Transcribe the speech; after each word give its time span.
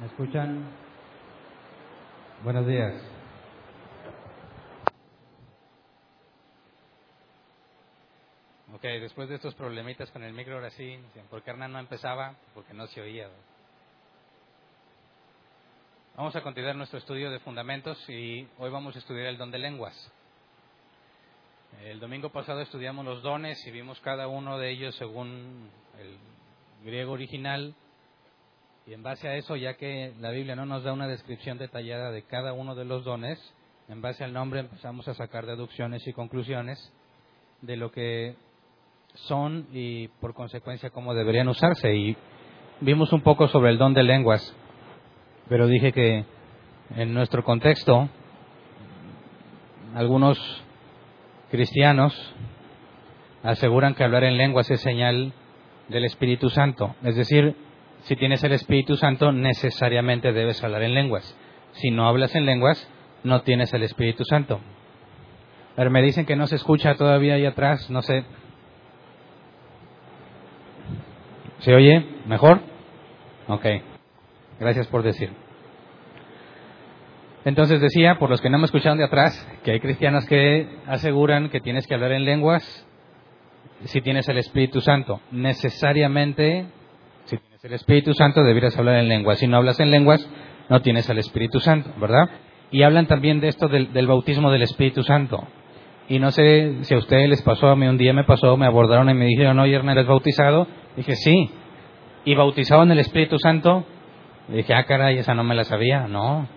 ¿Me 0.00 0.06
escuchan? 0.06 0.64
Buenos 2.42 2.66
días. 2.66 2.94
Ok, 8.74 8.80
después 8.80 9.28
de 9.28 9.34
estos 9.34 9.54
problemitas 9.56 10.10
con 10.10 10.22
el 10.22 10.32
micro, 10.32 10.54
ahora 10.54 10.70
sí, 10.70 10.98
¿por 11.28 11.42
qué 11.42 11.50
Hernán 11.50 11.72
no 11.72 11.78
empezaba? 11.78 12.34
Porque 12.54 12.72
no 12.72 12.86
se 12.86 13.02
oía. 13.02 13.28
Vamos 16.16 16.34
a 16.34 16.40
continuar 16.40 16.76
nuestro 16.76 16.98
estudio 16.98 17.30
de 17.30 17.40
fundamentos 17.40 18.02
y 18.08 18.48
hoy 18.56 18.70
vamos 18.70 18.96
a 18.96 19.00
estudiar 19.00 19.26
el 19.26 19.36
don 19.36 19.50
de 19.50 19.58
lenguas. 19.58 20.12
El 21.82 22.00
domingo 22.00 22.30
pasado 22.30 22.62
estudiamos 22.62 23.04
los 23.04 23.22
dones 23.22 23.66
y 23.66 23.70
vimos 23.70 24.00
cada 24.00 24.28
uno 24.28 24.58
de 24.58 24.70
ellos 24.70 24.96
según 24.96 25.68
el 25.98 26.16
griego 26.86 27.12
original. 27.12 27.74
Y 28.86 28.94
en 28.94 29.02
base 29.02 29.28
a 29.28 29.36
eso, 29.36 29.56
ya 29.56 29.74
que 29.74 30.12
la 30.20 30.30
Biblia 30.30 30.56
no 30.56 30.66
nos 30.66 30.82
da 30.82 30.92
una 30.92 31.06
descripción 31.06 31.58
detallada 31.58 32.10
de 32.10 32.22
cada 32.22 32.52
uno 32.52 32.74
de 32.74 32.84
los 32.84 33.04
dones, 33.04 33.38
en 33.88 34.00
base 34.00 34.24
al 34.24 34.32
nombre 34.32 34.60
empezamos 34.60 35.06
a 35.08 35.14
sacar 35.14 35.46
deducciones 35.46 36.06
y 36.06 36.12
conclusiones 36.12 36.92
de 37.60 37.76
lo 37.76 37.90
que 37.90 38.36
son 39.14 39.66
y 39.72 40.08
por 40.08 40.34
consecuencia 40.34 40.90
cómo 40.90 41.14
deberían 41.14 41.48
usarse. 41.48 41.94
Y 41.94 42.16
vimos 42.80 43.12
un 43.12 43.20
poco 43.20 43.48
sobre 43.48 43.70
el 43.70 43.78
don 43.78 43.94
de 43.94 44.02
lenguas, 44.02 44.54
pero 45.48 45.66
dije 45.66 45.92
que 45.92 46.24
en 46.96 47.12
nuestro 47.12 47.44
contexto 47.44 48.08
algunos 49.94 50.38
cristianos 51.50 52.14
aseguran 53.42 53.94
que 53.94 54.04
hablar 54.04 54.24
en 54.24 54.36
lenguas 54.36 54.70
es 54.70 54.80
señal 54.80 55.32
del 55.88 56.04
Espíritu 56.04 56.48
Santo. 56.48 56.94
Es 57.02 57.16
decir, 57.16 57.56
si 58.02 58.16
tienes 58.16 58.42
el 58.44 58.52
Espíritu 58.52 58.96
Santo, 58.96 59.32
necesariamente 59.32 60.32
debes 60.32 60.62
hablar 60.62 60.82
en 60.82 60.94
lenguas. 60.94 61.36
Si 61.72 61.90
no 61.90 62.08
hablas 62.08 62.34
en 62.34 62.46
lenguas, 62.46 62.88
no 63.24 63.42
tienes 63.42 63.72
el 63.72 63.82
Espíritu 63.82 64.24
Santo. 64.24 64.60
Ver, 65.76 65.90
me 65.90 66.02
dicen 66.02 66.26
que 66.26 66.36
no 66.36 66.46
se 66.46 66.56
escucha 66.56 66.94
todavía 66.94 67.34
ahí 67.34 67.46
atrás, 67.46 67.90
no 67.90 68.02
sé. 68.02 68.24
¿Se 71.60 71.74
oye 71.74 72.06
mejor? 72.26 72.60
Ok. 73.48 73.66
Gracias 74.58 74.86
por 74.88 75.02
decir. 75.02 75.30
Entonces 77.44 77.80
decía, 77.80 78.18
por 78.18 78.28
los 78.28 78.40
que 78.40 78.50
no 78.50 78.58
me 78.58 78.66
escucharon 78.66 78.98
de 78.98 79.04
atrás, 79.04 79.34
que 79.64 79.72
hay 79.72 79.80
cristianos 79.80 80.26
que 80.26 80.68
aseguran 80.86 81.48
que 81.48 81.60
tienes 81.60 81.86
que 81.86 81.94
hablar 81.94 82.12
en 82.12 82.24
lenguas 82.24 82.86
si 83.84 84.02
tienes 84.02 84.28
el 84.28 84.38
Espíritu 84.38 84.80
Santo. 84.80 85.20
Necesariamente, 85.30 86.66
si 87.24 87.36
tienes 87.36 87.64
el 87.64 87.72
Espíritu 87.74 88.14
Santo, 88.14 88.42
deberías 88.42 88.76
hablar 88.78 88.96
en 88.96 89.08
lenguas. 89.08 89.38
Si 89.38 89.46
no 89.46 89.56
hablas 89.56 89.80
en 89.80 89.90
lenguas, 89.90 90.28
no 90.68 90.80
tienes 90.82 91.08
el 91.08 91.18
Espíritu 91.18 91.60
Santo, 91.60 91.90
¿verdad? 92.00 92.28
Y 92.70 92.82
hablan 92.82 93.06
también 93.06 93.40
de 93.40 93.48
esto 93.48 93.68
del, 93.68 93.92
del 93.92 94.06
bautismo 94.06 94.50
del 94.50 94.62
Espíritu 94.62 95.02
Santo. 95.02 95.46
Y 96.08 96.18
no 96.18 96.32
sé 96.32 96.82
si 96.82 96.94
a 96.94 96.98
ustedes 96.98 97.28
les 97.28 97.42
pasó, 97.42 97.68
a 97.68 97.76
mí 97.76 97.86
un 97.86 97.96
día 97.96 98.12
me 98.12 98.24
pasó, 98.24 98.56
me 98.56 98.66
abordaron 98.66 99.08
y 99.10 99.14
me 99.14 99.26
dijeron, 99.26 99.58
oye, 99.60 99.76
Hernán, 99.76 99.96
¿eres 99.96 100.08
bautizado? 100.08 100.66
Dije, 100.96 101.14
sí. 101.14 101.50
¿Y 102.24 102.34
bautizado 102.34 102.82
en 102.82 102.90
el 102.90 102.98
Espíritu 102.98 103.38
Santo? 103.38 103.84
Dije, 104.48 104.74
ah, 104.74 104.84
caray, 104.84 105.18
esa 105.18 105.34
no 105.34 105.44
me 105.44 105.54
la 105.54 105.62
sabía. 105.62 106.08
No. 106.08 106.48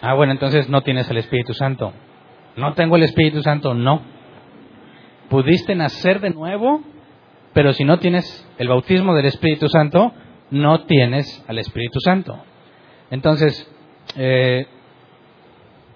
Ah, 0.00 0.14
bueno, 0.14 0.32
entonces 0.32 0.68
no 0.68 0.82
tienes 0.82 1.10
el 1.10 1.16
Espíritu 1.16 1.54
Santo. 1.54 1.92
No 2.56 2.74
tengo 2.74 2.96
el 2.96 3.02
Espíritu 3.02 3.42
Santo, 3.42 3.74
no. 3.74 4.02
Pudiste 5.28 5.74
nacer 5.74 6.20
de 6.20 6.30
nuevo, 6.30 6.82
pero 7.56 7.72
si 7.72 7.84
no 7.84 7.98
tienes 7.98 8.46
el 8.58 8.68
bautismo 8.68 9.14
del 9.14 9.24
Espíritu 9.24 9.70
Santo, 9.70 10.12
no 10.50 10.84
tienes 10.84 11.42
al 11.48 11.58
Espíritu 11.58 12.00
Santo. 12.00 12.38
Entonces, 13.10 13.66
eh, 14.14 14.66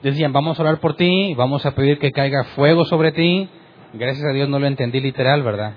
decían, 0.03 0.33
vamos 0.33 0.59
a 0.59 0.63
orar 0.63 0.81
por 0.81 0.97
ti, 0.97 1.35
vamos 1.35 1.67
a 1.67 1.75
pedir 1.75 1.99
que 1.99 2.13
caiga 2.13 2.45
fuego 2.57 2.87
sobre 2.87 3.13
ti. 3.13 3.47
Gracias 3.93 4.25
a 4.25 4.33
Dios 4.33 4.49
no 4.49 4.59
lo 4.59 4.69
entendí 4.69 5.01
literal, 5.01 5.43
¿verdad? 5.43 5.75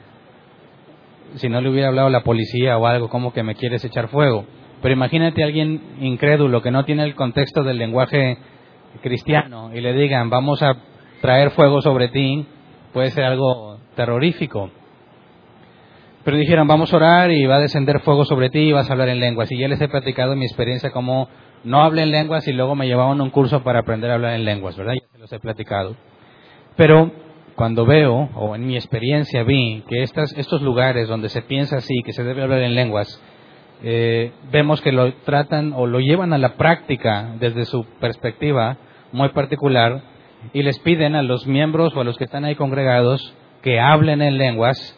Si 1.36 1.50
no 1.50 1.60
le 1.60 1.70
hubiera 1.70 1.90
hablado 1.90 2.10
la 2.10 2.24
policía 2.24 2.78
o 2.78 2.88
algo, 2.88 3.10
como 3.10 3.34
que 3.34 3.44
me 3.44 3.56
quieres 3.56 3.84
echar 3.84 4.08
fuego. 4.08 4.46
Pero 4.82 4.94
imagínate 4.94 5.44
a 5.44 5.48
alguien 5.48 5.82
incrédulo 6.00 6.62
que 6.62 6.72
no 6.72 6.86
tiene 6.86 7.04
el 7.04 7.14
contexto 7.14 7.62
del 7.62 7.78
lenguaje 7.78 8.38
cristiano 9.02 9.72
y 9.76 9.82
le 9.82 9.92
digan, 9.92 10.30
vamos 10.30 10.64
a 10.64 10.78
traer 11.20 11.50
fuego 11.50 11.82
sobre 11.82 12.08
ti, 12.08 12.46
puede 12.94 13.12
ser 13.12 13.26
algo 13.26 13.80
terrorífico. 13.98 14.72
Pero 16.24 16.38
dijeron, 16.38 16.68
vamos 16.68 16.94
a 16.94 16.98
orar 16.98 17.32
y 17.32 17.46
va 17.46 17.58
a 17.58 17.60
descender 17.60 18.00
fuego 18.00 18.24
sobre 18.24 18.50
ti 18.50 18.60
y 18.60 18.72
vas 18.72 18.90
a 18.90 18.94
hablar 18.94 19.10
en 19.10 19.20
lenguas. 19.20 19.52
Y 19.52 19.58
ya 19.58 19.68
les 19.68 19.82
he 19.82 19.90
platicado 19.90 20.36
mi 20.36 20.46
experiencia 20.46 20.92
como 20.92 21.28
no 21.64 21.82
hablé 21.82 22.04
en 22.04 22.12
lenguas 22.12 22.48
y 22.48 22.54
luego 22.54 22.76
me 22.76 22.88
llevaban 22.88 23.20
a 23.20 23.24
un 23.24 23.30
curso 23.30 23.64
para 23.64 23.80
aprender 23.80 24.12
a 24.12 24.16
hablar 24.16 24.36
en 24.36 24.46
lenguas, 24.46 24.78
¿verdad? 24.78 24.94
Ya 24.94 25.08
se 25.12 25.18
los 25.18 25.34
he 25.34 25.40
platicado. 25.40 25.96
Pero 26.78 27.12
cuando 27.56 27.86
veo, 27.86 28.30
o 28.36 28.56
en 28.56 28.66
mi 28.66 28.76
experiencia 28.76 29.44
vi, 29.44 29.84
que 29.88 30.04
estas, 30.04 30.34
estos 30.38 30.62
lugares 30.62 31.08
donde 31.08 31.30
se 31.30 31.42
piensa 31.42 31.78
así, 31.78 32.02
que 32.04 32.14
se 32.14 32.24
debe 32.24 32.42
hablar 32.42 32.62
en 32.62 32.76
lenguas, 32.76 33.22
eh, 33.84 34.32
vemos 34.52 34.82
que 34.82 34.92
lo 34.92 35.14
tratan 35.26 35.74
o 35.74 35.88
lo 35.88 36.00
llevan 36.00 36.32
a 36.32 36.38
la 36.38 36.56
práctica 36.56 37.36
desde 37.40 37.66
su 37.66 37.86
perspectiva 38.00 38.78
muy 39.12 39.30
particular 39.30 40.02
y 40.54 40.64
les 40.64 40.80
piden 40.80 41.16
a 41.16 41.22
los 41.22 41.46
miembros 41.48 41.96
o 41.96 42.02
a 42.02 42.04
los 42.04 42.18
que 42.18 42.24
están 42.24 42.46
ahí 42.46 42.56
congregados 42.56 43.36
que 43.62 43.80
hablen 43.80 44.22
en 44.22 44.38
lenguas. 44.38 44.98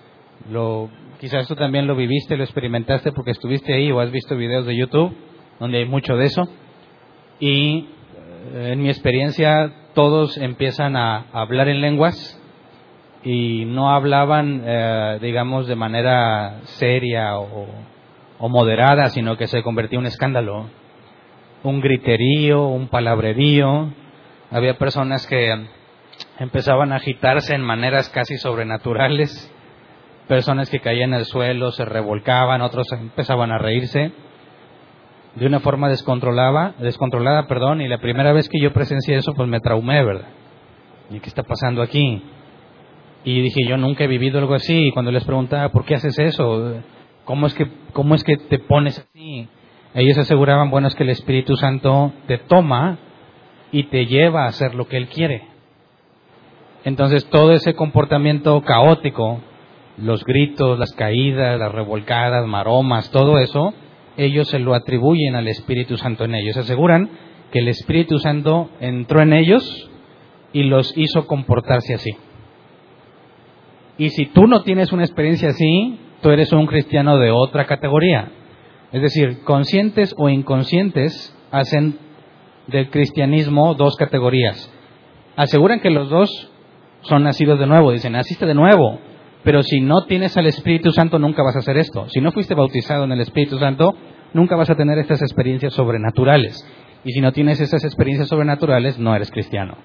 Lo, 0.50 0.90
quizás 1.20 1.48
tú 1.48 1.56
también 1.56 1.88
lo 1.88 1.96
viviste, 1.96 2.38
lo 2.38 2.44
experimentaste 2.44 3.12
porque 3.12 3.32
estuviste 3.32 3.74
ahí 3.74 3.92
o 3.92 4.00
has 4.00 4.12
visto 4.12 4.36
videos 4.36 4.66
de 4.66 4.76
YouTube 4.76 5.16
donde 5.60 5.80
hay 5.80 5.86
mucho 5.86 6.16
de 6.16 6.26
eso. 6.26 6.48
Y 7.40 7.90
eh, 8.54 8.72
en 8.74 8.82
mi 8.82 8.90
experiencia 8.90 9.72
todos 9.94 10.38
empiezan 10.38 10.96
a 10.96 11.26
hablar 11.32 11.68
en 11.68 11.82
lenguas 11.82 12.42
y 13.24 13.66
no 13.66 13.90
hablaban, 13.90 14.64
eh, 14.66 15.20
digamos, 15.22 15.68
de 15.68 15.76
manera 15.76 16.62
seria 16.64 17.38
o, 17.38 17.68
o 18.38 18.50
moderada, 18.50 19.10
sino 19.10 19.38
que 19.38 19.48
se 19.48 19.64
convertía 19.64 19.98
en 19.98 20.02
un 20.02 20.08
escándalo, 20.08 20.70
un 21.64 21.82
griterío, 21.82 22.68
un 22.68 22.88
palabrerío. 22.88 23.94
Había 24.52 24.78
personas 24.78 25.26
que 25.26 25.66
empezaban 26.40 26.92
a 26.92 26.98
agitarse 26.98 27.56
en 27.56 27.62
maneras 27.62 28.10
casi 28.10 28.38
sobrenaturales, 28.38 29.52
personas 30.28 30.70
que 30.70 30.80
caían 30.80 31.14
al 31.14 31.26
suelo, 31.26 31.72
se 31.72 31.86
revolcaban, 31.86 32.62
otros 32.62 32.92
empezaban 32.92 33.52
a 33.52 33.58
reírse 33.58 34.12
de 35.36 35.46
una 35.46 35.60
forma 35.60 35.90
descontrolada, 35.90 36.76
descontrolada, 36.80 37.48
perdón, 37.48 37.82
y 37.82 37.88
la 37.88 38.00
primera 38.00 38.32
vez 38.32 38.48
que 38.50 38.60
yo 38.60 38.72
presencié 38.72 39.18
eso, 39.18 39.34
pues 39.34 39.50
me 39.50 39.60
traumé, 39.60 40.04
¿verdad? 40.04 40.30
¿Y 41.12 41.20
qué 41.20 41.28
está 41.28 41.44
pasando 41.44 41.82
aquí? 41.82 42.24
Y 43.26 43.42
dije, 43.42 43.62
yo 43.68 43.78
nunca 43.78 44.06
he 44.06 44.08
vivido 44.08 44.40
algo 44.40 44.54
así, 44.54 44.88
y 44.88 44.92
cuando 44.92 45.12
les 45.12 45.26
preguntaba, 45.26 45.70
¿por 45.70 45.84
qué 45.84 45.96
haces 45.96 46.18
eso? 46.20 46.76
¿Cómo 47.26 47.48
es 47.48 47.54
que, 47.54 47.68
cómo 47.92 48.16
es 48.16 48.24
que 48.24 48.38
te 48.38 48.60
pones 48.60 49.00
así? 49.00 49.50
Ellos 49.94 50.18
aseguraban, 50.18 50.70
bueno, 50.70 50.88
es 50.88 50.96
que 50.96 51.04
el 51.04 51.10
Espíritu 51.10 51.56
Santo 51.58 52.14
te 52.28 52.38
toma 52.38 52.98
y 53.72 53.84
te 53.86 54.06
lleva 54.06 54.44
a 54.46 54.48
hacer 54.48 54.74
lo 54.74 54.88
que 54.88 54.98
Él 54.98 55.08
quiere. 55.08 55.44
Entonces 56.86 57.26
todo 57.30 57.52
ese 57.52 57.74
comportamiento 57.74 58.62
caótico, 58.62 59.42
los 59.98 60.24
gritos, 60.24 60.78
las 60.78 60.92
caídas, 60.94 61.60
las 61.60 61.72
revolcadas, 61.72 62.46
maromas, 62.48 63.12
todo 63.12 63.40
eso, 63.40 63.74
ellos 64.18 64.48
se 64.50 64.60
lo 64.60 64.74
atribuyen 64.74 65.36
al 65.36 65.48
Espíritu 65.48 65.98
Santo 65.98 66.26
en 66.26 66.36
ellos. 66.36 66.58
Aseguran 66.58 67.10
que 67.52 67.60
el 67.60 67.68
Espíritu 67.68 68.20
Santo 68.20 68.70
entró 68.80 69.22
en 69.22 69.34
ellos 69.34 69.90
y 70.54 70.64
los 70.64 70.98
hizo 70.98 71.28
comportarse 71.28 71.94
así. 71.94 72.12
Y 73.98 74.10
si 74.10 74.26
tú 74.26 74.48
no 74.48 74.64
tienes 74.64 74.92
una 74.92 75.04
experiencia 75.04 75.50
así, 75.50 76.00
tú 76.22 76.30
eres 76.30 76.52
un 76.52 76.66
cristiano 76.66 77.18
de 77.18 77.32
otra 77.32 77.66
categoría. 77.66 78.30
Es 78.92 79.02
decir, 79.02 79.44
conscientes 79.44 80.14
o 80.18 80.30
inconscientes 80.30 81.36
hacen 81.52 81.98
del 82.68 82.90
cristianismo 82.90 83.74
dos 83.76 83.96
categorías. 83.96 84.72
Aseguran 85.36 85.80
que 85.80 85.90
los 85.90 86.10
dos 86.10 86.52
son 87.02 87.24
nacidos 87.24 87.60
de 87.60 87.68
nuevo, 87.68 87.92
dicen, 87.92 88.14
naciste 88.14 88.46
de 88.46 88.54
nuevo, 88.54 89.00
Pero 89.46 89.62
si 89.62 89.80
no 89.80 90.06
tienes 90.06 90.36
al 90.38 90.48
Espíritu 90.48 90.92
Santo, 90.92 91.20
nunca 91.20 91.44
vas 91.44 91.56
a 91.56 91.60
hacer 91.60 91.78
esto. 91.78 92.10
Si 92.10 92.20
no 92.20 92.32
fuiste 92.32 92.56
bautizado 92.56 93.04
en 93.04 93.12
el 93.12 93.22
Espíritu 93.22 93.60
Santo, 93.60 93.96
nunca 94.34 94.56
vas 94.56 94.72
a 94.72 94.76
tener 94.76 94.98
estas 94.98 95.22
experiencias 95.22 95.74
sobrenaturales. 95.74 96.68
Y 97.04 97.12
si 97.12 97.22
no 97.22 97.32
tienes 97.32 97.62
esas 97.62 97.84
experiencias 97.84 98.28
sobrenaturales, 98.28 98.98
no 98.98 99.16
eres 99.16 99.30
cristiano. 99.30 99.78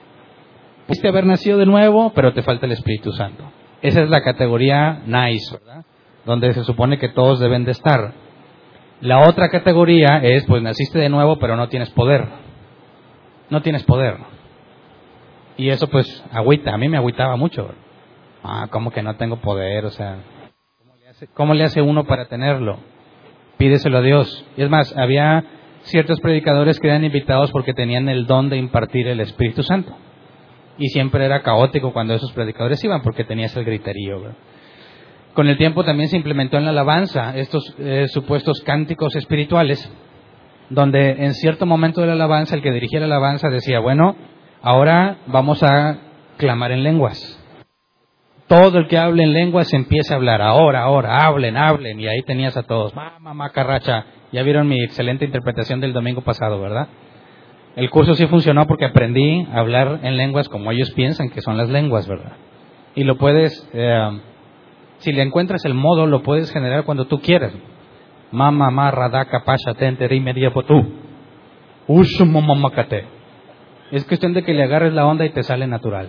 Pudiste 0.87 1.09
haber 1.09 1.27
nacido 1.27 1.59
de 1.59 1.67
nuevo, 1.67 2.11
pero 2.15 2.33
te 2.33 2.43
falta 2.43 2.65
el 2.65 2.73
Espíritu 2.73 3.13
Santo. 3.13 3.53
Esa 3.83 4.03
es 4.03 4.09
la 4.09 4.23
categoría 4.23 5.03
nice, 5.05 5.55
¿verdad? 5.55 5.85
Donde 6.25 6.55
se 6.55 6.65
supone 6.65 6.99
que 6.99 7.11
todos 7.11 7.39
deben 7.39 7.67
de 7.67 7.73
estar. 7.73 8.15
La 9.03 9.29
otra 9.29 9.51
categoría 9.51 10.21
es, 10.23 10.47
pues 10.47 10.63
naciste 10.63 10.99
de 10.99 11.11
nuevo, 11.11 11.39
pero 11.39 11.57
no 11.57 11.69
tienes 11.69 11.91
poder. 11.91 12.27
No 13.51 13.61
tienes 13.61 13.85
poder. 13.85 14.17
Y 15.59 15.69
eso 15.69 15.87
pues 15.89 16.25
agüita, 16.33 16.73
a 16.73 16.79
mí 16.79 16.89
me 16.89 16.97
agüitaba 16.97 17.37
mucho. 17.37 17.75
Ah, 18.43 18.69
¿cómo 18.71 18.91
que 18.91 19.03
no 19.03 19.17
tengo 19.17 19.37
poder? 19.41 19.85
O 19.85 19.91
sea, 19.91 20.19
¿cómo 21.35 21.55
le 21.55 21.65
hace, 21.65 21.83
uno 21.83 22.05
para 22.05 22.27
tenerlo? 22.27 22.79
Pídeselo 23.59 23.99
a 23.99 24.03
Dios. 24.03 24.47
Y 24.57 24.63
es 24.63 24.71
más, 24.71 24.97
había 24.97 25.45
ciertos 25.83 26.21
predicadores 26.21 26.79
que 26.81 26.89
eran 26.89 27.05
invitados 27.05 27.51
porque 27.51 27.75
tenían 27.75 28.09
el 28.09 28.27
don 28.27 28.49
de 28.49 28.57
impartir 28.57 29.09
el 29.09 29.21
Espíritu 29.21 29.63
Santo. 29.63 29.95
Y 30.79 30.89
siempre 30.89 31.27
era 31.27 31.43
caótico 31.43 31.93
cuando 31.93 32.15
esos 32.15 32.33
predicadores 32.33 32.83
iban 32.83 33.03
porque 33.03 33.25
tenías 33.25 33.55
el 33.57 33.65
griterío. 33.65 34.35
Con 35.35 35.47
el 35.47 35.59
tiempo 35.59 35.85
también 35.85 36.09
se 36.09 36.17
implementó 36.17 36.57
en 36.57 36.65
la 36.65 36.71
alabanza 36.71 37.37
estos 37.37 37.75
eh, 37.79 38.07
supuestos 38.09 38.63
cánticos 38.65 39.15
espirituales, 39.15 39.93
donde 40.71 41.11
en 41.11 41.35
cierto 41.35 41.67
momento 41.67 42.01
de 42.01 42.07
la 42.07 42.15
alabanza 42.15 42.55
el 42.55 42.63
que 42.63 42.73
dirigía 42.73 43.01
la 43.01 43.07
alabanza 43.07 43.51
decía, 43.51 43.81
bueno, 43.81 44.17
ahora 44.63 45.19
vamos 45.27 45.63
a 45.63 45.99
clamar 46.39 46.73
en 46.73 46.83
lenguas 46.83 47.40
todo 48.51 48.79
el 48.79 48.89
que 48.89 48.99
hable 48.99 49.23
en 49.23 49.33
lenguas 49.33 49.73
empieza 49.73 50.15
a 50.15 50.17
hablar. 50.17 50.43
Ahora, 50.43 50.83
ahora, 50.83 51.25
hablen, 51.25 51.57
hablen. 51.57 52.01
Y 52.01 52.09
ahí 52.09 52.23
tenías 52.23 52.57
a 52.57 52.65
todos. 52.65 52.93
Mamá, 52.97 53.33
macarracha. 53.33 54.07
Ya 54.33 54.43
vieron 54.43 54.67
mi 54.67 54.83
excelente 54.83 55.25
interpretación 55.25 55.81
del 55.81 55.93
domingo 55.93 56.23
pasado, 56.23 56.61
¿verdad? 56.61 56.89
El 57.77 57.89
curso 57.91 58.15
sí 58.15 58.27
funcionó 58.27 58.67
porque 58.67 58.87
aprendí 58.87 59.47
a 59.53 59.61
hablar 59.61 60.01
en 60.03 60.17
lenguas 60.17 60.49
como 60.49 60.73
ellos 60.73 60.91
piensan 60.91 61.31
que 61.31 61.41
son 61.43 61.57
las 61.57 61.69
lenguas, 61.69 62.09
¿verdad? 62.09 62.33
Y 62.97 63.05
lo 63.05 63.19
puedes, 63.19 63.71
eh, 63.73 64.21
si 64.99 65.13
le 65.13 65.23
encuentras 65.23 65.65
el 65.65 65.75
modo, 65.75 66.09
lo 66.09 66.25
puedes 66.25 66.53
generar 66.53 66.83
cuando 66.83 67.07
tú 67.07 67.21
quieras. 67.21 67.53
Mama, 68.33 68.69
marra, 68.73 69.09
daca, 69.11 69.45
pasha, 69.45 69.75
tente, 69.75 70.09
media 70.19 70.51
potú. 70.53 70.75
Es 73.93 74.05
cuestión 74.07 74.33
de 74.33 74.43
que 74.43 74.55
le 74.55 74.65
agarres 74.65 74.93
la 74.93 75.07
onda 75.07 75.25
y 75.25 75.31
te 75.31 75.45
sale 75.45 75.69
natural. 75.69 76.09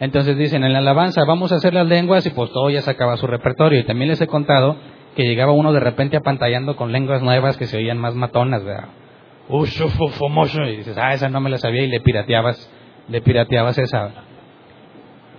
Entonces 0.00 0.36
dicen, 0.36 0.64
en 0.64 0.72
la 0.72 0.80
alabanza 0.80 1.24
vamos 1.24 1.52
a 1.52 1.56
hacer 1.56 1.72
las 1.72 1.86
lenguas 1.86 2.26
y 2.26 2.30
pues 2.30 2.50
todo 2.50 2.70
ya 2.70 2.82
sacaba 2.82 3.16
su 3.16 3.26
repertorio. 3.26 3.78
Y 3.80 3.84
también 3.84 4.10
les 4.10 4.20
he 4.20 4.26
contado 4.26 4.76
que 5.14 5.22
llegaba 5.22 5.52
uno 5.52 5.72
de 5.72 5.80
repente 5.80 6.16
apantallando 6.16 6.76
con 6.76 6.92
lenguas 6.92 7.22
nuevas 7.22 7.56
que 7.56 7.66
se 7.66 7.76
oían 7.76 7.98
más 7.98 8.14
matonas, 8.14 8.64
¿verdad? 8.64 8.88
Y 10.66 10.76
dices, 10.76 10.96
ah, 10.98 11.12
esa 11.12 11.28
no 11.28 11.40
me 11.40 11.50
la 11.50 11.58
sabía 11.58 11.82
y 11.82 11.88
le 11.88 12.00
pirateabas, 12.00 12.70
le 13.08 13.20
pirateabas 13.20 13.78
esa. 13.78 14.10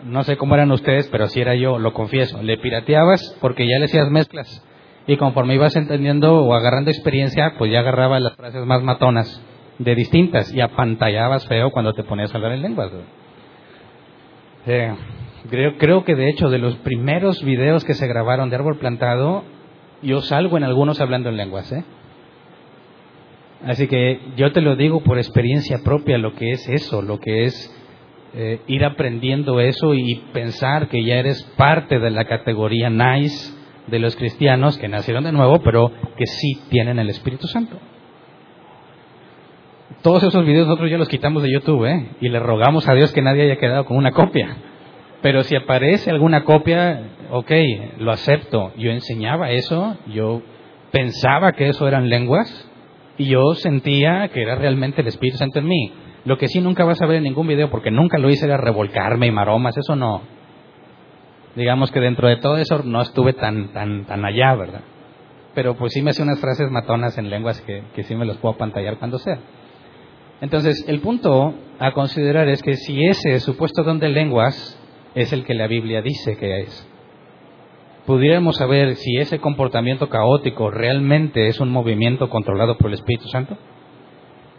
No 0.06 0.24
sé 0.24 0.38
cómo 0.38 0.54
eran 0.56 0.72
ustedes, 0.72 1.08
pero 1.08 1.28
si 1.28 1.42
era 1.42 1.56
yo, 1.56 1.80
lo 1.80 1.94
confieso. 1.94 2.42
Le 2.42 2.58
pirateabas 2.58 3.38
porque 3.42 3.68
ya 3.68 3.80
le 3.80 3.86
hacías 3.86 4.10
mezclas. 4.10 4.64
Y 5.08 5.18
conforme 5.18 5.56
ibas 5.56 5.76
entendiendo 5.76 6.44
o 6.44 6.54
agarrando 6.54 6.92
experiencia, 6.92 7.56
pues 7.58 7.72
ya 7.72 7.80
agarraba 7.80 8.20
las 8.20 8.36
frases 8.36 8.66
más 8.66 8.82
matonas 8.82 9.42
de 9.80 9.96
distintas 9.96 10.54
y 10.54 10.62
apantallabas 10.62 11.48
feo 11.48 11.72
cuando 11.72 11.94
te 11.94 12.04
ponías 12.04 12.34
a 12.34 12.38
hablar 12.38 12.54
en 12.54 12.62
lenguas. 12.62 12.92
Creo, 14.66 15.78
creo 15.78 16.04
que 16.04 16.16
de 16.16 16.30
hecho 16.30 16.50
de 16.50 16.58
los 16.58 16.76
primeros 16.78 17.44
videos 17.44 17.84
que 17.86 17.94
se 17.94 18.08
grabaron 18.08 18.50
de 18.50 18.56
árbol 18.56 18.78
plantado, 18.78 19.44
yo 20.02 20.22
salgo 20.22 20.58
en 20.58 20.64
algunos 20.64 21.00
hablando 21.02 21.30
en 21.30 21.38
lenguas. 21.38 21.72
¿eh? 21.72 21.84
Así 23.64 23.88
que 23.88 24.20
yo 24.38 24.52
te 24.52 24.62
lo 24.62 24.76
digo 24.76 25.04
por 25.04 25.18
experiencia 25.18 25.80
propia 25.84 26.18
lo 26.18 26.34
que 26.34 26.52
es 26.52 26.68
eso, 26.68 27.02
lo 27.02 27.20
que 27.20 27.46
es 27.46 27.72
eh, 28.34 28.60
ir 28.68 28.84
aprendiendo 28.84 29.60
eso 29.60 29.94
y 29.94 30.16
pensar 30.34 30.90
que 30.90 31.04
ya 31.04 31.16
eres 31.16 31.44
parte 31.58 32.00
de 32.00 32.10
la 32.10 32.26
categoría 32.26 32.90
nice 32.90 33.54
de 33.88 34.00
los 34.00 34.16
cristianos 34.16 34.78
que 34.78 34.88
nacieron 34.88 35.24
de 35.24 35.32
nuevo, 35.32 35.62
pero 35.62 35.92
que 36.18 36.26
sí 36.26 36.60
tienen 36.70 37.00
el 37.00 37.10
Espíritu 37.10 37.48
Santo. 37.48 37.80
Todos 40.06 40.22
esos 40.22 40.46
videos 40.46 40.68
nosotros 40.68 40.92
ya 40.92 41.00
los 41.00 41.10
quitamos 41.10 41.42
de 41.42 41.52
YouTube, 41.52 41.84
¿eh? 41.88 42.12
Y 42.22 42.30
le 42.30 42.38
rogamos 42.38 42.88
a 42.88 42.94
Dios 42.94 43.12
que 43.12 43.24
nadie 43.24 43.42
haya 43.42 43.56
quedado 43.56 43.86
con 43.86 43.98
una 43.98 44.12
copia. 44.12 44.56
Pero 45.24 45.42
si 45.42 45.56
aparece 45.56 46.12
alguna 46.12 46.44
copia, 46.44 47.10
ok, 47.32 47.52
lo 47.98 48.12
acepto. 48.12 48.72
Yo 48.78 48.92
enseñaba 48.92 49.50
eso, 49.50 49.98
yo 50.14 50.44
pensaba 50.92 51.54
que 51.54 51.70
eso 51.70 51.88
eran 51.88 52.08
lenguas 52.08 52.70
y 53.18 53.26
yo 53.26 53.56
sentía 53.56 54.28
que 54.28 54.44
era 54.44 54.54
realmente 54.54 55.02
el 55.02 55.08
Espíritu 55.08 55.40
Santo 55.40 55.58
en 55.58 55.66
mí. 55.66 55.92
Lo 56.24 56.38
que 56.38 56.50
sí 56.50 56.62
nunca 56.62 56.86
vas 56.86 57.02
a 57.02 57.08
ver 57.08 57.16
en 57.18 57.24
ningún 57.24 57.48
video, 57.48 57.72
porque 57.72 57.90
nunca 57.90 58.20
lo 58.20 58.30
hice, 58.30 58.46
era 58.46 58.58
revolcarme 58.58 59.26
y 59.26 59.32
maromas, 59.32 59.76
eso 59.76 59.96
no. 59.96 60.22
Digamos 61.56 61.92
que 61.92 62.00
dentro 62.00 62.28
de 62.28 62.38
todo 62.38 62.58
eso 62.58 62.84
no 62.84 63.02
estuve 63.02 63.34
tan, 63.34 63.74
tan, 63.74 64.06
tan 64.06 64.24
allá, 64.24 64.54
¿verdad? 64.54 64.82
Pero 65.56 65.74
pues 65.74 65.94
sí 65.94 66.04
me 66.04 66.12
hace 66.12 66.22
unas 66.22 66.40
frases 66.40 66.70
matonas 66.70 67.18
en 67.18 67.32
lenguas 67.32 67.60
que, 67.62 67.86
que 67.96 68.04
sí 68.04 68.14
me 68.14 68.26
los 68.26 68.38
puedo 68.38 68.56
pantallar 68.56 68.98
cuando 68.98 69.18
sea. 69.18 69.40
Entonces, 70.42 70.86
el 70.88 71.00
punto 71.00 71.54
a 71.80 71.92
considerar 71.92 72.48
es 72.50 72.62
que 72.62 72.76
si 72.76 73.06
ese 73.06 73.40
supuesto 73.40 73.84
don 73.84 74.00
de 74.00 74.10
lenguas 74.10 74.80
es 75.16 75.32
el 75.34 75.46
que 75.46 75.54
la 75.54 75.68
Biblia 75.68 76.02
dice 76.02 76.38
que 76.38 76.62
es, 76.62 76.88
pudiéramos 78.06 78.58
saber 78.58 78.96
si 78.96 79.18
ese 79.18 79.40
comportamiento 79.40 80.10
caótico 80.10 80.70
realmente 80.70 81.48
es 81.48 81.60
un 81.60 81.70
movimiento 81.70 82.30
controlado 82.30 82.78
por 82.78 82.88
el 82.88 82.96
Espíritu 82.96 83.28
Santo. 83.30 83.58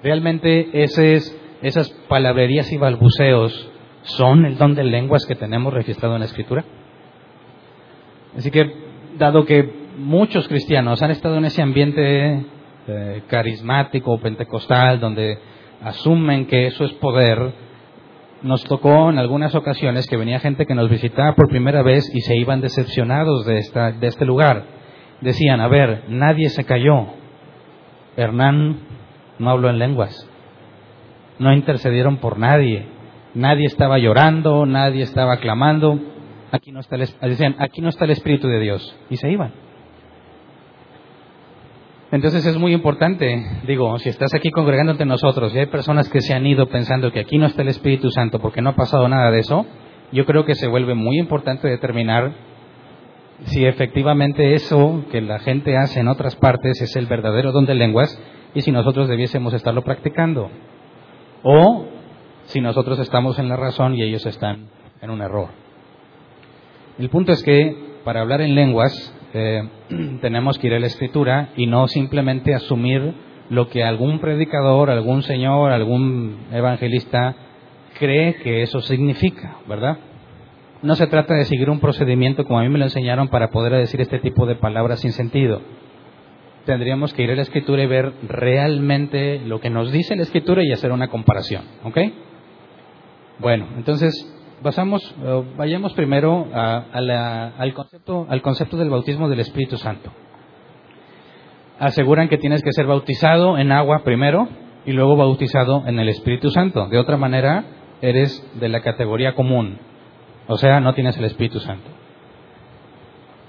¿Realmente 0.02 0.82
esas 0.82 1.90
palabrerías 2.08 2.70
y 2.72 2.76
balbuceos 2.76 3.70
son 4.02 4.46
el 4.46 4.56
don 4.56 4.74
de 4.74 4.84
lenguas 4.84 5.26
que 5.26 5.34
tenemos 5.34 5.72
registrado 5.72 6.14
en 6.14 6.20
la 6.20 6.26
Escritura? 6.26 6.64
Así 8.36 8.50
que, 8.50 8.70
dado 9.18 9.44
que 9.44 9.86
muchos 9.96 10.46
cristianos 10.48 11.02
han 11.02 11.10
estado 11.10 11.38
en 11.38 11.46
ese 11.46 11.62
ambiente 11.62 12.44
eh, 12.86 13.22
carismático, 13.28 14.18
pentecostal, 14.20 15.00
donde 15.00 15.38
asumen 15.82 16.46
que 16.46 16.66
eso 16.66 16.84
es 16.84 16.92
poder, 16.94 17.52
nos 18.42 18.64
tocó 18.64 19.10
en 19.10 19.18
algunas 19.18 19.54
ocasiones 19.54 20.06
que 20.06 20.16
venía 20.16 20.40
gente 20.40 20.66
que 20.66 20.74
nos 20.74 20.90
visitaba 20.90 21.34
por 21.34 21.48
primera 21.48 21.82
vez 21.82 22.08
y 22.14 22.20
se 22.20 22.36
iban 22.36 22.60
decepcionados 22.60 23.46
de, 23.46 23.58
esta, 23.58 23.92
de 23.92 24.06
este 24.06 24.24
lugar. 24.24 24.64
Decían, 25.20 25.60
a 25.60 25.68
ver, 25.68 26.04
nadie 26.08 26.50
se 26.50 26.64
cayó. 26.64 27.06
Hernán 28.16 28.80
no 29.38 29.50
habló 29.50 29.70
en 29.70 29.78
lenguas. 29.78 30.28
No 31.38 31.52
intercedieron 31.52 32.18
por 32.18 32.38
nadie. 32.38 32.86
Nadie 33.34 33.66
estaba 33.66 33.98
llorando, 33.98 34.64
nadie 34.66 35.02
estaba 35.02 35.38
clamando. 35.38 35.98
Aquí 36.52 36.72
no 36.72 36.80
está 36.80 36.96
el, 36.96 37.08
decían, 37.20 37.56
aquí 37.58 37.80
no 37.80 37.88
está 37.88 38.04
el 38.04 38.12
Espíritu 38.12 38.48
de 38.48 38.60
Dios. 38.60 38.96
Y 39.10 39.16
se 39.16 39.30
iban. 39.30 39.65
Entonces 42.12 42.46
es 42.46 42.56
muy 42.56 42.72
importante, 42.72 43.44
digo, 43.66 43.98
si 43.98 44.08
estás 44.08 44.32
aquí 44.32 44.50
congregándote 44.50 45.04
nosotros 45.04 45.52
y 45.54 45.58
hay 45.58 45.66
personas 45.66 46.08
que 46.08 46.20
se 46.20 46.34
han 46.34 46.46
ido 46.46 46.68
pensando 46.68 47.10
que 47.10 47.20
aquí 47.20 47.36
no 47.36 47.46
está 47.46 47.62
el 47.62 47.68
Espíritu 47.68 48.10
Santo 48.12 48.38
porque 48.38 48.62
no 48.62 48.70
ha 48.70 48.76
pasado 48.76 49.08
nada 49.08 49.30
de 49.32 49.40
eso, 49.40 49.66
yo 50.12 50.24
creo 50.24 50.44
que 50.44 50.54
se 50.54 50.68
vuelve 50.68 50.94
muy 50.94 51.18
importante 51.18 51.66
determinar 51.66 52.32
si 53.46 53.66
efectivamente 53.66 54.54
eso 54.54 55.04
que 55.10 55.20
la 55.20 55.40
gente 55.40 55.76
hace 55.76 56.00
en 56.00 56.08
otras 56.08 56.36
partes 56.36 56.80
es 56.80 56.94
el 56.96 57.06
verdadero 57.06 57.50
don 57.52 57.66
de 57.66 57.74
lenguas 57.74 58.18
y 58.54 58.62
si 58.62 58.70
nosotros 58.70 59.08
debiésemos 59.08 59.52
estarlo 59.52 59.82
practicando. 59.82 60.48
O 61.42 61.86
si 62.44 62.60
nosotros 62.60 62.98
estamos 63.00 63.38
en 63.38 63.48
la 63.48 63.56
razón 63.56 63.94
y 63.94 64.02
ellos 64.02 64.24
están 64.26 64.68
en 65.02 65.10
un 65.10 65.20
error. 65.20 65.48
El 66.98 67.10
punto 67.10 67.32
es 67.32 67.42
que 67.42 67.98
para 68.04 68.20
hablar 68.20 68.40
en 68.40 68.54
lenguas 68.54 69.12
eh, 69.36 69.68
tenemos 70.20 70.58
que 70.58 70.68
ir 70.68 70.74
a 70.74 70.80
la 70.80 70.86
escritura 70.86 71.50
y 71.56 71.66
no 71.66 71.88
simplemente 71.88 72.54
asumir 72.54 73.14
lo 73.48 73.68
que 73.68 73.84
algún 73.84 74.18
predicador, 74.18 74.90
algún 74.90 75.22
señor, 75.22 75.70
algún 75.70 76.46
evangelista 76.52 77.36
cree 77.98 78.34
que 78.36 78.62
eso 78.62 78.80
significa, 78.80 79.58
¿verdad? 79.68 79.98
No 80.82 80.94
se 80.94 81.06
trata 81.06 81.34
de 81.34 81.44
seguir 81.44 81.70
un 81.70 81.80
procedimiento 81.80 82.44
como 82.44 82.58
a 82.58 82.62
mí 82.62 82.68
me 82.68 82.78
lo 82.78 82.84
enseñaron 82.84 83.28
para 83.28 83.50
poder 83.50 83.72
decir 83.72 84.00
este 84.00 84.18
tipo 84.18 84.46
de 84.46 84.56
palabras 84.56 85.00
sin 85.00 85.12
sentido. 85.12 85.62
Tendríamos 86.64 87.14
que 87.14 87.22
ir 87.22 87.30
a 87.30 87.36
la 87.36 87.42
escritura 87.42 87.82
y 87.82 87.86
ver 87.86 88.12
realmente 88.28 89.40
lo 89.40 89.60
que 89.60 89.70
nos 89.70 89.92
dice 89.92 90.16
la 90.16 90.22
escritura 90.22 90.62
y 90.64 90.72
hacer 90.72 90.92
una 90.92 91.08
comparación, 91.08 91.62
¿ok? 91.84 91.98
Bueno, 93.38 93.68
entonces 93.76 94.35
pasamos, 94.62 95.14
eh, 95.22 95.42
vayamos 95.56 95.92
primero 95.94 96.46
al, 96.52 97.74
concepto, 97.74 98.26
al 98.28 98.42
concepto 98.42 98.76
del 98.76 98.90
bautismo 98.90 99.28
del 99.28 99.40
Espíritu 99.40 99.76
Santo. 99.76 100.10
Aseguran 101.78 102.28
que 102.28 102.38
tienes 102.38 102.62
que 102.62 102.72
ser 102.72 102.86
bautizado 102.86 103.58
en 103.58 103.72
agua 103.72 104.02
primero 104.02 104.48
y 104.86 104.92
luego 104.92 105.16
bautizado 105.16 105.84
en 105.86 105.98
el 105.98 106.08
Espíritu 106.08 106.50
Santo. 106.50 106.88
De 106.88 106.98
otra 106.98 107.16
manera, 107.16 107.64
eres 108.00 108.44
de 108.58 108.68
la 108.68 108.80
categoría 108.80 109.34
común, 109.34 109.78
o 110.48 110.56
sea, 110.56 110.80
no 110.80 110.94
tienes 110.94 111.16
el 111.18 111.24
Espíritu 111.24 111.60
Santo. 111.60 111.90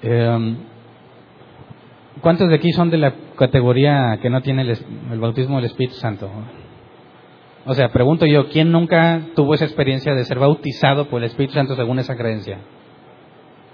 Eh, 0.03 0.57
¿Cuántos 2.21 2.49
de 2.49 2.55
aquí 2.55 2.71
son 2.71 2.89
de 2.89 2.97
la 2.97 3.13
categoría 3.37 4.17
que 4.21 4.29
no 4.29 4.41
tiene 4.41 4.63
el, 4.63 4.77
el, 5.11 5.19
bautismo 5.19 5.57
del 5.57 5.65
Espíritu 5.65 5.95
Santo? 5.95 6.29
O 7.69 7.73
sea, 7.73 7.89
pregunto 7.89 8.25
yo, 8.25 8.47
¿quién 8.47 8.71
nunca 8.71 9.21
tuvo 9.35 9.53
esa 9.53 9.65
experiencia 9.65 10.15
de 10.15 10.23
ser 10.23 10.39
bautizado 10.39 11.09
por 11.09 11.21
el 11.21 11.25
Espíritu 11.25 11.53
Santo 11.53 11.75
según 11.75 11.99
esa 11.99 12.15
creencia? 12.15 12.59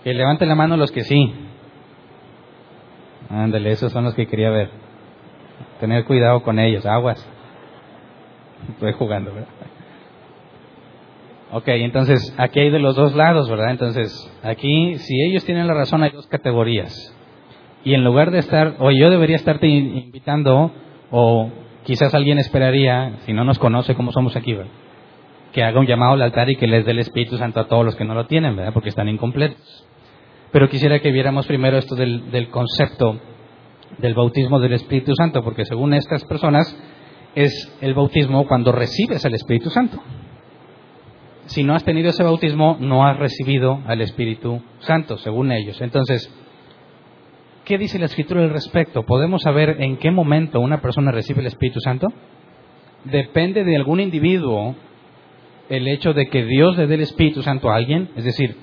Que 0.04 0.16
levanten 0.16 0.50
la 0.50 0.56
mano 0.56 0.78
los 0.78 0.92
que 0.92 1.04
sí. 1.04 1.32
Ándale, 3.30 3.72
esos 3.72 3.92
son 3.92 4.04
los 4.04 4.16
que 4.16 4.26
quería 4.26 4.50
ver. 4.50 4.72
Tener 5.80 6.06
cuidado 6.06 6.42
con 6.42 6.58
ellos, 6.58 6.88
aguas. 6.88 7.24
Estoy 8.72 8.94
jugando, 8.94 9.32
¿verdad? 9.32 9.50
Ok, 11.52 11.68
entonces 11.68 12.34
aquí 12.40 12.62
hay 12.62 12.72
de 12.72 12.80
los 12.80 12.96
dos 12.96 13.14
lados, 13.14 13.48
¿verdad? 13.48 13.70
Entonces, 13.70 14.12
aquí, 14.42 14.98
si 14.98 15.22
ellos 15.22 15.46
tienen 15.46 15.68
la 15.68 15.76
razón, 15.76 16.02
hay 16.02 16.10
dos 16.10 16.26
categorías. 16.26 17.16
Y 17.84 17.94
en 17.94 18.04
lugar 18.04 18.32
de 18.32 18.40
estar, 18.40 18.78
o 18.80 18.90
yo 18.90 19.12
debería 19.12 19.36
estarte 19.36 19.68
invitando, 19.68 20.72
o 21.12 21.52
quizás 21.84 22.14
alguien 22.14 22.40
esperaría, 22.40 23.18
si 23.26 23.34
no 23.34 23.44
nos 23.44 23.60
conoce 23.60 23.96
como 23.96 24.12
somos 24.12 24.36
aquí, 24.36 24.56
que 25.52 25.64
haga 25.64 25.80
un 25.80 25.86
llamado 25.86 26.14
al 26.14 26.22
altar 26.22 26.50
y 26.50 26.56
que 26.56 26.68
les 26.68 26.86
dé 26.86 26.92
el 26.92 27.00
Espíritu 27.00 27.38
Santo 27.38 27.60
a 27.60 27.68
todos 27.68 27.86
los 27.86 27.96
que 27.96 28.06
no 28.06 28.16
lo 28.16 28.26
tienen, 28.26 28.56
¿verdad? 28.56 28.74
Porque 28.74 28.90
están 28.90 29.10
incompletos. 29.10 29.86
Pero 30.52 30.70
quisiera 30.70 31.00
que 31.00 31.12
viéramos 31.12 31.48
primero 31.48 31.78
esto 31.78 31.96
del, 31.96 32.32
del 32.32 32.50
concepto 32.50 33.20
del 33.98 34.14
bautismo 34.14 34.60
del 34.60 34.74
Espíritu 34.74 35.16
Santo, 35.16 35.44
porque 35.44 35.66
según 35.66 35.94
estas 35.94 36.24
personas 36.26 36.76
es 37.36 37.72
el 37.82 37.94
bautismo 37.94 38.48
cuando 38.48 38.72
recibes 38.72 39.26
al 39.26 39.34
Espíritu 39.34 39.70
Santo. 39.70 40.02
Si 41.46 41.64
no 41.64 41.76
has 41.76 41.84
tenido 41.84 42.10
ese 42.10 42.24
bautismo, 42.24 42.78
no 42.80 43.06
has 43.06 43.18
recibido 43.18 43.82
al 43.86 44.02
Espíritu 44.02 44.62
Santo, 44.80 45.18
según 45.18 45.52
ellos. 45.52 45.80
Entonces, 45.82 46.34
¿qué 47.66 47.78
dice 47.78 48.00
la 48.00 48.06
Escritura 48.06 48.42
al 48.42 48.50
respecto? 48.50 49.04
¿Podemos 49.04 49.42
saber 49.42 49.78
en 49.80 49.98
qué 49.98 50.12
momento 50.12 50.60
una 50.60 50.82
persona 50.82 51.12
recibe 51.12 51.42
el 51.42 51.48
Espíritu 51.48 51.80
Santo? 51.80 52.08
Depende 53.06 53.64
de 53.64 53.76
algún 53.76 54.00
individuo 54.00 54.76
el 55.70 55.88
hecho 55.88 56.14
de 56.14 56.28
que 56.28 56.46
Dios 56.46 56.78
le 56.78 56.88
dé 56.88 56.96
el 56.96 57.02
Espíritu 57.02 57.42
Santo 57.42 57.72
a 57.72 57.76
alguien, 57.76 58.10
es 58.16 58.24
decir, 58.24 58.56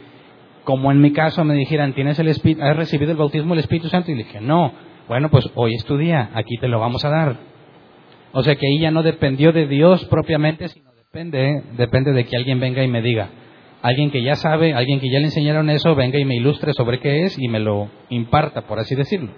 como 0.65 0.93
en 0.93 1.01
mi 1.01 1.13
caso 1.13 1.45
me 1.45 1.55
dijeran, 1.55 1.95
¿tienes 1.95 2.19
el 2.19 2.29
Espíritu, 2.29 2.63
has 2.63 2.77
recibido 2.77 3.11
el 3.11 3.17
bautismo 3.17 3.55
del 3.55 3.61
Espíritu 3.61 3.89
Santo? 3.89 4.11
Y 4.11 4.15
le 4.15 4.25
dije, 4.25 4.41
no. 4.41 4.73
Bueno, 5.09 5.31
pues 5.31 5.51
hoy 5.55 5.75
estudia, 5.75 6.31
aquí 6.35 6.57
te 6.59 6.69
lo 6.69 6.79
vamos 6.79 7.05
a 7.05 7.11
dar. 7.11 7.37
O 8.33 8.43
sea 8.43 8.55
que 8.55 8.67
ahí 8.67 8.79
ya 8.79 8.91
no 8.91 9.03
dependió 9.03 9.53
de 9.53 9.67
Dios 9.67 10.05
propiamente, 10.05 10.69
sino 10.69 10.93
depende, 10.93 11.65
depende 11.77 12.13
de 12.13 12.25
que 12.25 12.37
alguien 12.37 12.61
venga 12.61 12.85
y 12.85 12.89
me 12.89 13.03
diga. 13.03 13.29
Alguien 13.83 14.11
que 14.11 14.23
ya 14.23 14.35
sabe, 14.35 14.75
alguien 14.75 15.01
que 15.01 15.11
ya 15.11 15.19
le 15.19 15.27
enseñaron 15.27 15.71
eso, 15.71 15.95
venga 15.95 16.19
y 16.19 16.25
me 16.25 16.37
ilustre 16.37 16.75
sobre 16.75 17.01
qué 17.01 17.25
es 17.25 17.39
y 17.39 17.49
me 17.49 17.61
lo 17.61 17.89
imparta, 18.11 18.63
por 18.63 18.79
así 18.79 18.95
decirlo. 18.95 19.33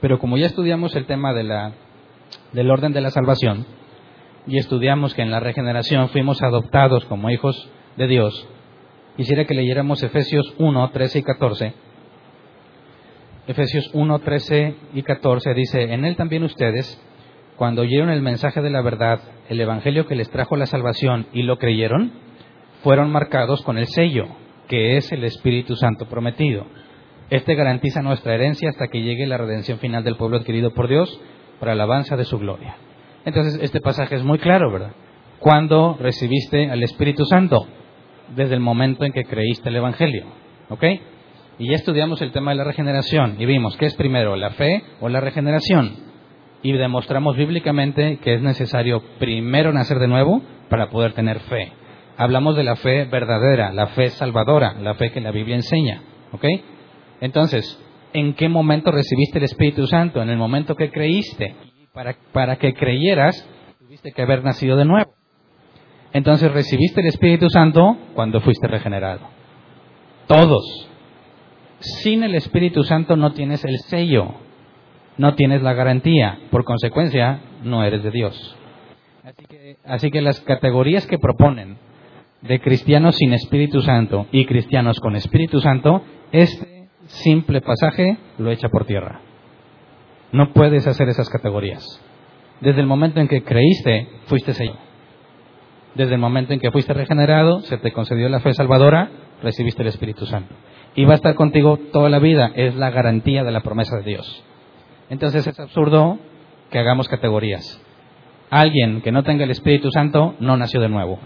Pero 0.00 0.18
como 0.18 0.36
ya 0.36 0.46
estudiamos 0.46 0.94
el 0.94 1.06
tema 1.06 1.32
de 1.32 1.44
la, 1.44 1.72
del 2.52 2.70
orden 2.70 2.92
de 2.92 3.00
la 3.00 3.10
salvación, 3.10 3.66
y 4.46 4.58
estudiamos 4.58 5.14
que 5.14 5.22
en 5.22 5.30
la 5.30 5.40
regeneración 5.40 6.08
fuimos 6.10 6.42
adoptados 6.42 7.04
como 7.06 7.30
hijos 7.30 7.68
de 7.96 8.06
Dios, 8.06 8.46
quisiera 9.16 9.46
que 9.46 9.54
leyéramos 9.54 10.02
Efesios 10.02 10.54
1, 10.58 10.90
13 10.90 11.18
y 11.18 11.22
14. 11.22 11.74
Efesios 13.48 13.90
1, 13.94 14.18
13 14.18 14.74
y 14.94 15.02
14 15.02 15.54
dice, 15.54 15.82
en 15.94 16.04
él 16.04 16.16
también 16.16 16.44
ustedes, 16.44 17.00
cuando 17.56 17.82
oyeron 17.82 18.10
el 18.10 18.22
mensaje 18.22 18.60
de 18.60 18.70
la 18.70 18.82
verdad, 18.82 19.20
el 19.48 19.60
Evangelio 19.60 20.06
que 20.06 20.14
les 20.14 20.30
trajo 20.30 20.56
la 20.56 20.66
salvación 20.66 21.26
y 21.32 21.42
lo 21.42 21.58
creyeron, 21.58 22.12
fueron 22.82 23.10
marcados 23.10 23.62
con 23.62 23.78
el 23.78 23.86
sello, 23.86 24.26
que 24.68 24.96
es 24.96 25.10
el 25.12 25.24
Espíritu 25.24 25.74
Santo 25.74 26.06
prometido. 26.06 26.66
Este 27.30 27.54
garantiza 27.54 28.02
nuestra 28.02 28.34
herencia 28.34 28.68
hasta 28.68 28.88
que 28.88 29.02
llegue 29.02 29.26
la 29.26 29.38
redención 29.38 29.78
final 29.78 30.04
del 30.04 30.16
pueblo 30.16 30.36
adquirido 30.36 30.74
por 30.74 30.86
Dios 30.88 31.20
para 31.58 31.72
alabanza 31.72 32.16
de 32.16 32.24
su 32.24 32.38
gloria. 32.38 32.76
Entonces, 33.24 33.58
este 33.62 33.80
pasaje 33.80 34.14
es 34.14 34.22
muy 34.22 34.38
claro, 34.38 34.70
¿verdad? 34.70 34.92
¿Cuándo 35.40 35.96
recibiste 35.98 36.70
al 36.70 36.82
Espíritu 36.82 37.24
Santo? 37.24 37.66
Desde 38.36 38.54
el 38.54 38.60
momento 38.60 39.04
en 39.04 39.12
que 39.12 39.24
creíste 39.24 39.68
el 39.68 39.76
Evangelio. 39.76 40.26
¿Ok? 40.68 40.84
Y 41.58 41.70
ya 41.70 41.76
estudiamos 41.76 42.20
el 42.22 42.32
tema 42.32 42.50
de 42.50 42.58
la 42.58 42.64
regeneración 42.64 43.36
y 43.38 43.46
vimos 43.46 43.76
que 43.76 43.86
es 43.86 43.94
primero 43.94 44.36
la 44.36 44.50
fe 44.50 44.82
o 45.00 45.08
la 45.08 45.20
regeneración. 45.20 45.96
Y 46.66 46.72
demostramos 46.72 47.36
bíblicamente 47.36 48.18
que 48.18 48.34
es 48.34 48.42
necesario 48.42 49.00
primero 49.20 49.72
nacer 49.72 50.00
de 50.00 50.08
nuevo 50.08 50.42
para 50.68 50.90
poder 50.90 51.12
tener 51.12 51.38
fe. 51.38 51.70
Hablamos 52.16 52.56
de 52.56 52.64
la 52.64 52.74
fe 52.74 53.04
verdadera, 53.04 53.72
la 53.72 53.86
fe 53.86 54.10
salvadora, 54.10 54.74
la 54.80 54.94
fe 54.94 55.12
que 55.12 55.20
la 55.20 55.30
Biblia 55.30 55.54
enseña. 55.54 56.02
¿Ok? 56.32 56.44
Entonces, 57.20 57.80
¿en 58.12 58.34
qué 58.34 58.48
momento 58.48 58.90
recibiste 58.90 59.38
el 59.38 59.44
Espíritu 59.44 59.86
Santo? 59.86 60.20
En 60.20 60.28
el 60.28 60.38
momento 60.38 60.74
que 60.74 60.90
creíste 60.90 61.54
para, 61.92 62.16
para 62.32 62.56
que 62.56 62.74
creyeras, 62.74 63.48
tuviste 63.78 64.10
que 64.10 64.22
haber 64.22 64.42
nacido 64.42 64.76
de 64.76 64.86
nuevo. 64.86 65.14
Entonces 66.12 66.50
recibiste 66.50 67.00
el 67.00 67.06
Espíritu 67.06 67.48
Santo 67.48 67.96
cuando 68.16 68.40
fuiste 68.40 68.66
regenerado. 68.66 69.20
Todos. 70.26 70.88
Sin 71.78 72.24
el 72.24 72.34
Espíritu 72.34 72.82
Santo 72.82 73.14
no 73.14 73.34
tienes 73.34 73.64
el 73.64 73.78
sello, 73.86 74.34
no 75.18 75.34
tienes 75.34 75.62
la 75.62 75.74
garantía. 75.74 76.38
Por 76.50 76.64
consecuencia, 76.64 77.40
no 77.62 77.84
eres 77.84 78.02
de 78.02 78.10
Dios. 78.10 78.56
Así 79.24 79.44
que, 79.46 79.76
así 79.84 80.10
que 80.10 80.20
las 80.20 80.40
categorías 80.40 81.06
que 81.06 81.18
proponen 81.18 81.78
de 82.42 82.60
cristianos 82.60 83.16
sin 83.16 83.32
Espíritu 83.32 83.82
Santo 83.82 84.26
y 84.30 84.46
cristianos 84.46 85.00
con 85.00 85.16
Espíritu 85.16 85.60
Santo, 85.60 86.02
este 86.32 86.88
simple 87.06 87.60
pasaje 87.60 88.18
lo 88.38 88.50
echa 88.50 88.68
por 88.68 88.84
tierra. 88.84 89.20
No 90.32 90.52
puedes 90.52 90.86
hacer 90.86 91.08
esas 91.08 91.28
categorías. 91.28 91.84
Desde 92.60 92.80
el 92.80 92.86
momento 92.86 93.20
en 93.20 93.28
que 93.28 93.42
creíste, 93.42 94.08
fuiste 94.26 94.52
sellado. 94.54 94.78
Desde 95.94 96.14
el 96.14 96.20
momento 96.20 96.52
en 96.52 96.60
que 96.60 96.70
fuiste 96.70 96.92
regenerado, 96.92 97.60
se 97.62 97.78
te 97.78 97.92
concedió 97.92 98.28
la 98.28 98.40
fe 98.40 98.52
salvadora, 98.52 99.10
recibiste 99.42 99.82
el 99.82 99.88
Espíritu 99.88 100.26
Santo. 100.26 100.54
Y 100.94 101.04
va 101.04 101.12
a 101.12 101.16
estar 101.16 101.34
contigo 101.34 101.78
toda 101.92 102.10
la 102.10 102.18
vida. 102.18 102.52
Es 102.54 102.74
la 102.74 102.90
garantía 102.90 103.44
de 103.44 103.50
la 103.50 103.60
promesa 103.60 103.96
de 103.96 104.02
Dios. 104.02 104.44
Entonces 105.10 105.46
es 105.46 105.58
absurdo 105.60 106.18
que 106.70 106.78
hagamos 106.78 107.08
categorías. 107.08 107.80
Alguien 108.50 109.02
que 109.02 109.12
no 109.12 109.22
tenga 109.22 109.44
el 109.44 109.50
Espíritu 109.50 109.90
Santo 109.90 110.34
no 110.40 110.56
nació 110.56 110.80
de 110.80 110.88
nuevo. 110.88 111.18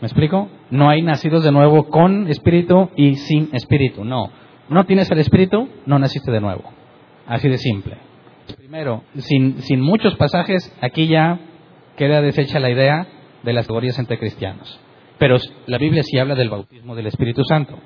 ¿Me 0.00 0.06
explico? 0.06 0.48
No 0.70 0.90
hay 0.90 1.00
nacidos 1.00 1.44
de 1.44 1.52
nuevo 1.52 1.84
con 1.84 2.26
espíritu 2.26 2.90
y 2.96 3.14
sin 3.14 3.50
espíritu. 3.52 4.04
No. 4.04 4.30
No 4.68 4.84
tienes 4.84 5.08
el 5.10 5.18
espíritu, 5.18 5.68
no 5.86 5.98
naciste 5.98 6.32
de 6.32 6.40
nuevo. 6.40 6.64
Así 7.26 7.48
de 7.48 7.58
simple. 7.58 7.98
Primero, 8.56 9.04
sin, 9.16 9.62
sin 9.62 9.80
muchos 9.80 10.16
pasajes, 10.16 10.76
aquí 10.80 11.06
ya 11.06 11.38
queda 11.96 12.20
deshecha 12.20 12.58
la 12.58 12.70
idea 12.70 13.06
de 13.44 13.52
las 13.52 13.66
categorías 13.66 13.98
entre 13.98 14.18
cristianos. 14.18 14.80
Pero 15.18 15.36
la 15.66 15.78
Biblia 15.78 16.02
sí 16.02 16.18
habla 16.18 16.34
del 16.34 16.50
bautismo 16.50 16.96
del 16.96 17.06
Espíritu 17.06 17.44
Santo. 17.44 17.78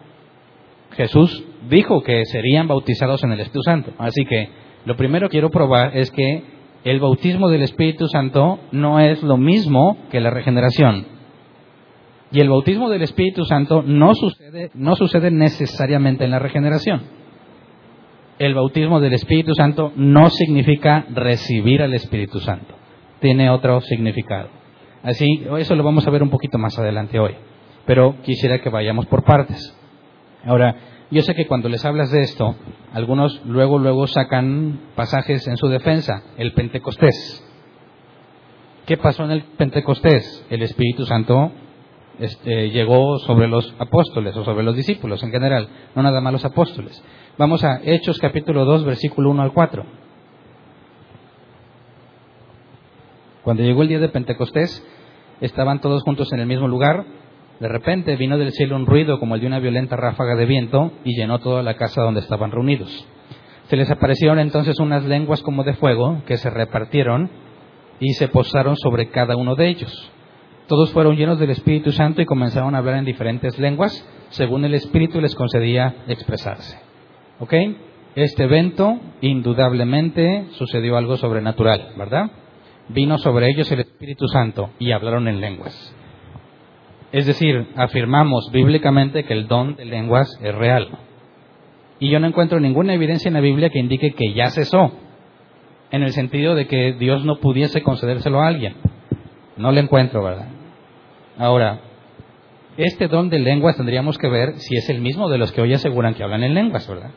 Jesús 0.92 1.44
dijo 1.68 2.02
que 2.02 2.24
serían 2.24 2.68
bautizados 2.68 3.22
en 3.24 3.32
el 3.32 3.40
Espíritu 3.40 3.62
Santo. 3.62 3.92
Así 3.98 4.24
que 4.24 4.48
lo 4.84 4.96
primero 4.96 5.28
quiero 5.28 5.50
probar 5.50 5.96
es 5.96 6.10
que 6.10 6.42
el 6.84 7.00
bautismo 7.00 7.48
del 7.48 7.62
Espíritu 7.62 8.06
Santo 8.08 8.60
no 8.72 9.00
es 9.00 9.22
lo 9.22 9.36
mismo 9.36 9.98
que 10.10 10.20
la 10.20 10.30
regeneración. 10.30 11.06
Y 12.32 12.40
el 12.40 12.48
bautismo 12.48 12.90
del 12.90 13.02
Espíritu 13.02 13.44
Santo 13.44 13.82
no 13.82 14.14
sucede, 14.14 14.70
no 14.74 14.96
sucede 14.96 15.30
necesariamente 15.30 16.24
en 16.24 16.30
la 16.30 16.38
regeneración 16.38 17.16
el 18.38 18.54
bautismo 18.54 19.00
del 19.00 19.14
Espíritu 19.14 19.54
Santo 19.54 19.92
no 19.96 20.28
significa 20.30 21.06
recibir 21.10 21.82
al 21.82 21.94
Espíritu 21.94 22.40
Santo. 22.40 22.74
Tiene 23.20 23.50
otro 23.50 23.80
significado. 23.80 24.48
Así, 25.02 25.26
eso 25.58 25.74
lo 25.74 25.84
vamos 25.84 26.06
a 26.06 26.10
ver 26.10 26.22
un 26.22 26.30
poquito 26.30 26.58
más 26.58 26.78
adelante 26.78 27.18
hoy. 27.18 27.34
Pero 27.86 28.16
quisiera 28.22 28.60
que 28.60 28.68
vayamos 28.68 29.06
por 29.06 29.24
partes. 29.24 29.74
Ahora, 30.44 30.76
yo 31.10 31.22
sé 31.22 31.34
que 31.34 31.46
cuando 31.46 31.68
les 31.68 31.84
hablas 31.84 32.10
de 32.10 32.20
esto, 32.20 32.56
algunos 32.92 33.40
luego, 33.44 33.78
luego 33.78 34.06
sacan 34.06 34.80
pasajes 34.94 35.46
en 35.46 35.56
su 35.56 35.68
defensa. 35.68 36.22
El 36.36 36.52
Pentecostés. 36.52 37.44
¿Qué 38.86 38.96
pasó 38.96 39.24
en 39.24 39.30
el 39.32 39.42
Pentecostés? 39.42 40.44
El 40.50 40.62
Espíritu 40.62 41.06
Santo 41.06 41.52
este, 42.18 42.70
llegó 42.70 43.18
sobre 43.18 43.46
los 43.46 43.74
apóstoles 43.78 44.36
o 44.36 44.44
sobre 44.44 44.64
los 44.64 44.74
discípulos 44.74 45.22
en 45.22 45.30
general, 45.30 45.68
no 45.94 46.02
nada 46.02 46.20
más 46.20 46.32
los 46.32 46.44
apóstoles. 46.44 47.02
Vamos 47.36 47.62
a 47.64 47.80
Hechos 47.84 48.18
capítulo 48.18 48.64
2, 48.64 48.84
versículo 48.84 49.30
1 49.30 49.42
al 49.42 49.52
4. 49.52 49.84
Cuando 53.42 53.62
llegó 53.62 53.82
el 53.82 53.88
día 53.88 53.98
de 53.98 54.08
Pentecostés, 54.08 54.84
estaban 55.40 55.80
todos 55.80 56.02
juntos 56.02 56.32
en 56.32 56.40
el 56.40 56.46
mismo 56.46 56.66
lugar. 56.66 57.04
De 57.60 57.68
repente 57.68 58.16
vino 58.16 58.36
del 58.36 58.52
cielo 58.52 58.76
un 58.76 58.86
ruido 58.86 59.18
como 59.18 59.34
el 59.34 59.40
de 59.40 59.46
una 59.46 59.60
violenta 59.60 59.96
ráfaga 59.96 60.34
de 60.36 60.44
viento 60.44 60.92
y 61.04 61.16
llenó 61.16 61.38
toda 61.38 61.62
la 61.62 61.74
casa 61.74 62.02
donde 62.02 62.20
estaban 62.20 62.50
reunidos. 62.50 63.06
Se 63.68 63.76
les 63.76 63.90
aparecieron 63.90 64.38
entonces 64.38 64.78
unas 64.78 65.04
lenguas 65.04 65.42
como 65.42 65.64
de 65.64 65.74
fuego 65.74 66.22
que 66.26 66.36
se 66.36 66.50
repartieron 66.50 67.30
y 67.98 68.12
se 68.14 68.28
posaron 68.28 68.76
sobre 68.76 69.08
cada 69.08 69.36
uno 69.36 69.54
de 69.54 69.68
ellos 69.68 70.12
Todos 70.68 70.92
fueron 70.92 71.16
llenos 71.16 71.38
del 71.38 71.50
Espíritu 71.50 71.92
Santo 71.92 72.20
y 72.20 72.26
comenzaron 72.26 72.74
a 72.74 72.78
hablar 72.78 72.96
en 72.96 73.04
diferentes 73.04 73.58
lenguas, 73.58 74.06
según 74.30 74.64
el 74.64 74.74
Espíritu 74.74 75.20
les 75.20 75.34
concedía 75.34 75.94
expresarse. 76.08 76.78
¿Ok? 77.38 77.54
Este 78.16 78.44
evento, 78.44 78.98
indudablemente, 79.20 80.46
sucedió 80.52 80.96
algo 80.96 81.16
sobrenatural, 81.16 81.94
¿verdad? 81.96 82.30
Vino 82.88 83.18
sobre 83.18 83.48
ellos 83.48 83.70
el 83.72 83.80
Espíritu 83.80 84.26
Santo 84.28 84.70
y 84.78 84.92
hablaron 84.92 85.28
en 85.28 85.40
lenguas. 85.40 85.95
Es 87.12 87.26
decir, 87.26 87.68
afirmamos 87.76 88.50
bíblicamente 88.52 89.24
que 89.24 89.32
el 89.32 89.46
don 89.46 89.76
de 89.76 89.84
lenguas 89.84 90.28
es 90.42 90.54
real. 90.54 90.88
Y 91.98 92.10
yo 92.10 92.20
no 92.20 92.26
encuentro 92.26 92.60
ninguna 92.60 92.94
evidencia 92.94 93.28
en 93.28 93.34
la 93.34 93.40
Biblia 93.40 93.70
que 93.70 93.78
indique 93.78 94.12
que 94.12 94.34
ya 94.34 94.50
cesó, 94.50 94.92
en 95.90 96.02
el 96.02 96.12
sentido 96.12 96.54
de 96.54 96.66
que 96.66 96.94
Dios 96.98 97.24
no 97.24 97.36
pudiese 97.36 97.82
concedérselo 97.82 98.40
a 98.40 98.48
alguien. 98.48 98.74
No 99.56 99.72
lo 99.72 99.80
encuentro, 99.80 100.22
¿verdad? 100.22 100.48
Ahora, 101.38 101.80
este 102.76 103.08
don 103.08 103.30
de 103.30 103.38
lenguas 103.38 103.76
tendríamos 103.76 104.18
que 104.18 104.28
ver 104.28 104.54
si 104.58 104.76
es 104.76 104.88
el 104.90 105.00
mismo 105.00 105.28
de 105.28 105.38
los 105.38 105.52
que 105.52 105.62
hoy 105.62 105.72
aseguran 105.72 106.14
que 106.14 106.22
hablan 106.22 106.42
en 106.42 106.54
lenguas, 106.54 106.86
¿verdad? 106.88 107.10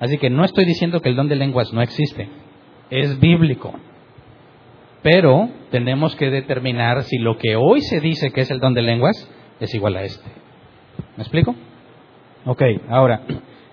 Así 0.00 0.18
que 0.18 0.30
no 0.30 0.44
estoy 0.44 0.64
diciendo 0.64 1.00
que 1.00 1.08
el 1.08 1.16
don 1.16 1.28
de 1.28 1.36
lenguas 1.36 1.72
no 1.72 1.80
existe, 1.80 2.28
es 2.90 3.18
bíblico. 3.18 3.74
Pero 5.02 5.48
tenemos 5.70 6.16
que 6.16 6.30
determinar 6.30 7.04
si 7.04 7.18
lo 7.18 7.38
que 7.38 7.56
hoy 7.56 7.80
se 7.82 8.00
dice 8.00 8.30
que 8.32 8.40
es 8.42 8.50
el 8.50 8.60
don 8.60 8.74
de 8.74 8.82
lenguas 8.82 9.30
es 9.60 9.74
igual 9.74 9.96
a 9.96 10.02
este. 10.02 10.28
¿Me 11.16 11.22
explico? 11.22 11.54
Ok, 12.44 12.62
ahora, 12.88 13.22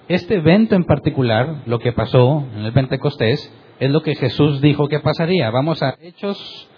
este 0.08 0.36
evento 0.36 0.76
en 0.76 0.84
particular, 0.84 1.64
lo 1.66 1.80
que 1.80 1.94
pasó 1.94 2.46
en 2.56 2.66
el 2.66 2.74
Pentecostés, 2.74 3.52
es 3.80 3.90
lo 3.90 4.02
que 4.02 4.16
Jesús 4.16 4.62
dijo 4.62 4.88
que 4.88 5.00
pasaría. 5.00 5.50
Vamos 5.50 5.82
a 5.82 5.96
Hechos, 6.00 6.70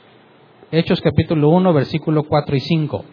Hechos 0.71 1.01
capítulo 1.01 1.49
1, 1.49 1.73
versículo 1.73 2.23
4 2.23 2.55
y 2.55 2.59
5. 2.59 3.05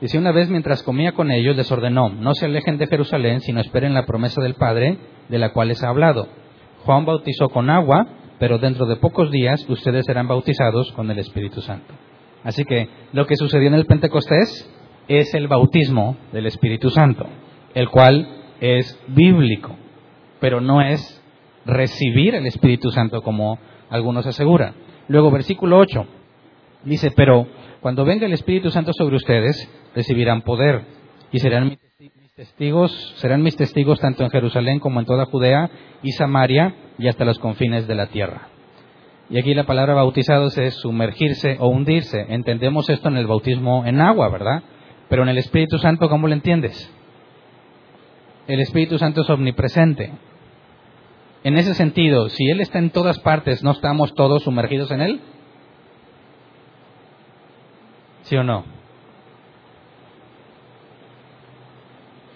Dice, 0.00 0.18
una 0.18 0.32
vez 0.32 0.48
mientras 0.48 0.82
comía 0.82 1.12
con 1.12 1.30
ellos, 1.30 1.56
les 1.56 1.70
ordenó, 1.70 2.08
no 2.08 2.34
se 2.34 2.46
alejen 2.46 2.76
de 2.76 2.88
Jerusalén, 2.88 3.40
sino 3.40 3.60
esperen 3.60 3.94
la 3.94 4.04
promesa 4.04 4.40
del 4.40 4.54
Padre, 4.54 4.98
de 5.28 5.38
la 5.38 5.52
cual 5.52 5.68
les 5.68 5.82
ha 5.84 5.90
hablado. 5.90 6.26
Juan 6.84 7.04
bautizó 7.04 7.48
con 7.48 7.70
agua, 7.70 8.06
pero 8.38 8.58
dentro 8.58 8.86
de 8.86 8.96
pocos 8.96 9.30
días 9.30 9.64
ustedes 9.68 10.04
serán 10.06 10.28
bautizados 10.28 10.92
con 10.92 11.10
el 11.10 11.18
Espíritu 11.18 11.60
Santo. 11.60 11.94
Así 12.42 12.64
que 12.64 12.88
lo 13.12 13.26
que 13.26 13.36
sucedió 13.36 13.68
en 13.68 13.74
el 13.74 13.86
Pentecostés 13.86 14.68
es 15.08 15.34
el 15.34 15.48
bautismo 15.48 16.16
del 16.32 16.46
Espíritu 16.46 16.90
Santo, 16.90 17.26
el 17.74 17.88
cual 17.88 18.26
es 18.60 18.98
bíblico, 19.08 19.76
pero 20.40 20.60
no 20.60 20.80
es 20.80 21.22
recibir 21.64 22.34
el 22.34 22.46
Espíritu 22.46 22.90
Santo 22.90 23.22
como 23.22 23.58
algunos 23.90 24.26
aseguran. 24.26 24.74
Luego, 25.08 25.30
versículo 25.30 25.78
8, 25.78 26.04
dice, 26.84 27.12
pero 27.14 27.46
cuando 27.80 28.04
venga 28.04 28.26
el 28.26 28.32
Espíritu 28.32 28.70
Santo 28.70 28.92
sobre 28.92 29.16
ustedes, 29.16 29.68
recibirán 29.94 30.42
poder 30.42 30.82
y 31.30 31.38
serán 31.38 31.68
mis 31.68 31.78
serán 33.16 33.42
mis 33.42 33.56
testigos 33.56 34.00
tanto 34.00 34.24
en 34.24 34.30
Jerusalén 34.30 34.80
como 34.80 35.00
en 35.00 35.04
toda 35.04 35.26
Judea 35.26 35.70
y 36.02 36.12
Samaria 36.12 36.74
y 36.96 37.08
hasta 37.08 37.26
los 37.26 37.38
confines 37.38 37.86
de 37.86 37.94
la 37.94 38.06
tierra. 38.06 38.48
Y 39.28 39.38
aquí 39.38 39.52
la 39.52 39.66
palabra 39.66 39.92
bautizados 39.92 40.56
es 40.56 40.72
sumergirse 40.76 41.58
o 41.60 41.68
hundirse. 41.68 42.24
Entendemos 42.30 42.88
esto 42.88 43.08
en 43.08 43.18
el 43.18 43.26
bautismo 43.26 43.84
en 43.84 44.00
agua, 44.00 44.30
¿verdad? 44.30 44.62
Pero 45.10 45.24
en 45.24 45.28
el 45.28 45.36
Espíritu 45.36 45.76
Santo, 45.76 46.08
¿cómo 46.08 46.26
lo 46.26 46.32
entiendes? 46.32 46.90
El 48.46 48.60
Espíritu 48.60 48.96
Santo 48.96 49.20
es 49.20 49.28
omnipresente. 49.28 50.12
En 51.44 51.58
ese 51.58 51.74
sentido, 51.74 52.30
si 52.30 52.48
Él 52.48 52.62
está 52.62 52.78
en 52.78 52.88
todas 52.88 53.18
partes, 53.18 53.62
¿no 53.62 53.72
estamos 53.72 54.14
todos 54.14 54.44
sumergidos 54.44 54.90
en 54.90 55.02
Él? 55.02 55.20
¿Sí 58.22 58.36
o 58.36 58.42
no? 58.42 58.71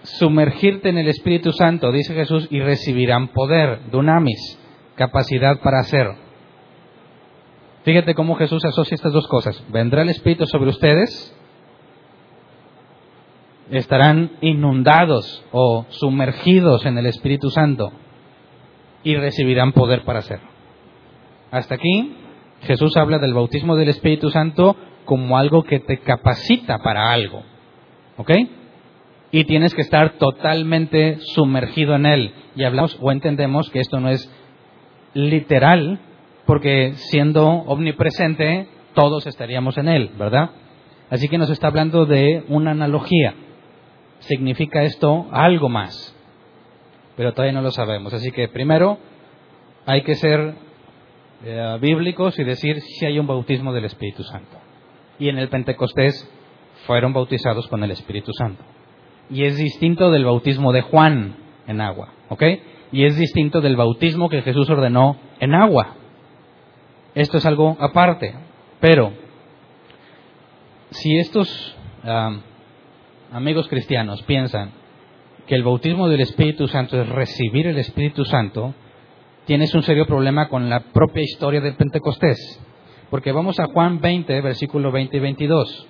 Sumergirte 0.07 0.87
en 0.89 0.97
el 0.97 1.09
Espíritu 1.09 1.51
Santo, 1.51 1.91
dice 1.91 2.13
Jesús, 2.13 2.47
y 2.49 2.61
recibirán 2.61 3.27
poder, 3.29 3.89
dunamis, 3.91 4.57
capacidad 4.95 5.59
para 5.59 5.79
hacer. 5.79 6.07
Fíjate 7.83 8.15
cómo 8.15 8.35
Jesús 8.35 8.63
asocia 8.63 8.95
estas 8.95 9.11
dos 9.11 9.27
cosas. 9.27 9.61
Vendrá 9.69 10.03
el 10.03 10.09
Espíritu 10.09 10.45
sobre 10.45 10.69
ustedes, 10.69 11.35
estarán 13.69 14.31
inundados 14.39 15.43
o 15.51 15.85
sumergidos 15.89 16.85
en 16.85 16.97
el 16.97 17.05
Espíritu 17.05 17.49
Santo 17.49 17.91
y 19.03 19.15
recibirán 19.15 19.73
poder 19.73 20.03
para 20.05 20.19
hacerlo. 20.19 20.47
Hasta 21.51 21.75
aquí 21.75 22.15
Jesús 22.61 22.95
habla 22.95 23.19
del 23.19 23.33
bautismo 23.33 23.75
del 23.75 23.89
Espíritu 23.89 24.29
Santo 24.29 24.75
como 25.03 25.37
algo 25.37 25.63
que 25.63 25.79
te 25.79 25.99
capacita 25.99 26.79
para 26.79 27.11
algo. 27.11 27.43
¿Ok? 28.17 28.31
Y 29.31 29.43
tienes 29.43 29.73
que 29.73 29.81
estar 29.81 30.13
totalmente 30.17 31.17
sumergido 31.19 31.95
en 31.95 32.05
él. 32.05 32.33
Y 32.55 32.63
hablamos 32.63 32.97
o 33.01 33.11
entendemos 33.11 33.69
que 33.69 33.79
esto 33.79 33.99
no 33.99 34.09
es 34.09 34.31
literal, 35.13 35.99
porque 36.45 36.93
siendo 36.95 37.45
omnipresente, 37.45 38.67
todos 38.93 39.27
estaríamos 39.27 39.77
en 39.77 39.89
Él, 39.89 40.11
¿verdad? 40.17 40.51
Así 41.09 41.27
que 41.27 41.37
nos 41.37 41.49
está 41.49 41.67
hablando 41.67 42.05
de 42.05 42.43
una 42.47 42.71
analogía. 42.71 43.35
Significa 44.19 44.83
esto 44.83 45.27
algo 45.31 45.69
más, 45.69 46.15
pero 47.15 47.33
todavía 47.33 47.53
no 47.53 47.61
lo 47.61 47.71
sabemos. 47.71 48.13
Así 48.13 48.31
que 48.31 48.47
primero 48.47 48.97
hay 49.85 50.03
que 50.03 50.15
ser 50.15 50.55
eh, 51.43 51.77
bíblicos 51.79 52.39
y 52.39 52.43
decir 52.43 52.81
si 52.81 53.05
hay 53.05 53.19
un 53.19 53.27
bautismo 53.27 53.73
del 53.73 53.85
Espíritu 53.85 54.23
Santo. 54.23 54.57
Y 55.19 55.29
en 55.29 55.37
el 55.37 55.49
Pentecostés 55.49 56.29
fueron 56.85 57.13
bautizados 57.13 57.67
con 57.67 57.83
el 57.83 57.91
Espíritu 57.91 58.31
Santo. 58.33 58.63
Y 59.29 59.43
es 59.43 59.57
distinto 59.57 60.11
del 60.11 60.25
bautismo 60.25 60.71
de 60.71 60.81
Juan 60.81 61.35
en 61.67 61.81
agua, 61.81 62.13
¿ok? 62.29 62.43
Y 62.91 63.03
es 63.03 63.17
distinto 63.17 63.61
del 63.61 63.75
bautismo 63.75 64.29
que 64.29 64.41
Jesús 64.41 64.69
ordenó 64.69 65.17
en 65.39 65.53
agua. 65.53 65.95
Esto 67.13 67.37
es 67.37 67.45
algo 67.45 67.75
aparte. 67.79 68.33
Pero, 68.79 69.11
si 70.91 71.17
estos 71.17 71.75
amigos 73.31 73.67
cristianos 73.67 74.21
piensan 74.23 74.71
que 75.45 75.55
el 75.55 75.63
bautismo 75.63 76.07
del 76.09 76.21
Espíritu 76.21 76.67
Santo 76.67 77.01
es 77.01 77.09
recibir 77.09 77.67
el 77.67 77.77
Espíritu 77.77 78.23
Santo, 78.23 78.73
tienes 79.45 79.73
un 79.73 79.83
serio 79.83 80.05
problema 80.05 80.47
con 80.47 80.69
la 80.69 80.79
propia 80.79 81.23
historia 81.23 81.61
del 81.61 81.75
Pentecostés. 81.75 82.61
Porque 83.09 83.31
vamos 83.31 83.59
a 83.59 83.67
Juan 83.67 83.99
20, 83.99 84.41
versículo 84.41 84.91
20 84.91 85.17
y 85.17 85.19
22. 85.19 85.87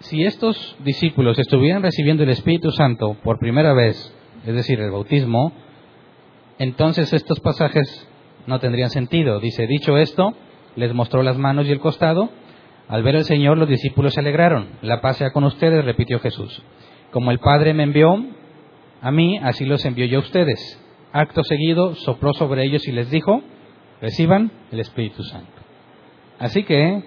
Si 0.00 0.24
estos 0.24 0.76
discípulos 0.84 1.38
estuvieran 1.38 1.82
recibiendo 1.82 2.22
el 2.22 2.30
Espíritu 2.30 2.70
Santo 2.70 3.16
por 3.24 3.38
primera 3.38 3.72
vez, 3.72 4.14
es 4.46 4.54
decir, 4.54 4.80
el 4.80 4.90
bautismo, 4.90 5.52
entonces 6.58 7.12
estos 7.12 7.40
pasajes 7.40 8.08
no 8.46 8.60
tendrían 8.60 8.90
sentido. 8.90 9.40
Dice, 9.40 9.66
dicho 9.66 9.96
esto, 9.98 10.34
les 10.76 10.94
mostró 10.94 11.22
las 11.22 11.36
manos 11.36 11.66
y 11.66 11.72
el 11.72 11.80
costado. 11.80 12.30
Al 12.88 13.02
ver 13.02 13.16
al 13.16 13.24
Señor, 13.24 13.58
los 13.58 13.68
discípulos 13.68 14.14
se 14.14 14.20
alegraron. 14.20 14.68
La 14.82 15.00
paz 15.00 15.16
sea 15.16 15.32
con 15.32 15.44
ustedes, 15.44 15.84
repitió 15.84 16.20
Jesús. 16.20 16.62
Como 17.10 17.30
el 17.30 17.38
Padre 17.40 17.74
me 17.74 17.82
envió 17.82 18.24
a 19.02 19.10
mí, 19.10 19.38
así 19.38 19.64
los 19.64 19.84
envió 19.84 20.06
yo 20.06 20.18
a 20.18 20.22
ustedes. 20.22 20.80
Acto 21.12 21.42
seguido, 21.42 21.94
sopló 21.96 22.32
sobre 22.34 22.64
ellos 22.64 22.86
y 22.86 22.92
les 22.92 23.10
dijo, 23.10 23.42
reciban 24.00 24.52
el 24.70 24.80
Espíritu 24.80 25.22
Santo. 25.24 25.52
Así 26.38 26.62
que 26.62 27.02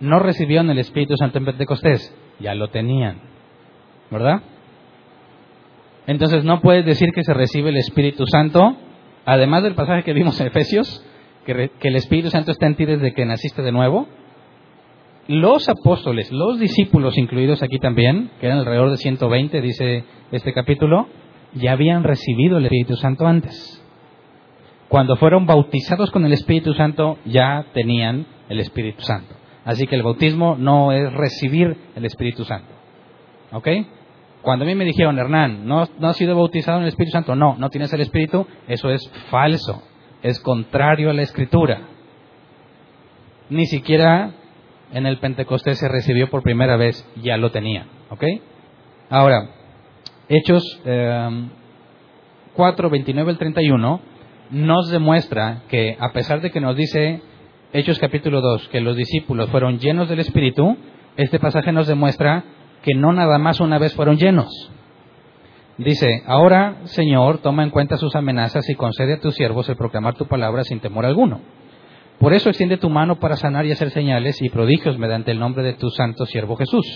no 0.00 0.18
recibieron 0.18 0.70
el 0.70 0.78
Espíritu 0.78 1.16
Santo 1.16 1.38
en 1.38 1.46
Pentecostés, 1.46 2.14
ya 2.40 2.54
lo 2.54 2.68
tenían. 2.68 3.20
¿Verdad? 4.10 4.42
Entonces 6.06 6.44
no 6.44 6.60
puedes 6.60 6.84
decir 6.84 7.10
que 7.14 7.24
se 7.24 7.34
recibe 7.34 7.70
el 7.70 7.76
Espíritu 7.76 8.26
Santo 8.26 8.76
además 9.24 9.62
del 9.62 9.74
pasaje 9.74 10.02
que 10.02 10.12
vimos 10.12 10.40
en 10.40 10.48
Efesios, 10.48 11.04
que, 11.44 11.70
el 11.80 11.96
Espíritu 11.96 12.30
Santo 12.30 12.50
está 12.50 12.66
en 12.66 12.76
ti 12.76 12.84
desde 12.84 13.12
que 13.12 13.24
naciste 13.24 13.62
de 13.62 13.72
nuevo, 13.72 14.06
los 15.26 15.68
apóstoles, 15.68 16.30
los 16.30 16.58
discípulos 16.58 17.16
incluidos 17.16 17.62
aquí 17.62 17.78
también, 17.78 18.30
que 18.40 18.46
eran 18.46 18.58
alrededor 18.58 18.90
de 18.90 18.98
120, 18.98 19.60
dice 19.60 20.04
este 20.32 20.52
capítulo, 20.52 21.08
ya 21.54 21.72
habían 21.72 22.04
recibido 22.04 22.58
el 22.58 22.64
Espíritu 22.64 22.96
Santo 22.96 23.26
antes. 23.26 23.80
Cuando 24.88 25.16
fueron 25.16 25.46
bautizados 25.46 26.10
con 26.10 26.26
el 26.26 26.32
Espíritu 26.32 26.74
Santo, 26.74 27.18
ya 27.24 27.66
tenían 27.72 28.26
el 28.48 28.60
Espíritu 28.60 29.02
Santo. 29.02 29.34
Así 29.64 29.86
que 29.86 29.96
el 29.96 30.02
bautismo 30.02 30.56
no 30.56 30.92
es 30.92 31.12
recibir 31.12 31.76
el 31.94 32.04
Espíritu 32.04 32.44
Santo. 32.44 32.72
¿Ok? 33.52 33.68
Cuando 34.42 34.64
a 34.64 34.68
mí 34.68 34.74
me 34.74 34.84
dijeron, 34.84 35.18
Hernán, 35.18 35.66
¿no, 35.66 35.80
has 35.80 36.16
sido 36.16 36.36
bautizado 36.36 36.78
en 36.78 36.82
el 36.82 36.88
Espíritu 36.88 37.12
Santo? 37.12 37.34
No, 37.34 37.56
no 37.56 37.70
tienes 37.70 37.92
el 37.94 38.02
Espíritu. 38.02 38.46
Eso 38.68 38.90
es 38.90 39.10
falso. 39.30 39.82
Es 40.22 40.38
contrario 40.40 41.10
a 41.10 41.14
la 41.14 41.22
Escritura. 41.22 41.80
Ni 43.48 43.66
siquiera 43.66 44.32
en 44.92 45.06
el 45.06 45.18
Pentecostés 45.18 45.78
se 45.78 45.88
recibió 45.88 46.28
por 46.28 46.42
primera 46.42 46.76
vez, 46.76 47.08
ya 47.22 47.36
lo 47.36 47.50
tenía. 47.50 47.86
¿Ok? 48.10 48.24
Ahora, 49.08 49.50
Hechos 50.28 50.62
4, 52.54 52.90
29 52.90 53.30
al 53.30 53.38
31 53.38 54.00
nos 54.50 54.90
demuestra 54.90 55.62
que 55.68 55.96
a 55.98 56.12
pesar 56.12 56.40
de 56.40 56.50
que 56.50 56.60
nos 56.60 56.76
dice 56.76 57.22
Hechos 57.76 57.98
capítulo 57.98 58.40
2, 58.40 58.68
que 58.68 58.80
los 58.80 58.94
discípulos 58.94 59.50
fueron 59.50 59.80
llenos 59.80 60.08
del 60.08 60.20
Espíritu, 60.20 60.76
este 61.16 61.40
pasaje 61.40 61.72
nos 61.72 61.88
demuestra 61.88 62.44
que 62.84 62.94
no 62.94 63.12
nada 63.12 63.36
más 63.38 63.58
una 63.58 63.80
vez 63.80 63.92
fueron 63.94 64.16
llenos. 64.16 64.48
Dice, 65.76 66.22
ahora, 66.28 66.76
Señor, 66.84 67.38
toma 67.38 67.64
en 67.64 67.70
cuenta 67.70 67.96
sus 67.96 68.14
amenazas 68.14 68.68
y 68.68 68.76
concede 68.76 69.14
a 69.14 69.20
tus 69.20 69.34
siervos 69.34 69.68
el 69.68 69.74
proclamar 69.74 70.14
tu 70.14 70.28
palabra 70.28 70.62
sin 70.62 70.78
temor 70.78 71.04
alguno. 71.04 71.40
Por 72.20 72.32
eso 72.32 72.48
extiende 72.48 72.76
tu 72.76 72.90
mano 72.90 73.18
para 73.18 73.34
sanar 73.34 73.66
y 73.66 73.72
hacer 73.72 73.90
señales 73.90 74.40
y 74.40 74.50
prodigios 74.50 74.96
mediante 74.96 75.32
el 75.32 75.40
nombre 75.40 75.64
de 75.64 75.72
tu 75.72 75.90
santo 75.90 76.26
siervo 76.26 76.54
Jesús. 76.54 76.86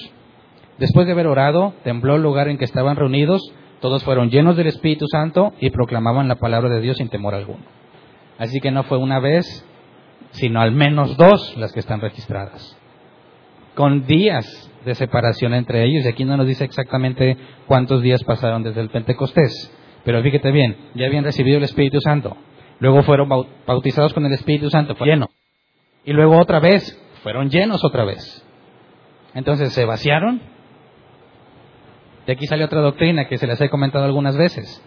Después 0.79 1.07
de 1.07 1.13
haber 1.13 1.27
orado, 1.27 1.75
tembló 1.83 2.15
el 2.15 2.23
lugar 2.23 2.47
en 2.47 2.57
que 2.57 2.67
estaban 2.67 2.95
reunidos, 2.95 3.43
todos 3.81 4.05
fueron 4.05 4.31
llenos 4.31 4.57
del 4.57 4.69
Espíritu 4.69 5.07
Santo 5.09 5.55
y 5.59 5.71
proclamaban 5.71 6.29
la 6.29 6.37
palabra 6.37 6.69
de 6.71 6.81
Dios 6.81 6.99
sin 6.99 7.09
temor 7.09 7.35
alguno. 7.35 7.65
Así 8.39 8.61
que 8.61 8.71
no 8.71 8.85
fue 8.85 8.99
una 8.99 9.19
vez, 9.19 9.68
sino 10.31 10.61
al 10.61 10.73
menos 10.73 11.17
dos 11.17 11.57
las 11.57 11.73
que 11.73 11.81
están 11.81 12.01
registradas. 12.01 12.77
Con 13.75 14.07
días 14.07 14.71
de 14.85 14.95
separación 14.95 15.55
entre 15.55 15.85
ellos, 15.85 16.05
y 16.05 16.09
aquí 16.09 16.25
no 16.25 16.37
nos 16.37 16.47
dice 16.47 16.65
exactamente 16.65 17.37
cuántos 17.67 18.03
días 18.03 18.25
pasaron 18.25 18.63
desde 18.63 18.81
el 18.81 18.91
Pentecostés, 18.91 19.73
pero 20.05 20.23
fíjate 20.23 20.51
bien, 20.51 20.77
ya 20.95 21.07
habían 21.07 21.25
recibido 21.25 21.59
el 21.59 21.65
Espíritu 21.65 22.01
Santo, 22.01 22.37
luego 22.81 23.03
fueron 23.03 23.29
bautizados 23.67 24.15
con 24.15 24.25
el 24.27 24.33
Espíritu 24.33 24.71
Santo, 24.71 24.95
fue 24.95 25.09
lleno, 25.09 25.29
y 26.05 26.13
luego 26.13 26.39
otra 26.39 26.61
vez, 26.61 26.99
fueron 27.23 27.51
llenos 27.51 27.85
otra 27.85 28.05
vez. 28.05 28.45
Entonces 29.35 29.73
se 29.73 29.85
vaciaron. 29.85 30.41
De 32.27 32.33
aquí 32.33 32.47
sale 32.47 32.65
otra 32.65 32.81
doctrina 32.81 33.27
que 33.27 33.39
se 33.39 33.47
les 33.47 33.61
he 33.61 33.69
comentado 33.69 34.05
algunas 34.05 34.37
veces, 34.37 34.83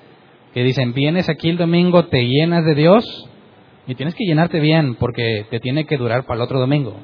que 0.54 0.64
dicen, 0.64 0.94
vienes 0.94 1.30
aquí 1.30 1.50
el 1.50 1.58
domingo, 1.58 2.06
te 2.06 2.26
llenas 2.26 2.66
de 2.66 2.76
Dios, 2.76 3.30
y 3.88 3.96
tienes 3.96 4.16
que 4.16 4.26
llenarte 4.26 4.60
bien 4.60 4.96
porque 4.96 5.46
te 5.50 5.60
tiene 5.60 5.86
que 5.86 5.98
durar 5.98 6.26
para 6.26 6.38
el 6.38 6.42
otro 6.42 6.60
domingo. 6.60 6.96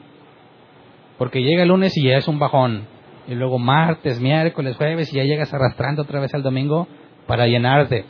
Porque 1.17 1.41
llega 1.41 1.63
el 1.63 1.69
lunes 1.69 1.97
y 1.97 2.03
ya 2.03 2.17
es 2.17 2.27
un 2.27 2.39
bajón. 2.39 2.87
Y 3.27 3.35
luego 3.35 3.59
martes, 3.59 4.19
miércoles, 4.19 4.77
jueves 4.77 5.11
y 5.11 5.17
ya 5.17 5.23
llegas 5.23 5.53
arrastrando 5.53 6.03
otra 6.03 6.19
vez 6.19 6.33
al 6.33 6.43
domingo 6.43 6.87
para 7.25 7.47
llenarte. 7.47 8.05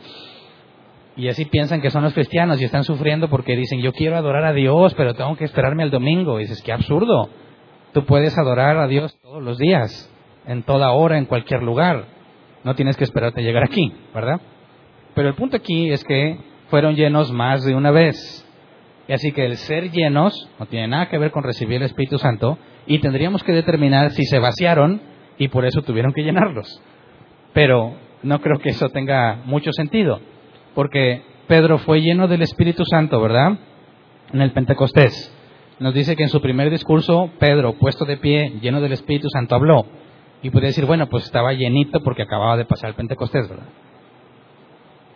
Y 1.15 1.29
así 1.29 1.45
piensan 1.45 1.81
que 1.81 1.89
son 1.89 2.03
los 2.03 2.13
cristianos 2.13 2.61
y 2.61 2.65
están 2.65 2.83
sufriendo 2.83 3.27
porque 3.27 3.55
dicen, 3.55 3.81
yo 3.81 3.91
quiero 3.91 4.17
adorar 4.17 4.45
a 4.45 4.53
Dios, 4.53 4.93
pero 4.93 5.15
tengo 5.15 5.35
que 5.35 5.45
esperarme 5.45 5.81
al 5.81 5.89
domingo. 5.89 6.39
Y 6.39 6.43
dices, 6.43 6.61
qué 6.61 6.71
absurdo. 6.71 7.29
Tú 7.93 8.05
puedes 8.05 8.37
adorar 8.37 8.77
a 8.77 8.87
Dios 8.87 9.17
todos 9.21 9.41
los 9.41 9.57
días, 9.57 10.13
en 10.45 10.61
toda 10.61 10.91
hora, 10.91 11.17
en 11.17 11.25
cualquier 11.25 11.63
lugar. 11.63 12.05
No 12.63 12.75
tienes 12.75 12.97
que 12.97 13.03
esperarte 13.03 13.41
a 13.41 13.43
llegar 13.43 13.63
aquí, 13.63 13.91
¿verdad? 14.13 14.39
Pero 15.15 15.29
el 15.29 15.33
punto 15.33 15.57
aquí 15.57 15.89
es 15.89 16.03
que 16.03 16.37
fueron 16.69 16.95
llenos 16.95 17.31
más 17.31 17.63
de 17.63 17.73
una 17.73 17.89
vez. 17.89 18.46
Y 19.07 19.13
así 19.13 19.31
que 19.31 19.45
el 19.45 19.57
ser 19.57 19.91
llenos 19.91 20.49
no 20.59 20.65
tiene 20.65 20.87
nada 20.87 21.09
que 21.09 21.17
ver 21.17 21.31
con 21.31 21.43
recibir 21.43 21.77
el 21.77 21.83
Espíritu 21.83 22.17
Santo 22.17 22.57
y 22.85 22.99
tendríamos 22.99 23.43
que 23.43 23.53
determinar 23.53 24.11
si 24.11 24.23
se 24.25 24.39
vaciaron 24.39 25.01
y 25.37 25.47
por 25.47 25.65
eso 25.65 25.81
tuvieron 25.81 26.13
que 26.13 26.23
llenarlos. 26.23 26.81
Pero 27.53 27.95
no 28.23 28.41
creo 28.41 28.59
que 28.59 28.69
eso 28.69 28.89
tenga 28.89 29.41
mucho 29.45 29.71
sentido, 29.71 30.19
porque 30.75 31.21
Pedro 31.47 31.77
fue 31.79 32.01
lleno 32.01 32.27
del 32.27 32.41
Espíritu 32.41 32.83
Santo, 32.85 33.21
¿verdad? 33.21 33.57
En 34.33 34.41
el 34.41 34.51
Pentecostés. 34.51 35.33
Nos 35.79 35.93
dice 35.93 36.15
que 36.15 36.23
en 36.23 36.29
su 36.29 36.41
primer 36.41 36.69
discurso, 36.69 37.29
Pedro, 37.39 37.77
puesto 37.77 38.03
de 38.03 38.17
pie, 38.17 38.53
lleno 38.61 38.81
del 38.81 38.93
Espíritu 38.93 39.29
Santo, 39.29 39.55
habló. 39.55 39.85
Y 40.41 40.49
podría 40.49 40.69
decir, 40.69 40.85
bueno, 40.85 41.07
pues 41.07 41.25
estaba 41.25 41.53
llenito 41.53 42.01
porque 42.03 42.23
acababa 42.23 42.57
de 42.57 42.65
pasar 42.65 42.89
el 42.89 42.95
Pentecostés, 42.95 43.47
¿verdad? 43.47 43.67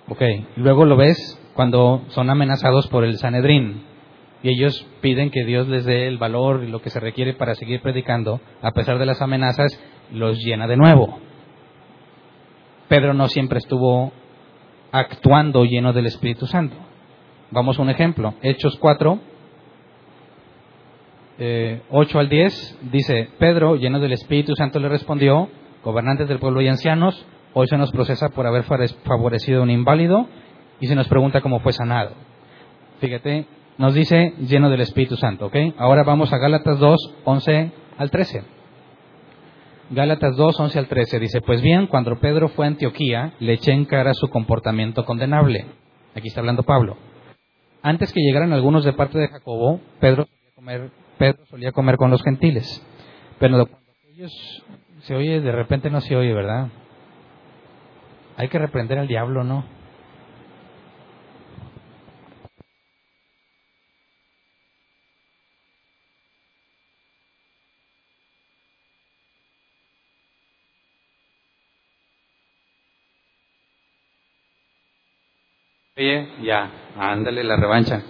Ok, 0.07 0.21
luego 0.55 0.85
lo 0.85 0.97
ves 0.97 1.40
cuando 1.61 2.01
son 2.07 2.27
amenazados 2.31 2.87
por 2.87 3.03
el 3.03 3.19
Sanedrín 3.19 3.83
y 4.41 4.49
ellos 4.49 4.83
piden 4.99 5.29
que 5.29 5.45
Dios 5.45 5.67
les 5.67 5.85
dé 5.85 6.07
el 6.07 6.17
valor 6.17 6.63
y 6.63 6.71
lo 6.71 6.81
que 6.81 6.89
se 6.89 6.99
requiere 6.99 7.35
para 7.35 7.53
seguir 7.53 7.83
predicando, 7.83 8.41
a 8.63 8.71
pesar 8.71 8.97
de 8.97 9.05
las 9.05 9.21
amenazas, 9.21 9.79
los 10.11 10.39
llena 10.39 10.65
de 10.65 10.75
nuevo. 10.75 11.19
Pedro 12.87 13.13
no 13.13 13.27
siempre 13.27 13.59
estuvo 13.59 14.11
actuando 14.91 15.63
lleno 15.63 15.93
del 15.93 16.07
Espíritu 16.07 16.47
Santo. 16.47 16.75
Vamos 17.51 17.77
a 17.77 17.83
un 17.83 17.91
ejemplo. 17.91 18.33
Hechos 18.41 18.75
4, 18.79 19.11
8 19.11 19.21
eh, 21.37 21.81
al 22.15 22.27
10, 22.27 22.79
dice, 22.91 23.29
Pedro, 23.37 23.75
lleno 23.75 23.99
del 23.99 24.13
Espíritu 24.13 24.55
Santo, 24.55 24.79
le 24.79 24.89
respondió, 24.89 25.47
gobernantes 25.83 26.27
del 26.27 26.39
pueblo 26.39 26.59
y 26.63 26.67
ancianos, 26.69 27.23
hoy 27.53 27.67
se 27.67 27.77
nos 27.77 27.91
procesa 27.91 28.29
por 28.29 28.47
haber 28.47 28.63
favorecido 28.63 29.59
a 29.59 29.63
un 29.63 29.69
inválido 29.69 30.27
y 30.81 30.87
se 30.87 30.95
nos 30.95 31.07
pregunta 31.07 31.39
cómo 31.39 31.59
fue 31.61 31.71
sanado. 31.71 32.11
Fíjate, 32.99 33.45
nos 33.77 33.93
dice 33.93 34.33
lleno 34.39 34.69
del 34.69 34.81
Espíritu 34.81 35.15
Santo, 35.15 35.45
¿ok? 35.45 35.55
Ahora 35.77 36.03
vamos 36.03 36.33
a 36.33 36.37
Gálatas 36.37 36.79
2, 36.79 37.15
11 37.23 37.71
al 37.97 38.11
13. 38.11 38.43
Gálatas 39.91 40.35
2, 40.35 40.59
11 40.59 40.79
al 40.79 40.87
13 40.87 41.19
dice, 41.19 41.41
pues 41.41 41.61
bien, 41.61 41.87
cuando 41.87 42.19
Pedro 42.19 42.49
fue 42.49 42.65
a 42.65 42.69
Antioquía, 42.69 43.33
le 43.39 43.53
eché 43.53 43.71
en 43.71 43.85
cara 43.85 44.13
su 44.13 44.27
comportamiento 44.29 45.05
condenable. 45.05 45.65
Aquí 46.15 46.27
está 46.27 46.41
hablando 46.41 46.63
Pablo. 46.63 46.97
Antes 47.83 48.11
que 48.11 48.21
llegaran 48.21 48.53
algunos 48.53 48.83
de 48.83 48.93
parte 48.93 49.19
de 49.19 49.27
Jacobo, 49.27 49.79
Pedro 49.99 50.25
solía 50.25 50.55
comer, 50.55 50.91
Pedro 51.17 51.45
solía 51.45 51.71
comer 51.71 51.97
con 51.97 52.09
los 52.09 52.23
gentiles. 52.23 52.85
Pero 53.39 53.65
cuando 53.67 53.91
ellos 54.13 54.63
se 55.01 55.15
oye, 55.15 55.41
de 55.41 55.51
repente 55.51 55.89
no 55.89 56.01
se 56.01 56.15
oye, 56.15 56.33
¿verdad? 56.33 56.69
Hay 58.37 58.47
que 58.47 58.59
reprender 58.59 58.97
al 58.97 59.07
diablo, 59.07 59.43
¿no? 59.43 59.80
Oye, 76.01 76.29
ya, 76.43 76.71
ándale 76.97 77.45
la 77.45 77.57
revancha. 77.57 78.03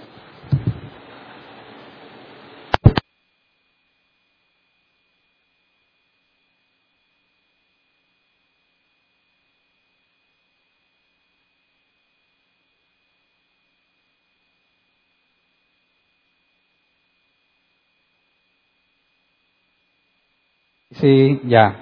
Sí, 21.02 21.42
ya. 21.46 21.76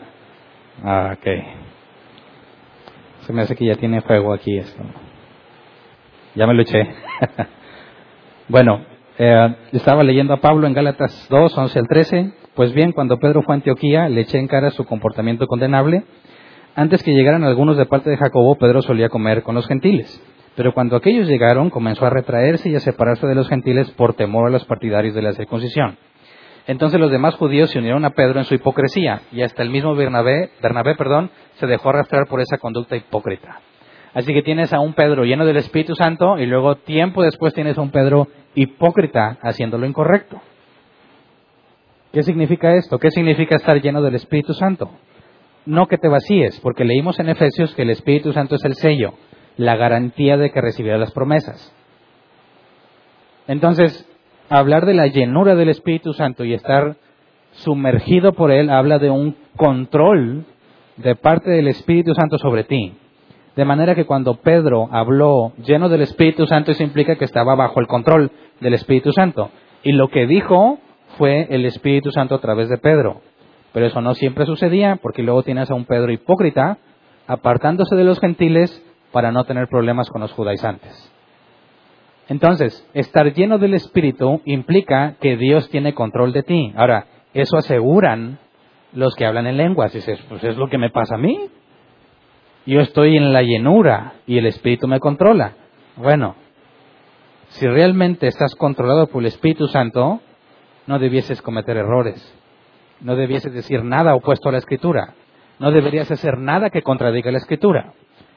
Ah, 0.83 1.15
ok. 1.17 1.27
Se 3.27 3.33
me 3.33 3.43
hace 3.43 3.55
que 3.55 3.65
ya 3.67 3.75
tiene 3.77 4.01
fuego 4.01 4.33
aquí 4.33 4.57
esto. 4.57 4.83
Ya 6.39 6.47
me 6.47 6.53
lo 6.53 6.61
eché. 6.61 6.87
bueno, 8.47 8.79
eh, 9.17 9.55
estaba 9.73 10.05
leyendo 10.05 10.33
a 10.33 10.37
Pablo 10.37 10.67
en 10.67 10.73
Gálatas 10.73 11.27
2, 11.29 11.57
11 11.57 11.79
al 11.79 11.87
13. 11.89 12.31
Pues 12.55 12.71
bien, 12.71 12.93
cuando 12.93 13.17
Pedro 13.17 13.41
fue 13.41 13.55
a 13.55 13.57
Antioquía, 13.57 14.07
le 14.07 14.21
eché 14.21 14.39
en 14.39 14.47
cara 14.47 14.69
su 14.71 14.85
comportamiento 14.85 15.47
condenable. 15.47 16.05
Antes 16.75 17.03
que 17.03 17.11
llegaran 17.11 17.43
algunos 17.43 17.75
de 17.75 17.85
parte 17.87 18.09
de 18.09 18.15
Jacobo, 18.15 18.55
Pedro 18.55 18.81
solía 18.81 19.09
comer 19.09 19.43
con 19.43 19.53
los 19.53 19.67
gentiles. 19.67 20.23
Pero 20.55 20.73
cuando 20.73 20.95
aquellos 20.95 21.27
llegaron, 21.27 21.69
comenzó 21.69 22.05
a 22.05 22.09
retraerse 22.09 22.69
y 22.69 22.75
a 22.75 22.79
separarse 22.79 23.27
de 23.27 23.35
los 23.35 23.49
gentiles 23.49 23.91
por 23.91 24.13
temor 24.13 24.47
a 24.47 24.49
los 24.49 24.63
partidarios 24.63 25.15
de 25.15 25.21
la 25.21 25.33
circuncisión. 25.33 25.97
Entonces 26.67 27.01
los 27.01 27.11
demás 27.11 27.35
judíos 27.35 27.69
se 27.69 27.79
unieron 27.79 28.05
a 28.05 28.11
Pedro 28.11 28.39
en 28.39 28.45
su 28.45 28.55
hipocresía 28.55 29.23
y 29.33 29.41
hasta 29.41 29.61
el 29.61 29.71
mismo 29.71 29.93
Bernabé, 29.93 30.51
Bernabé 30.61 30.95
perdón, 30.95 31.31
se 31.55 31.67
dejó 31.67 31.89
arrastrar 31.89 32.27
por 32.29 32.39
esa 32.39 32.57
conducta 32.59 32.95
hipócrita. 32.95 33.59
Así 34.13 34.33
que 34.33 34.41
tienes 34.41 34.73
a 34.73 34.79
un 34.79 34.93
Pedro 34.93 35.23
lleno 35.23 35.45
del 35.45 35.57
Espíritu 35.57 35.95
Santo 35.95 36.37
y 36.39 36.45
luego 36.45 36.75
tiempo 36.75 37.23
después 37.23 37.53
tienes 37.53 37.77
a 37.77 37.81
un 37.81 37.91
Pedro 37.91 38.27
hipócrita 38.55 39.37
haciendo 39.41 39.77
lo 39.77 39.85
incorrecto. 39.85 40.41
¿Qué 42.11 42.23
significa 42.23 42.73
esto? 42.73 42.97
¿Qué 42.97 43.11
significa 43.11 43.55
estar 43.55 43.79
lleno 43.81 44.01
del 44.01 44.15
Espíritu 44.15 44.53
Santo? 44.53 44.89
No 45.65 45.85
que 45.87 45.97
te 45.97 46.07
vacíes, 46.07 46.59
porque 46.61 46.83
leímos 46.83 47.19
en 47.19 47.29
Efesios 47.29 47.75
que 47.75 47.83
el 47.83 47.91
Espíritu 47.91 48.33
Santo 48.33 48.55
es 48.55 48.65
el 48.65 48.73
sello, 48.73 49.13
la 49.57 49.75
garantía 49.75 50.37
de 50.37 50.49
que 50.49 50.61
recibirás 50.61 50.99
las 50.99 51.11
promesas. 51.11 51.71
Entonces, 53.47 54.07
hablar 54.49 54.87
de 54.87 54.95
la 54.95 55.07
llenura 55.07 55.53
del 55.53 55.69
Espíritu 55.69 56.13
Santo 56.13 56.43
y 56.43 56.53
estar 56.53 56.95
sumergido 57.51 58.33
por 58.33 58.51
Él 58.51 58.69
habla 58.69 58.97
de 58.97 59.11
un 59.11 59.35
control 59.55 60.45
de 60.97 61.15
parte 61.15 61.51
del 61.51 61.67
Espíritu 61.67 62.13
Santo 62.13 62.37
sobre 62.39 62.63
ti. 62.63 62.93
De 63.59 63.65
manera 63.65 63.93
que 63.93 64.05
cuando 64.05 64.35
Pedro 64.35 64.87
habló 64.89 65.51
lleno 65.57 65.89
del 65.89 65.99
Espíritu 65.99 66.47
Santo, 66.47 66.71
eso 66.71 66.81
implica 66.81 67.17
que 67.17 67.25
estaba 67.25 67.55
bajo 67.55 67.81
el 67.81 67.87
control 67.87 68.31
del 68.61 68.73
Espíritu 68.73 69.11
Santo. 69.11 69.49
Y 69.83 69.91
lo 69.91 70.07
que 70.07 70.27
dijo 70.27 70.79
fue 71.17 71.45
el 71.49 71.65
Espíritu 71.65 72.09
Santo 72.09 72.35
a 72.35 72.39
través 72.39 72.69
de 72.69 72.77
Pedro. 72.77 73.19
Pero 73.73 73.85
eso 73.85 73.99
no 73.99 74.13
siempre 74.13 74.45
sucedía, 74.45 74.97
porque 75.01 75.23
luego 75.23 75.43
tienes 75.43 75.69
a 75.69 75.75
un 75.75 75.83
Pedro 75.83 76.09
hipócrita, 76.09 76.77
apartándose 77.27 77.97
de 77.97 78.05
los 78.05 78.21
gentiles 78.21 78.81
para 79.11 79.33
no 79.33 79.43
tener 79.43 79.67
problemas 79.67 80.09
con 80.09 80.21
los 80.21 80.31
judaizantes. 80.31 81.11
Entonces, 82.29 82.87
estar 82.93 83.33
lleno 83.33 83.57
del 83.57 83.73
Espíritu 83.73 84.41
implica 84.45 85.15
que 85.19 85.35
Dios 85.35 85.69
tiene 85.69 85.93
control 85.93 86.31
de 86.31 86.43
ti. 86.43 86.71
Ahora, 86.77 87.07
eso 87.33 87.57
aseguran 87.57 88.39
los 88.93 89.15
que 89.15 89.25
hablan 89.25 89.47
en 89.47 89.57
lenguas. 89.57 89.91
Dices, 89.91 90.17
pues 90.29 90.45
es 90.45 90.55
lo 90.55 90.69
que 90.69 90.77
me 90.77 90.91
pasa 90.91 91.15
a 91.15 91.17
mí. 91.17 91.49
Yo 92.69 92.81
estoy 92.81 93.17
en 93.17 93.33
la 93.33 93.41
llenura 93.41 94.13
y 94.27 94.37
el 94.37 94.45
Espíritu 94.45 94.87
me 94.87 94.99
controla. 94.99 95.53
Bueno, 95.95 96.35
si 97.47 97.65
realmente 97.65 98.27
estás 98.27 98.53
controlado 98.53 99.07
por 99.07 99.23
el 99.23 99.27
Espíritu 99.29 99.67
Santo, 99.67 100.19
no 100.85 100.99
debieses 100.99 101.41
cometer 101.41 101.77
errores. 101.77 102.21
No 103.01 103.15
debieses 103.15 103.51
decir 103.53 103.83
nada 103.83 104.13
opuesto 104.13 104.49
a 104.49 104.51
la 104.51 104.59
Escritura. 104.59 105.15
No 105.57 105.71
deberías 105.71 106.11
hacer 106.11 106.37
nada 106.37 106.69
que 106.69 106.83
contradiga 106.83 107.31
la 107.31 107.39
Escritura. 107.39 107.93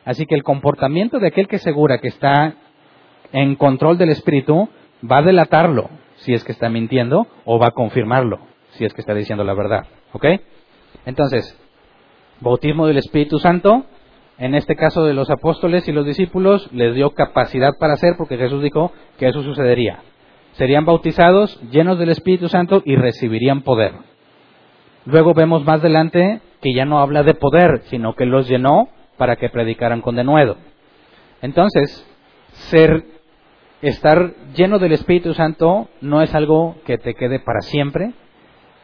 Así 0.06 0.24
que 0.24 0.34
el 0.34 0.44
comportamiento 0.44 1.18
de 1.18 1.28
aquel 1.28 1.46
que 1.46 1.56
asegura 1.56 1.98
que 1.98 2.08
está 2.08 2.54
en 3.32 3.54
control 3.56 3.98
del 3.98 4.08
Espíritu 4.08 4.70
va 5.04 5.18
a 5.18 5.22
delatarlo 5.22 5.90
si 6.16 6.32
es 6.32 6.42
que 6.42 6.52
está 6.52 6.70
mintiendo 6.70 7.26
o 7.44 7.58
va 7.58 7.66
a 7.66 7.72
confirmarlo 7.72 8.38
si 8.70 8.86
es 8.86 8.94
que 8.94 9.02
está 9.02 9.12
diciendo 9.12 9.44
la 9.44 9.52
verdad. 9.52 9.84
¿Ok? 10.14 10.24
Entonces, 11.04 11.54
bautismo 12.40 12.86
del 12.86 12.96
Espíritu 12.96 13.38
Santo, 13.38 13.84
en 14.38 14.54
este 14.54 14.76
caso 14.76 15.04
de 15.04 15.14
los 15.14 15.30
apóstoles 15.30 15.86
y 15.88 15.92
los 15.92 16.06
discípulos, 16.06 16.68
les 16.72 16.94
dio 16.94 17.10
capacidad 17.10 17.76
para 17.78 17.94
hacer 17.94 18.14
porque 18.16 18.36
Jesús 18.36 18.62
dijo 18.62 18.92
que 19.18 19.28
eso 19.28 19.42
sucedería. 19.42 20.00
Serían 20.52 20.84
bautizados, 20.84 21.60
llenos 21.70 21.98
del 21.98 22.10
Espíritu 22.10 22.48
Santo 22.48 22.82
y 22.84 22.96
recibirían 22.96 23.62
poder. 23.62 23.92
Luego 25.04 25.34
vemos 25.34 25.64
más 25.64 25.80
adelante 25.80 26.40
que 26.60 26.74
ya 26.74 26.84
no 26.84 27.00
habla 27.00 27.22
de 27.22 27.34
poder, 27.34 27.82
sino 27.84 28.14
que 28.14 28.26
los 28.26 28.48
llenó 28.48 28.88
para 29.16 29.36
que 29.36 29.48
predicaran 29.48 30.00
con 30.00 30.16
denuedo. 30.16 30.56
Entonces, 31.40 32.06
ser 32.70 33.04
estar 33.80 34.34
lleno 34.54 34.78
del 34.78 34.92
Espíritu 34.92 35.34
Santo 35.34 35.88
no 36.00 36.22
es 36.22 36.34
algo 36.34 36.76
que 36.86 36.98
te 36.98 37.14
quede 37.14 37.40
para 37.40 37.60
siempre, 37.60 38.12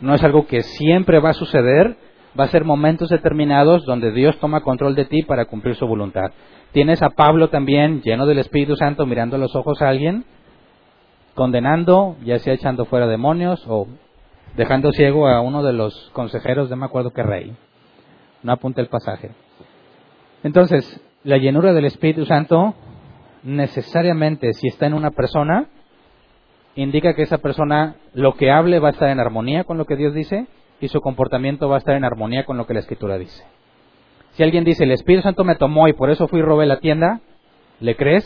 no 0.00 0.14
es 0.14 0.22
algo 0.22 0.46
que 0.46 0.62
siempre 0.62 1.20
va 1.20 1.30
a 1.30 1.34
suceder, 1.34 1.96
va 2.38 2.44
a 2.44 2.48
ser 2.48 2.64
momentos 2.64 3.08
determinados 3.08 3.84
donde 3.84 4.12
Dios 4.12 4.38
toma 4.38 4.60
control 4.60 4.94
de 4.94 5.06
ti 5.06 5.22
para 5.22 5.46
cumplir 5.46 5.74
su 5.74 5.86
voluntad. 5.86 6.30
Tienes 6.72 7.02
a 7.02 7.10
Pablo 7.10 7.48
también 7.48 8.02
lleno 8.02 8.26
del 8.26 8.38
Espíritu 8.38 8.76
Santo 8.76 9.06
mirando 9.06 9.36
a 9.36 9.38
los 9.38 9.56
ojos 9.56 9.82
a 9.82 9.88
alguien, 9.88 10.24
condenando, 11.34 12.16
ya 12.24 12.38
sea 12.38 12.54
echando 12.54 12.84
fuera 12.84 13.06
demonios 13.06 13.64
o 13.66 13.88
dejando 14.56 14.92
ciego 14.92 15.26
a 15.28 15.40
uno 15.40 15.62
de 15.62 15.72
los 15.72 16.10
consejeros 16.12 16.70
de 16.70 16.76
me 16.76 16.86
acuerdo 16.86 17.10
qué 17.10 17.22
rey. 17.22 17.56
No 18.42 18.52
apunte 18.52 18.80
el 18.80 18.88
pasaje. 18.88 19.30
Entonces, 20.44 21.00
la 21.24 21.38
llenura 21.38 21.72
del 21.72 21.86
Espíritu 21.86 22.24
Santo 22.24 22.74
necesariamente 23.42 24.52
si 24.52 24.68
está 24.68 24.86
en 24.86 24.94
una 24.94 25.10
persona, 25.10 25.66
indica 26.76 27.14
que 27.14 27.22
esa 27.22 27.38
persona 27.38 27.96
lo 28.14 28.34
que 28.34 28.50
hable 28.50 28.78
va 28.78 28.88
a 28.88 28.92
estar 28.92 29.08
en 29.08 29.18
armonía 29.18 29.64
con 29.64 29.78
lo 29.78 29.84
que 29.84 29.96
Dios 29.96 30.14
dice 30.14 30.46
y 30.80 30.88
su 30.88 31.00
comportamiento 31.00 31.68
va 31.68 31.76
a 31.76 31.78
estar 31.78 31.96
en 31.96 32.04
armonía 32.04 32.44
con 32.44 32.56
lo 32.56 32.66
que 32.66 32.74
la 32.74 32.80
Escritura 32.80 33.18
dice. 33.18 33.44
Si 34.32 34.42
alguien 34.42 34.64
dice, 34.64 34.84
el 34.84 34.92
Espíritu 34.92 35.22
Santo 35.22 35.44
me 35.44 35.56
tomó 35.56 35.88
y 35.88 35.92
por 35.92 36.10
eso 36.10 36.28
fui 36.28 36.40
y 36.40 36.42
robé 36.42 36.66
la 36.66 36.78
tienda, 36.78 37.20
¿le 37.80 37.96
crees? 37.96 38.24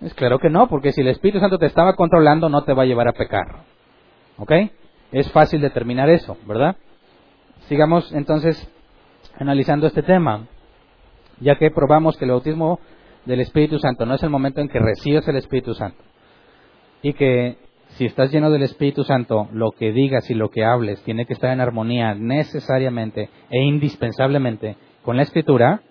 Es 0.00 0.14
claro 0.14 0.38
que 0.38 0.50
no, 0.50 0.68
porque 0.68 0.92
si 0.92 1.02
el 1.02 1.08
Espíritu 1.08 1.38
Santo 1.38 1.58
te 1.58 1.66
estaba 1.66 1.94
controlando, 1.94 2.48
no 2.48 2.64
te 2.64 2.72
va 2.72 2.84
a 2.84 2.86
llevar 2.86 3.08
a 3.08 3.12
pecar. 3.12 3.64
¿Ok? 4.38 4.52
Es 5.12 5.30
fácil 5.30 5.60
determinar 5.60 6.08
eso, 6.08 6.36
¿verdad? 6.46 6.76
Sigamos 7.68 8.10
entonces 8.12 8.70
analizando 9.38 9.86
este 9.86 10.02
tema, 10.02 10.46
ya 11.40 11.56
que 11.56 11.70
probamos 11.70 12.16
que 12.16 12.24
el 12.24 12.30
bautismo 12.30 12.80
del 13.26 13.40
Espíritu 13.40 13.78
Santo 13.78 14.06
no 14.06 14.14
es 14.14 14.22
el 14.22 14.30
momento 14.30 14.60
en 14.60 14.68
que 14.68 14.78
recibes 14.78 15.26
el 15.28 15.36
Espíritu 15.36 15.74
Santo. 15.74 16.02
Y 17.02 17.12
que 17.12 17.58
si 17.96 18.06
estás 18.06 18.32
lleno 18.32 18.50
del 18.50 18.62
Espíritu 18.62 19.04
Santo, 19.04 19.48
lo 19.52 19.72
que 19.72 19.92
digas 19.92 20.30
y 20.30 20.34
lo 20.34 20.50
que 20.50 20.64
hables 20.64 21.02
tiene 21.02 21.26
que 21.26 21.32
estar 21.32 21.50
en 21.52 21.60
armonía 21.60 22.14
necesariamente 22.14 23.30
e 23.50 23.62
indispensablemente 23.62 24.76
con 25.02 25.16
la 25.16 25.22
Escritura, 25.22 25.82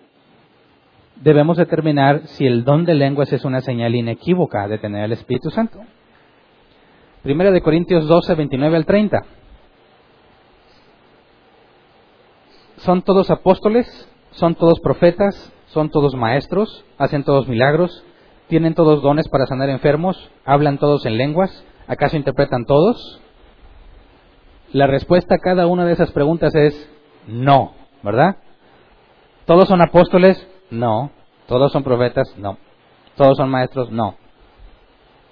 debemos 1.16 1.56
determinar 1.56 2.26
si 2.26 2.46
el 2.46 2.64
don 2.64 2.84
de 2.84 2.94
lenguas 2.94 3.32
es 3.32 3.44
una 3.44 3.60
señal 3.60 3.94
inequívoca 3.94 4.68
de 4.68 4.78
tener 4.78 5.04
el 5.04 5.12
Espíritu 5.12 5.50
Santo. 5.50 5.78
Primera 7.22 7.52
de 7.52 7.60
Corintios 7.60 8.08
12, 8.08 8.34
29 8.34 8.76
al 8.76 8.86
30. 8.86 9.20
¿Son 12.78 13.02
todos 13.02 13.30
apóstoles? 13.30 14.08
¿Son 14.32 14.54
todos 14.56 14.80
profetas? 14.80 15.52
son 15.72 15.90
todos 15.90 16.14
maestros, 16.14 16.84
hacen 16.98 17.24
todos 17.24 17.48
milagros, 17.48 18.04
tienen 18.48 18.74
todos 18.74 19.02
dones 19.02 19.28
para 19.28 19.46
sanar 19.46 19.70
enfermos, 19.70 20.30
hablan 20.44 20.78
todos 20.78 21.06
en 21.06 21.16
lenguas, 21.16 21.64
¿acaso 21.92 22.16
interpretan 22.16 22.64
todos? 22.64 23.20
La 24.72 24.86
respuesta 24.86 25.34
a 25.34 25.38
cada 25.38 25.66
una 25.66 25.84
de 25.84 25.92
esas 25.92 26.10
preguntas 26.12 26.54
es 26.54 26.90
no, 27.26 27.72
¿verdad? 28.02 28.36
¿Todos 29.44 29.68
son 29.68 29.82
apóstoles? 29.82 30.48
No. 30.70 31.10
¿Todos 31.46 31.72
son 31.72 31.82
profetas? 31.82 32.34
No. 32.38 32.56
¿Todos 33.16 33.36
son 33.36 33.50
maestros? 33.50 33.90
No. 33.90 34.16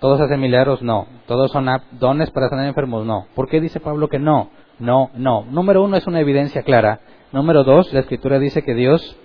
¿Todos 0.01 0.21
hacen 0.21 0.41
milagros? 0.41 0.83
No. 0.83 1.07
¿Todos 1.27 1.51
son 1.51 1.67
dones 1.93 2.31
para 2.31 2.49
sanar 2.49 2.67
enfermos? 2.67 3.07
No. 3.07 3.27
¿Por 3.35 3.49
qué 3.49 3.61
dice 3.61 3.81
Pablo 3.81 4.09
que 4.09 4.19
no? 4.19 4.51
No, 4.79 5.11
no. 5.15 5.45
Número 5.45 5.83
uno 5.83 5.97
es 5.97 6.07
una 6.07 6.21
evidencia 6.21 6.63
clara. 6.63 7.01
Número 7.33 7.65
dos, 7.65 7.93
la 7.93 8.01
escritura 8.01 8.39
dice 8.39 8.63
que 8.63 8.75
Dios 8.75 9.17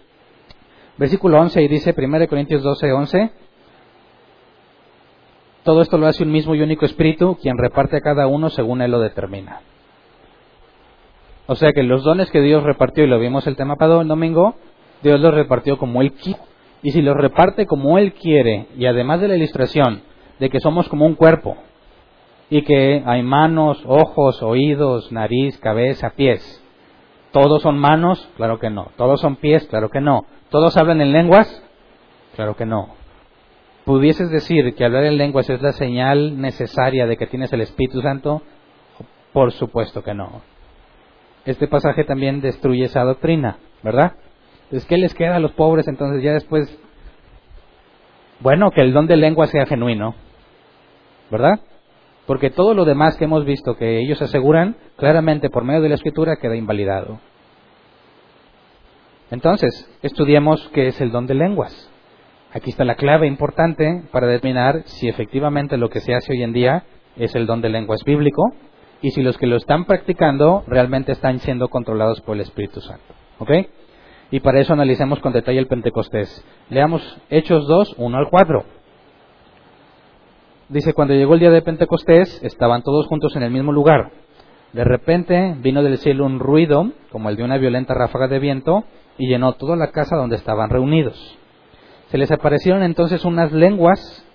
Versículo 0.97 1.39
11 1.41 1.61
y 1.61 1.67
dice, 1.67 1.93
1 1.97 2.27
Corintios 2.27 2.63
12, 2.63 2.93
11, 2.93 3.31
todo 5.65 5.81
esto 5.81 5.97
lo 5.97 6.05
hace 6.05 6.23
un 6.23 6.31
mismo 6.31 6.53
y 6.53 6.61
único 6.61 6.85
espíritu, 6.85 7.37
quien 7.41 7.57
reparte 7.57 7.97
a 7.97 8.01
cada 8.01 8.27
uno 8.27 8.51
según 8.51 8.83
él 8.83 8.91
lo 8.91 8.99
determina. 8.99 9.61
O 11.47 11.55
sea 11.55 11.71
que 11.71 11.81
los 11.81 12.03
dones 12.03 12.29
que 12.29 12.39
Dios 12.39 12.63
repartió, 12.63 13.03
y 13.03 13.07
lo 13.07 13.19
vimos 13.19 13.47
el 13.47 13.55
tema 13.55 13.75
para 13.75 13.99
el 13.99 14.07
domingo, 14.07 14.55
Dios 15.01 15.19
los 15.19 15.33
repartió 15.33 15.79
como 15.79 16.03
Él 16.03 16.13
quiere. 16.13 16.39
Y 16.83 16.91
si 16.91 17.01
los 17.01 17.17
reparte 17.17 17.65
como 17.65 17.97
Él 17.97 18.13
quiere, 18.13 18.67
y 18.77 18.85
además 18.85 19.21
de 19.21 19.27
la 19.27 19.37
ilustración 19.37 20.03
de 20.39 20.51
que 20.51 20.59
somos 20.59 20.87
como 20.87 21.07
un 21.07 21.15
cuerpo, 21.15 21.57
y 22.51 22.61
que 22.61 23.01
hay 23.03 23.23
manos, 23.23 23.83
ojos, 23.87 24.43
oídos, 24.43 25.11
nariz, 25.11 25.57
cabeza, 25.57 26.11
pies, 26.11 26.63
¿todos 27.31 27.63
son 27.63 27.79
manos? 27.79 28.29
Claro 28.37 28.59
que 28.59 28.69
no. 28.69 28.91
¿Todos 28.97 29.19
son 29.19 29.35
pies? 29.37 29.65
Claro 29.67 29.89
que 29.89 29.99
no. 29.99 30.25
¿Todos 30.49 30.77
hablan 30.77 31.01
en 31.01 31.11
lenguas? 31.11 31.63
Claro 32.35 32.55
que 32.55 32.67
no. 32.67 32.89
¿Pudieses 33.85 34.31
decir 34.31 34.73
que 34.73 34.83
hablar 34.83 35.03
en 35.03 35.17
lenguas 35.17 35.47
es 35.47 35.61
la 35.61 35.71
señal 35.71 36.41
necesaria 36.41 37.05
de 37.05 37.17
que 37.17 37.27
tienes 37.27 37.53
el 37.53 37.61
Espíritu 37.61 38.01
Santo? 38.01 38.41
Por 39.31 39.51
supuesto 39.51 40.03
que 40.03 40.15
no. 40.15 40.41
Este 41.45 41.67
pasaje 41.67 42.03
también 42.03 42.41
destruye 42.41 42.85
esa 42.85 43.03
doctrina, 43.03 43.59
¿verdad? 43.83 44.13
Entonces, 44.63 44.87
¿qué 44.87 44.97
les 44.97 45.13
queda 45.13 45.35
a 45.35 45.39
los 45.39 45.51
pobres 45.51 45.87
entonces 45.87 46.23
ya 46.23 46.33
después? 46.33 46.67
Bueno, 48.39 48.71
que 48.71 48.81
el 48.81 48.91
don 48.91 49.05
de 49.05 49.17
lengua 49.17 49.45
sea 49.45 49.67
genuino, 49.67 50.15
¿verdad? 51.29 51.59
Porque 52.25 52.49
todo 52.49 52.73
lo 52.73 52.85
demás 52.85 53.15
que 53.17 53.25
hemos 53.25 53.45
visto 53.45 53.77
que 53.77 53.99
ellos 53.99 54.19
aseguran, 54.19 54.77
claramente 54.97 55.51
por 55.51 55.63
medio 55.63 55.81
de 55.81 55.89
la 55.89 55.95
escritura 55.95 56.37
queda 56.37 56.55
invalidado. 56.55 57.19
Entonces, 59.29 59.87
estudiemos 60.01 60.67
qué 60.73 60.87
es 60.87 60.99
el 61.01 61.11
don 61.11 61.27
de 61.27 61.35
lenguas. 61.35 61.91
Aquí 62.55 62.69
está 62.69 62.85
la 62.85 62.95
clave 62.95 63.27
importante 63.27 64.03
para 64.13 64.27
determinar 64.27 64.83
si 64.85 65.09
efectivamente 65.09 65.75
lo 65.75 65.89
que 65.89 65.99
se 65.99 66.15
hace 66.15 66.31
hoy 66.31 66.41
en 66.41 66.53
día 66.53 66.85
es 67.17 67.35
el 67.35 67.47
don 67.47 67.59
de 67.59 67.67
lenguas 67.67 68.05
bíblico 68.05 68.43
y 69.01 69.11
si 69.11 69.21
los 69.21 69.37
que 69.37 69.45
lo 69.45 69.57
están 69.57 69.83
practicando 69.83 70.63
realmente 70.65 71.11
están 71.11 71.39
siendo 71.39 71.67
controlados 71.67 72.21
por 72.21 72.35
el 72.35 72.41
Espíritu 72.43 72.79
Santo. 72.79 73.13
¿Ok? 73.39 73.51
Y 74.31 74.39
para 74.39 74.61
eso 74.61 74.71
analicemos 74.71 75.19
con 75.19 75.33
detalle 75.33 75.59
el 75.59 75.67
Pentecostés. 75.67 76.45
Leamos 76.69 77.01
Hechos 77.29 77.67
2, 77.67 77.95
1 77.97 78.17
al 78.17 78.29
4. 78.29 78.63
Dice, 80.69 80.93
cuando 80.93 81.13
llegó 81.13 81.33
el 81.33 81.41
día 81.41 81.51
de 81.51 81.61
Pentecostés, 81.61 82.41
estaban 82.41 82.83
todos 82.83 83.05
juntos 83.07 83.35
en 83.35 83.43
el 83.43 83.51
mismo 83.51 83.73
lugar. 83.73 84.11
De 84.71 84.85
repente 84.85 85.57
vino 85.59 85.83
del 85.83 85.97
cielo 85.97 86.25
un 86.25 86.39
ruido, 86.39 86.89
como 87.11 87.29
el 87.29 87.35
de 87.35 87.43
una 87.43 87.57
violenta 87.57 87.93
ráfaga 87.93 88.29
de 88.29 88.39
viento, 88.39 88.85
y 89.17 89.27
llenó 89.27 89.55
toda 89.55 89.75
la 89.75 89.91
casa 89.91 90.15
donde 90.15 90.37
estaban 90.37 90.69
reunidos. 90.69 91.37
Se 92.09 92.17
les 92.17 92.31
aparecieron 92.31 92.83
entonces 92.83 93.25
unas 93.25 93.51
lenguas 93.51 94.25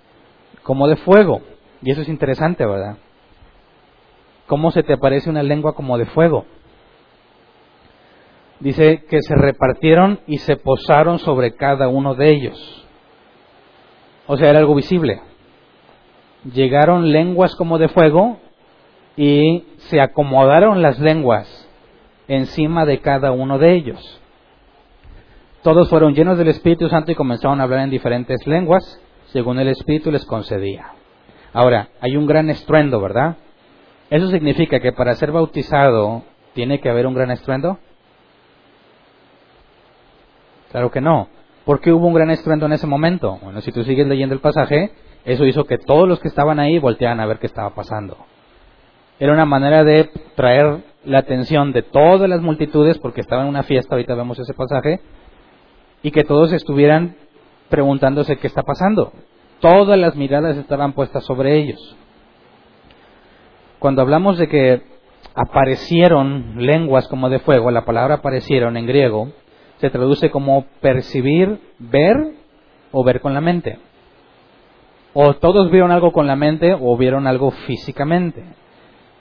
como 0.62 0.88
de 0.88 0.96
fuego. 0.96 1.40
Y 1.82 1.90
eso 1.90 2.02
es 2.02 2.08
interesante, 2.08 2.66
¿verdad? 2.66 2.96
¿Cómo 4.46 4.70
se 4.70 4.82
te 4.82 4.94
aparece 4.94 5.30
una 5.30 5.42
lengua 5.42 5.74
como 5.74 5.96
de 5.96 6.06
fuego? 6.06 6.44
Dice 8.58 9.04
que 9.08 9.22
se 9.22 9.34
repartieron 9.34 10.20
y 10.26 10.38
se 10.38 10.56
posaron 10.56 11.18
sobre 11.18 11.54
cada 11.54 11.88
uno 11.88 12.14
de 12.14 12.30
ellos. 12.30 12.86
O 14.26 14.36
sea, 14.36 14.50
era 14.50 14.58
algo 14.58 14.74
visible. 14.74 15.20
Llegaron 16.52 17.10
lenguas 17.10 17.54
como 17.56 17.78
de 17.78 17.88
fuego 17.88 18.38
y 19.16 19.64
se 19.78 20.00
acomodaron 20.00 20.82
las 20.82 20.98
lenguas 20.98 21.68
encima 22.28 22.84
de 22.84 23.00
cada 23.00 23.32
uno 23.32 23.58
de 23.58 23.74
ellos. 23.74 24.19
Todos 25.62 25.90
fueron 25.90 26.14
llenos 26.14 26.38
del 26.38 26.48
Espíritu 26.48 26.88
Santo 26.88 27.12
y 27.12 27.14
comenzaron 27.14 27.60
a 27.60 27.64
hablar 27.64 27.80
en 27.80 27.90
diferentes 27.90 28.46
lenguas 28.46 29.00
según 29.26 29.58
el 29.58 29.68
Espíritu 29.68 30.10
les 30.10 30.24
concedía. 30.24 30.92
Ahora, 31.52 31.90
hay 32.00 32.16
un 32.16 32.26
gran 32.26 32.48
estruendo, 32.48 33.00
¿verdad? 33.00 33.36
¿Eso 34.08 34.28
significa 34.28 34.80
que 34.80 34.92
para 34.92 35.14
ser 35.16 35.32
bautizado 35.32 36.22
tiene 36.54 36.80
que 36.80 36.88
haber 36.88 37.06
un 37.06 37.14
gran 37.14 37.30
estruendo? 37.30 37.78
Claro 40.70 40.90
que 40.90 41.00
no. 41.00 41.28
¿Por 41.64 41.80
qué 41.80 41.92
hubo 41.92 42.06
un 42.06 42.14
gran 42.14 42.30
estruendo 42.30 42.66
en 42.66 42.72
ese 42.72 42.86
momento? 42.86 43.38
Bueno, 43.42 43.60
si 43.60 43.70
tú 43.70 43.84
sigues 43.84 44.06
leyendo 44.06 44.34
el 44.34 44.40
pasaje, 44.40 44.92
eso 45.24 45.44
hizo 45.44 45.64
que 45.64 45.76
todos 45.76 46.08
los 46.08 46.20
que 46.20 46.28
estaban 46.28 46.58
ahí 46.58 46.78
voltearan 46.78 47.20
a 47.20 47.26
ver 47.26 47.38
qué 47.38 47.46
estaba 47.46 47.74
pasando. 47.74 48.16
Era 49.18 49.34
una 49.34 49.44
manera 49.44 49.84
de 49.84 50.10
traer 50.36 50.78
la 51.04 51.18
atención 51.18 51.72
de 51.72 51.82
todas 51.82 52.28
las 52.30 52.40
multitudes, 52.40 52.98
porque 52.98 53.20
estaba 53.20 53.42
en 53.42 53.48
una 53.48 53.62
fiesta, 53.62 53.94
ahorita 53.94 54.14
vemos 54.14 54.38
ese 54.38 54.54
pasaje, 54.54 55.00
y 56.02 56.10
que 56.10 56.24
todos 56.24 56.52
estuvieran 56.52 57.16
preguntándose 57.68 58.36
qué 58.36 58.46
está 58.46 58.62
pasando. 58.62 59.12
Todas 59.60 59.98
las 59.98 60.16
miradas 60.16 60.56
estaban 60.56 60.92
puestas 60.92 61.24
sobre 61.24 61.58
ellos. 61.58 61.96
Cuando 63.78 64.02
hablamos 64.02 64.38
de 64.38 64.48
que 64.48 64.82
aparecieron 65.34 66.54
lenguas 66.56 67.08
como 67.08 67.28
de 67.28 67.38
fuego, 67.38 67.70
la 67.70 67.84
palabra 67.84 68.16
aparecieron 68.16 68.76
en 68.76 68.86
griego, 68.86 69.30
se 69.78 69.90
traduce 69.90 70.30
como 70.30 70.66
percibir, 70.80 71.60
ver 71.78 72.16
o 72.92 73.04
ver 73.04 73.20
con 73.20 73.34
la 73.34 73.40
mente. 73.40 73.78
O 75.12 75.34
todos 75.34 75.70
vieron 75.70 75.90
algo 75.90 76.12
con 76.12 76.26
la 76.26 76.36
mente 76.36 76.76
o 76.78 76.96
vieron 76.96 77.26
algo 77.26 77.50
físicamente. 77.50 78.44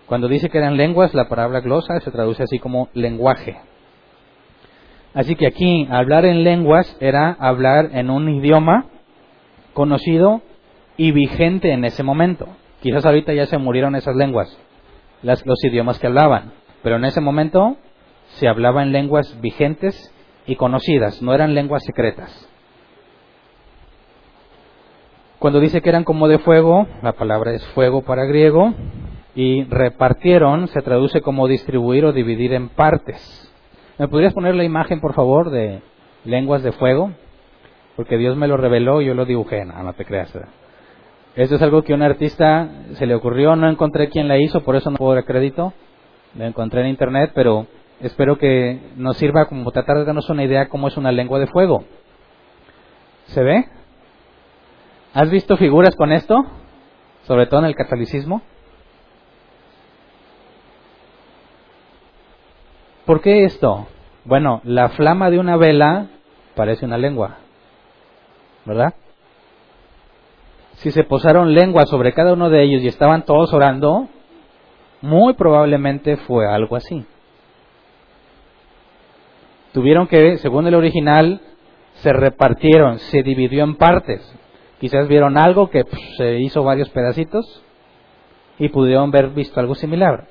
Cuando 0.05 0.27
dice 0.27 0.49
que 0.49 0.57
eran 0.57 0.77
lenguas, 0.77 1.13
la 1.13 1.29
palabra 1.29 1.61
glosa 1.61 1.99
se 1.99 2.11
traduce 2.11 2.43
así 2.43 2.59
como 2.59 2.89
lenguaje. 2.93 3.57
Así 5.13 5.35
que 5.35 5.47
aquí 5.47 5.87
hablar 5.89 6.25
en 6.25 6.43
lenguas 6.43 6.95
era 6.99 7.35
hablar 7.39 7.89
en 7.93 8.09
un 8.09 8.29
idioma 8.29 8.85
conocido 9.73 10.41
y 10.97 11.11
vigente 11.11 11.71
en 11.71 11.85
ese 11.85 12.03
momento. 12.03 12.47
Quizás 12.81 13.05
ahorita 13.05 13.33
ya 13.33 13.45
se 13.45 13.57
murieron 13.57 13.95
esas 13.95 14.15
lenguas, 14.15 14.55
las, 15.21 15.45
los 15.45 15.63
idiomas 15.63 15.99
que 15.99 16.07
hablaban, 16.07 16.53
pero 16.83 16.97
en 16.97 17.05
ese 17.05 17.21
momento 17.21 17.77
se 18.35 18.47
hablaba 18.47 18.83
en 18.83 18.91
lenguas 18.91 19.39
vigentes 19.41 20.13
y 20.45 20.55
conocidas, 20.55 21.21
no 21.21 21.33
eran 21.33 21.53
lenguas 21.55 21.83
secretas. 21.83 22.47
Cuando 25.39 25.59
dice 25.59 25.81
que 25.81 25.89
eran 25.89 26.03
como 26.03 26.27
de 26.27 26.39
fuego, 26.39 26.87
la 27.01 27.13
palabra 27.13 27.53
es 27.53 27.65
fuego 27.67 28.01
para 28.01 28.25
griego, 28.25 28.73
y 29.35 29.63
repartieron 29.63 30.67
se 30.67 30.81
traduce 30.81 31.21
como 31.21 31.47
distribuir 31.47 32.05
o 32.05 32.11
dividir 32.11 32.53
en 32.53 32.69
partes. 32.69 33.48
¿Me 33.99 34.07
podrías 34.07 34.33
poner 34.33 34.55
la 34.55 34.63
imagen, 34.63 35.01
por 35.01 35.13
favor, 35.13 35.49
de 35.49 35.81
lenguas 36.23 36.63
de 36.63 36.71
fuego? 36.71 37.11
Porque 37.97 38.17
Dios 38.17 38.37
me 38.37 38.47
lo 38.47 38.55
reveló 38.55 39.01
y 39.01 39.07
yo 39.07 39.13
lo 39.13 39.25
dibujé. 39.25 39.65
No, 39.65 39.91
te 39.91 40.05
creas. 40.05 40.31
Esto 41.35 41.55
es 41.55 41.61
algo 41.61 41.83
que 41.83 41.91
a 41.91 41.97
un 41.97 42.01
artista 42.01 42.69
se 42.93 43.05
le 43.05 43.13
ocurrió, 43.13 43.57
no 43.57 43.69
encontré 43.69 44.07
quién 44.07 44.29
la 44.29 44.37
hizo, 44.37 44.61
por 44.61 44.77
eso 44.77 44.89
no 44.89 44.95
puedo 44.95 45.15
dar 45.15 45.25
crédito. 45.25 45.73
Lo 46.37 46.45
encontré 46.45 46.79
en 46.79 46.87
internet, 46.87 47.33
pero 47.35 47.67
espero 47.99 48.37
que 48.37 48.79
nos 48.95 49.17
sirva 49.17 49.47
como 49.47 49.69
tratar 49.71 49.97
de 49.97 50.05
darnos 50.05 50.29
una 50.29 50.45
idea 50.45 50.69
cómo 50.69 50.87
es 50.87 50.95
una 50.95 51.11
lengua 51.11 51.37
de 51.37 51.47
fuego. 51.47 51.83
¿Se 53.25 53.43
ve? 53.43 53.65
¿Has 55.13 55.29
visto 55.29 55.57
figuras 55.57 55.93
con 55.97 56.13
esto? 56.13 56.45
Sobre 57.23 57.47
todo 57.47 57.59
en 57.59 57.65
el 57.65 57.75
catolicismo. 57.75 58.43
¿Por 63.09 63.21
qué 63.21 63.43
esto? 63.43 63.87
Bueno, 64.23 64.61
la 64.63 64.89
flama 64.89 65.31
de 65.31 65.39
una 65.39 65.57
vela 65.57 66.09
parece 66.53 66.85
una 66.85 66.99
lengua, 66.99 67.37
¿verdad? 68.65 68.93
Si 70.73 70.91
se 70.91 71.03
posaron 71.03 71.55
lenguas 71.55 71.89
sobre 71.89 72.13
cada 72.13 72.33
uno 72.33 72.51
de 72.51 72.61
ellos 72.61 72.83
y 72.83 72.87
estaban 72.87 73.25
todos 73.25 73.51
orando, 73.51 74.07
muy 75.01 75.33
probablemente 75.33 76.17
fue 76.17 76.45
algo 76.45 76.75
así. 76.75 77.03
Tuvieron 79.73 80.05
que, 80.05 80.37
según 80.37 80.67
el 80.67 80.75
original, 80.75 81.41
se 82.03 82.13
repartieron, 82.13 82.99
se 82.99 83.23
dividió 83.23 83.63
en 83.63 83.75
partes. 83.75 84.21
Quizás 84.79 85.07
vieron 85.07 85.35
algo 85.35 85.71
que 85.71 85.83
se 86.15 86.41
hizo 86.41 86.63
varios 86.63 86.91
pedacitos 86.91 87.63
y 88.59 88.69
pudieron 88.69 89.09
ver 89.09 89.29
visto 89.29 89.59
algo 89.59 89.73
similar. 89.73 90.27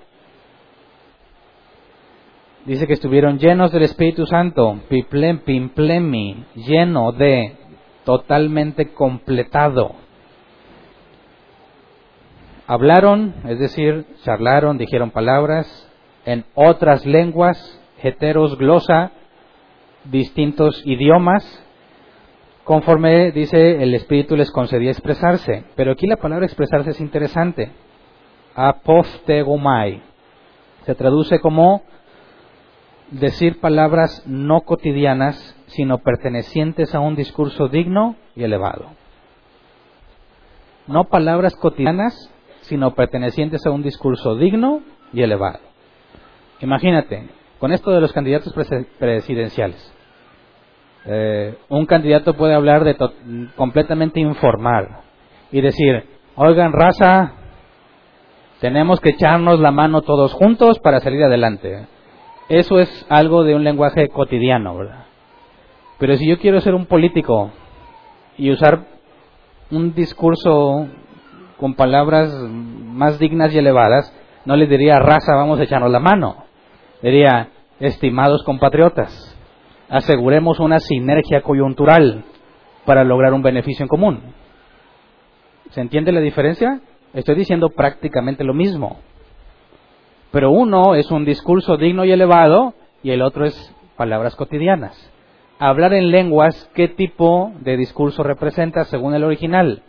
Dice 2.68 2.86
que 2.86 2.92
estuvieron 2.92 3.38
llenos 3.38 3.72
del 3.72 3.84
Espíritu 3.84 4.26
Santo, 4.26 4.78
pimplemi, 4.90 6.44
lleno 6.54 7.12
de, 7.12 7.56
totalmente 8.04 8.92
completado. 8.92 9.92
Hablaron, 12.66 13.36
es 13.48 13.58
decir, 13.58 14.04
charlaron, 14.22 14.76
dijeron 14.76 15.12
palabras 15.12 15.90
en 16.26 16.44
otras 16.54 17.06
lenguas, 17.06 17.80
heteros, 18.02 18.58
glosa, 18.58 19.12
distintos 20.04 20.82
idiomas, 20.84 21.64
conforme 22.64 23.32
dice 23.32 23.82
el 23.82 23.94
Espíritu 23.94 24.36
les 24.36 24.50
concedía 24.50 24.90
expresarse. 24.90 25.64
Pero 25.74 25.92
aquí 25.92 26.06
la 26.06 26.16
palabra 26.16 26.44
expresarse 26.44 26.90
es 26.90 27.00
interesante. 27.00 27.70
Apoftegomai. 28.54 30.02
Se 30.84 30.94
traduce 30.94 31.40
como 31.40 31.82
decir 33.10 33.60
palabras 33.60 34.22
no 34.26 34.62
cotidianas, 34.62 35.56
sino 35.68 35.98
pertenecientes 35.98 36.94
a 36.94 37.00
un 37.00 37.16
discurso 37.16 37.68
digno 37.68 38.16
y 38.36 38.44
elevado. 38.44 38.86
No 40.86 41.04
palabras 41.04 41.54
cotidianas, 41.56 42.30
sino 42.62 42.94
pertenecientes 42.94 43.64
a 43.66 43.70
un 43.70 43.82
discurso 43.82 44.36
digno 44.36 44.82
y 45.12 45.22
elevado. 45.22 45.60
Imagínate, 46.60 47.28
con 47.58 47.72
esto 47.72 47.90
de 47.90 48.00
los 48.00 48.12
candidatos 48.12 48.52
presidenciales, 48.98 49.94
eh, 51.06 51.56
un 51.68 51.86
candidato 51.86 52.34
puede 52.34 52.54
hablar 52.54 52.84
de 52.84 52.96
completamente 53.56 54.20
informal 54.20 55.00
y 55.50 55.60
decir, 55.60 56.04
oigan 56.36 56.72
raza, 56.72 57.32
tenemos 58.60 59.00
que 59.00 59.10
echarnos 59.10 59.60
la 59.60 59.70
mano 59.70 60.02
todos 60.02 60.32
juntos 60.32 60.78
para 60.80 61.00
salir 61.00 61.22
adelante. 61.22 61.86
Eso 62.48 62.78
es 62.78 63.06
algo 63.10 63.44
de 63.44 63.54
un 63.54 63.64
lenguaje 63.64 64.08
cotidiano, 64.08 64.76
¿verdad? 64.76 65.04
Pero 65.98 66.16
si 66.16 66.26
yo 66.26 66.38
quiero 66.38 66.60
ser 66.60 66.74
un 66.74 66.86
político 66.86 67.50
y 68.38 68.50
usar 68.50 68.86
un 69.70 69.94
discurso 69.94 70.88
con 71.58 71.74
palabras 71.74 72.32
más 72.32 73.18
dignas 73.18 73.52
y 73.54 73.58
elevadas, 73.58 74.14
no 74.44 74.56
le 74.56 74.66
diría 74.66 74.98
raza, 74.98 75.34
vamos 75.34 75.60
a 75.60 75.64
echarnos 75.64 75.90
la 75.90 75.98
mano. 75.98 76.44
Diría, 77.02 77.48
estimados 77.80 78.42
compatriotas, 78.44 79.36
aseguremos 79.90 80.58
una 80.58 80.78
sinergia 80.78 81.42
coyuntural 81.42 82.24
para 82.86 83.04
lograr 83.04 83.34
un 83.34 83.42
beneficio 83.42 83.82
en 83.82 83.88
común. 83.88 84.20
¿Se 85.70 85.82
entiende 85.82 86.12
la 86.12 86.20
diferencia? 86.20 86.80
Estoy 87.12 87.34
diciendo 87.34 87.68
prácticamente 87.68 88.42
lo 88.42 88.54
mismo. 88.54 89.00
Pero 90.30 90.50
uno 90.50 90.94
es 90.94 91.10
un 91.10 91.24
discurso 91.24 91.76
digno 91.76 92.04
y 92.04 92.12
elevado 92.12 92.74
y 93.02 93.10
el 93.10 93.22
otro 93.22 93.46
es 93.46 93.74
palabras 93.96 94.36
cotidianas. 94.36 95.12
Hablar 95.58 95.92
en 95.94 96.10
lenguas, 96.10 96.70
¿qué 96.74 96.88
tipo 96.88 97.52
de 97.60 97.76
discurso 97.76 98.22
representa 98.22 98.84
según 98.84 99.14
el 99.14 99.24
original? 99.24 99.82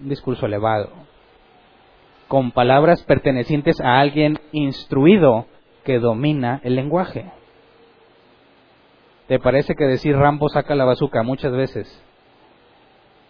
Un 0.00 0.08
discurso 0.08 0.46
elevado. 0.46 0.90
Con 2.28 2.52
palabras 2.52 3.02
pertenecientes 3.04 3.80
a 3.80 3.98
alguien 3.98 4.38
instruido 4.52 5.46
que 5.84 5.98
domina 5.98 6.60
el 6.62 6.76
lenguaje. 6.76 7.30
¿Te 9.26 9.38
parece 9.38 9.74
que 9.74 9.84
decir 9.84 10.16
Rambo 10.16 10.48
saca 10.48 10.74
la 10.74 10.84
bazuca 10.84 11.22
muchas 11.22 11.52
veces 11.52 12.04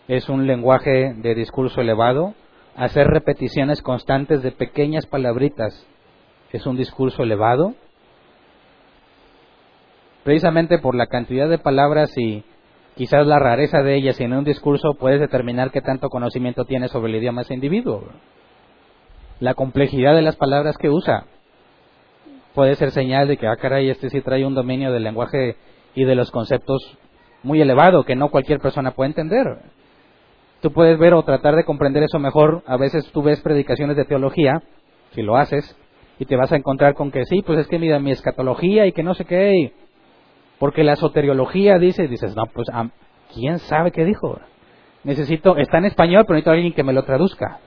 es 0.08 0.28
un 0.28 0.46
lenguaje 0.46 1.14
de 1.16 1.34
discurso 1.34 1.80
elevado? 1.80 2.34
Hacer 2.76 3.06
repeticiones 3.06 3.82
constantes 3.82 4.42
de 4.42 4.52
pequeñas 4.52 5.06
palabritas 5.06 5.86
es 6.52 6.66
un 6.66 6.76
discurso 6.76 7.22
elevado. 7.22 7.74
Precisamente 10.22 10.78
por 10.78 10.94
la 10.94 11.06
cantidad 11.06 11.48
de 11.48 11.58
palabras 11.58 12.16
y 12.16 12.44
quizás 12.96 13.26
la 13.26 13.38
rareza 13.38 13.82
de 13.82 13.96
ellas 13.96 14.20
en 14.20 14.32
un 14.32 14.44
discurso 14.44 14.94
puedes 14.94 15.20
determinar 15.20 15.70
qué 15.70 15.80
tanto 15.80 16.08
conocimiento 16.08 16.64
tiene 16.64 16.88
sobre 16.88 17.10
el 17.10 17.18
idioma 17.18 17.42
ese 17.42 17.54
individuo. 17.54 18.04
La 19.40 19.54
complejidad 19.54 20.14
de 20.14 20.22
las 20.22 20.36
palabras 20.36 20.78
que 20.78 20.88
usa 20.88 21.26
puede 22.54 22.76
ser 22.76 22.92
señal 22.92 23.26
de 23.26 23.36
que, 23.36 23.48
ah, 23.48 23.56
caray, 23.56 23.90
este 23.90 24.08
sí 24.10 24.20
trae 24.20 24.46
un 24.46 24.54
dominio 24.54 24.92
del 24.92 25.02
lenguaje 25.02 25.56
y 25.94 26.04
de 26.04 26.14
los 26.14 26.30
conceptos 26.30 26.96
muy 27.42 27.60
elevado 27.60 28.04
que 28.04 28.14
no 28.14 28.30
cualquier 28.30 28.60
persona 28.60 28.92
puede 28.92 29.10
entender 29.10 29.58
tú 30.64 30.72
puedes 30.72 30.98
ver 30.98 31.12
o 31.12 31.22
tratar 31.24 31.56
de 31.56 31.64
comprender 31.64 32.02
eso 32.04 32.18
mejor. 32.18 32.62
A 32.66 32.78
veces 32.78 33.04
tú 33.12 33.22
ves 33.22 33.38
predicaciones 33.42 33.98
de 33.98 34.06
teología, 34.06 34.62
si 35.10 35.20
lo 35.20 35.36
haces, 35.36 35.76
y 36.18 36.24
te 36.24 36.36
vas 36.36 36.50
a 36.52 36.56
encontrar 36.56 36.94
con 36.94 37.10
que 37.10 37.26
sí, 37.26 37.42
pues 37.42 37.58
es 37.58 37.68
que 37.68 37.78
mira 37.78 38.00
mi 38.00 38.12
escatología 38.12 38.86
y 38.86 38.92
que 38.92 39.02
no 39.02 39.12
sé 39.12 39.26
qué, 39.26 39.74
porque 40.58 40.82
la 40.82 40.96
soteriología 40.96 41.78
dice, 41.78 42.08
dices, 42.08 42.34
no, 42.34 42.46
pues 42.46 42.68
¿quién 43.34 43.58
sabe 43.58 43.92
qué 43.92 44.06
dijo? 44.06 44.40
necesito, 45.02 45.58
está 45.58 45.76
en 45.76 45.84
español, 45.84 46.24
pero 46.26 46.36
necesito 46.36 46.50
a 46.50 46.54
alguien 46.54 46.72
que 46.72 46.82
me 46.82 46.94
lo 46.94 47.04
traduzca. 47.04 47.58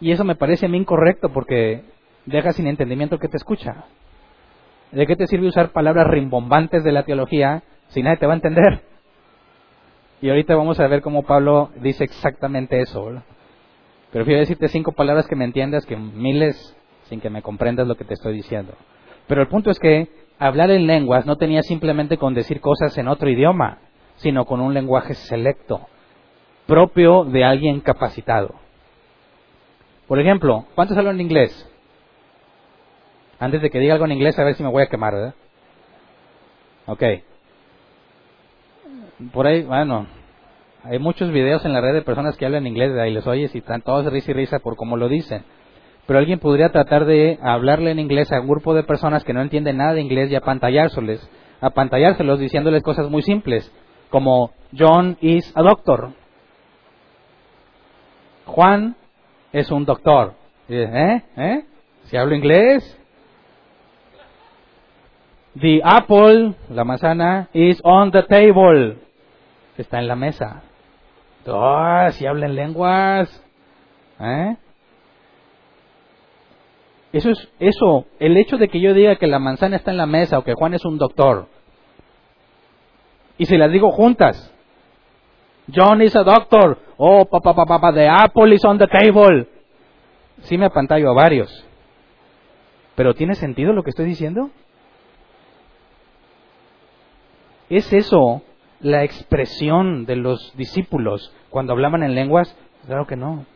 Y 0.00 0.10
eso 0.10 0.24
me 0.24 0.36
parece 0.36 0.64
a 0.64 0.68
mí 0.70 0.78
incorrecto 0.78 1.28
porque 1.34 1.82
deja 2.24 2.52
sin 2.52 2.66
entendimiento 2.66 3.18
que 3.18 3.28
te 3.28 3.36
escucha. 3.36 3.84
¿De 4.90 5.06
qué 5.06 5.16
te 5.16 5.26
sirve 5.26 5.48
usar 5.48 5.72
palabras 5.72 6.06
rimbombantes 6.06 6.82
de 6.82 6.92
la 6.92 7.02
teología 7.02 7.62
si 7.88 8.02
nadie 8.02 8.16
te 8.16 8.26
va 8.26 8.32
a 8.32 8.36
entender? 8.36 8.91
Y 10.22 10.30
ahorita 10.30 10.54
vamos 10.54 10.78
a 10.78 10.86
ver 10.86 11.02
cómo 11.02 11.24
Pablo 11.24 11.70
dice 11.80 12.04
exactamente 12.04 12.80
eso. 12.80 13.04
¿verdad? 13.04 13.24
Prefiero 14.12 14.38
decirte 14.38 14.68
cinco 14.68 14.92
palabras 14.92 15.26
que 15.26 15.34
me 15.34 15.44
entiendas 15.44 15.84
que 15.84 15.96
miles 15.96 16.76
sin 17.08 17.20
que 17.20 17.28
me 17.28 17.42
comprendas 17.42 17.88
lo 17.88 17.96
que 17.96 18.04
te 18.04 18.14
estoy 18.14 18.34
diciendo. 18.34 18.72
Pero 19.26 19.42
el 19.42 19.48
punto 19.48 19.70
es 19.70 19.80
que 19.80 20.08
hablar 20.38 20.70
en 20.70 20.86
lenguas 20.86 21.26
no 21.26 21.36
tenía 21.36 21.62
simplemente 21.62 22.18
con 22.18 22.34
decir 22.34 22.60
cosas 22.60 22.96
en 22.98 23.08
otro 23.08 23.28
idioma, 23.28 23.78
sino 24.14 24.44
con 24.44 24.60
un 24.60 24.72
lenguaje 24.74 25.14
selecto, 25.14 25.88
propio 26.66 27.24
de 27.24 27.44
alguien 27.44 27.80
capacitado. 27.80 28.54
Por 30.06 30.20
ejemplo, 30.20 30.66
¿cuántos 30.76 30.96
hablan 30.96 31.20
inglés? 31.20 31.68
Antes 33.40 33.60
de 33.60 33.70
que 33.70 33.80
diga 33.80 33.94
algo 33.94 34.06
en 34.06 34.12
inglés, 34.12 34.38
a 34.38 34.44
ver 34.44 34.54
si 34.54 34.62
me 34.62 34.70
voy 34.70 34.84
a 34.84 34.88
quemar, 34.88 35.14
¿verdad? 35.14 35.34
Ok. 36.86 37.02
Por 39.30 39.46
ahí, 39.46 39.62
bueno, 39.62 40.06
hay 40.84 40.98
muchos 40.98 41.30
videos 41.30 41.64
en 41.64 41.72
la 41.72 41.80
red 41.80 41.92
de 41.92 42.02
personas 42.02 42.36
que 42.36 42.46
hablan 42.46 42.66
inglés, 42.66 42.92
ahí 42.98 43.12
les 43.12 43.26
oyes 43.26 43.54
y 43.54 43.58
están 43.58 43.82
todos 43.82 44.10
risa 44.10 44.30
y 44.30 44.34
risa 44.34 44.58
por 44.58 44.76
cómo 44.76 44.96
lo 44.96 45.08
dicen. 45.08 45.44
Pero 46.06 46.18
alguien 46.18 46.40
podría 46.40 46.70
tratar 46.70 47.04
de 47.04 47.38
hablarle 47.42 47.92
en 47.92 48.00
inglés 48.00 48.32
a 48.32 48.40
un 48.40 48.48
grupo 48.48 48.74
de 48.74 48.82
personas 48.82 49.22
que 49.22 49.32
no 49.32 49.40
entienden 49.40 49.76
nada 49.76 49.94
de 49.94 50.00
inglés 50.00 50.30
y 50.30 50.34
apantallárselos, 50.34 51.28
apantallárselos 51.60 52.40
diciéndoles 52.40 52.82
cosas 52.82 53.08
muy 53.08 53.22
simples, 53.22 53.70
como 54.10 54.50
John 54.76 55.16
is 55.20 55.52
a 55.54 55.62
doctor. 55.62 56.10
Juan 58.46 58.96
es 59.52 59.70
un 59.70 59.84
doctor. 59.84 60.34
¿Eh? 60.68 61.22
¿Eh? 61.36 61.64
Si 62.04 62.16
hablo 62.16 62.34
inglés, 62.34 62.98
The 65.60 65.82
apple, 65.84 66.54
la 66.70 66.82
manzana, 66.82 67.48
is 67.52 67.78
on 67.84 68.10
the 68.10 68.22
table. 68.22 68.96
Está 69.76 69.98
en 69.98 70.08
la 70.08 70.16
mesa. 70.16 70.62
Oh, 71.46 72.06
si 72.10 72.26
hablan 72.26 72.54
lenguas. 72.54 73.44
¿Eh? 74.20 74.56
Eso 77.12 77.30
es, 77.30 77.48
eso, 77.58 78.06
el 78.18 78.36
hecho 78.36 78.56
de 78.56 78.68
que 78.68 78.80
yo 78.80 78.94
diga 78.94 79.16
que 79.16 79.26
la 79.26 79.38
manzana 79.38 79.76
está 79.76 79.90
en 79.90 79.98
la 79.98 80.06
mesa 80.06 80.38
o 80.38 80.44
que 80.44 80.54
Juan 80.54 80.74
es 80.74 80.84
un 80.84 80.98
doctor. 80.98 81.46
Y 83.36 83.46
si 83.46 83.56
las 83.56 83.70
digo 83.70 83.90
juntas. 83.90 84.50
John 85.74 86.00
is 86.02 86.16
a 86.16 86.22
doctor. 86.22 86.78
Oh, 86.96 87.24
papá, 87.24 87.54
papá, 87.54 87.66
papá, 87.66 87.92
the 87.92 88.08
apple 88.08 88.54
is 88.54 88.64
on 88.64 88.78
the 88.78 88.86
table. 88.86 89.46
Sí 90.42 90.56
me 90.56 90.66
apantallo 90.66 91.10
a 91.10 91.14
varios. 91.14 91.64
Pero 92.94 93.14
¿tiene 93.14 93.34
sentido 93.34 93.72
lo 93.72 93.82
que 93.82 93.90
estoy 93.90 94.06
diciendo? 94.06 94.50
¿Es 97.68 97.92
eso 97.92 98.42
la 98.82 99.04
expresión 99.04 100.04
de 100.04 100.16
los 100.16 100.54
discípulos 100.56 101.34
cuando 101.50 101.72
hablaban 101.72 102.02
en 102.02 102.14
lenguas? 102.14 102.56
Claro 102.86 103.06
que 103.06 103.16
no. 103.16 103.46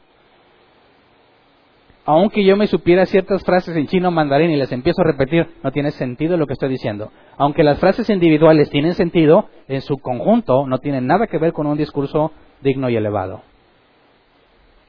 Aunque 2.05 2.45
yo 2.45 2.57
me 2.57 2.68
supiera 2.68 3.05
ciertas 3.05 3.43
frases 3.43 3.77
en 3.77 3.89
chino 3.89 4.12
mandarín 4.12 4.53
y 4.53 4.57
las 4.57 4.70
empiezo 4.70 5.03
a 5.03 5.07
repetir, 5.07 5.49
no 5.64 5.72
tiene 5.72 5.91
sentido 5.91 6.37
lo 6.37 6.47
que 6.47 6.53
estoy 6.53 6.68
diciendo. 6.68 7.11
Aunque 7.37 7.64
las 7.64 7.81
frases 7.81 8.09
individuales 8.09 8.70
tienen 8.70 8.95
sentido, 8.95 9.49
en 9.66 9.81
su 9.81 9.99
conjunto 9.99 10.68
no 10.68 10.79
tienen 10.79 11.09
nada 11.09 11.27
que 11.27 11.39
ver 11.39 11.53
con 11.53 11.66
un 11.66 11.77
discurso 11.77 12.31
digno 12.62 12.89
y 12.89 12.97
elevado. 12.97 13.43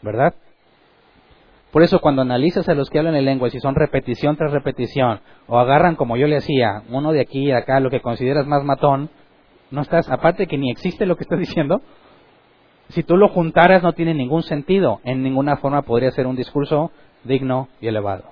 ¿Verdad? 0.04 0.36
Por 1.72 1.82
eso 1.82 2.00
cuando 2.00 2.22
analizas 2.22 2.70
a 2.70 2.76
los 2.76 2.90
que 2.90 3.00
hablan 3.00 3.16
en 3.16 3.26
lengua, 3.26 3.50
si 3.50 3.60
son 3.60 3.74
repetición 3.74 4.38
tras 4.38 4.52
repetición, 4.52 5.20
o 5.48 5.58
agarran 5.58 5.96
como 5.96 6.18
yo 6.18 6.28
le 6.28 6.38
hacía, 6.38 6.84
uno 6.90 7.12
de 7.12 7.22
aquí 7.22 7.48
y 7.48 7.52
acá, 7.52 7.80
lo 7.80 7.90
que 7.90 8.02
consideras 8.02 8.46
más 8.46 8.64
matón, 8.64 9.10
no 9.72 9.82
estás, 9.82 10.10
aparte 10.10 10.48
que 10.48 10.58
ni 10.58 10.72
existe 10.72 11.06
lo 11.06 11.16
que 11.16 11.24
estás 11.24 11.40
diciendo, 11.40 11.82
si 12.90 13.04
tú 13.04 13.18
lo 13.18 13.28
juntaras 13.30 13.84
no 13.84 13.94
tiene 13.94 14.14
ningún 14.14 14.44
sentido, 14.44 15.02
en 15.04 15.24
ninguna 15.24 15.58
forma 15.58 15.82
podría 15.82 16.12
ser 16.12 16.28
un 16.28 16.36
discurso 16.36 16.92
digno 17.24 17.68
y 17.82 17.88
elevado. 17.88 18.24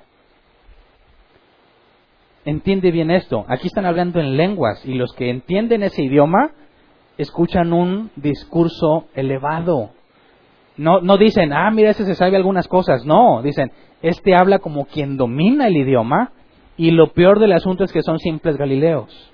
Entiende 2.45 2.91
bien 2.91 3.11
esto, 3.11 3.45
aquí 3.47 3.67
están 3.67 3.85
hablando 3.85 4.19
en 4.19 4.37
lenguas 4.37 4.85
y 4.85 4.93
los 4.93 5.13
que 5.13 5.29
entienden 5.29 5.83
ese 5.83 6.03
idioma 6.03 6.51
escuchan 7.17 7.73
un 7.73 8.11
discurso 8.15 9.05
elevado, 9.15 9.91
no, 10.77 10.99
no 10.99 11.17
dicen, 11.17 11.53
ah, 11.53 11.71
mira, 11.71 11.91
ese 11.91 12.05
se 12.05 12.15
sabe 12.15 12.35
algunas 12.35 12.67
cosas. 12.67 13.05
No, 13.05 13.41
dicen, 13.41 13.71
este 14.01 14.35
habla 14.35 14.59
como 14.59 14.85
quien 14.85 15.17
domina 15.17 15.67
el 15.67 15.77
idioma 15.77 16.31
y 16.77 16.91
lo 16.91 17.13
peor 17.13 17.39
del 17.39 17.53
asunto 17.53 17.83
es 17.83 17.93
que 17.93 18.01
son 18.01 18.19
simples 18.19 18.57
galileos. 18.57 19.31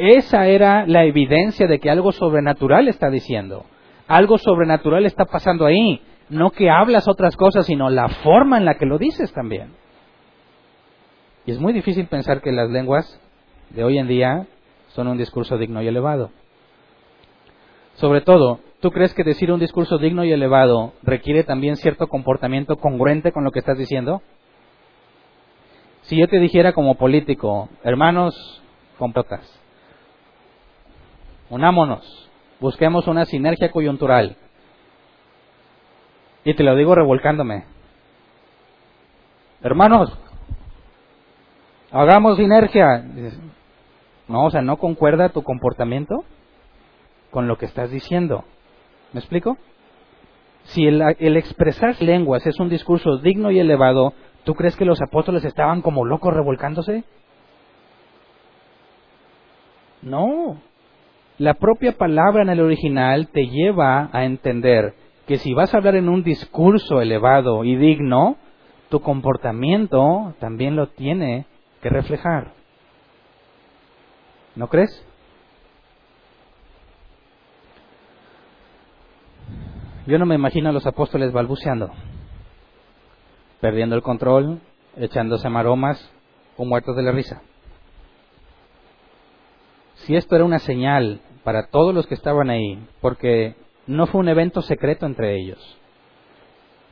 Esa 0.00 0.46
era 0.46 0.86
la 0.86 1.04
evidencia 1.04 1.66
de 1.66 1.78
que 1.78 1.90
algo 1.90 2.12
sobrenatural 2.12 2.88
está 2.88 3.10
diciendo. 3.10 3.66
Algo 4.08 4.38
sobrenatural 4.38 5.04
está 5.04 5.26
pasando 5.26 5.66
ahí. 5.66 6.00
No 6.30 6.50
que 6.50 6.70
hablas 6.70 7.06
otras 7.06 7.36
cosas, 7.36 7.66
sino 7.66 7.90
la 7.90 8.08
forma 8.08 8.56
en 8.56 8.64
la 8.64 8.74
que 8.74 8.86
lo 8.86 8.96
dices 8.96 9.32
también. 9.32 9.72
Y 11.44 11.50
es 11.50 11.60
muy 11.60 11.72
difícil 11.72 12.06
pensar 12.06 12.40
que 12.40 12.50
las 12.50 12.70
lenguas 12.70 13.20
de 13.70 13.84
hoy 13.84 13.98
en 13.98 14.08
día 14.08 14.46
son 14.88 15.06
un 15.06 15.18
discurso 15.18 15.58
digno 15.58 15.82
y 15.82 15.88
elevado. 15.88 16.30
Sobre 17.94 18.22
todo, 18.22 18.60
¿Tú 18.80 18.92
crees 18.92 19.12
que 19.12 19.24
decir 19.24 19.52
un 19.52 19.60
discurso 19.60 19.98
digno 19.98 20.24
y 20.24 20.32
elevado 20.32 20.94
requiere 21.02 21.44
también 21.44 21.76
cierto 21.76 22.08
comportamiento 22.08 22.76
congruente 22.76 23.30
con 23.30 23.44
lo 23.44 23.50
que 23.50 23.58
estás 23.58 23.76
diciendo? 23.76 24.22
Si 26.02 26.16
yo 26.18 26.28
te 26.28 26.38
dijera 26.38 26.72
como 26.72 26.94
político, 26.94 27.68
hermanos, 27.84 28.62
complotas, 28.98 29.59
unámonos, 31.50 32.30
busquemos 32.60 33.06
una 33.06 33.26
sinergia 33.26 33.70
coyuntural, 33.70 34.36
y 36.44 36.54
te 36.54 36.62
lo 36.62 36.74
digo 36.74 36.94
revolcándome, 36.94 37.64
hermanos, 39.62 40.16
hagamos 41.90 42.36
sinergia. 42.36 43.04
No, 44.26 44.44
o 44.44 44.50
sea, 44.50 44.62
¿no 44.62 44.78
concuerda 44.78 45.28
tu 45.30 45.42
comportamiento 45.42 46.24
con 47.30 47.46
lo 47.46 47.58
que 47.58 47.66
estás 47.66 47.90
diciendo? 47.90 48.44
¿Me 49.12 49.20
explico? 49.20 49.58
Si 50.64 50.86
el, 50.86 51.02
expresar 51.36 52.00
lenguas 52.00 52.46
es 52.46 52.58
un 52.60 52.68
discurso 52.68 53.18
digno 53.18 53.50
y 53.50 53.58
elevado, 53.58 54.12
¿tú 54.44 54.54
crees 54.54 54.76
que 54.76 54.84
los 54.84 55.02
apóstoles 55.02 55.44
estaban 55.44 55.82
como 55.82 56.04
locos 56.04 56.32
revolcándose? 56.32 57.04
No. 60.00 60.58
La 61.40 61.54
propia 61.54 61.92
palabra 61.92 62.42
en 62.42 62.50
el 62.50 62.60
original 62.60 63.28
te 63.28 63.46
lleva 63.46 64.10
a 64.12 64.26
entender 64.26 64.92
que 65.26 65.38
si 65.38 65.54
vas 65.54 65.72
a 65.72 65.78
hablar 65.78 65.96
en 65.96 66.10
un 66.10 66.22
discurso 66.22 67.00
elevado 67.00 67.64
y 67.64 67.76
digno, 67.76 68.36
tu 68.90 69.00
comportamiento 69.00 70.34
también 70.38 70.76
lo 70.76 70.88
tiene 70.88 71.46
que 71.80 71.88
reflejar. 71.88 72.52
¿No 74.54 74.68
crees? 74.68 74.90
Yo 80.06 80.18
no 80.18 80.26
me 80.26 80.34
imagino 80.34 80.68
a 80.68 80.72
los 80.72 80.86
apóstoles 80.86 81.32
balbuceando, 81.32 81.90
perdiendo 83.62 83.96
el 83.96 84.02
control, 84.02 84.60
echándose 84.94 85.48
maromas 85.48 86.06
o 86.58 86.66
muertos 86.66 86.94
de 86.96 87.02
la 87.02 87.12
risa. 87.12 87.40
Si 89.94 90.14
esto 90.16 90.36
era 90.36 90.44
una 90.44 90.58
señal 90.58 91.22
para 91.44 91.68
todos 91.68 91.94
los 91.94 92.06
que 92.06 92.14
estaban 92.14 92.50
ahí, 92.50 92.78
porque 93.00 93.54
no 93.86 94.06
fue 94.06 94.20
un 94.20 94.28
evento 94.28 94.62
secreto 94.62 95.06
entre 95.06 95.36
ellos. 95.36 95.78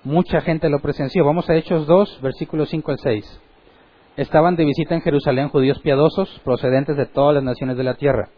Mucha 0.04 0.40
gente 0.40 0.68
lo 0.68 0.80
presenció. 0.80 1.24
Vamos 1.24 1.50
a 1.50 1.54
Hechos 1.54 1.86
2, 1.86 2.20
versículos 2.22 2.68
5 2.70 2.90
al 2.90 2.98
6. 2.98 3.40
Estaban 4.16 4.56
de 4.56 4.64
visita 4.64 4.94
en 4.94 5.02
Jerusalén 5.02 5.48
judíos 5.48 5.78
piadosos 5.80 6.40
procedentes 6.44 6.96
de 6.96 7.06
todas 7.06 7.34
las 7.34 7.44
naciones 7.44 7.76
de 7.76 7.84
la 7.84 7.94
tierra. 7.94 8.30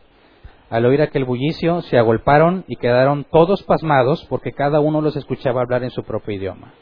Al 0.69 0.85
oír 0.85 1.01
aquel 1.01 1.25
bullicio, 1.25 1.83
se 1.83 1.97
agolparon 1.97 2.65
y 2.67 2.77
quedaron 2.77 3.25
todos 3.25 3.63
pasmados 3.63 4.27
porque 4.29 4.53
cada 4.53 4.81
uno 4.81 5.01
los 5.01 5.17
escuchaba 5.17 5.63
hablar 5.63 5.83
en 5.85 5.91
su 5.91 6.03
propio 6.03 6.37
idioma. 6.37 6.75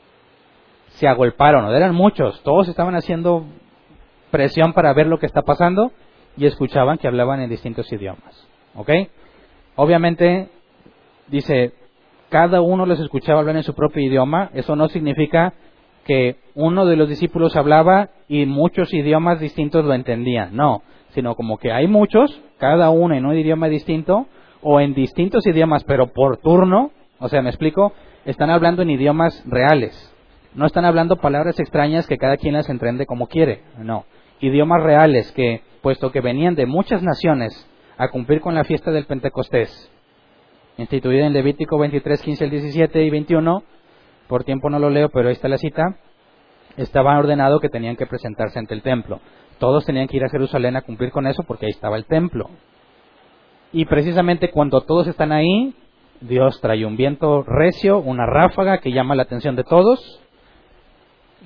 Se 0.88 1.06
agolparon, 1.06 1.72
eran 1.74 1.94
muchos, 1.94 2.42
todos 2.42 2.68
estaban 2.68 2.96
haciendo 2.96 3.44
presión 4.30 4.72
para 4.72 4.92
ver 4.94 5.06
lo 5.06 5.18
que 5.18 5.26
está 5.26 5.42
pasando 5.42 5.92
y 6.36 6.46
escuchaban 6.46 6.98
que 6.98 7.08
hablaban 7.08 7.40
en 7.40 7.50
distintos 7.50 7.92
idiomas. 7.92 8.47
¿Ok? 8.74 8.90
Obviamente, 9.76 10.48
dice, 11.28 11.72
cada 12.28 12.60
uno 12.60 12.86
los 12.86 13.00
escuchaba 13.00 13.40
hablar 13.40 13.56
en 13.56 13.62
su 13.62 13.74
propio 13.74 14.02
idioma, 14.02 14.50
eso 14.54 14.76
no 14.76 14.88
significa 14.88 15.54
que 16.04 16.36
uno 16.54 16.86
de 16.86 16.96
los 16.96 17.08
discípulos 17.08 17.56
hablaba 17.56 18.10
y 18.28 18.46
muchos 18.46 18.92
idiomas 18.92 19.40
distintos 19.40 19.84
lo 19.84 19.94
entendían, 19.94 20.56
no, 20.56 20.82
sino 21.10 21.34
como 21.34 21.58
que 21.58 21.72
hay 21.72 21.86
muchos, 21.86 22.40
cada 22.58 22.90
uno 22.90 23.14
en 23.14 23.26
un 23.26 23.36
idioma 23.36 23.68
distinto, 23.68 24.26
o 24.62 24.80
en 24.80 24.94
distintos 24.94 25.46
idiomas, 25.46 25.84
pero 25.84 26.08
por 26.08 26.38
turno, 26.38 26.90
o 27.18 27.28
sea, 27.28 27.42
me 27.42 27.50
explico, 27.50 27.92
están 28.24 28.50
hablando 28.50 28.82
en 28.82 28.90
idiomas 28.90 29.44
reales. 29.46 30.14
No 30.54 30.66
están 30.66 30.84
hablando 30.84 31.16
palabras 31.16 31.60
extrañas 31.60 32.06
que 32.06 32.16
cada 32.16 32.36
quien 32.36 32.54
las 32.54 32.68
entiende 32.68 33.06
como 33.06 33.28
quiere, 33.28 33.62
no. 33.78 34.04
Idiomas 34.40 34.82
reales 34.82 35.30
que, 35.32 35.62
puesto 35.82 36.10
que 36.10 36.20
venían 36.20 36.54
de 36.54 36.66
muchas 36.66 37.02
naciones 37.02 37.68
a 37.98 38.08
cumplir 38.08 38.40
con 38.40 38.54
la 38.54 38.64
fiesta 38.64 38.92
del 38.92 39.06
Pentecostés, 39.06 39.90
instituida 40.78 41.26
en 41.26 41.32
Levítico 41.32 41.78
23, 41.78 42.22
15 42.22 42.44
al 42.44 42.50
17 42.50 43.02
y 43.02 43.10
21, 43.10 43.64
por 44.28 44.44
tiempo 44.44 44.70
no 44.70 44.78
lo 44.78 44.88
leo, 44.88 45.08
pero 45.08 45.28
ahí 45.28 45.32
está 45.32 45.48
la 45.48 45.58
cita, 45.58 45.98
estaba 46.76 47.18
ordenado 47.18 47.58
que 47.58 47.68
tenían 47.68 47.96
que 47.96 48.06
presentarse 48.06 48.60
ante 48.60 48.74
el 48.74 48.82
templo. 48.82 49.20
Todos 49.58 49.84
tenían 49.84 50.06
que 50.06 50.16
ir 50.16 50.24
a 50.24 50.30
Jerusalén 50.30 50.76
a 50.76 50.82
cumplir 50.82 51.10
con 51.10 51.26
eso 51.26 51.42
porque 51.42 51.66
ahí 51.66 51.72
estaba 51.72 51.96
el 51.96 52.06
templo. 52.06 52.48
Y 53.72 53.84
precisamente 53.86 54.52
cuando 54.52 54.82
todos 54.82 55.08
están 55.08 55.32
ahí, 55.32 55.74
Dios 56.20 56.60
trae 56.60 56.86
un 56.86 56.96
viento 56.96 57.42
recio, 57.42 57.98
una 57.98 58.26
ráfaga 58.26 58.78
que 58.78 58.92
llama 58.92 59.16
la 59.16 59.24
atención 59.24 59.56
de 59.56 59.64
todos. 59.64 60.20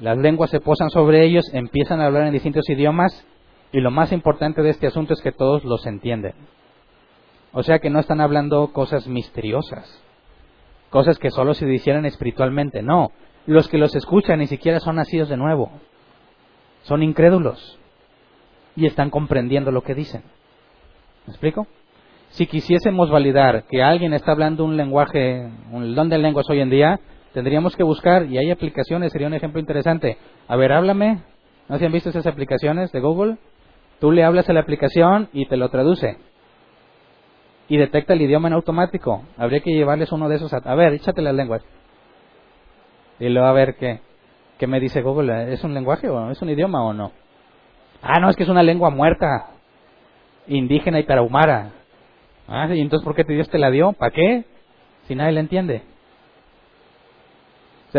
Las 0.03 0.19
lenguas 0.19 0.51
se 0.51 0.61
posan 0.61 0.91
sobre 0.91 1.25
ellos, 1.25 1.49
empiezan 1.55 2.01
a 2.01 2.07
hablar 2.07 2.27
en 2.27 2.35
distintos 2.35 2.69
idiomas 2.69 3.27
y 3.73 3.81
lo 3.81 3.91
más 3.91 4.13
importante 4.13 4.63
de 4.63 4.71
este 4.71 4.87
asunto 4.87 5.15
es 5.15 5.23
que 5.23 5.33
todos 5.33 5.65
los 5.65 5.87
entienden. 5.87 6.35
O 7.53 7.63
sea 7.63 7.79
que 7.79 7.91
no 7.91 7.99
están 7.99 8.21
hablando 8.21 8.73
cosas 8.73 9.07
misteriosas, 9.07 10.03
cosas 10.91 11.19
que 11.19 11.31
solo 11.31 11.55
se 11.55 11.71
hicieran 11.73 12.07
espiritualmente, 12.07 12.83
no. 12.83 13.13
Los 13.47 13.69
que 13.69 13.79
los 13.79 13.95
escuchan 13.95 14.39
ni 14.39 14.47
siquiera 14.47 14.79
son 14.79 14.97
nacidos 14.97 15.29
de 15.29 15.37
nuevo, 15.37 15.71
son 16.83 17.03
incrédulos 17.03 17.79
y 18.77 18.87
están 18.87 19.11
comprendiendo 19.11 19.71
lo 19.71 19.83
que 19.83 19.95
dicen. 19.95 20.23
¿Me 21.27 21.33
explico? 21.33 21.67
Si 22.31 22.47
quisiésemos 22.47 23.11
validar 23.11 23.65
que 23.65 23.83
alguien 23.83 24.15
está 24.15 24.33
hablando 24.33 24.65
un 24.65 24.77
lenguaje, 24.77 25.51
un 25.71 25.95
don 25.95 26.09
de 26.09 26.19
lenguas 26.19 26.49
hoy 26.49 26.61
en 26.61 26.71
día, 26.71 27.01
tendríamos 27.35 27.77
que 27.77 27.83
buscar, 27.83 28.27
y 28.27 28.39
hay 28.39 28.51
aplicaciones, 28.51 29.13
sería 29.13 29.27
un 29.27 29.35
ejemplo 29.35 29.61
interesante. 29.61 30.17
A 30.49 30.57
ver, 30.57 30.73
háblame. 30.73 31.23
¿No 31.69 31.79
se 31.79 31.87
han 31.87 31.93
visto 31.93 32.11
esas 32.11 32.27
aplicaciones 32.27 32.91
de 32.93 33.01
Google? 33.01 33.37
Tú 34.03 34.11
le 34.11 34.25
hablas 34.25 34.51
a 34.51 34.53
la 34.53 34.59
aplicación 34.59 35.29
y 35.33 35.47
te 35.47 35.57
lo 35.57 35.69
traduce. 35.69 36.17
Y 37.69 37.77
detecta 37.77 38.15
el 38.15 38.23
idioma 38.23 38.49
en 38.49 38.55
automático. 38.55 39.23
Habría 39.39 39.61
que 39.61 39.71
llevarles 39.71 40.11
uno 40.11 40.29
de 40.29 40.35
esos 40.35 40.53
a... 40.53 40.57
A 40.57 40.75
ver, 40.75 40.93
échate 40.95 41.23
las 41.23 41.37
lenguas. 41.37 41.63
Y 43.21 43.29
luego 43.29 43.47
a 43.47 43.53
ver 43.53 43.77
qué, 43.77 44.01
qué 44.59 44.67
me 44.67 44.81
dice 44.81 45.03
Google. 45.03 45.53
¿Es 45.53 45.63
un 45.63 45.73
lenguaje 45.73 46.09
o 46.09 46.33
es 46.33 46.43
un 46.43 46.51
idioma 46.51 46.85
o 46.85 46.93
no? 46.93 47.13
Ah, 48.03 48.19
no, 48.19 48.29
es 48.29 48.35
que 48.35 48.43
es 48.43 48.49
una 48.49 48.65
lengua 48.65 48.91
muerta. 48.91 49.51
Indígena 50.49 50.99
y 50.99 51.05
tarahumara. 51.05 51.71
Ah, 52.49 52.75
¿y 52.75 52.81
entonces 52.81 53.05
por 53.05 53.15
qué 53.15 53.23
Dios 53.23 53.49
te 53.51 53.59
la 53.59 53.71
dio? 53.71 53.93
¿Para 53.93 54.11
qué? 54.11 54.47
Si 55.07 55.15
nadie 55.15 55.31
la 55.31 55.41
entiende. 55.41 55.83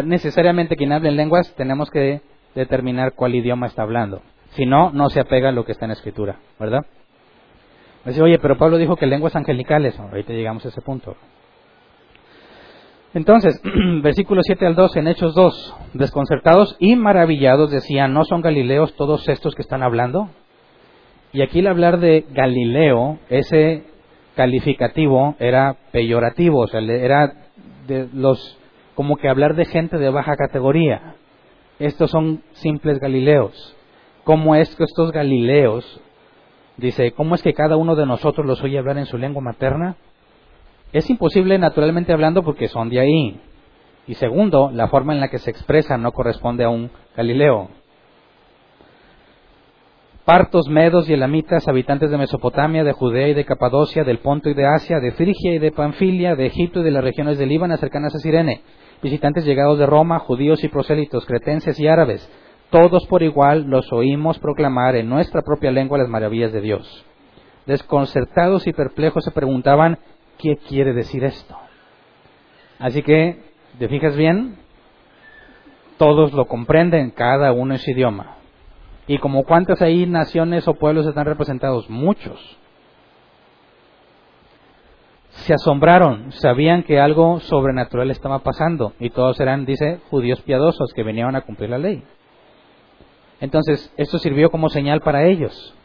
necesariamente 0.04 0.76
quien 0.76 0.92
hable 0.92 1.08
en 1.08 1.16
lenguas 1.16 1.56
tenemos 1.56 1.90
que 1.90 2.20
determinar 2.56 3.14
cuál 3.14 3.36
idioma 3.36 3.68
está 3.68 3.84
hablando. 3.84 4.22
Si 4.56 4.66
no, 4.66 4.92
no 4.92 5.10
se 5.10 5.20
apega 5.20 5.50
a 5.50 5.52
lo 5.52 5.66
que 5.66 5.72
está 5.72 5.86
en 5.86 5.90
la 5.90 5.96
escritura, 5.96 6.38
¿verdad? 6.60 6.86
Dice, 8.06 8.22
oye, 8.22 8.38
pero 8.40 8.58
Pablo 8.58 8.78
dijo 8.78 8.96
que 8.96 9.06
lenguas 9.06 9.36
angelicales. 9.36 9.98
Ahorita 10.00 10.34
llegamos 10.34 10.66
a 10.66 10.70
ese 10.70 10.82
punto. 10.82 11.16
Entonces, 13.14 13.62
versículos 14.02 14.44
7 14.46 14.66
al 14.66 14.76
12, 14.76 15.00
en 15.00 15.08
Hechos 15.08 15.36
2, 15.36 15.76
desconcertados 15.94 16.76
y 16.80 16.96
maravillados 16.96 17.72
decían, 17.72 18.14
¿no 18.14 18.26
son 18.26 18.42
galileos 18.42 18.96
todos 18.96 19.28
estos 19.30 19.56
que 19.56 19.62
están 19.62 19.84
hablando? 19.84 20.30
Y 21.32 21.42
aquí 21.42 21.60
el 21.60 21.68
hablar 21.68 22.00
de 22.00 22.26
Galileo, 22.32 23.20
ese 23.30 23.86
calificativo 24.36 25.36
era 25.40 25.78
peyorativo, 25.92 26.62
o 26.62 26.68
sea, 26.68 26.82
era 26.82 27.34
de 27.88 28.10
los, 28.14 28.60
como 28.96 29.16
que 29.18 29.30
hablar 29.30 29.56
de 29.56 29.66
gente 29.66 29.98
de 29.98 30.10
baja 30.10 30.36
categoría. 30.36 31.16
Estos 31.80 32.12
son 32.12 32.44
simples 32.54 33.00
galileos. 33.00 33.76
¿Cómo 34.24 34.56
es 34.56 34.74
que 34.76 34.86
estos 34.86 35.12
galileos, 35.12 36.00
dice, 36.78 37.12
cómo 37.12 37.36
es 37.36 37.44
que 37.44 37.54
cada 37.54 37.76
uno 37.76 37.96
de 37.96 38.06
nosotros 38.06 38.46
los 38.46 38.64
oye 38.64 38.80
hablar 38.80 38.98
en 38.98 39.06
su 39.06 39.18
lengua 39.18 39.42
materna? 39.42 39.98
Es 40.94 41.10
imposible 41.10 41.58
naturalmente 41.58 42.14
hablando 42.14 42.44
porque 42.44 42.70
son 42.70 42.90
de 42.90 43.00
ahí. 43.00 43.42
Y 44.08 44.14
segundo, 44.16 44.70
la 44.74 44.88
forma 44.88 45.14
en 45.14 45.20
la 45.20 45.28
que 45.28 45.40
se 45.40 45.50
expresa 45.50 45.98
no 45.98 46.12
corresponde 46.12 46.64
a 46.64 46.70
un 46.70 46.90
Galileo. 47.18 47.70
Partos, 50.24 50.70
medos 50.70 51.10
y 51.10 51.14
elamitas, 51.14 51.68
habitantes 51.68 52.10
de 52.10 52.18
Mesopotamia, 52.18 52.86
de 52.86 52.94
Judea 52.94 53.28
y 53.28 53.34
de 53.34 53.44
Capadocia, 53.44 54.06
del 54.06 54.20
Ponto 54.20 54.50
y 54.50 54.54
de 54.54 54.66
Asia, 54.66 55.02
de 55.02 55.12
Frigia 55.12 55.54
y 55.54 55.60
de 55.60 55.72
Panfilia, 55.74 56.36
de 56.36 56.46
Egipto 56.46 56.80
y 56.80 56.84
de 56.84 56.92
las 56.92 57.04
regiones 57.04 57.38
del 57.38 57.50
Líbano 57.50 57.76
cercanas 57.76 58.16
a 58.16 58.20
Sirene, 58.20 58.62
visitantes 59.02 59.44
llegados 59.44 59.80
de 59.80 59.86
Roma, 59.86 60.20
judíos 60.20 60.64
y 60.64 60.70
prosélitos, 60.70 61.26
cretenses 61.26 61.78
y 61.78 61.88
árabes, 61.88 62.30
todos 62.74 63.06
por 63.06 63.22
igual 63.22 63.66
los 63.68 63.94
oímos 63.94 64.40
proclamar 64.40 64.96
en 64.96 65.08
nuestra 65.08 65.44
propia 65.44 65.70
lengua 65.70 66.00
las 66.00 66.10
maravillas 66.10 66.52
de 66.52 66.60
Dios. 66.60 67.06
Desconcertados 67.68 68.66
y 68.66 68.74
perplejos 68.74 69.24
se 69.24 69.30
preguntaban 69.30 70.00
¿qué 70.40 70.58
quiere 70.58 70.92
decir 70.94 71.24
esto? 71.24 71.56
Así 72.80 73.04
que, 73.04 73.44
¿te 73.78 73.88
fijas 73.88 74.16
bien? 74.16 74.56
Todos 76.00 76.34
lo 76.34 76.46
comprenden, 76.46 77.12
cada 77.12 77.52
uno 77.52 77.76
en 77.76 77.80
su 77.80 77.92
idioma. 77.92 78.38
Y 79.06 79.20
como 79.20 79.44
cuántas 79.44 79.80
ahí 79.84 80.08
naciones 80.08 80.68
o 80.68 80.74
pueblos 80.74 81.06
están 81.06 81.28
representados, 81.28 81.88
muchos. 81.92 82.58
Se 85.30 85.54
asombraron, 85.54 86.32
sabían 86.32 86.82
que 86.82 87.00
algo 87.00 87.40
sobrenatural 87.40 88.10
estaba 88.10 88.40
pasando 88.40 88.94
y 89.00 89.12
todos 89.12 89.40
eran, 89.40 89.64
dice, 89.64 90.00
judíos 90.10 90.42
piadosos 90.42 90.92
que 90.96 91.04
venían 91.04 91.36
a 91.36 91.42
cumplir 91.42 91.70
la 91.70 91.78
ley. 91.78 92.04
Entonces, 93.44 93.94
esto 93.98 94.20
sirvió 94.20 94.50
como 94.50 94.70
señal 94.70 95.02
para 95.02 95.26
ellos. 95.26 95.76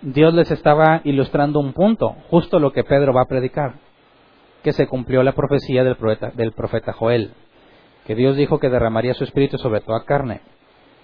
Dios 0.00 0.32
les 0.32 0.50
estaba 0.50 1.02
ilustrando 1.04 1.60
un 1.60 1.74
punto, 1.74 2.16
justo 2.30 2.58
lo 2.58 2.72
que 2.72 2.82
Pedro 2.82 3.12
va 3.12 3.24
a 3.24 3.28
predicar 3.28 3.74
que 4.62 4.72
se 4.72 4.86
cumplió 4.86 5.22
la 5.22 5.32
profecía 5.32 5.84
del 5.84 6.52
profeta, 6.52 6.94
Joel, 6.94 7.32
que 8.06 8.14
Dios 8.14 8.34
dijo 8.34 8.58
que 8.58 8.70
derramaría 8.70 9.12
su 9.12 9.22
espíritu 9.22 9.58
sobre 9.58 9.82
toda 9.82 10.04
carne. 10.04 10.40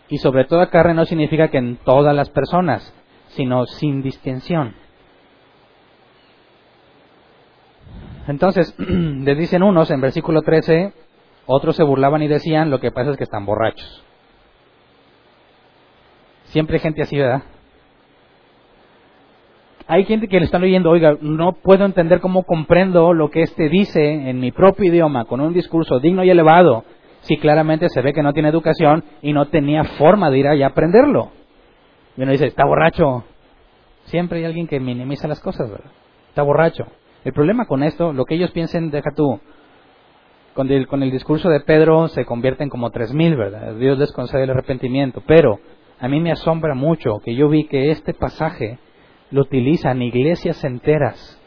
Y 0.09 0.16
sobre 0.16 0.46
toda 0.46 0.70
carne 0.70 0.94
no 0.94 1.05
significa 1.05 1.48
que 1.48 1.59
en 1.59 1.76
todas 1.76 2.16
las 2.16 2.30
personas, 2.30 2.94
sino 3.28 3.66
sin 3.66 4.01
distinción. 4.01 4.74
Entonces, 8.26 8.74
le 8.78 9.34
dicen 9.34 9.62
unos 9.62 9.90
en 9.90 10.01
versículo 10.01 10.40
13, 10.40 10.94
otros 11.44 11.76
se 11.76 11.84
burlaban 11.84 12.22
y 12.22 12.28
decían, 12.28 12.70
lo 12.70 12.80
que 12.80 12.90
pasa 12.90 13.11
es 13.11 13.18
que 13.18 13.24
están 13.24 13.44
borrachos. 13.44 14.03
Siempre 16.51 16.76
hay 16.76 16.80
gente 16.80 17.03
así, 17.03 17.16
¿verdad? 17.16 17.42
Hay 19.86 20.05
gente 20.05 20.28
que 20.28 20.38
le 20.38 20.44
están 20.44 20.62
oyendo, 20.62 20.90
oiga, 20.90 21.16
no 21.20 21.53
puedo 21.53 21.84
entender 21.84 22.20
cómo 22.20 22.44
comprendo 22.44 23.12
lo 23.12 23.30
que 23.30 23.42
éste 23.42 23.68
dice 23.68 24.30
en 24.30 24.38
mi 24.38 24.53
propio 24.53 24.88
idioma, 24.88 25.24
con 25.24 25.40
un 25.40 25.53
discurso 25.53 25.98
digno 25.98 26.22
y 26.22 26.30
elevado, 26.30 26.84
si 27.22 27.38
claramente 27.38 27.88
se 27.88 28.01
ve 28.01 28.12
que 28.12 28.22
no 28.22 28.32
tiene 28.32 28.48
educación 28.48 29.05
y 29.22 29.32
no 29.32 29.46
tenía 29.46 29.84
forma 29.84 30.30
de 30.30 30.38
ir 30.38 30.48
allá 30.48 30.66
a 30.66 30.68
aprenderlo. 30.70 31.30
Y 32.16 32.22
uno 32.22 32.32
dice, 32.32 32.46
está 32.46 32.64
borracho. 32.64 33.24
Siempre 34.05 34.38
hay 34.38 34.44
alguien 34.44 34.66
que 34.66 34.80
minimiza 34.80 35.28
las 35.28 35.40
cosas, 35.40 35.70
¿verdad? 35.70 35.90
Está 36.28 36.42
borracho. 36.42 36.86
El 37.24 37.32
problema 37.32 37.66
con 37.66 37.82
esto, 37.82 38.12
lo 38.12 38.24
que 38.24 38.34
ellos 38.34 38.51
piensen, 38.51 38.90
deja 38.90 39.11
tú. 39.14 39.40
Con 40.55 40.70
el, 40.70 40.88
con 40.88 41.03
el 41.03 41.11
discurso 41.11 41.48
de 41.48 41.61
Pedro 41.61 42.09
se 42.09 42.24
convierten 42.24 42.68
como 42.68 42.90
tres 42.90 43.12
mil, 43.12 43.36
¿verdad? 43.36 43.74
Dios 43.74 43.98
les 43.98 44.12
concede 44.12 44.44
el 44.44 44.51
arrepentimiento. 44.51 45.22
Pero 45.26 45.61
a 46.01 46.09
mí 46.09 46.20
me 46.20 46.32
asombra 46.32 46.74
mucho 46.74 47.18
que 47.22 47.34
yo 47.34 47.48
vi 47.48 47.66
que 47.66 47.90
este 47.90 48.14
pasaje 48.14 48.78
lo 49.30 49.42
utilizan 49.42 50.03
iglesias 50.03 50.64
enteras 50.64 51.38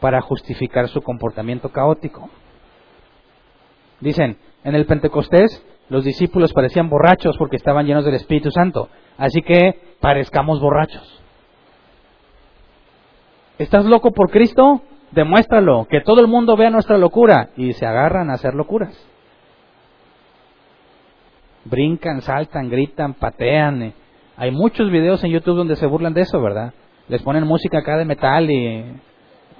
para 0.00 0.22
justificar 0.22 0.88
su 0.88 1.02
comportamiento 1.02 1.68
caótico. 1.68 2.30
Dicen, 4.00 4.38
en 4.64 4.74
el 4.74 4.86
Pentecostés 4.86 5.64
los 5.90 6.04
discípulos 6.04 6.52
parecían 6.54 6.88
borrachos 6.88 7.36
porque 7.36 7.56
estaban 7.56 7.86
llenos 7.86 8.04
del 8.04 8.14
Espíritu 8.14 8.50
Santo, 8.50 8.88
así 9.18 9.42
que 9.42 9.78
parezcamos 10.00 10.60
borrachos. 10.60 11.22
¿Estás 13.58 13.84
loco 13.84 14.12
por 14.12 14.30
Cristo? 14.30 14.80
Demuéstralo, 15.10 15.86
que 15.90 16.00
todo 16.00 16.20
el 16.20 16.28
mundo 16.28 16.56
vea 16.56 16.70
nuestra 16.70 16.96
locura 16.96 17.50
y 17.56 17.74
se 17.74 17.84
agarran 17.84 18.30
a 18.30 18.34
hacer 18.34 18.54
locuras. 18.54 19.09
Brincan, 21.64 22.22
saltan, 22.22 22.70
gritan, 22.70 23.14
patean, 23.14 23.92
hay 24.40 24.52
muchos 24.52 24.90
videos 24.90 25.22
en 25.22 25.32
YouTube 25.32 25.58
donde 25.58 25.76
se 25.76 25.84
burlan 25.84 26.14
de 26.14 26.22
eso, 26.22 26.40
¿verdad? 26.40 26.72
Les 27.08 27.22
ponen 27.22 27.46
música 27.46 27.80
acá 27.80 27.98
de 27.98 28.06
metal 28.06 28.50
y... 28.50 28.78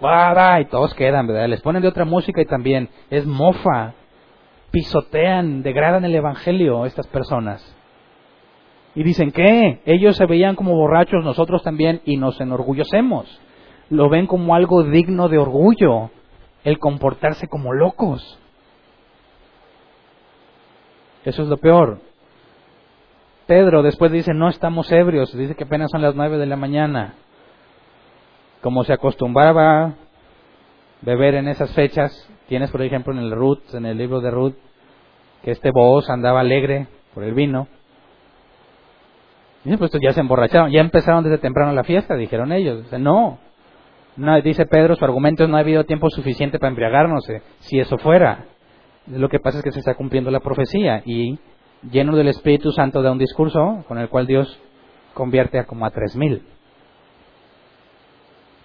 y 0.00 0.64
todos 0.70 0.94
quedan, 0.94 1.26
¿verdad? 1.26 1.48
Les 1.48 1.60
ponen 1.60 1.82
de 1.82 1.88
otra 1.88 2.06
música 2.06 2.40
y 2.40 2.46
también 2.46 2.88
es 3.10 3.26
mofa. 3.26 3.92
Pisotean, 4.70 5.62
degradan 5.62 6.06
el 6.06 6.14
Evangelio 6.14 6.86
estas 6.86 7.06
personas. 7.08 7.76
Y 8.94 9.02
dicen, 9.02 9.32
¿qué? 9.32 9.82
Ellos 9.84 10.16
se 10.16 10.24
veían 10.24 10.56
como 10.56 10.74
borrachos, 10.74 11.22
nosotros 11.22 11.62
también, 11.62 12.00
y 12.06 12.16
nos 12.16 12.40
enorgullecemos. 12.40 13.38
lo 13.90 14.08
ven 14.08 14.26
como 14.26 14.54
algo 14.54 14.84
digno 14.84 15.28
de 15.28 15.36
orgullo, 15.36 16.10
el 16.64 16.78
comportarse 16.78 17.48
como 17.48 17.74
locos. 17.74 18.39
Eso 21.24 21.42
es 21.42 21.48
lo 21.48 21.56
peor. 21.56 22.00
Pedro 23.46 23.82
después 23.82 24.12
dice, 24.12 24.32
no 24.32 24.48
estamos 24.48 24.90
ebrios, 24.92 25.36
dice 25.36 25.54
que 25.54 25.64
apenas 25.64 25.90
son 25.90 26.02
las 26.02 26.14
nueve 26.14 26.38
de 26.38 26.46
la 26.46 26.56
mañana. 26.56 27.14
Como 28.62 28.84
se 28.84 28.92
acostumbraba 28.92 29.94
beber 31.02 31.34
en 31.34 31.48
esas 31.48 31.72
fechas, 31.74 32.28
tienes 32.46 32.70
por 32.70 32.82
ejemplo 32.82 33.12
en 33.12 33.20
el 33.20 33.32
Ruth, 33.32 33.74
en 33.74 33.86
el 33.86 33.98
libro 33.98 34.20
de 34.20 34.30
Ruth, 34.30 34.54
que 35.42 35.50
este 35.50 35.70
voz 35.72 36.08
andaba 36.10 36.40
alegre 36.40 36.86
por 37.14 37.24
el 37.24 37.34
vino. 37.34 37.66
Y 39.64 39.76
pues 39.76 39.90
ya 40.00 40.12
se 40.12 40.20
emborracharon, 40.20 40.70
ya 40.70 40.80
empezaron 40.80 41.24
desde 41.24 41.38
temprano 41.38 41.72
la 41.72 41.84
fiesta, 41.84 42.14
dijeron 42.14 42.52
ellos. 42.52 42.84
no, 42.98 43.38
no, 44.16 44.40
dice 44.42 44.66
Pedro, 44.66 44.96
su 44.96 45.04
argumento 45.04 45.44
es 45.44 45.50
no 45.50 45.56
ha 45.56 45.60
habido 45.60 45.84
tiempo 45.84 46.08
suficiente 46.10 46.58
para 46.58 46.70
embriagarnos. 46.70 47.28
Eh, 47.28 47.42
si 47.60 47.78
eso 47.78 47.98
fuera, 47.98 48.44
lo 49.10 49.28
que 49.28 49.40
pasa 49.40 49.58
es 49.58 49.64
que 49.64 49.72
se 49.72 49.80
está 49.80 49.94
cumpliendo 49.94 50.30
la 50.30 50.40
profecía 50.40 51.02
y 51.04 51.38
lleno 51.90 52.16
del 52.16 52.28
Espíritu 52.28 52.72
Santo 52.72 53.02
da 53.02 53.12
un 53.12 53.18
discurso 53.18 53.84
con 53.88 53.98
el 53.98 54.08
cual 54.08 54.26
Dios 54.26 54.58
convierte 55.14 55.58
a 55.58 55.64
como 55.64 55.86
a 55.86 55.90
tres 55.90 56.16
mil. 56.16 56.42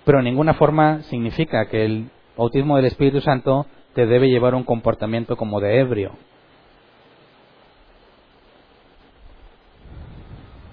Pero 0.04 0.20
en 0.20 0.26
ninguna 0.26 0.54
forma 0.54 1.02
significa 1.04 1.66
que 1.66 1.86
el 1.86 2.10
bautismo 2.38 2.76
del 2.76 2.86
Espíritu 2.86 3.22
Santo 3.22 3.66
te 3.94 4.06
debe 4.06 4.30
llevar 4.30 4.54
a 4.54 4.58
un 4.58 4.64
comportamiento 4.64 5.36
como 5.36 5.60
de 5.60 5.80
ebrio. 5.80 6.12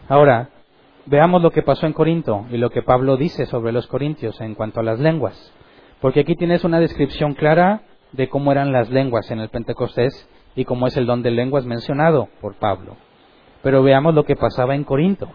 Ahora, 0.08 0.50
veamos 1.06 1.40
lo 1.40 1.50
que 1.50 1.62
pasó 1.62 1.86
en 1.86 1.94
Corinto 1.94 2.44
y 2.50 2.58
lo 2.58 2.68
que 2.68 2.82
Pablo 2.82 3.16
dice 3.16 3.46
sobre 3.46 3.72
los 3.72 3.86
corintios 3.86 4.38
en 4.42 4.54
cuanto 4.54 4.80
a 4.80 4.82
las 4.82 4.98
lenguas. 4.98 5.52
Porque 6.00 6.20
aquí 6.20 6.34
tienes 6.36 6.64
una 6.64 6.80
descripción 6.80 7.34
clara 7.34 7.82
de 8.12 8.28
cómo 8.28 8.52
eran 8.52 8.72
las 8.72 8.90
lenguas 8.90 9.30
en 9.30 9.40
el 9.40 9.48
Pentecostés 9.48 10.28
y 10.54 10.64
cómo 10.64 10.86
es 10.86 10.96
el 10.96 11.06
don 11.06 11.22
de 11.22 11.30
lenguas 11.30 11.64
mencionado 11.64 12.28
por 12.40 12.54
Pablo. 12.54 12.96
Pero 13.62 13.82
veamos 13.82 14.14
lo 14.14 14.24
que 14.24 14.36
pasaba 14.36 14.74
en 14.74 14.84
Corinto. 14.84 15.28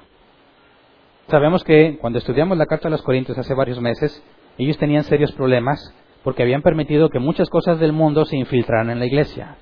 Sabemos 1.27 1.63
que 1.63 1.97
cuando 1.99 2.19
estudiamos 2.19 2.57
la 2.57 2.65
carta 2.65 2.87
a 2.87 2.91
los 2.91 3.01
Corintios 3.01 3.37
hace 3.37 3.53
varios 3.53 3.81
meses, 3.81 4.23
ellos 4.57 4.77
tenían 4.77 5.03
serios 5.03 5.31
problemas 5.33 5.93
porque 6.23 6.43
habían 6.43 6.61
permitido 6.61 7.09
que 7.09 7.19
muchas 7.19 7.49
cosas 7.49 7.79
del 7.79 7.93
mundo 7.93 8.25
se 8.25 8.37
infiltraran 8.37 8.89
en 8.89 8.99
la 8.99 9.05
iglesia. 9.05 9.55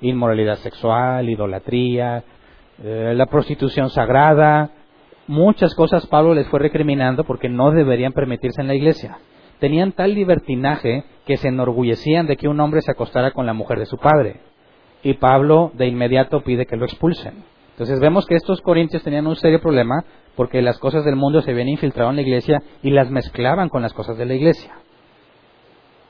Inmoralidad 0.00 0.56
sexual, 0.56 1.28
idolatría, 1.28 2.24
eh, 2.82 3.12
la 3.14 3.26
prostitución 3.26 3.90
sagrada, 3.90 4.70
muchas 5.26 5.74
cosas 5.74 6.06
Pablo 6.06 6.34
les 6.34 6.48
fue 6.48 6.60
recriminando 6.60 7.24
porque 7.24 7.48
no 7.48 7.70
deberían 7.70 8.12
permitirse 8.12 8.60
en 8.60 8.68
la 8.68 8.74
iglesia. 8.74 9.18
Tenían 9.62 9.92
tal 9.92 10.12
libertinaje 10.12 11.04
que 11.24 11.36
se 11.36 11.46
enorgullecían 11.46 12.26
de 12.26 12.36
que 12.36 12.48
un 12.48 12.58
hombre 12.58 12.82
se 12.82 12.90
acostara 12.90 13.30
con 13.30 13.46
la 13.46 13.52
mujer 13.52 13.78
de 13.78 13.86
su 13.86 13.96
padre. 13.96 14.40
Y 15.04 15.14
Pablo 15.14 15.70
de 15.74 15.86
inmediato 15.86 16.40
pide 16.42 16.66
que 16.66 16.76
lo 16.76 16.84
expulsen. 16.84 17.44
Entonces 17.70 18.00
vemos 18.00 18.26
que 18.26 18.34
estos 18.34 18.60
corintios 18.60 19.04
tenían 19.04 19.28
un 19.28 19.36
serio 19.36 19.60
problema 19.60 20.04
porque 20.34 20.62
las 20.62 20.80
cosas 20.80 21.04
del 21.04 21.14
mundo 21.14 21.42
se 21.42 21.52
habían 21.52 21.68
infiltrado 21.68 22.10
en 22.10 22.16
la 22.16 22.22
iglesia 22.22 22.60
y 22.82 22.90
las 22.90 23.08
mezclaban 23.12 23.68
con 23.68 23.82
las 23.82 23.92
cosas 23.92 24.18
de 24.18 24.26
la 24.26 24.34
iglesia. 24.34 24.72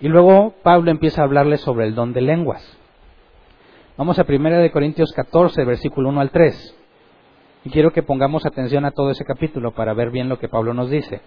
Y 0.00 0.08
luego 0.08 0.54
Pablo 0.62 0.90
empieza 0.90 1.20
a 1.20 1.26
hablarles 1.26 1.60
sobre 1.60 1.84
el 1.84 1.94
don 1.94 2.14
de 2.14 2.22
lenguas. 2.22 2.78
Vamos 3.98 4.18
a 4.18 4.24
1 4.26 4.72
Corintios 4.72 5.12
14, 5.12 5.62
versículo 5.66 6.08
1 6.08 6.22
al 6.22 6.30
3. 6.30 6.78
Y 7.66 7.70
quiero 7.70 7.92
que 7.92 8.02
pongamos 8.02 8.46
atención 8.46 8.86
a 8.86 8.92
todo 8.92 9.10
ese 9.10 9.26
capítulo 9.26 9.72
para 9.72 9.92
ver 9.92 10.10
bien 10.10 10.30
lo 10.30 10.38
que 10.38 10.48
Pablo 10.48 10.72
nos 10.72 10.88
dice. 10.88 11.20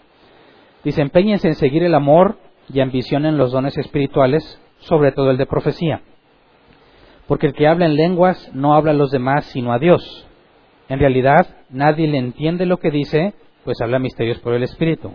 Dice, 0.85 1.01
empeñense 1.01 1.47
en 1.47 1.55
seguir 1.55 1.83
el 1.83 1.95
amor 1.95 2.37
y 2.71 2.79
ambicionen 2.79 3.37
los 3.37 3.51
dones 3.51 3.75
espirituales, 3.75 4.61
sobre 4.77 5.11
todo 5.11 5.31
el 5.31 5.37
de 5.37 5.47
profecía. 5.47 6.01
Porque 7.27 7.47
el 7.47 7.53
que 7.53 7.67
habla 7.67 7.87
en 7.87 7.95
lenguas 7.95 8.51
no 8.53 8.75
habla 8.75 8.91
a 8.91 8.95
los 8.95 9.09
demás 9.09 9.45
sino 9.47 9.73
a 9.73 9.79
Dios. 9.79 10.27
En 10.87 10.99
realidad, 10.99 11.47
nadie 11.71 12.07
le 12.07 12.19
entiende 12.19 12.67
lo 12.67 12.77
que 12.77 12.91
dice, 12.91 13.33
pues 13.63 13.81
habla 13.81 13.97
misterios 13.97 14.39
por 14.41 14.53
el 14.53 14.61
Espíritu. 14.61 15.11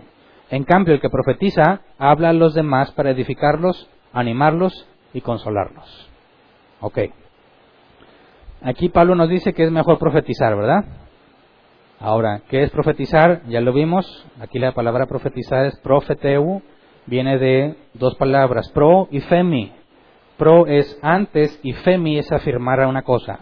En 0.49 0.65
cambio, 0.65 0.93
el 0.93 0.99
que 0.99 1.09
profetiza 1.09 1.79
habla 1.97 2.29
a 2.29 2.33
los 2.33 2.53
demás 2.53 2.91
para 2.91 3.11
edificarlos, 3.11 3.89
animarlos 4.11 4.85
y 5.13 5.21
consolarlos. 5.21 6.09
Ok. 6.81 6.99
Aquí 8.61 8.89
Pablo 8.89 9.15
nos 9.15 9.29
dice 9.29 9.53
que 9.53 9.63
es 9.63 9.71
mejor 9.71 9.97
profetizar, 9.97 10.53
¿verdad? 10.57 10.83
Ahora, 12.01 12.41
¿qué 12.49 12.63
es 12.63 12.71
profetizar? 12.71 13.43
Ya 13.47 13.61
lo 13.61 13.73
vimos. 13.73 14.25
Aquí 14.39 14.57
la 14.57 14.71
palabra 14.71 15.05
profetizar 15.05 15.65
es 15.67 15.79
profeteu. 15.81 16.63
Viene 17.05 17.37
de 17.37 17.75
dos 17.93 18.15
palabras, 18.15 18.71
pro 18.71 19.07
y 19.11 19.19
femi. 19.19 19.71
Pro 20.35 20.65
es 20.65 20.97
antes 21.03 21.59
y 21.61 21.73
femi 21.73 22.17
es 22.17 22.31
afirmar 22.31 22.81
a 22.81 22.87
una 22.87 23.03
cosa. 23.03 23.41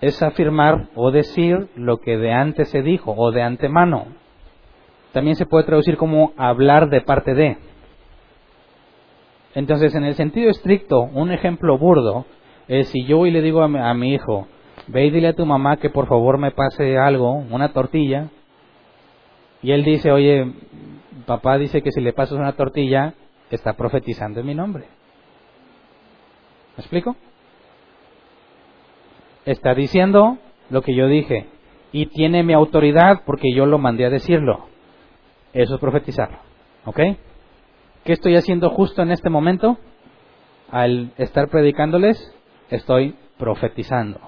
Es 0.00 0.20
afirmar 0.24 0.88
o 0.96 1.12
decir 1.12 1.68
lo 1.76 2.00
que 2.00 2.16
de 2.16 2.32
antes 2.32 2.68
se 2.70 2.82
dijo 2.82 3.14
o 3.16 3.30
de 3.30 3.42
antemano. 3.42 4.06
También 5.12 5.36
se 5.36 5.46
puede 5.46 5.64
traducir 5.64 5.96
como 5.96 6.32
hablar 6.36 6.88
de 6.88 7.00
parte 7.00 7.32
de. 7.34 7.58
Entonces, 9.54 9.94
en 9.94 10.02
el 10.02 10.14
sentido 10.14 10.50
estricto, 10.50 11.00
un 11.00 11.30
ejemplo 11.30 11.78
burdo 11.78 12.26
es 12.66 12.88
si 12.88 13.04
yo 13.04 13.20
hoy 13.20 13.30
le 13.30 13.40
digo 13.40 13.62
a 13.62 13.94
mi, 13.94 14.14
hijo, 14.14 14.48
ve 14.86 15.06
y 15.06 15.10
dile 15.10 15.28
a 15.28 15.34
tu 15.34 15.46
mamá 15.46 15.76
que 15.76 15.90
por 15.90 16.06
favor 16.06 16.38
me 16.38 16.50
pase 16.50 16.98
algo, 16.98 17.32
una 17.32 17.72
tortilla, 17.72 18.30
y 19.62 19.72
él 19.72 19.82
dice, 19.82 20.12
oye, 20.12 20.52
papá 21.26 21.56
dice 21.56 21.82
que 21.82 21.90
si 21.90 22.00
le 22.00 22.12
pasas 22.12 22.38
una 22.38 22.52
tortilla, 22.52 23.14
está 23.50 23.72
profetizando 23.74 24.40
en 24.40 24.46
mi 24.46 24.54
nombre. 24.54 24.84
¿Me 26.76 26.82
explico? 26.82 27.16
Está 29.46 29.74
diciendo 29.74 30.38
lo 30.70 30.82
que 30.82 30.94
yo 30.94 31.06
dije 31.06 31.46
y 31.92 32.06
tiene 32.06 32.42
mi 32.42 32.52
autoridad 32.52 33.22
porque 33.24 33.54
yo 33.54 33.66
lo 33.66 33.78
mandé 33.78 34.04
a 34.04 34.10
decirlo. 34.10 34.66
Eso 35.52 35.74
es 35.74 35.80
profetizar. 35.80 36.40
¿Ok? 36.84 36.98
¿Qué 38.04 38.12
estoy 38.12 38.36
haciendo 38.36 38.70
justo 38.70 39.02
en 39.02 39.12
este 39.12 39.30
momento? 39.30 39.78
Al 40.70 41.12
estar 41.16 41.48
predicándoles, 41.48 42.34
estoy 42.68 43.14
profetizando. 43.38 44.20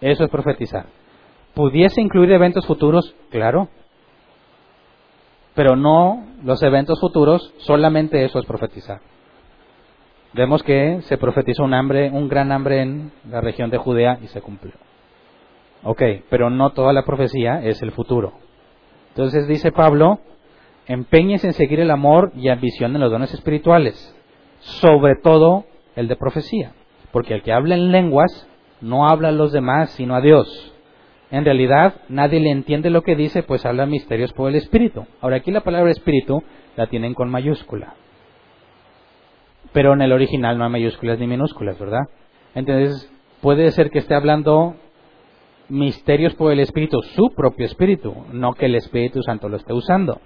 Eso 0.00 0.24
es 0.24 0.30
profetizar. 0.30 0.86
¿Pudiese 1.54 2.00
incluir 2.00 2.32
eventos 2.32 2.66
futuros? 2.66 3.14
Claro. 3.30 3.68
Pero 5.54 5.76
no 5.76 6.26
los 6.42 6.62
eventos 6.62 7.00
futuros, 7.00 7.52
solamente 7.58 8.24
eso 8.24 8.38
es 8.38 8.46
profetizar. 8.46 9.00
Vemos 10.32 10.62
que 10.62 11.00
se 11.02 11.18
profetizó 11.18 11.64
un 11.64 11.74
hambre, 11.74 12.10
un 12.10 12.28
gran 12.28 12.52
hambre 12.52 12.82
en 12.82 13.12
la 13.28 13.40
región 13.40 13.68
de 13.68 13.78
Judea 13.78 14.18
y 14.22 14.28
se 14.28 14.40
cumplió. 14.40 14.74
Ok, 15.82 16.02
pero 16.28 16.50
no 16.50 16.70
toda 16.70 16.92
la 16.92 17.04
profecía 17.04 17.62
es 17.62 17.82
el 17.82 17.90
futuro. 17.90 18.34
Entonces 19.08 19.48
dice 19.48 19.72
Pablo, 19.72 20.20
empeñes 20.86 21.44
en 21.44 21.52
seguir 21.52 21.80
el 21.80 21.90
amor 21.90 22.32
y 22.36 22.48
ambición 22.48 22.94
en 22.94 23.00
los 23.00 23.10
dones 23.10 23.34
espirituales, 23.34 24.14
sobre 24.60 25.16
todo 25.16 25.64
el 25.96 26.06
de 26.06 26.16
profecía. 26.16 26.72
Porque 27.12 27.34
el 27.34 27.42
que 27.42 27.52
habla 27.52 27.74
en 27.74 27.90
lenguas 27.90 28.46
no 28.80 29.08
habla 29.08 29.28
a 29.28 29.32
los 29.32 29.52
demás, 29.52 29.90
sino 29.90 30.14
a 30.14 30.20
Dios. 30.20 30.72
En 31.30 31.44
realidad, 31.44 31.94
nadie 32.08 32.40
le 32.40 32.50
entiende 32.50 32.90
lo 32.90 33.02
que 33.02 33.14
dice, 33.14 33.42
pues 33.42 33.64
habla 33.64 33.86
misterios 33.86 34.32
por 34.32 34.50
el 34.50 34.56
Espíritu. 34.56 35.06
Ahora, 35.20 35.36
aquí 35.36 35.50
la 35.50 35.60
palabra 35.60 35.90
Espíritu 35.90 36.42
la 36.76 36.88
tienen 36.88 37.14
con 37.14 37.30
mayúscula. 37.30 37.94
Pero 39.72 39.92
en 39.92 40.02
el 40.02 40.12
original 40.12 40.58
no 40.58 40.64
hay 40.64 40.70
mayúsculas 40.70 41.18
ni 41.18 41.28
minúsculas, 41.28 41.78
¿verdad? 41.78 42.08
Entonces, 42.54 43.08
puede 43.40 43.70
ser 43.70 43.90
que 43.90 44.00
esté 44.00 44.14
hablando 44.14 44.74
misterios 45.68 46.34
por 46.34 46.52
el 46.52 46.58
Espíritu, 46.58 47.00
su 47.14 47.30
propio 47.36 47.66
Espíritu, 47.66 48.12
no 48.32 48.54
que 48.54 48.66
el 48.66 48.74
Espíritu 48.74 49.22
Santo 49.22 49.48
lo 49.48 49.56
esté 49.56 49.72
usando. 49.72 50.20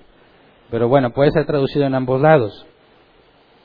Pero 0.71 0.89
bueno, 0.89 1.11
puede 1.11 1.31
ser 1.33 1.45
traducido 1.45 1.85
en 1.85 1.95
ambos 1.95 2.23
lados. 2.23 2.67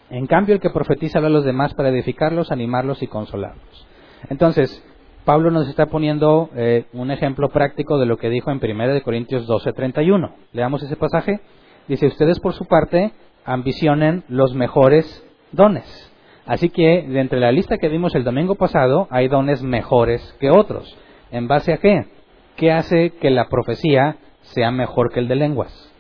En 0.10 0.28
cambio, 0.28 0.56
el 0.56 0.62
que 0.62 0.70
profetiza 0.72 1.20
habla 1.20 1.30
a 1.30 1.32
los 1.32 1.46
demás 1.46 1.74
para 1.74 1.90
edificarlos, 1.90 2.52
animarlos 2.52 3.02
y 3.02 3.08
consolarlos. 3.08 3.88
Entonces, 4.30 4.84
Pablo 5.26 5.52
nos 5.52 5.68
está 5.70 5.86
poniendo 5.86 6.50
eh, 6.56 6.86
un 6.94 7.12
ejemplo 7.12 7.50
práctico 7.50 8.00
de 8.00 8.06
lo 8.06 8.18
que 8.18 8.30
dijo 8.30 8.52
en 8.52 8.58
1 8.58 9.02
Corintios 9.04 9.48
12:31. 9.48 10.34
Leamos 10.54 10.84
ese 10.84 10.96
pasaje. 10.96 11.40
Dice, 11.88 12.08
ustedes 12.08 12.40
por 12.40 12.54
su 12.54 12.66
parte 12.66 13.14
ambicionen 13.46 14.24
los 14.28 14.54
mejores 14.54 15.24
dones. 15.52 16.12
Así 16.46 16.70
que, 16.70 17.04
de 17.08 17.20
entre 17.20 17.40
la 17.40 17.52
lista 17.52 17.78
que 17.78 17.90
vimos 17.90 18.16
el 18.16 18.24
domingo 18.24 18.56
pasado, 18.56 19.08
hay 19.12 19.28
dones 19.28 19.62
mejores 19.62 20.36
que 20.40 20.50
otros. 20.50 20.98
¿En 21.32 21.48
base 21.48 21.74
a 21.74 21.78
qué? 21.78 22.08
¿Qué 22.56 22.72
hace 22.72 23.12
que 23.12 23.30
la 23.30 23.50
profecía 23.50 24.18
sea 24.42 24.72
mejor 24.72 25.12
que 25.12 25.20
el 25.20 25.28
de 25.28 25.36
lenguas? 25.36 25.94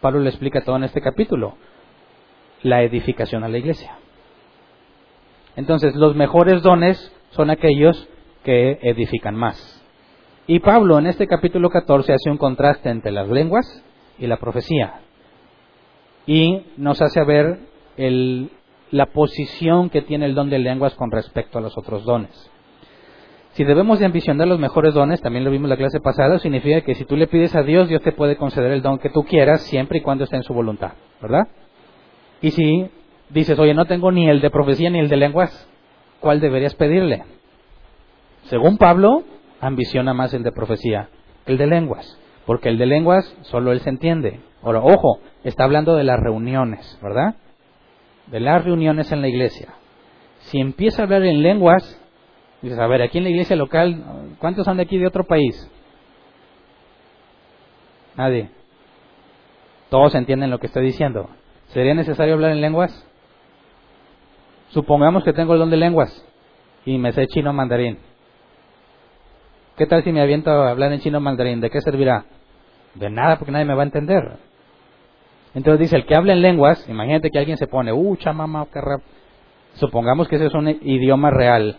Pablo 0.00 0.20
le 0.20 0.30
explica 0.30 0.62
todo 0.62 0.76
en 0.76 0.84
este 0.84 1.00
capítulo 1.00 1.56
la 2.62 2.82
edificación 2.82 3.44
a 3.44 3.48
la 3.48 3.58
iglesia. 3.58 3.99
Entonces, 5.60 5.94
los 5.94 6.16
mejores 6.16 6.62
dones 6.62 7.12
son 7.32 7.50
aquellos 7.50 8.08
que 8.44 8.78
edifican 8.80 9.36
más. 9.36 9.84
Y 10.46 10.60
Pablo 10.60 10.98
en 10.98 11.06
este 11.06 11.26
capítulo 11.26 11.68
14 11.68 12.14
hace 12.14 12.30
un 12.30 12.38
contraste 12.38 12.88
entre 12.88 13.12
las 13.12 13.28
lenguas 13.28 13.84
y 14.18 14.26
la 14.26 14.38
profecía. 14.38 15.02
y 16.26 16.64
nos 16.76 17.02
hace 17.02 17.22
ver 17.24 17.58
la 18.90 19.06
posición 19.06 19.90
que 19.90 20.00
tiene 20.00 20.24
el 20.26 20.34
don 20.34 20.48
de 20.48 20.58
lenguas 20.58 20.94
con 20.94 21.10
respecto 21.10 21.58
a 21.58 21.60
los 21.60 21.76
otros 21.76 22.04
dones. 22.04 22.50
Si 23.52 23.64
debemos 23.64 23.98
de 23.98 24.06
ambicionar 24.06 24.48
los 24.48 24.58
mejores 24.58 24.94
dones, 24.94 25.20
también 25.20 25.44
lo 25.44 25.50
vimos 25.50 25.68
la 25.68 25.76
clase 25.76 26.00
pasada, 26.00 26.38
significa 26.38 26.80
que 26.82 26.94
si 26.94 27.04
tú 27.04 27.16
le 27.16 27.26
pides 27.26 27.54
a 27.54 27.62
Dios, 27.62 27.88
Dios 27.88 28.00
te 28.02 28.12
puede 28.12 28.36
conceder 28.36 28.70
el 28.72 28.80
don 28.80 28.98
que 28.98 29.10
tú 29.10 29.24
quieras 29.24 29.60
siempre 29.62 29.98
y 29.98 30.02
cuando 30.02 30.24
esté 30.24 30.36
en 30.36 30.44
su 30.44 30.54
voluntad, 30.54 30.92
¿verdad? 31.20 31.48
Y 32.40 32.52
si 32.52 32.90
dices, 33.30 33.58
oye, 33.58 33.74
no 33.74 33.86
tengo 33.86 34.12
ni 34.12 34.28
el 34.28 34.40
de 34.40 34.50
profecía 34.50 34.90
ni 34.90 34.98
el 34.98 35.08
de 35.08 35.16
lenguas, 35.16 35.68
¿cuál 36.20 36.40
deberías 36.40 36.74
pedirle? 36.74 37.24
Según 38.44 38.78
Pablo, 38.78 39.22
ambiciona 39.60 40.14
más 40.14 40.34
el 40.34 40.42
de 40.42 40.52
profecía, 40.52 41.08
el 41.46 41.58
de 41.58 41.66
lenguas, 41.66 42.18
porque 42.46 42.68
el 42.68 42.78
de 42.78 42.86
lenguas 42.86 43.36
solo 43.42 43.72
él 43.72 43.80
se 43.80 43.90
entiende. 43.90 44.40
Ahora, 44.62 44.80
ojo, 44.80 45.20
está 45.44 45.64
hablando 45.64 45.94
de 45.94 46.04
las 46.04 46.18
reuniones, 46.18 46.98
¿verdad? 47.02 47.36
De 48.26 48.40
las 48.40 48.64
reuniones 48.64 49.10
en 49.12 49.20
la 49.20 49.28
iglesia. 49.28 49.74
Si 50.40 50.58
empieza 50.58 51.02
a 51.02 51.04
hablar 51.04 51.24
en 51.24 51.42
lenguas, 51.42 52.00
dices, 52.62 52.78
a 52.78 52.86
ver, 52.86 53.02
aquí 53.02 53.18
en 53.18 53.24
la 53.24 53.30
iglesia 53.30 53.56
local, 53.56 54.34
¿cuántos 54.38 54.64
son 54.64 54.76
de 54.76 54.82
aquí 54.82 54.98
de 54.98 55.06
otro 55.06 55.24
país? 55.24 55.70
Nadie. 58.16 58.50
Todos 59.88 60.14
entienden 60.14 60.50
lo 60.50 60.58
que 60.58 60.66
estoy 60.66 60.84
diciendo. 60.84 61.30
¿Sería 61.68 61.94
necesario 61.94 62.34
hablar 62.34 62.52
en 62.52 62.60
lenguas? 62.60 63.06
Supongamos 64.70 65.24
que 65.24 65.32
tengo 65.32 65.52
el 65.52 65.58
don 65.58 65.70
de 65.70 65.76
lenguas 65.76 66.24
y 66.84 66.98
me 66.98 67.12
sé 67.12 67.26
chino 67.26 67.52
mandarín. 67.52 67.98
¿Qué 69.76 69.86
tal 69.86 70.04
si 70.04 70.12
me 70.12 70.20
aviento 70.20 70.50
a 70.50 70.70
hablar 70.70 70.92
en 70.92 71.00
chino 71.00 71.20
mandarín? 71.20 71.60
¿De 71.60 71.70
qué 71.70 71.80
servirá? 71.80 72.24
De 72.94 73.10
nada, 73.10 73.36
porque 73.36 73.52
nadie 73.52 73.64
me 73.64 73.74
va 73.74 73.82
a 73.82 73.86
entender. 73.86 74.36
Entonces 75.54 75.80
dice, 75.80 75.96
el 75.96 76.06
que 76.06 76.14
habla 76.14 76.32
en 76.32 76.42
lenguas, 76.42 76.88
imagínate 76.88 77.30
que 77.30 77.38
alguien 77.38 77.56
se 77.56 77.66
pone, 77.66 77.92
uh, 77.92 78.16
chamama, 78.16 78.66
rap. 78.72 79.02
Supongamos 79.74 80.28
que 80.28 80.36
ese 80.36 80.46
es 80.46 80.54
un 80.54 80.68
idioma 80.68 81.30
real. 81.30 81.78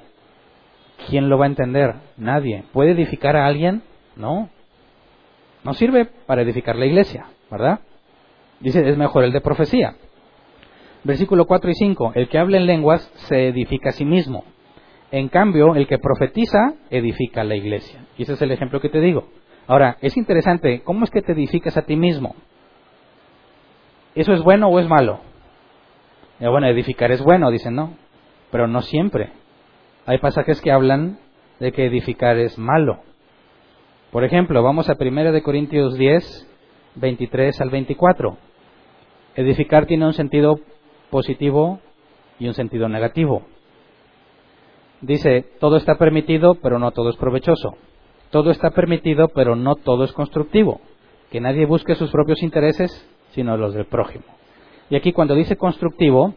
¿Quién 1.07 1.29
lo 1.29 1.37
va 1.37 1.45
a 1.45 1.49
entender? 1.49 1.95
Nadie. 2.17 2.65
¿Puede 2.73 2.91
edificar 2.91 3.35
a 3.35 3.45
alguien? 3.45 3.81
No. 4.15 4.49
No 5.63 5.73
sirve 5.73 6.05
para 6.25 6.41
edificar 6.41 6.75
la 6.75 6.85
iglesia, 6.85 7.27
¿verdad? 7.49 7.79
Dice, 8.59 8.87
es 8.87 8.97
mejor 8.97 9.23
el 9.23 9.31
de 9.31 9.41
profecía. 9.41 9.95
Versículo 11.03 11.45
4 11.45 11.71
y 11.71 11.73
5, 11.73 12.11
el 12.15 12.29
que 12.29 12.37
habla 12.37 12.57
en 12.57 12.67
lenguas 12.67 13.01
se 13.27 13.47
edifica 13.47 13.89
a 13.89 13.93
sí 13.93 14.05
mismo. 14.05 14.43
En 15.11 15.29
cambio, 15.29 15.75
el 15.75 15.87
que 15.87 15.97
profetiza 15.97 16.75
edifica 16.89 17.41
a 17.41 17.43
la 17.43 17.55
iglesia. 17.55 18.05
Y 18.17 18.23
ese 18.23 18.33
es 18.33 18.41
el 18.41 18.51
ejemplo 18.51 18.79
que 18.79 18.89
te 18.89 19.01
digo. 19.01 19.27
Ahora, 19.67 19.97
es 20.01 20.15
interesante, 20.15 20.81
¿cómo 20.83 21.03
es 21.03 21.11
que 21.11 21.21
te 21.21 21.31
edificas 21.31 21.75
a 21.75 21.83
ti 21.83 21.95
mismo? 21.95 22.35
¿Eso 24.15 24.33
es 24.33 24.41
bueno 24.43 24.67
o 24.67 24.79
es 24.79 24.87
malo? 24.87 25.19
Eh, 26.39 26.47
bueno, 26.47 26.67
edificar 26.67 27.11
es 27.11 27.21
bueno, 27.21 27.49
dicen, 27.49 27.75
no, 27.75 27.95
pero 28.51 28.67
no 28.67 28.81
siempre. 28.81 29.31
Hay 30.05 30.19
pasajes 30.19 30.61
que 30.61 30.71
hablan 30.71 31.19
de 31.59 31.71
que 31.71 31.85
edificar 31.85 32.37
es 32.37 32.57
malo. 32.57 32.99
Por 34.11 34.23
ejemplo, 34.23 34.61
vamos 34.61 34.89
a 34.89 34.97
1 34.99 35.31
de 35.31 35.41
Corintios 35.41 35.95
10, 35.95 36.47
23 36.95 37.61
al 37.61 37.69
24. 37.69 38.37
Edificar 39.35 39.85
tiene 39.85 40.05
un 40.05 40.13
sentido 40.13 40.59
positivo 41.11 41.79
y 42.39 42.47
un 42.47 42.55
sentido 42.55 42.89
negativo. 42.89 43.43
Dice, 45.01 45.45
todo 45.59 45.77
está 45.77 45.95
permitido, 45.95 46.55
pero 46.55 46.79
no 46.79 46.91
todo 46.91 47.09
es 47.09 47.17
provechoso. 47.17 47.75
Todo 48.31 48.49
está 48.49 48.71
permitido, 48.71 49.27
pero 49.27 49.55
no 49.55 49.75
todo 49.75 50.03
es 50.03 50.13
constructivo. 50.13 50.81
Que 51.31 51.41
nadie 51.41 51.65
busque 51.65 51.95
sus 51.95 52.11
propios 52.11 52.41
intereses, 52.41 52.89
sino 53.31 53.57
los 53.57 53.73
del 53.73 53.85
prójimo. 53.85 54.25
Y 54.89 54.95
aquí 54.95 55.11
cuando 55.13 55.35
dice 55.35 55.57
constructivo, 55.57 56.33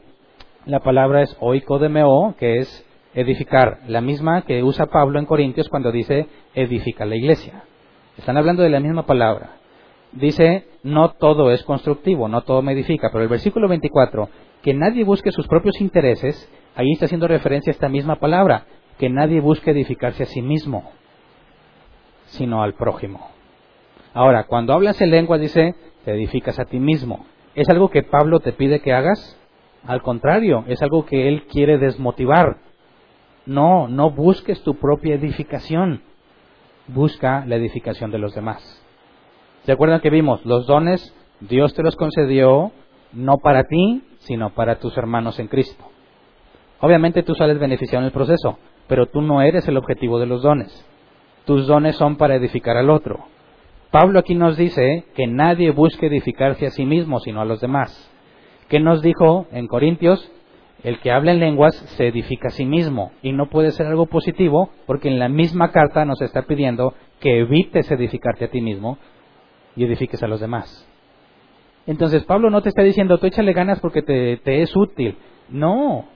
la 0.66 0.80
palabra 0.80 1.22
es 1.22 1.36
oikodemeo, 1.40 2.34
que 2.38 2.58
es 2.58 2.86
edificar, 3.14 3.80
la 3.86 4.00
misma 4.00 4.42
que 4.42 4.62
usa 4.62 4.86
Pablo 4.86 5.18
en 5.18 5.26
Corintios 5.26 5.68
cuando 5.68 5.92
dice 5.92 6.26
edifica 6.54 7.04
la 7.04 7.16
iglesia. 7.16 7.64
Están 8.18 8.36
hablando 8.36 8.62
de 8.62 8.70
la 8.70 8.80
misma 8.80 9.06
palabra. 9.06 9.56
Dice, 10.12 10.68
no 10.82 11.10
todo 11.10 11.50
es 11.50 11.64
constructivo, 11.64 12.28
no 12.28 12.42
todo 12.42 12.62
me 12.62 12.72
edifica, 12.72 13.10
pero 13.10 13.22
el 13.24 13.28
versículo 13.28 13.68
24, 13.68 14.28
que 14.64 14.72
nadie 14.72 15.04
busque 15.04 15.30
sus 15.30 15.46
propios 15.46 15.78
intereses, 15.82 16.50
ahí 16.74 16.90
está 16.92 17.04
haciendo 17.04 17.28
referencia 17.28 17.70
a 17.70 17.74
esta 17.74 17.90
misma 17.90 18.16
palabra, 18.16 18.64
que 18.98 19.10
nadie 19.10 19.40
busque 19.40 19.72
edificarse 19.72 20.22
a 20.22 20.26
sí 20.26 20.40
mismo, 20.40 20.90
sino 22.28 22.62
al 22.62 22.72
prójimo. 22.72 23.28
Ahora, 24.14 24.44
cuando 24.44 24.72
hablas 24.72 24.98
en 25.02 25.10
lengua, 25.10 25.36
dice, 25.36 25.74
te 26.06 26.12
edificas 26.12 26.58
a 26.58 26.64
ti 26.64 26.78
mismo. 26.80 27.26
¿Es 27.54 27.68
algo 27.68 27.90
que 27.90 28.04
Pablo 28.04 28.40
te 28.40 28.52
pide 28.52 28.80
que 28.80 28.94
hagas? 28.94 29.38
Al 29.86 30.00
contrario, 30.00 30.64
es 30.66 30.80
algo 30.80 31.04
que 31.04 31.28
él 31.28 31.44
quiere 31.44 31.76
desmotivar. 31.76 32.56
No, 33.44 33.86
no 33.86 34.12
busques 34.12 34.62
tu 34.62 34.76
propia 34.76 35.16
edificación. 35.16 36.00
Busca 36.88 37.44
la 37.46 37.56
edificación 37.56 38.10
de 38.10 38.18
los 38.18 38.34
demás. 38.34 38.62
¿Se 39.66 39.72
acuerdan 39.72 40.00
que 40.00 40.08
vimos? 40.08 40.42
Los 40.46 40.66
dones 40.66 41.14
Dios 41.40 41.74
te 41.74 41.82
los 41.82 41.96
concedió 41.96 42.72
no 43.14 43.38
para 43.38 43.64
ti, 43.64 44.02
sino 44.24 44.50
para 44.50 44.78
tus 44.78 44.96
hermanos 44.96 45.38
en 45.38 45.48
Cristo. 45.48 45.84
Obviamente 46.80 47.22
tú 47.22 47.34
sales 47.34 47.58
beneficiado 47.58 48.00
en 48.00 48.06
el 48.06 48.12
proceso, 48.12 48.58
pero 48.86 49.06
tú 49.06 49.22
no 49.22 49.40
eres 49.40 49.66
el 49.68 49.76
objetivo 49.76 50.18
de 50.18 50.26
los 50.26 50.42
dones. 50.42 50.86
Tus 51.46 51.66
dones 51.66 51.96
son 51.96 52.16
para 52.16 52.34
edificar 52.34 52.76
al 52.76 52.90
otro. 52.90 53.26
Pablo 53.90 54.18
aquí 54.18 54.34
nos 54.34 54.56
dice 54.56 55.04
que 55.14 55.26
nadie 55.26 55.70
busque 55.70 56.06
edificarse 56.06 56.66
a 56.66 56.70
sí 56.70 56.84
mismo, 56.84 57.20
sino 57.20 57.40
a 57.40 57.44
los 57.44 57.60
demás. 57.60 58.10
¿Qué 58.68 58.80
nos 58.80 59.02
dijo 59.02 59.46
en 59.52 59.66
Corintios? 59.66 60.30
El 60.82 60.98
que 60.98 61.10
habla 61.10 61.32
en 61.32 61.40
lenguas 61.40 61.74
se 61.96 62.08
edifica 62.08 62.48
a 62.48 62.50
sí 62.50 62.66
mismo 62.66 63.12
y 63.22 63.32
no 63.32 63.48
puede 63.48 63.70
ser 63.70 63.86
algo 63.86 64.06
positivo 64.06 64.70
porque 64.86 65.08
en 65.08 65.18
la 65.18 65.28
misma 65.28 65.70
carta 65.70 66.04
nos 66.04 66.20
está 66.20 66.42
pidiendo 66.42 66.92
que 67.20 67.38
evites 67.38 67.90
edificarte 67.90 68.44
a 68.44 68.50
ti 68.50 68.60
mismo 68.60 68.98
y 69.76 69.84
edifiques 69.84 70.22
a 70.22 70.28
los 70.28 70.40
demás. 70.40 70.86
Entonces 71.86 72.24
Pablo 72.24 72.50
no 72.50 72.62
te 72.62 72.70
está 72.70 72.82
diciendo, 72.82 73.18
tú 73.18 73.26
échale 73.26 73.52
ganas 73.52 73.80
porque 73.80 74.02
te, 74.02 74.62
es 74.62 74.74
útil. 74.74 75.16
No. 75.48 76.06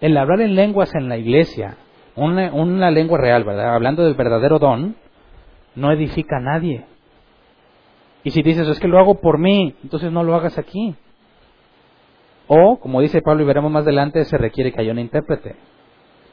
El 0.00 0.16
hablar 0.16 0.40
en 0.40 0.54
lenguas 0.54 0.94
en 0.94 1.08
la 1.08 1.16
iglesia, 1.16 1.76
una, 2.16 2.52
una 2.52 2.90
lengua 2.90 3.18
real, 3.18 3.44
¿verdad? 3.44 3.74
Hablando 3.74 4.04
del 4.04 4.14
verdadero 4.14 4.58
don, 4.58 4.96
no 5.74 5.92
edifica 5.92 6.36
a 6.36 6.40
nadie. 6.40 6.84
Y 8.24 8.30
si 8.30 8.42
dices, 8.42 8.66
es 8.68 8.80
que 8.80 8.88
lo 8.88 8.98
hago 8.98 9.20
por 9.20 9.38
mí, 9.38 9.74
entonces 9.82 10.10
no 10.10 10.24
lo 10.24 10.34
hagas 10.34 10.58
aquí. 10.58 10.94
O, 12.48 12.78
como 12.80 13.00
dice 13.00 13.22
Pablo 13.22 13.42
y 13.42 13.46
veremos 13.46 13.70
más 13.70 13.84
adelante, 13.84 14.24
se 14.24 14.38
requiere 14.38 14.72
que 14.72 14.80
haya 14.80 14.92
un 14.92 14.98
intérprete. 14.98 15.56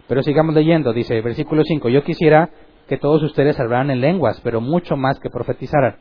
Pero 0.07 0.23
sigamos 0.23 0.55
leyendo, 0.55 0.93
dice 0.93 1.21
versículo 1.21 1.63
5, 1.63 1.89
yo 1.89 2.03
quisiera 2.03 2.49
que 2.87 2.97
todos 2.97 3.21
ustedes 3.23 3.59
hablaran 3.59 3.91
en 3.91 4.01
lenguas, 4.01 4.39
pero 4.41 4.61
mucho 4.61 4.95
más 4.95 5.19
que 5.19 5.29
profetizaran. 5.29 5.97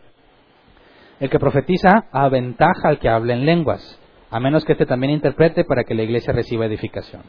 El 1.25 1.31
que 1.31 1.39
profetiza 1.39 2.05
aventaja 2.13 2.87
al 2.87 2.99
que 2.99 3.09
habla 3.09 3.33
en 3.33 3.47
lenguas, 3.47 3.99
a 4.31 4.39
menos 4.41 4.63
que 4.63 4.73
éste 4.73 4.85
también 4.85 5.11
interprete 5.11 5.65
para 5.65 5.85
que 5.85 5.95
la 5.95 6.03
iglesia 6.03 6.35
reciba 6.35 6.67
edificación. 6.67 7.23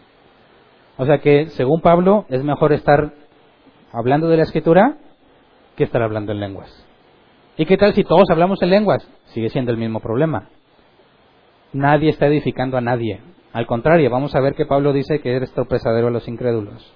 O 0.97 1.05
sea 1.05 1.19
que, 1.19 1.47
según 1.51 1.79
Pablo, 1.79 2.25
es 2.27 2.43
mejor 2.43 2.73
estar 2.73 3.13
hablando 3.93 4.27
de 4.27 4.35
la 4.35 4.43
escritura 4.43 4.97
que 5.77 5.85
estar 5.85 6.01
hablando 6.01 6.33
en 6.33 6.41
lenguas. 6.41 6.85
¿Y 7.55 7.65
qué 7.65 7.77
tal 7.77 7.93
si 7.93 8.03
todos 8.03 8.29
hablamos 8.29 8.61
en 8.61 8.71
lenguas? 8.71 9.09
Sigue 9.27 9.47
siendo 9.47 9.71
el 9.71 9.77
mismo 9.77 10.01
problema. 10.01 10.49
Nadie 11.71 12.09
está 12.09 12.25
edificando 12.25 12.75
a 12.75 12.81
nadie. 12.81 13.21
Al 13.53 13.65
contrario, 13.65 14.09
vamos 14.09 14.35
a 14.35 14.41
ver 14.41 14.55
que 14.55 14.65
Pablo 14.65 14.91
dice 14.91 15.21
que 15.21 15.37
eres 15.37 15.53
tropezadero 15.53 16.07
a 16.07 16.11
los 16.11 16.27
incrédulos. 16.27 16.93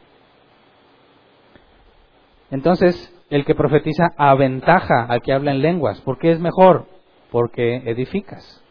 Entonces, 2.51 3.15
el 3.29 3.45
que 3.45 3.55
profetiza 3.55 4.13
aventaja 4.17 5.05
al 5.05 5.21
que 5.21 5.33
habla 5.33 5.51
en 5.51 5.61
lenguas. 5.61 6.01
¿Por 6.01 6.17
qué 6.17 6.31
es 6.31 6.39
mejor? 6.39 6.85
Porque 7.31 7.77
edificas. 7.85 8.63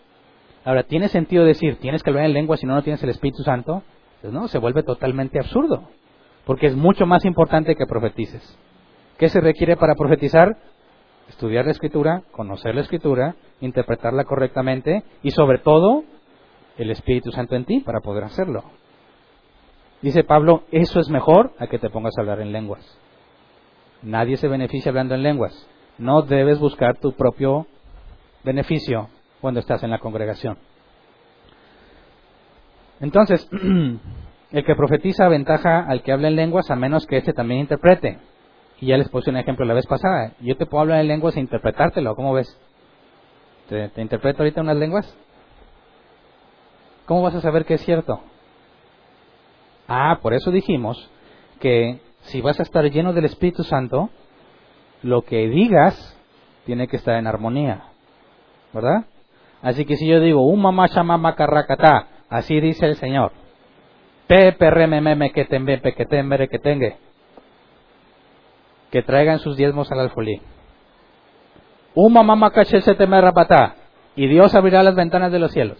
Ahora, 0.65 0.83
¿tiene 0.83 1.09
sentido 1.09 1.45
decir, 1.45 1.79
tienes 1.79 2.03
que 2.03 2.11
hablar 2.11 2.27
en 2.27 2.33
lenguas 2.33 2.61
si 2.61 2.67
no, 2.67 2.75
no 2.75 2.83
tienes 2.83 3.03
el 3.03 3.11
Espíritu 3.11 3.43
Santo? 3.43 3.83
Pues 4.21 4.33
no, 4.33 4.49
se 4.49 4.59
vuelve 4.59 4.83
totalmente 4.83 5.39
absurdo. 5.39 5.89
Porque 6.45 6.67
es 6.67 6.77
mucho 6.77 7.07
más 7.07 7.25
importante 7.25 7.77
que 7.77 7.87
profetices. 7.87 8.59
¿Qué 9.17 9.29
se 9.29 9.41
requiere 9.41 9.77
para 9.77 9.95
profetizar? 9.95 10.57
Estudiar 11.29 11.67
la 11.67 11.73
escritura, 11.73 12.23
conocer 12.33 12.75
la 12.75 12.81
escritura, 12.81 13.37
interpretarla 13.61 14.25
correctamente 14.25 15.05
y 15.23 15.31
sobre 15.31 15.59
todo 15.59 16.05
el 16.79 16.91
Espíritu 16.91 17.31
Santo 17.33 17.55
en 17.55 17.65
ti 17.65 17.81
para 17.81 18.01
poder 18.01 18.25
hacerlo. 18.25 18.65
Dice 20.01 20.25
Pablo, 20.25 20.63
eso 20.71 21.01
es 21.01 21.11
mejor 21.11 21.53
a 21.59 21.67
que 21.67 21.79
te 21.79 21.91
pongas 21.91 22.17
a 22.17 22.23
hablar 22.23 22.41
en 22.41 22.53
lenguas. 22.53 22.99
Nadie 24.03 24.37
se 24.37 24.49
beneficia 24.49 24.91
hablando 24.91 25.15
en 25.15 25.23
lenguas. 25.23 25.69
No 25.99 26.23
debes 26.23 26.59
buscar 26.59 26.99
tu 26.99 27.13
propio 27.13 27.67
beneficio 28.45 29.09
cuando 29.41 29.61
estás 29.61 29.83
en 29.83 29.91
la 29.91 29.99
congregación. 29.99 30.59
Entonces, 33.01 33.49
el 34.51 34.65
que 34.65 34.75
profetiza 34.75 35.27
aventaja 35.27 35.81
al 35.81 36.03
que 36.03 36.13
habla 36.13 36.29
en 36.29 36.37
lenguas 36.37 36.71
a 36.71 36.77
menos 36.77 37.07
que 37.07 37.19
éste 37.19 37.33
también 37.33 37.61
interprete. 37.61 38.19
Y 38.81 38.87
ya 38.87 38.97
les 38.97 39.09
puse 39.09 39.31
un 39.31 39.37
ejemplo 39.37 39.65
la 39.65 39.75
vez 39.75 39.87
pasada. 39.87 40.33
Yo 40.41 40.57
te 40.57 40.67
puedo 40.67 40.83
hablar 40.83 41.01
en 41.01 41.09
lenguas 41.09 41.37
e 41.37 41.41
interpretártelo, 41.41 42.15
¿cómo 42.15 42.33
ves? 42.33 42.57
¿Te, 43.69 43.89
te 43.89 44.03
interpreto 44.03 44.43
ahorita 44.43 44.61
unas 44.61 44.77
lenguas? 44.77 45.17
¿Cómo 47.07 47.23
vas 47.23 47.35
a 47.35 47.41
saber 47.41 47.65
que 47.65 47.75
es 47.75 47.81
cierto? 47.81 48.21
Ah, 49.89 50.19
por 50.23 50.35
eso 50.35 50.51
dijimos 50.51 51.11
que 51.61 52.01
si 52.29 52.41
vas 52.41 52.59
a 52.61 52.63
estar 52.63 52.85
lleno 52.91 53.13
del 53.13 53.25
Espíritu 53.25 53.65
Santo, 53.65 54.11
lo 55.03 55.23
que 55.23 55.49
digas 55.49 56.17
tiene 56.65 56.89
que 56.89 56.97
estar 56.97 57.17
en 57.17 57.27
armonía. 57.27 57.85
¿Verdad? 58.73 59.05
Así 59.63 59.85
que 59.85 59.97
si 59.97 60.07
yo 60.07 60.21
digo, 60.21 60.47
un 60.47 60.61
mamá 60.61 61.35
carracatá, 61.35 62.07
así 62.29 62.61
dice 62.61 62.87
el 62.87 62.97
Señor. 62.97 63.33
Que 64.29 64.53
tembe 65.49 65.81
que 65.95 66.49
que 66.49 66.59
tengue. 66.59 66.97
Que 68.91 69.03
traigan 69.03 69.39
sus 69.39 69.57
diezmos 69.57 69.91
al 69.91 70.01
alfolí. 70.01 70.41
Un 71.95 72.13
mamá 72.13 72.51
se 72.65 72.95
temerrapatá. 72.95 73.77
Y 74.15 74.27
Dios 74.27 74.55
abrirá 74.55 74.83
las 74.83 74.95
ventanas 74.95 75.33
de 75.33 75.39
los 75.39 75.53
cielos. 75.53 75.79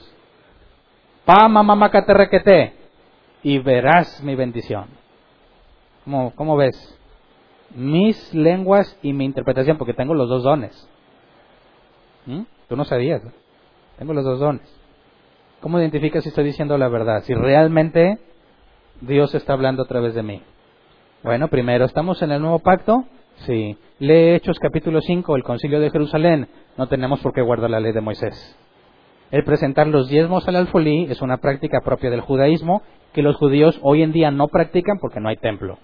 Pa 1.25 1.49
mamá 1.49 1.91
te 1.91 2.73
y 3.43 3.59
verás 3.59 4.23
mi 4.23 4.35
bendición. 4.35 4.87
¿Cómo, 6.09 6.33
¿Cómo 6.37 6.57
ves? 6.57 6.99
Mis 7.75 8.33
lenguas 8.33 8.99
y 9.03 9.13
mi 9.13 9.27
interpretación, 9.27 9.77
porque 9.77 9.93
tengo 9.93 10.15
los 10.15 10.27
dos 10.31 10.43
dones. 10.43 10.89
¿Mm? 12.25 12.45
Tú 12.67 12.77
no 12.77 12.87
sabías. 12.87 13.21
Tengo 13.99 14.15
los 14.15 14.25
dos 14.25 14.41
dones. 14.41 14.67
¿Cómo 15.61 15.79
identificas 15.79 16.23
si 16.23 16.31
estoy 16.31 16.45
diciendo 16.45 16.79
la 16.79 16.89
verdad? 16.89 17.25
Si 17.25 17.35
realmente 17.35 18.19
Dios 19.03 19.35
está 19.35 19.53
hablando 19.53 19.83
a 19.83 19.87
través 19.87 20.15
de 20.15 20.23
mí. 20.23 20.41
Bueno, 21.23 21.49
primero, 21.49 21.85
¿estamos 21.85 22.23
en 22.23 22.33
el 22.33 22.41
nuevo 22.41 22.61
pacto? 22.61 23.05
Sí. 23.45 23.77
Lee 23.99 24.31
Hechos 24.31 24.59
capítulo 24.59 25.03
5, 25.03 25.37
el 25.37 25.45
concilio 25.45 25.79
de 25.79 25.91
Jerusalén. 25.91 26.49
No 26.79 26.87
tenemos 26.87 27.21
por 27.21 27.35
qué 27.35 27.43
guardar 27.43 27.69
la 27.69 27.81
ley 27.81 27.93
de 27.93 28.01
Moisés. 28.01 28.57
El 29.31 29.45
presentar 29.45 29.87
los 29.87 30.09
diezmos 30.09 30.49
al 30.49 30.57
alfolí 30.57 31.05
es 31.11 31.21
una 31.21 31.37
práctica 31.37 31.83
propia 31.85 32.09
del 32.09 32.23
judaísmo 32.23 32.81
que 33.13 33.21
los 33.21 33.37
judíos 33.37 33.79
hoy 33.83 34.03
en 34.03 34.13
día 34.13 34.31
no 34.31 34.49
practican 34.49 34.97
porque 35.03 35.21
no 35.21 35.29
hay 35.29 35.37
templo. 35.37 35.79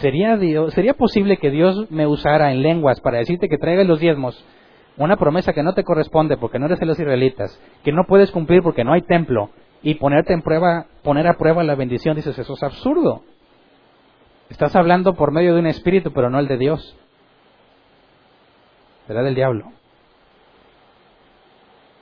¿Sería, 0.00 0.38
¿Sería 0.70 0.94
posible 0.94 1.38
que 1.38 1.50
Dios 1.50 1.90
me 1.90 2.06
usara 2.06 2.52
en 2.52 2.62
lenguas 2.62 3.00
para 3.00 3.18
decirte 3.18 3.48
que 3.48 3.58
traigas 3.58 3.86
los 3.86 4.00
diezmos 4.00 4.44
una 4.98 5.16
promesa 5.16 5.52
que 5.52 5.62
no 5.62 5.74
te 5.74 5.84
corresponde 5.84 6.36
porque 6.36 6.58
no 6.58 6.66
eres 6.66 6.80
de 6.80 6.86
los 6.86 6.98
israelitas, 6.98 7.58
que 7.84 7.92
no 7.92 8.04
puedes 8.04 8.30
cumplir 8.32 8.62
porque 8.62 8.84
no 8.84 8.92
hay 8.92 9.02
templo, 9.02 9.50
y 9.82 9.94
ponerte 9.94 10.32
en 10.32 10.42
prueba, 10.42 10.86
poner 11.02 11.26
a 11.28 11.34
prueba 11.34 11.62
la 11.62 11.76
bendición, 11.76 12.16
dices, 12.16 12.36
eso 12.36 12.52
es 12.52 12.62
absurdo. 12.64 13.22
Estás 14.50 14.74
hablando 14.74 15.14
por 15.14 15.30
medio 15.30 15.54
de 15.54 15.60
un 15.60 15.66
espíritu, 15.66 16.12
pero 16.12 16.30
no 16.30 16.40
el 16.40 16.48
de 16.48 16.58
Dios. 16.58 16.96
Será 19.06 19.22
del 19.22 19.36
diablo. 19.36 19.66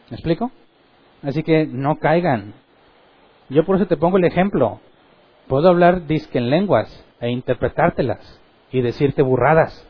¿Me 0.09 0.16
explico? 0.16 0.51
Así 1.22 1.42
que 1.42 1.66
no 1.66 1.99
caigan. 1.99 2.55
Yo 3.51 3.64
por 3.66 3.76
eso 3.76 3.86
te 3.86 3.97
pongo 3.97 4.16
el 4.16 4.24
ejemplo. 4.24 4.80
Puedo 5.49 5.68
hablar 5.68 6.07
disque 6.07 6.38
en 6.38 6.51
lenguas 6.51 7.06
e 7.21 7.31
interpretártelas 7.31 8.41
y 8.73 8.81
decirte 8.81 9.23
burradas. 9.23 9.87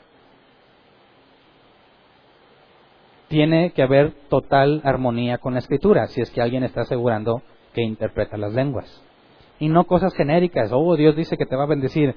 tiene 3.29 3.73
que 3.73 3.83
haber 3.83 4.13
total 4.29 4.81
armonía 4.85 5.39
con 5.39 5.55
la 5.55 5.59
escritura, 5.61 6.07
si 6.09 6.21
es 6.21 6.31
que 6.31 6.41
alguien 6.41 6.63
está 6.63 6.83
asegurando 6.83 7.43
que 7.75 7.83
interpreta 7.83 8.37
las 8.37 8.55
lenguas. 8.55 9.03
Y 9.59 9.69
no 9.69 9.85
cosas 9.85 10.15
genéricas, 10.15 10.71
oh 10.73 10.97
Dios 10.97 11.17
dice 11.17 11.37
que 11.37 11.47
te 11.47 11.57
va 11.57 11.65
a 11.65 11.69
bendecir. 11.69 12.15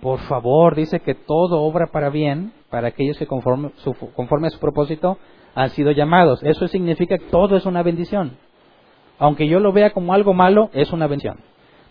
Por 0.00 0.20
favor, 0.20 0.74
dice 0.74 1.00
que 1.00 1.14
todo 1.14 1.62
obra 1.62 1.88
para 1.88 2.10
bien 2.10 2.52
para 2.70 2.88
aquellos 2.88 3.18
que 3.18 3.26
conforme, 3.26 3.70
conforme 4.16 4.48
a 4.48 4.50
su 4.50 4.58
propósito 4.58 5.18
han 5.54 5.70
sido 5.70 5.90
llamados. 5.90 6.42
Eso 6.42 6.66
significa 6.68 7.18
que 7.18 7.26
todo 7.26 7.56
es 7.56 7.66
una 7.66 7.82
bendición. 7.82 8.36
Aunque 9.18 9.46
yo 9.46 9.60
lo 9.60 9.72
vea 9.72 9.90
como 9.90 10.14
algo 10.14 10.32
malo, 10.32 10.70
es 10.72 10.92
una 10.92 11.06
bendición. 11.06 11.38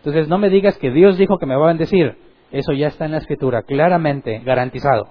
Entonces 0.01 0.27
no 0.27 0.39
me 0.39 0.49
digas 0.49 0.79
que 0.79 0.89
Dios 0.89 1.17
dijo 1.17 1.37
que 1.37 1.45
me 1.45 1.55
va 1.55 1.65
a 1.65 1.67
bendecir. 1.67 2.17
Eso 2.51 2.73
ya 2.73 2.87
está 2.87 3.05
en 3.05 3.11
la 3.11 3.19
escritura, 3.19 3.61
claramente 3.61 4.39
garantizado. 4.39 5.07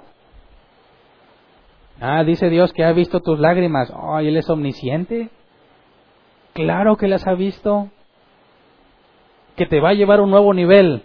Ah, 2.00 2.24
dice 2.24 2.48
Dios 2.48 2.72
que 2.72 2.82
ha 2.82 2.92
visto 2.92 3.20
tus 3.20 3.38
lágrimas. 3.38 3.92
Ay, 3.94 4.28
Él 4.28 4.36
es 4.36 4.50
omnisciente. 4.50 5.30
Claro 6.54 6.96
que 6.96 7.06
las 7.06 7.26
ha 7.26 7.34
visto. 7.34 7.88
Que 9.54 9.66
te 9.66 9.80
va 9.80 9.90
a 9.90 9.94
llevar 9.94 10.18
a 10.18 10.22
un 10.22 10.30
nuevo 10.30 10.52
nivel. 10.54 11.04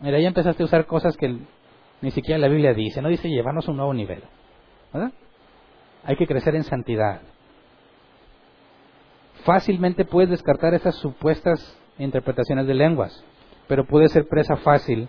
Mira, 0.00 0.18
ya 0.18 0.28
empezaste 0.28 0.62
a 0.62 0.66
usar 0.66 0.86
cosas 0.86 1.16
que 1.16 1.36
ni 2.00 2.10
siquiera 2.12 2.38
la 2.38 2.48
Biblia 2.48 2.72
dice. 2.72 3.02
No 3.02 3.08
dice 3.08 3.28
llevarnos 3.28 3.68
a 3.68 3.70
un 3.70 3.76
nuevo 3.76 3.92
nivel. 3.92 4.22
¿Verdad? 4.94 5.12
Hay 6.04 6.16
que 6.16 6.26
crecer 6.26 6.54
en 6.54 6.64
santidad. 6.64 7.20
Fácilmente 9.44 10.06
puedes 10.06 10.30
descartar 10.30 10.72
esas 10.74 10.94
supuestas 10.96 11.79
interpretaciones 12.00 12.66
de 12.66 12.74
lenguas, 12.74 13.24
pero 13.68 13.86
puede 13.86 14.08
ser 14.08 14.26
presa 14.28 14.56
fácil 14.56 15.08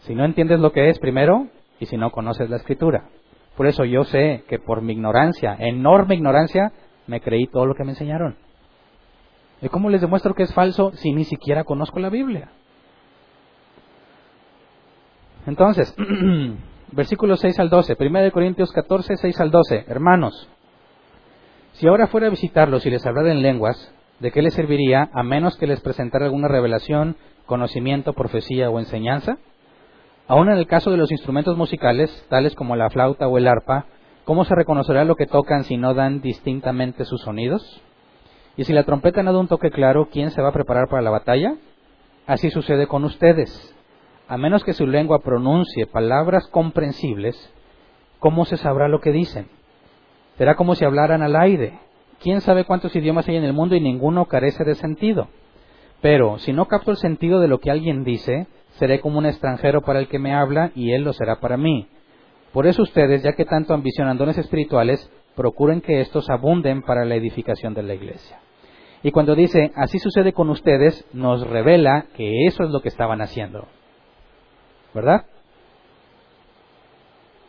si 0.00 0.14
no 0.14 0.24
entiendes 0.24 0.60
lo 0.60 0.72
que 0.72 0.88
es 0.88 0.98
primero 0.98 1.48
y 1.80 1.86
si 1.86 1.96
no 1.96 2.10
conoces 2.10 2.48
la 2.48 2.56
escritura. 2.56 3.08
Por 3.56 3.66
eso 3.66 3.84
yo 3.84 4.04
sé 4.04 4.44
que 4.48 4.58
por 4.58 4.82
mi 4.82 4.92
ignorancia, 4.92 5.56
enorme 5.58 6.14
ignorancia, 6.14 6.72
me 7.06 7.20
creí 7.20 7.46
todo 7.48 7.66
lo 7.66 7.74
que 7.74 7.84
me 7.84 7.90
enseñaron. 7.90 8.36
¿Y 9.60 9.68
cómo 9.68 9.90
les 9.90 10.00
demuestro 10.00 10.34
que 10.34 10.44
es 10.44 10.54
falso 10.54 10.92
si 10.92 11.12
ni 11.12 11.24
siquiera 11.24 11.64
conozco 11.64 11.98
la 11.98 12.10
Biblia? 12.10 12.50
Entonces, 15.46 15.94
versículos 16.92 17.40
6 17.40 17.58
al 17.58 17.70
12, 17.70 17.96
1 17.98 18.32
Corintios 18.32 18.70
14, 18.70 19.16
6 19.16 19.40
al 19.40 19.50
12, 19.50 19.84
hermanos, 19.88 20.48
si 21.72 21.86
ahora 21.88 22.06
fuera 22.06 22.28
a 22.28 22.30
visitarlos 22.30 22.86
y 22.86 22.90
les 22.90 23.04
hablara 23.06 23.32
en 23.32 23.42
lenguas, 23.42 23.92
¿de 24.20 24.32
qué 24.32 24.42
les 24.42 24.54
serviría 24.54 25.10
a 25.12 25.22
menos 25.22 25.56
que 25.56 25.66
les 25.66 25.80
presentara 25.80 26.26
alguna 26.26 26.48
revelación, 26.48 27.16
conocimiento, 27.46 28.12
profecía 28.12 28.70
o 28.70 28.78
enseñanza? 28.78 29.38
Aún 30.26 30.50
en 30.50 30.58
el 30.58 30.66
caso 30.66 30.90
de 30.90 30.96
los 30.96 31.10
instrumentos 31.10 31.56
musicales, 31.56 32.26
tales 32.28 32.54
como 32.54 32.76
la 32.76 32.90
flauta 32.90 33.26
o 33.28 33.38
el 33.38 33.48
arpa, 33.48 33.86
¿cómo 34.24 34.44
se 34.44 34.54
reconocerá 34.54 35.04
lo 35.04 35.16
que 35.16 35.26
tocan 35.26 35.64
si 35.64 35.76
no 35.76 35.94
dan 35.94 36.20
distintamente 36.20 37.04
sus 37.04 37.22
sonidos? 37.22 37.82
Y 38.56 38.64
si 38.64 38.72
la 38.72 38.84
trompeta 38.84 39.22
no 39.22 39.32
da 39.32 39.38
un 39.38 39.48
toque 39.48 39.70
claro, 39.70 40.08
¿quién 40.10 40.30
se 40.30 40.42
va 40.42 40.48
a 40.48 40.52
preparar 40.52 40.88
para 40.88 41.02
la 41.02 41.10
batalla? 41.10 41.54
Así 42.26 42.50
sucede 42.50 42.86
con 42.86 43.04
ustedes. 43.04 43.74
A 44.26 44.36
menos 44.36 44.64
que 44.64 44.74
su 44.74 44.86
lengua 44.86 45.20
pronuncie 45.20 45.86
palabras 45.86 46.46
comprensibles, 46.48 47.36
¿cómo 48.18 48.44
se 48.44 48.58
sabrá 48.58 48.88
lo 48.88 49.00
que 49.00 49.12
dicen? 49.12 49.48
Será 50.36 50.56
como 50.56 50.74
si 50.74 50.84
hablaran 50.84 51.22
al 51.22 51.36
aire. 51.36 51.78
¿Quién 52.20 52.40
sabe 52.40 52.64
cuántos 52.64 52.94
idiomas 52.96 53.28
hay 53.28 53.36
en 53.36 53.44
el 53.44 53.52
mundo 53.52 53.76
y 53.76 53.80
ninguno 53.80 54.26
carece 54.26 54.64
de 54.64 54.74
sentido? 54.74 55.28
Pero 56.00 56.38
si 56.38 56.52
no 56.52 56.66
capto 56.66 56.90
el 56.90 56.96
sentido 56.96 57.40
de 57.40 57.48
lo 57.48 57.58
que 57.58 57.70
alguien 57.70 58.04
dice, 58.04 58.46
seré 58.78 59.00
como 59.00 59.18
un 59.18 59.26
extranjero 59.26 59.82
para 59.82 60.00
el 60.00 60.08
que 60.08 60.18
me 60.18 60.34
habla 60.34 60.72
y 60.74 60.92
él 60.92 61.02
lo 61.02 61.12
será 61.12 61.40
para 61.40 61.56
mí. 61.56 61.88
Por 62.52 62.66
eso 62.66 62.82
ustedes, 62.82 63.22
ya 63.22 63.34
que 63.34 63.44
tanto 63.44 63.74
ambicionan 63.74 64.18
dones 64.18 64.38
espirituales, 64.38 65.10
procuren 65.36 65.80
que 65.80 66.00
estos 66.00 66.28
abunden 66.30 66.82
para 66.82 67.04
la 67.04 67.14
edificación 67.14 67.74
de 67.74 67.82
la 67.82 67.94
iglesia. 67.94 68.40
Y 69.02 69.12
cuando 69.12 69.36
dice, 69.36 69.70
así 69.76 69.98
sucede 69.98 70.32
con 70.32 70.50
ustedes, 70.50 71.06
nos 71.12 71.46
revela 71.46 72.06
que 72.16 72.46
eso 72.46 72.64
es 72.64 72.70
lo 72.70 72.80
que 72.80 72.88
estaban 72.88 73.20
haciendo. 73.20 73.68
¿Verdad? 74.92 75.26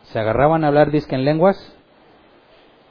Se 0.04 0.20
agarraban 0.20 0.64
a 0.64 0.68
hablar 0.68 0.92
disque 0.92 1.16
en 1.16 1.26
lenguas, 1.26 1.76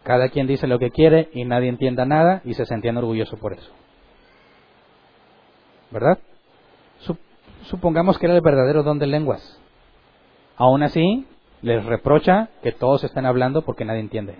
cada 0.08 0.30
quien 0.30 0.46
dice 0.46 0.66
lo 0.66 0.78
que 0.78 0.90
quiere 0.90 1.28
y 1.34 1.44
nadie 1.44 1.68
entienda 1.68 2.06
nada 2.06 2.40
y 2.42 2.54
se 2.54 2.64
sentían 2.64 2.96
orgullosos 2.96 3.38
por 3.38 3.52
eso. 3.52 3.70
¿Verdad? 5.90 6.18
supongamos 7.64 8.18
que 8.18 8.24
era 8.24 8.34
el 8.34 8.40
verdadero 8.40 8.82
don 8.82 8.98
de 8.98 9.06
lenguas. 9.06 9.60
Aún 10.56 10.82
así, 10.82 11.26
les 11.60 11.84
reprocha 11.84 12.48
que 12.62 12.72
todos 12.72 13.04
estén 13.04 13.26
hablando 13.26 13.60
porque 13.60 13.84
nadie 13.84 14.00
entiende. 14.00 14.36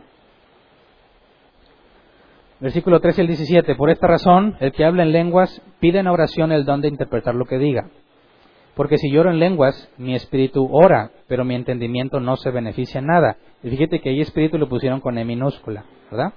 Versículo 2.60 3.00
13 3.00 3.20
al 3.20 3.26
17. 3.26 3.74
Por 3.74 3.90
esta 3.90 4.06
razón, 4.06 4.56
el 4.60 4.72
que 4.72 4.86
habla 4.86 5.02
en 5.02 5.12
lenguas 5.12 5.60
pide 5.80 5.98
en 5.98 6.06
oración 6.06 6.50
el 6.50 6.64
don 6.64 6.80
de 6.80 6.88
interpretar 6.88 7.34
lo 7.34 7.44
que 7.44 7.58
diga. 7.58 7.90
Porque 8.79 8.97
si 8.97 9.11
lloro 9.11 9.31
en 9.31 9.41
lenguas, 9.41 9.91
mi 9.99 10.14
espíritu 10.14 10.68
ora, 10.70 11.11
pero 11.26 11.45
mi 11.45 11.57
entendimiento 11.57 12.20
no 12.20 12.37
se 12.37 12.53
beneficia 12.53 13.01
en 13.01 13.07
nada. 13.07 13.37
Y 13.61 13.70
fíjate 13.70 13.99
que 13.99 14.11
ahí 14.11 14.20
espíritu 14.20 14.57
lo 14.57 14.68
pusieron 14.68 15.01
con 15.01 15.18
E 15.18 15.24
minúscula, 15.24 15.83
¿verdad? 16.12 16.33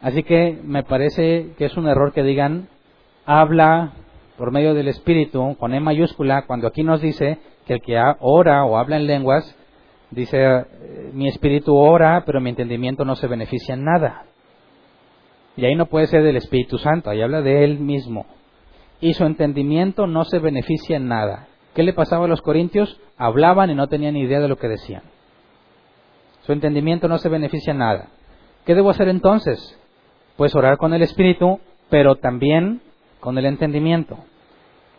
Así 0.00 0.22
que 0.22 0.56
me 0.62 0.84
parece 0.84 1.48
que 1.58 1.64
es 1.64 1.76
un 1.76 1.88
error 1.88 2.12
que 2.12 2.22
digan 2.22 2.68
habla 3.24 3.94
por 4.38 4.52
medio 4.52 4.72
del 4.72 4.86
Espíritu, 4.86 5.56
con 5.58 5.74
E 5.74 5.80
mayúscula, 5.80 6.46
cuando 6.46 6.68
aquí 6.68 6.84
nos 6.84 7.00
dice 7.00 7.38
que 7.66 7.74
el 7.74 7.82
que 7.82 8.00
ora 8.20 8.64
o 8.64 8.78
habla 8.78 8.94
en 8.94 9.08
lenguas, 9.08 9.52
dice, 10.12 10.38
eh, 10.38 11.10
mi 11.12 11.26
espíritu 11.26 11.74
ora, 11.74 12.22
pero 12.24 12.40
mi 12.40 12.50
entendimiento 12.50 13.04
no 13.04 13.16
se 13.16 13.26
beneficia 13.26 13.74
en 13.74 13.82
nada. 13.82 14.26
Y 15.56 15.64
ahí 15.64 15.74
no 15.74 15.86
puede 15.86 16.06
ser 16.06 16.22
del 16.22 16.36
Espíritu 16.36 16.78
Santo, 16.78 17.10
ahí 17.10 17.20
habla 17.20 17.42
de 17.42 17.64
Él 17.64 17.80
mismo. 17.80 18.26
Y 19.00 19.14
su 19.14 19.24
entendimiento 19.24 20.06
no 20.06 20.24
se 20.24 20.38
beneficia 20.38 20.96
en 20.96 21.08
nada. 21.08 21.48
¿Qué 21.74 21.82
le 21.82 21.92
pasaba 21.92 22.24
a 22.24 22.28
los 22.28 22.42
corintios? 22.42 23.00
Hablaban 23.18 23.70
y 23.70 23.74
no 23.74 23.88
tenían 23.88 24.16
idea 24.16 24.40
de 24.40 24.48
lo 24.48 24.56
que 24.56 24.68
decían. 24.68 25.02
Su 26.42 26.52
entendimiento 26.52 27.08
no 27.08 27.18
se 27.18 27.28
beneficia 27.28 27.72
en 27.72 27.78
nada. 27.78 28.08
¿Qué 28.64 28.74
debo 28.74 28.90
hacer 28.90 29.08
entonces? 29.08 29.78
Pues 30.36 30.54
orar 30.54 30.78
con 30.78 30.94
el 30.94 31.02
Espíritu 31.02 31.60
pero 31.88 32.16
también 32.16 32.80
con 33.20 33.38
el 33.38 33.46
entendimiento. 33.46 34.18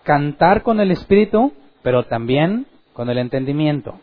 Cantar 0.03 0.63
con 0.63 0.79
el 0.79 0.91
espíritu, 0.91 1.53
pero 1.81 2.03
también 2.03 2.65
con 2.93 3.09
el 3.09 3.17
entendimiento. 3.17 3.99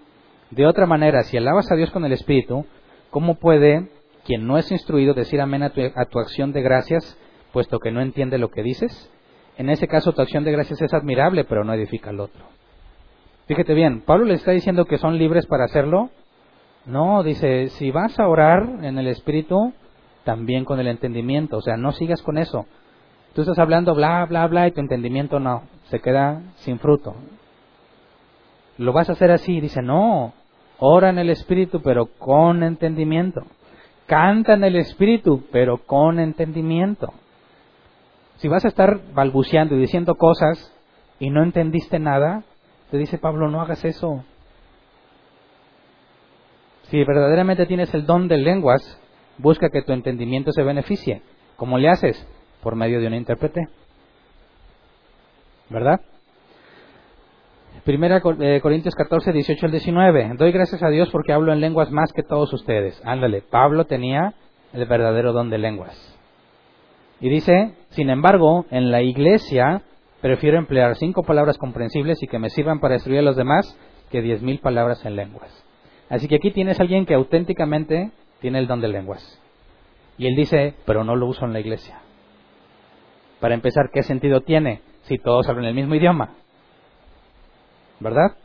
De 0.50 0.66
otra 0.66 0.86
manera, 0.86 1.22
si 1.22 1.36
alabas 1.36 1.70
a 1.72 1.76
Dios 1.76 1.90
con 1.90 2.04
el 2.04 2.12
espíritu, 2.12 2.66
¿cómo 3.10 3.36
puede 3.36 3.88
quien 4.24 4.46
no 4.46 4.58
es 4.58 4.70
instruido 4.70 5.14
decir 5.14 5.40
amén 5.40 5.62
a 5.62 5.70
tu, 5.70 5.80
a 5.82 6.04
tu 6.06 6.18
acción 6.18 6.52
de 6.52 6.62
gracias, 6.62 7.18
puesto 7.52 7.78
que 7.78 7.90
no 7.90 8.00
entiende 8.00 8.38
lo 8.38 8.50
que 8.50 8.62
dices? 8.62 9.10
En 9.56 9.70
ese 9.70 9.86
caso, 9.86 10.12
tu 10.12 10.22
acción 10.22 10.44
de 10.44 10.52
gracias 10.52 10.82
es 10.82 10.92
admirable, 10.92 11.44
pero 11.44 11.64
no 11.64 11.72
edifica 11.72 12.10
al 12.10 12.20
otro. 12.20 12.44
Fíjate 13.46 13.74
bien, 13.74 14.00
Pablo 14.00 14.24
le 14.24 14.34
está 14.34 14.52
diciendo 14.52 14.86
que 14.86 14.98
son 14.98 15.18
libres 15.18 15.46
para 15.46 15.64
hacerlo. 15.64 16.10
No, 16.86 17.22
dice, 17.22 17.68
si 17.68 17.90
vas 17.90 18.18
a 18.18 18.28
orar 18.28 18.62
en 18.82 18.98
el 18.98 19.06
Espíritu, 19.06 19.72
también 20.24 20.64
con 20.64 20.80
el 20.80 20.88
entendimiento. 20.88 21.58
O 21.58 21.62
sea, 21.62 21.76
no 21.76 21.92
sigas 21.92 22.22
con 22.22 22.38
eso. 22.38 22.66
Tú 23.34 23.42
estás 23.42 23.58
hablando 23.58 23.94
bla, 23.94 24.24
bla, 24.26 24.46
bla 24.46 24.66
y 24.66 24.72
tu 24.72 24.80
entendimiento 24.80 25.38
no, 25.40 25.62
se 25.84 26.00
queda 26.00 26.42
sin 26.56 26.78
fruto. 26.78 27.14
Lo 28.78 28.92
vas 28.92 29.08
a 29.08 29.12
hacer 29.12 29.30
así. 29.30 29.60
Dice, 29.60 29.82
no, 29.82 30.32
ora 30.78 31.10
en 31.10 31.18
el 31.18 31.30
Espíritu, 31.30 31.80
pero 31.82 32.06
con 32.06 32.62
entendimiento. 32.62 33.42
Canta 34.06 34.54
en 34.54 34.64
el 34.64 34.76
Espíritu, 34.76 35.44
pero 35.52 35.78
con 35.78 36.18
entendimiento. 36.18 37.12
Si 38.36 38.48
vas 38.48 38.64
a 38.64 38.68
estar 38.68 39.00
balbuceando 39.12 39.74
y 39.76 39.80
diciendo 39.80 40.16
cosas 40.16 40.72
y 41.18 41.30
no 41.30 41.42
entendiste 41.42 41.98
nada, 41.98 42.42
te 42.90 42.98
dice 42.98 43.18
Pablo, 43.18 43.48
no 43.50 43.60
hagas 43.60 43.84
eso. 43.84 44.24
Si 46.84 47.02
verdaderamente 47.02 47.66
tienes 47.66 47.92
el 47.94 48.06
don 48.06 48.28
de 48.28 48.38
lenguas, 48.38 49.00
busca 49.38 49.70
que 49.70 49.82
tu 49.82 49.92
entendimiento 49.92 50.52
se 50.52 50.62
beneficie. 50.62 51.22
¿Cómo 51.56 51.78
le 51.78 51.88
haces? 51.88 52.26
Por 52.62 52.76
medio 52.76 53.00
de 53.00 53.06
un 53.06 53.14
intérprete. 53.14 53.68
¿Verdad? 55.70 56.00
Primera 57.84 58.22
eh, 58.40 58.60
Corintios 58.62 58.94
14, 58.94 59.32
18 59.32 59.66
al 59.66 59.72
19. 59.72 60.34
Doy 60.38 60.52
gracias 60.52 60.82
a 60.82 60.88
Dios 60.88 61.10
porque 61.10 61.32
hablo 61.32 61.52
en 61.52 61.60
lenguas 61.60 61.90
más 61.90 62.12
que 62.12 62.22
todos 62.22 62.52
ustedes. 62.52 63.00
Ándale, 63.04 63.42
Pablo 63.42 63.86
tenía 63.86 64.34
el 64.72 64.86
verdadero 64.86 65.32
don 65.32 65.50
de 65.50 65.58
lenguas. 65.58 66.18
Y 67.24 67.30
dice, 67.30 67.72
sin 67.88 68.10
embargo, 68.10 68.66
en 68.70 68.90
la 68.90 69.00
iglesia 69.00 69.80
prefiero 70.20 70.58
emplear 70.58 70.94
cinco 70.96 71.22
palabras 71.22 71.56
comprensibles 71.56 72.22
y 72.22 72.26
que 72.26 72.38
me 72.38 72.50
sirvan 72.50 72.80
para 72.80 72.92
destruir 72.96 73.20
a 73.20 73.22
los 73.22 73.34
demás 73.34 73.78
que 74.10 74.20
diez 74.20 74.42
mil 74.42 74.58
palabras 74.58 75.02
en 75.06 75.16
lenguas. 75.16 75.50
Así 76.10 76.28
que 76.28 76.34
aquí 76.34 76.50
tienes 76.50 76.78
a 76.78 76.82
alguien 76.82 77.06
que 77.06 77.14
auténticamente 77.14 78.10
tiene 78.42 78.58
el 78.58 78.66
don 78.66 78.82
de 78.82 78.88
lenguas. 78.88 79.40
Y 80.18 80.26
él 80.26 80.36
dice, 80.36 80.74
pero 80.84 81.02
no 81.02 81.16
lo 81.16 81.26
uso 81.26 81.46
en 81.46 81.54
la 81.54 81.60
iglesia. 81.60 81.98
Para 83.40 83.54
empezar, 83.54 83.88
¿qué 83.90 84.02
sentido 84.02 84.42
tiene 84.42 84.82
si 85.04 85.16
todos 85.16 85.48
hablan 85.48 85.64
el 85.64 85.74
mismo 85.74 85.94
idioma? 85.94 86.34
¿Verdad? 88.00 88.36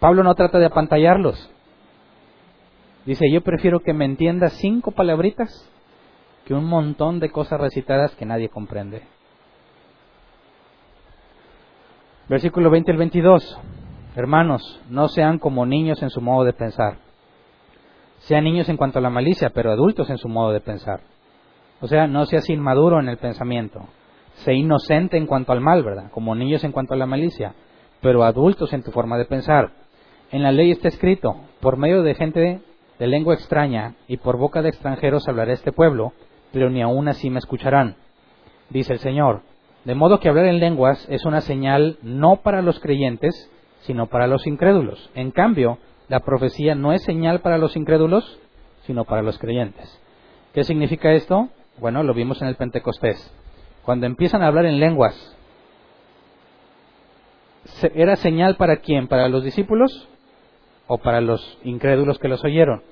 Pablo 0.00 0.24
no 0.24 0.34
trata 0.34 0.58
de 0.58 0.66
apantallarlos. 0.66 1.48
Dice, 3.04 3.30
yo 3.30 3.42
prefiero 3.42 3.78
que 3.78 3.92
me 3.92 4.04
entienda 4.04 4.48
cinco 4.48 4.90
palabritas 4.90 5.70
que 6.46 6.54
un 6.54 6.64
montón 6.64 7.18
de 7.18 7.30
cosas 7.30 7.60
recitadas 7.60 8.14
que 8.14 8.24
nadie 8.24 8.48
comprende. 8.48 9.02
Versículo 12.28 12.70
20 12.70 12.92
al 12.92 12.98
22. 12.98 13.58
Hermanos, 14.14 14.80
no 14.88 15.08
sean 15.08 15.40
como 15.40 15.66
niños 15.66 16.00
en 16.02 16.10
su 16.10 16.20
modo 16.20 16.44
de 16.44 16.52
pensar. 16.52 16.98
Sean 18.20 18.44
niños 18.44 18.68
en 18.68 18.76
cuanto 18.76 19.00
a 19.00 19.02
la 19.02 19.10
malicia, 19.10 19.50
pero 19.50 19.72
adultos 19.72 20.08
en 20.08 20.18
su 20.18 20.28
modo 20.28 20.52
de 20.52 20.60
pensar. 20.60 21.00
O 21.80 21.88
sea, 21.88 22.06
no 22.06 22.24
seas 22.26 22.48
inmaduro 22.48 23.00
en 23.00 23.08
el 23.08 23.18
pensamiento. 23.18 23.80
Sé 24.44 24.54
inocente 24.54 25.16
en 25.16 25.26
cuanto 25.26 25.52
al 25.52 25.60
mal, 25.60 25.82
¿verdad? 25.82 26.12
Como 26.12 26.36
niños 26.36 26.62
en 26.62 26.70
cuanto 26.70 26.94
a 26.94 26.96
la 26.96 27.06
malicia, 27.06 27.54
pero 28.00 28.22
adultos 28.22 28.72
en 28.72 28.84
tu 28.84 28.92
forma 28.92 29.18
de 29.18 29.24
pensar. 29.24 29.72
En 30.30 30.44
la 30.44 30.52
ley 30.52 30.70
está 30.70 30.88
escrito, 30.88 31.40
por 31.60 31.76
medio 31.76 32.02
de 32.02 32.14
gente 32.14 32.60
de 32.98 33.06
lengua 33.06 33.34
extraña 33.34 33.96
y 34.06 34.18
por 34.18 34.38
boca 34.38 34.62
de 34.62 34.68
extranjeros 34.68 35.26
hablaré 35.28 35.52
este 35.52 35.72
pueblo, 35.72 36.12
pero 36.52 36.70
ni 36.70 36.82
aun 36.82 37.08
así 37.08 37.30
me 37.30 37.38
escucharán. 37.38 37.96
Dice 38.70 38.94
el 38.94 38.98
Señor, 38.98 39.42
de 39.84 39.94
modo 39.94 40.18
que 40.18 40.28
hablar 40.28 40.46
en 40.46 40.58
lenguas 40.58 41.06
es 41.08 41.24
una 41.24 41.40
señal 41.40 41.98
no 42.02 42.36
para 42.42 42.62
los 42.62 42.80
creyentes, 42.80 43.50
sino 43.82 44.06
para 44.06 44.26
los 44.26 44.46
incrédulos. 44.46 45.10
En 45.14 45.30
cambio, 45.30 45.78
la 46.08 46.20
profecía 46.20 46.74
no 46.74 46.92
es 46.92 47.02
señal 47.04 47.40
para 47.40 47.58
los 47.58 47.76
incrédulos, 47.76 48.40
sino 48.82 49.04
para 49.04 49.22
los 49.22 49.38
creyentes. 49.38 50.00
¿Qué 50.52 50.64
significa 50.64 51.12
esto? 51.12 51.50
Bueno, 51.78 52.02
lo 52.02 52.14
vimos 52.14 52.40
en 52.42 52.48
el 52.48 52.56
Pentecostés. 52.56 53.32
Cuando 53.84 54.06
empiezan 54.06 54.42
a 54.42 54.48
hablar 54.48 54.66
en 54.66 54.80
lenguas, 54.80 55.36
¿era 57.94 58.16
señal 58.16 58.56
para 58.56 58.78
quién? 58.78 59.06
¿Para 59.06 59.28
los 59.28 59.44
discípulos 59.44 60.08
o 60.86 60.98
para 60.98 61.20
los 61.20 61.58
incrédulos 61.62 62.18
que 62.18 62.28
los 62.28 62.44
oyeron? 62.44 62.82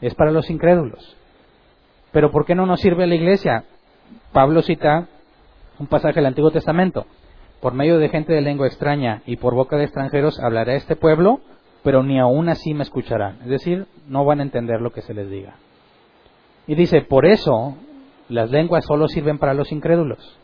Es 0.00 0.14
para 0.14 0.30
los 0.30 0.50
incrédulos. 0.50 1.16
Pero 2.16 2.30
¿por 2.30 2.46
qué 2.46 2.54
no 2.54 2.64
nos 2.64 2.80
sirve 2.80 3.06
la 3.06 3.14
iglesia? 3.14 3.64
Pablo 4.32 4.62
cita 4.62 5.06
un 5.78 5.86
pasaje 5.86 6.14
del 6.14 6.24
Antiguo 6.24 6.50
Testamento. 6.50 7.04
Por 7.60 7.74
medio 7.74 7.98
de 7.98 8.08
gente 8.08 8.32
de 8.32 8.40
lengua 8.40 8.68
extraña 8.68 9.20
y 9.26 9.36
por 9.36 9.54
boca 9.54 9.76
de 9.76 9.84
extranjeros 9.84 10.40
hablará 10.40 10.76
este 10.76 10.96
pueblo, 10.96 11.40
pero 11.82 12.02
ni 12.02 12.18
aún 12.18 12.48
así 12.48 12.72
me 12.72 12.84
escucharán. 12.84 13.40
Es 13.42 13.48
decir, 13.48 13.86
no 14.08 14.24
van 14.24 14.40
a 14.40 14.44
entender 14.44 14.80
lo 14.80 14.92
que 14.92 15.02
se 15.02 15.12
les 15.12 15.28
diga. 15.28 15.56
Y 16.66 16.74
dice, 16.74 17.02
por 17.02 17.26
eso 17.26 17.76
las 18.30 18.50
lenguas 18.50 18.86
solo 18.86 19.08
sirven 19.08 19.36
para 19.36 19.52
los 19.52 19.70
incrédulos. 19.70 20.38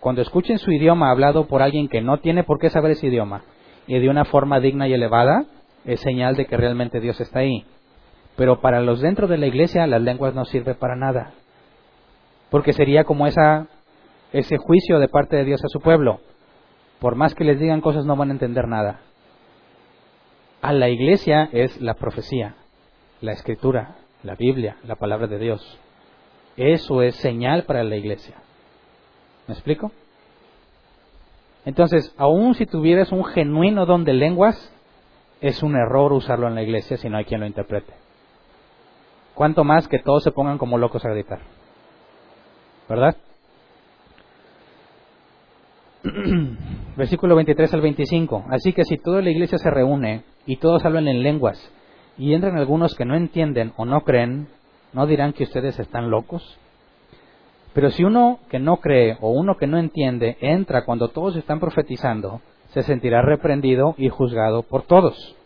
Cuando 0.00 0.22
escuchen 0.22 0.58
su 0.58 0.72
idioma 0.72 1.12
hablado 1.12 1.46
por 1.46 1.62
alguien 1.62 1.86
que 1.86 2.00
no 2.00 2.18
tiene 2.18 2.42
por 2.42 2.58
qué 2.58 2.68
saber 2.68 2.90
ese 2.90 3.06
idioma 3.06 3.42
y 3.86 3.96
de 3.96 4.08
una 4.08 4.24
forma 4.24 4.58
digna 4.58 4.88
y 4.88 4.94
elevada, 4.94 5.46
es 5.84 6.00
señal 6.00 6.34
de 6.34 6.46
que 6.46 6.56
realmente 6.56 6.98
Dios 6.98 7.20
está 7.20 7.38
ahí. 7.38 7.64
Pero 8.36 8.60
para 8.60 8.80
los 8.80 9.00
dentro 9.00 9.26
de 9.26 9.38
la 9.38 9.46
iglesia 9.46 9.86
las 9.86 10.02
lenguas 10.02 10.34
no 10.34 10.44
sirven 10.44 10.76
para 10.76 10.94
nada. 10.94 11.32
Porque 12.50 12.72
sería 12.72 13.04
como 13.04 13.26
ese 13.26 14.56
juicio 14.58 14.98
de 14.98 15.08
parte 15.08 15.36
de 15.36 15.44
Dios 15.44 15.64
a 15.64 15.68
su 15.68 15.80
pueblo. 15.80 16.20
Por 17.00 17.14
más 17.14 17.34
que 17.34 17.44
les 17.44 17.58
digan 17.58 17.80
cosas 17.80 18.04
no 18.06 18.16
van 18.16 18.28
a 18.28 18.32
entender 18.32 18.68
nada. 18.68 19.00
A 20.62 20.72
la 20.72 20.88
iglesia 20.88 21.48
es 21.52 21.80
la 21.80 21.94
profecía, 21.94 22.56
la 23.20 23.32
escritura, 23.32 23.96
la 24.22 24.34
Biblia, 24.34 24.76
la 24.84 24.96
palabra 24.96 25.26
de 25.26 25.38
Dios. 25.38 25.78
Eso 26.56 27.02
es 27.02 27.16
señal 27.16 27.64
para 27.64 27.84
la 27.84 27.96
iglesia. 27.96 28.36
¿Me 29.46 29.54
explico? 29.54 29.92
Entonces, 31.64 32.14
aun 32.16 32.54
si 32.54 32.64
tuvieras 32.66 33.12
un 33.12 33.24
genuino 33.24 33.86
don 33.86 34.04
de 34.04 34.14
lenguas, 34.14 34.72
es 35.40 35.62
un 35.62 35.76
error 35.76 36.12
usarlo 36.12 36.48
en 36.48 36.54
la 36.54 36.62
iglesia 36.62 36.96
si 36.96 37.08
no 37.08 37.18
hay 37.18 37.24
quien 37.24 37.40
lo 37.40 37.46
interprete. 37.46 37.92
Cuanto 39.36 39.64
más 39.64 39.86
que 39.86 39.98
todos 39.98 40.24
se 40.24 40.32
pongan 40.32 40.56
como 40.56 40.78
locos 40.78 41.04
a 41.04 41.10
gritar. 41.10 41.40
¿Verdad? 42.88 43.16
Versículo 46.96 47.36
23 47.36 47.74
al 47.74 47.82
25. 47.82 48.46
Así 48.48 48.72
que 48.72 48.84
si 48.84 48.96
toda 48.96 49.20
la 49.20 49.28
iglesia 49.28 49.58
se 49.58 49.70
reúne 49.70 50.22
y 50.46 50.56
todos 50.56 50.86
hablan 50.86 51.06
en 51.06 51.22
lenguas 51.22 51.60
y 52.16 52.32
entran 52.32 52.56
algunos 52.56 52.94
que 52.94 53.04
no 53.04 53.14
entienden 53.14 53.74
o 53.76 53.84
no 53.84 54.00
creen, 54.04 54.48
¿no 54.94 55.06
dirán 55.06 55.34
que 55.34 55.44
ustedes 55.44 55.78
están 55.78 56.10
locos? 56.10 56.58
Pero 57.74 57.90
si 57.90 58.04
uno 58.04 58.38
que 58.48 58.58
no 58.58 58.78
cree 58.78 59.18
o 59.20 59.32
uno 59.32 59.58
que 59.58 59.66
no 59.66 59.76
entiende 59.76 60.38
entra 60.40 60.86
cuando 60.86 61.08
todos 61.08 61.36
están 61.36 61.60
profetizando, 61.60 62.40
se 62.68 62.82
sentirá 62.82 63.20
reprendido 63.20 63.94
y 63.98 64.08
juzgado 64.08 64.62
por 64.62 64.84
todos. 64.84 65.36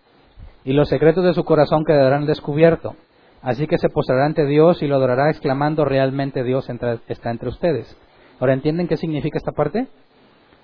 Y 0.65 0.75
los 0.75 0.89
secretos 0.89 1.25
de 1.25 1.35
su 1.35 1.43
corazón 1.43 1.85
quedarán 1.85 2.27
descubiertos. 2.27 2.95
Así 3.43 3.67
que 3.67 3.79
se 3.79 3.89
postrará 3.89 4.27
ante 4.27 4.45
Dios 4.47 4.83
y 4.83 4.87
lo 4.87 4.97
adorará 4.97 5.31
exclamando 5.31 5.85
realmente 5.85 6.45
Dios 6.45 6.69
está 7.09 7.31
entre 7.31 7.49
ustedes. 7.49 7.97
Ahora, 8.39 8.53
¿entienden 8.53 8.89
qué 8.89 8.97
significa 8.97 9.39
esta 9.39 9.53
parte? 9.53 9.87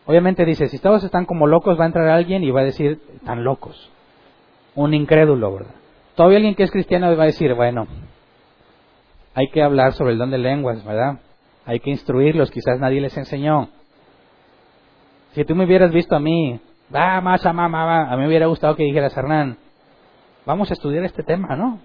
Obviamente 0.06 0.44
dice, 0.44 0.68
si 0.68 0.78
todos 0.78 1.02
están 1.02 1.24
como 1.24 1.46
locos, 1.46 1.78
va 1.78 1.84
a 1.84 1.88
entrar 1.88 2.08
alguien 2.08 2.44
y 2.44 2.50
va 2.50 2.60
a 2.60 2.64
decir, 2.64 3.00
están 3.14 3.44
locos. 3.44 3.90
Un 4.74 4.94
incrédulo, 4.94 5.52
¿verdad? 5.52 5.74
Todavía 6.14 6.38
alguien 6.38 6.54
que 6.54 6.62
es 6.62 6.70
cristiano 6.70 7.14
va 7.16 7.24
a 7.24 7.26
decir, 7.26 7.52
bueno, 7.54 7.86
hay 9.34 9.48
que 9.48 9.62
hablar 9.62 9.92
sobre 9.92 10.12
el 10.12 10.18
don 10.18 10.30
de 10.30 10.38
lenguas, 10.38 10.84
¿verdad? 10.84 11.18
Hay 11.64 11.80
que 11.80 11.90
instruirlos, 11.90 12.50
quizás 12.50 12.78
nadie 12.78 13.00
les 13.00 13.16
enseñó. 13.16 13.68
Si 15.32 15.44
tú 15.44 15.54
me 15.54 15.64
hubieras 15.64 15.92
visto 15.92 16.14
a 16.14 16.20
mí, 16.20 16.60
va, 16.94 17.20
más, 17.20 17.44
mamá, 17.44 18.10
a 18.10 18.16
mí 18.16 18.22
me 18.22 18.28
hubiera 18.28 18.46
gustado 18.46 18.76
que 18.76 18.84
dijeras, 18.84 19.16
Hernán, 19.16 19.58
vamos 20.46 20.70
a 20.70 20.74
estudiar 20.74 21.04
este 21.04 21.22
tema, 21.22 21.56
¿no? 21.56 21.80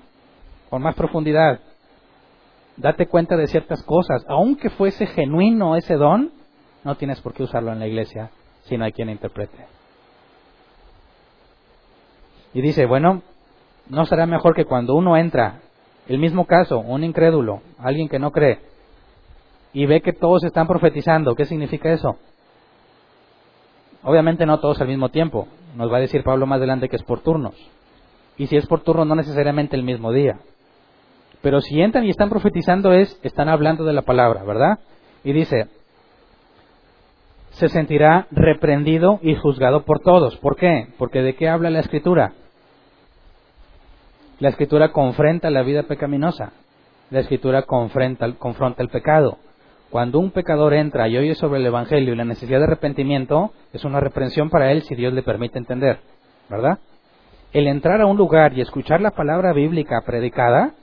Con 0.72 0.82
más 0.82 0.95
profundidad. 0.95 1.59
Date 2.78 3.05
cuenta 3.07 3.36
de 3.36 3.47
ciertas 3.47 3.84
cosas. 3.84 4.26
Aunque 4.30 4.69
fuese 4.69 5.05
genuino 5.05 5.76
ese 5.76 5.95
don, 5.95 6.32
no 6.86 6.95
tienes 6.95 7.19
por 7.19 7.34
qué 7.34 7.43
usarlo 7.43 7.74
en 7.74 7.80
la 7.80 7.88
iglesia 7.88 8.32
si 8.63 8.78
no 8.78 8.86
hay 8.86 8.93
quien 8.93 9.09
interprete. 9.09 9.65
Y 12.53 12.61
dice, 12.61 12.86
bueno, 12.86 13.22
¿no 13.89 14.05
será 14.05 14.26
mejor 14.26 14.55
que 14.55 14.63
cuando 14.63 14.95
uno 14.95 15.17
entra, 15.17 15.59
el 16.07 16.19
mismo 16.19 16.45
caso, 16.45 16.80
un 16.80 17.03
incrédulo, 17.03 17.61
alguien 17.78 18.07
que 18.07 18.19
no 18.19 18.32
cree, 18.32 18.59
y 19.74 19.86
ve 19.86 19.99
que 20.01 20.13
todos 20.13 20.43
están 20.45 20.67
profetizando. 20.67 21.36
¿Qué 21.36 21.45
significa 21.45 21.91
eso? 21.91 22.17
Obviamente 24.03 24.45
no 24.45 24.61
todos 24.61 24.80
al 24.80 24.88
mismo 24.88 25.09
tiempo. 25.09 25.49
Nos 25.76 25.91
va 25.91 25.97
a 25.97 26.01
decir 26.01 26.24
Pablo 26.24 26.45
más 26.45 26.59
adelante 26.59 26.88
que 26.88 26.95
es 26.95 27.03
por 27.03 27.19
turnos. 27.19 27.55
Y 28.38 28.47
si 28.47 28.55
es 28.55 28.65
por 28.67 28.82
turnos, 28.82 29.05
no 29.05 29.15
necesariamente 29.15 29.76
el 29.76 29.84
mismo 29.84 30.13
día. 30.13 30.39
Pero 31.41 31.61
si 31.61 31.81
entran 31.81 32.05
y 32.05 32.09
están 32.09 32.29
profetizando 32.29 32.93
es, 32.93 33.19
están 33.23 33.49
hablando 33.49 33.83
de 33.83 33.93
la 33.93 34.03
palabra, 34.03 34.43
¿verdad? 34.43 34.79
Y 35.23 35.33
dice, 35.33 35.67
se 37.51 37.69
sentirá 37.69 38.27
reprendido 38.31 39.19
y 39.21 39.35
juzgado 39.35 39.83
por 39.83 39.99
todos. 39.99 40.37
¿Por 40.37 40.55
qué? 40.55 40.87
Porque 40.97 41.21
¿de 41.21 41.35
qué 41.35 41.49
habla 41.49 41.69
la 41.69 41.79
escritura? 41.79 42.33
La 44.39 44.49
escritura 44.49 44.91
confronta 44.91 45.49
la 45.49 45.63
vida 45.63 45.83
pecaminosa. 45.83 46.53
La 47.09 47.19
escritura 47.19 47.63
confronta, 47.63 48.31
confronta 48.33 48.81
el 48.81 48.89
pecado. 48.89 49.37
Cuando 49.89 50.19
un 50.19 50.31
pecador 50.31 50.73
entra 50.73 51.09
y 51.09 51.17
oye 51.17 51.35
sobre 51.35 51.59
el 51.59 51.65
Evangelio 51.65 52.13
y 52.13 52.15
la 52.17 52.23
necesidad 52.23 52.59
de 52.59 52.65
arrepentimiento, 52.65 53.51
es 53.73 53.83
una 53.83 53.99
reprensión 53.99 54.49
para 54.49 54.71
él 54.71 54.83
si 54.83 54.95
Dios 54.95 55.11
le 55.11 55.21
permite 55.21 55.57
entender, 55.59 55.99
¿verdad? 56.49 56.79
El 57.51 57.67
entrar 57.67 57.99
a 57.99 58.05
un 58.05 58.15
lugar 58.15 58.53
y 58.53 58.61
escuchar 58.61 59.01
la 59.01 59.11
palabra 59.11 59.51
bíblica 59.51 60.01
predicada 60.05 60.75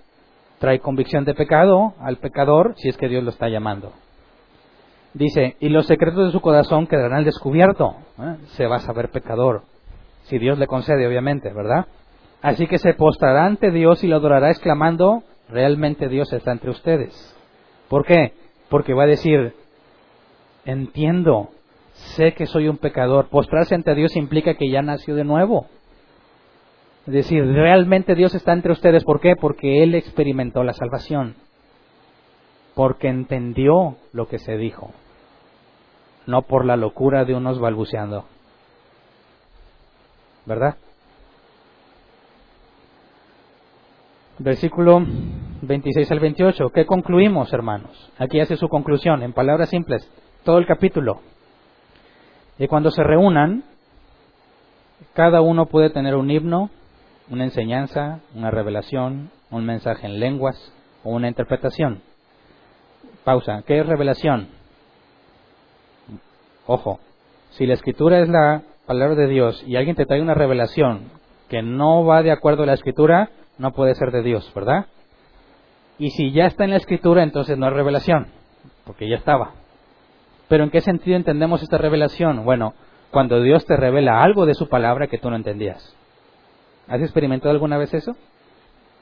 trae 0.58 0.80
convicción 0.80 1.24
de 1.24 1.34
pecado 1.34 1.94
al 2.00 2.18
pecador 2.18 2.74
si 2.76 2.88
es 2.88 2.96
que 2.96 3.08
Dios 3.08 3.24
lo 3.24 3.30
está 3.30 3.48
llamando. 3.48 3.92
Dice, 5.14 5.56
y 5.60 5.68
los 5.68 5.86
secretos 5.86 6.26
de 6.26 6.32
su 6.32 6.40
corazón 6.40 6.86
quedarán 6.86 7.18
al 7.18 7.24
descubierto. 7.24 7.96
¿eh? 8.20 8.36
Se 8.48 8.66
va 8.66 8.76
a 8.76 8.80
saber 8.80 9.10
pecador, 9.10 9.62
si 10.24 10.38
Dios 10.38 10.58
le 10.58 10.66
concede, 10.66 11.06
obviamente, 11.06 11.52
¿verdad? 11.52 11.86
Así 12.42 12.66
que 12.66 12.78
se 12.78 12.94
postrará 12.94 13.46
ante 13.46 13.70
Dios 13.70 14.04
y 14.04 14.08
lo 14.08 14.16
adorará 14.16 14.50
exclamando, 14.50 15.22
realmente 15.48 16.08
Dios 16.08 16.32
está 16.32 16.52
entre 16.52 16.70
ustedes. 16.70 17.36
¿Por 17.88 18.04
qué? 18.04 18.34
Porque 18.68 18.94
va 18.94 19.04
a 19.04 19.08
decir, 19.08 19.54
entiendo, 20.64 21.48
sé 21.92 22.34
que 22.34 22.46
soy 22.46 22.68
un 22.68 22.76
pecador. 22.76 23.28
Postrarse 23.28 23.74
ante 23.74 23.94
Dios 23.94 24.14
implica 24.16 24.54
que 24.54 24.70
ya 24.70 24.82
nació 24.82 25.14
de 25.14 25.24
nuevo. 25.24 25.66
Es 27.08 27.14
decir, 27.14 27.42
realmente 27.42 28.14
Dios 28.14 28.34
está 28.34 28.52
entre 28.52 28.70
ustedes. 28.70 29.02
¿Por 29.02 29.18
qué? 29.18 29.34
Porque 29.34 29.82
Él 29.82 29.94
experimentó 29.94 30.62
la 30.62 30.74
salvación. 30.74 31.36
Porque 32.74 33.08
entendió 33.08 33.96
lo 34.12 34.28
que 34.28 34.38
se 34.38 34.58
dijo. 34.58 34.90
No 36.26 36.42
por 36.42 36.66
la 36.66 36.76
locura 36.76 37.24
de 37.24 37.34
unos 37.34 37.60
balbuceando. 37.60 38.26
¿Verdad? 40.44 40.76
Versículo 44.38 45.02
26 45.62 46.12
al 46.12 46.20
28. 46.20 46.68
¿Qué 46.74 46.84
concluimos, 46.84 47.50
hermanos? 47.54 48.12
Aquí 48.18 48.38
hace 48.38 48.58
su 48.58 48.68
conclusión, 48.68 49.22
en 49.22 49.32
palabras 49.32 49.70
simples, 49.70 50.06
todo 50.44 50.58
el 50.58 50.66
capítulo. 50.66 51.22
Y 52.58 52.66
cuando 52.66 52.90
se 52.90 53.02
reúnan, 53.02 53.64
cada 55.14 55.40
uno 55.40 55.64
puede 55.64 55.88
tener 55.88 56.14
un 56.14 56.30
himno, 56.30 56.68
una 57.30 57.44
enseñanza, 57.44 58.20
una 58.34 58.50
revelación, 58.50 59.30
un 59.50 59.64
mensaje 59.64 60.06
en 60.06 60.20
lenguas 60.20 60.72
o 61.04 61.10
una 61.10 61.28
interpretación. 61.28 62.02
Pausa. 63.24 63.62
¿Qué 63.66 63.80
es 63.80 63.86
revelación? 63.86 64.48
Ojo, 66.66 67.00
si 67.50 67.66
la 67.66 67.74
escritura 67.74 68.20
es 68.20 68.28
la 68.28 68.62
palabra 68.86 69.14
de 69.16 69.26
Dios 69.26 69.62
y 69.66 69.76
alguien 69.76 69.96
te 69.96 70.06
trae 70.06 70.22
una 70.22 70.34
revelación 70.34 71.10
que 71.48 71.62
no 71.62 72.04
va 72.04 72.22
de 72.22 72.30
acuerdo 72.30 72.62
a 72.62 72.66
la 72.66 72.74
escritura, 72.74 73.30
no 73.58 73.72
puede 73.72 73.94
ser 73.94 74.10
de 74.12 74.22
Dios, 74.22 74.50
¿verdad? 74.54 74.86
Y 75.98 76.10
si 76.10 76.30
ya 76.32 76.46
está 76.46 76.64
en 76.64 76.70
la 76.70 76.76
escritura, 76.76 77.22
entonces 77.22 77.58
no 77.58 77.66
es 77.66 77.72
revelación, 77.72 78.28
porque 78.84 79.08
ya 79.08 79.16
estaba. 79.16 79.52
Pero 80.48 80.64
¿en 80.64 80.70
qué 80.70 80.80
sentido 80.80 81.16
entendemos 81.16 81.62
esta 81.62 81.78
revelación? 81.78 82.44
Bueno, 82.44 82.74
cuando 83.10 83.42
Dios 83.42 83.64
te 83.66 83.76
revela 83.76 84.22
algo 84.22 84.46
de 84.46 84.54
su 84.54 84.68
palabra 84.68 85.08
que 85.08 85.18
tú 85.18 85.30
no 85.30 85.36
entendías. 85.36 85.94
¿Has 86.88 87.00
experimentado 87.02 87.50
alguna 87.50 87.76
vez 87.76 87.92
eso? 87.92 88.16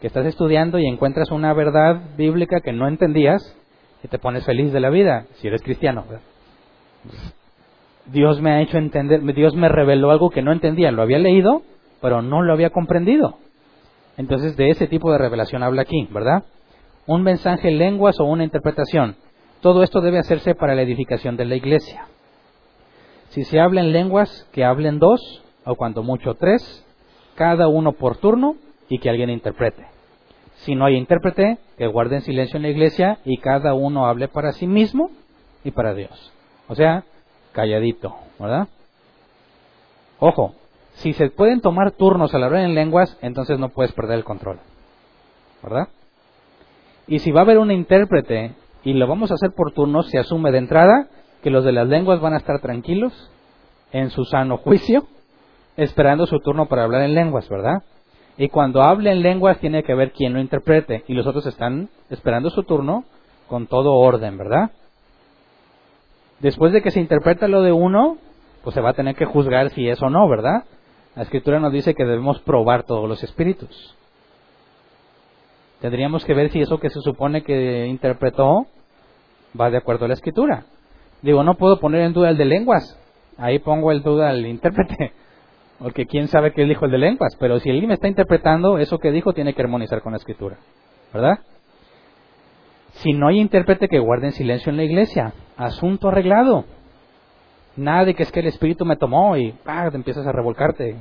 Que 0.00 0.08
estás 0.08 0.26
estudiando 0.26 0.78
y 0.78 0.86
encuentras 0.86 1.30
una 1.30 1.52
verdad 1.54 2.00
bíblica 2.16 2.60
que 2.60 2.72
no 2.72 2.88
entendías 2.88 3.56
y 4.02 4.08
te 4.08 4.18
pones 4.18 4.44
feliz 4.44 4.72
de 4.72 4.80
la 4.80 4.90
vida, 4.90 5.26
si 5.36 5.46
eres 5.46 5.62
cristiano. 5.62 6.04
Dios 8.06 8.40
me 8.40 8.52
ha 8.52 8.60
hecho 8.60 8.78
entender, 8.78 9.22
Dios 9.34 9.54
me 9.54 9.68
reveló 9.68 10.10
algo 10.10 10.30
que 10.30 10.42
no 10.42 10.52
entendía, 10.52 10.90
lo 10.90 11.02
había 11.02 11.18
leído, 11.18 11.62
pero 12.00 12.22
no 12.22 12.42
lo 12.42 12.52
había 12.52 12.70
comprendido. 12.70 13.38
Entonces 14.16 14.56
de 14.56 14.68
ese 14.70 14.86
tipo 14.86 15.12
de 15.12 15.18
revelación 15.18 15.62
habla 15.62 15.82
aquí, 15.82 16.08
¿verdad? 16.10 16.44
Un 17.06 17.22
mensaje 17.22 17.68
en 17.68 17.78
lenguas 17.78 18.18
o 18.18 18.24
una 18.24 18.44
interpretación. 18.44 19.16
Todo 19.60 19.82
esto 19.82 20.00
debe 20.00 20.18
hacerse 20.18 20.54
para 20.54 20.74
la 20.74 20.82
edificación 20.82 21.36
de 21.36 21.44
la 21.44 21.54
iglesia. 21.54 22.06
Si 23.30 23.44
se 23.44 23.60
habla 23.60 23.80
en 23.80 23.92
lenguas, 23.92 24.48
que 24.52 24.64
hablen 24.64 24.98
dos, 24.98 25.20
o 25.64 25.74
cuanto 25.74 26.02
mucho 26.02 26.34
tres, 26.34 26.85
cada 27.36 27.68
uno 27.68 27.92
por 27.92 28.16
turno, 28.16 28.56
y 28.88 28.98
que 28.98 29.10
alguien 29.10 29.30
interprete. 29.30 29.86
Si 30.58 30.74
no 30.74 30.84
hay 30.84 30.96
intérprete, 30.96 31.58
que 31.76 31.86
guarden 31.86 32.22
silencio 32.22 32.56
en 32.56 32.62
la 32.62 32.68
iglesia 32.68 33.18
y 33.24 33.38
cada 33.38 33.74
uno 33.74 34.06
hable 34.06 34.28
para 34.28 34.52
sí 34.52 34.66
mismo 34.66 35.10
y 35.64 35.70
para 35.70 35.94
Dios. 35.94 36.32
O 36.68 36.74
sea, 36.74 37.04
calladito, 37.52 38.14
¿verdad? 38.38 38.68
Ojo, 40.18 40.54
si 40.94 41.12
se 41.12 41.28
pueden 41.30 41.60
tomar 41.60 41.92
turnos 41.92 42.34
al 42.34 42.44
hablar 42.44 42.62
en 42.62 42.74
lenguas, 42.74 43.18
entonces 43.20 43.58
no 43.58 43.68
puedes 43.68 43.92
perder 43.92 44.18
el 44.18 44.24
control. 44.24 44.60
¿Verdad? 45.62 45.88
Y 47.06 47.18
si 47.18 47.30
va 47.30 47.40
a 47.40 47.44
haber 47.44 47.58
un 47.58 47.70
intérprete 47.70 48.54
y 48.82 48.94
lo 48.94 49.06
vamos 49.06 49.30
a 49.30 49.34
hacer 49.34 49.50
por 49.54 49.72
turnos, 49.72 50.08
se 50.08 50.18
asume 50.18 50.52
de 50.52 50.58
entrada 50.58 51.08
que 51.42 51.50
los 51.50 51.64
de 51.64 51.72
las 51.72 51.86
lenguas 51.86 52.20
van 52.20 52.34
a 52.34 52.38
estar 52.38 52.60
tranquilos, 52.60 53.12
en 53.92 54.10
su 54.10 54.24
sano 54.24 54.56
juicio, 54.58 55.06
esperando 55.76 56.26
su 56.26 56.40
turno 56.40 56.66
para 56.66 56.84
hablar 56.84 57.02
en 57.02 57.14
lenguas, 57.14 57.48
¿verdad? 57.48 57.82
Y 58.38 58.48
cuando 58.48 58.82
hable 58.82 59.10
en 59.10 59.22
lenguas 59.22 59.58
tiene 59.58 59.82
que 59.82 59.94
ver 59.94 60.12
quién 60.12 60.34
lo 60.34 60.40
interprete 60.40 61.04
y 61.08 61.14
los 61.14 61.26
otros 61.26 61.46
están 61.46 61.88
esperando 62.10 62.50
su 62.50 62.62
turno 62.64 63.04
con 63.48 63.66
todo 63.66 63.94
orden, 63.94 64.36
¿verdad? 64.36 64.70
Después 66.40 66.72
de 66.72 66.82
que 66.82 66.90
se 66.90 67.00
interpreta 67.00 67.48
lo 67.48 67.62
de 67.62 67.72
uno, 67.72 68.18
pues 68.62 68.74
se 68.74 68.80
va 68.80 68.90
a 68.90 68.94
tener 68.94 69.14
que 69.14 69.24
juzgar 69.24 69.70
si 69.70 69.88
es 69.88 70.02
o 70.02 70.10
no, 70.10 70.28
¿verdad? 70.28 70.64
La 71.14 71.22
escritura 71.22 71.60
nos 71.60 71.72
dice 71.72 71.94
que 71.94 72.04
debemos 72.04 72.40
probar 72.40 72.82
todos 72.82 73.08
los 73.08 73.22
espíritus. 73.22 73.96
Tendríamos 75.80 76.24
que 76.24 76.34
ver 76.34 76.50
si 76.50 76.60
eso 76.60 76.78
que 76.78 76.90
se 76.90 77.00
supone 77.00 77.42
que 77.42 77.86
interpretó 77.86 78.66
va 79.58 79.70
de 79.70 79.78
acuerdo 79.78 80.04
a 80.04 80.08
la 80.08 80.14
escritura. 80.14 80.64
Digo, 81.22 81.42
no 81.42 81.54
puedo 81.54 81.80
poner 81.80 82.02
en 82.02 82.12
duda 82.12 82.30
el 82.30 82.36
de 82.36 82.44
lenguas. 82.44 82.98
Ahí 83.38 83.58
pongo 83.58 83.92
el 83.92 84.02
duda 84.02 84.28
al 84.28 84.44
intérprete. 84.46 85.12
Porque 85.78 86.06
quién 86.06 86.28
sabe 86.28 86.52
qué 86.52 86.64
dijo 86.64 86.86
el 86.86 86.90
de 86.90 86.98
lenguas. 86.98 87.36
Pero 87.38 87.58
si 87.60 87.70
alguien 87.70 87.88
me 87.88 87.94
está 87.94 88.08
interpretando, 88.08 88.78
eso 88.78 88.98
que 88.98 89.12
dijo 89.12 89.32
tiene 89.32 89.54
que 89.54 89.62
armonizar 89.62 90.02
con 90.02 90.12
la 90.12 90.18
escritura. 90.18 90.56
¿Verdad? 91.12 91.40
Si 92.94 93.12
no 93.12 93.28
hay 93.28 93.40
intérprete 93.40 93.88
que 93.88 93.98
guarde 93.98 94.26
en 94.26 94.32
silencio 94.32 94.70
en 94.70 94.78
la 94.78 94.84
iglesia, 94.84 95.34
asunto 95.56 96.08
arreglado. 96.08 96.64
Nada 97.76 98.06
de 98.06 98.14
que 98.14 98.22
es 98.22 98.32
que 98.32 98.40
el 98.40 98.46
espíritu 98.46 98.86
me 98.86 98.96
tomó 98.96 99.36
y 99.36 99.54
¡ah! 99.66 99.88
te 99.90 99.96
empiezas 99.96 100.26
a 100.26 100.32
revolcarte. 100.32 100.96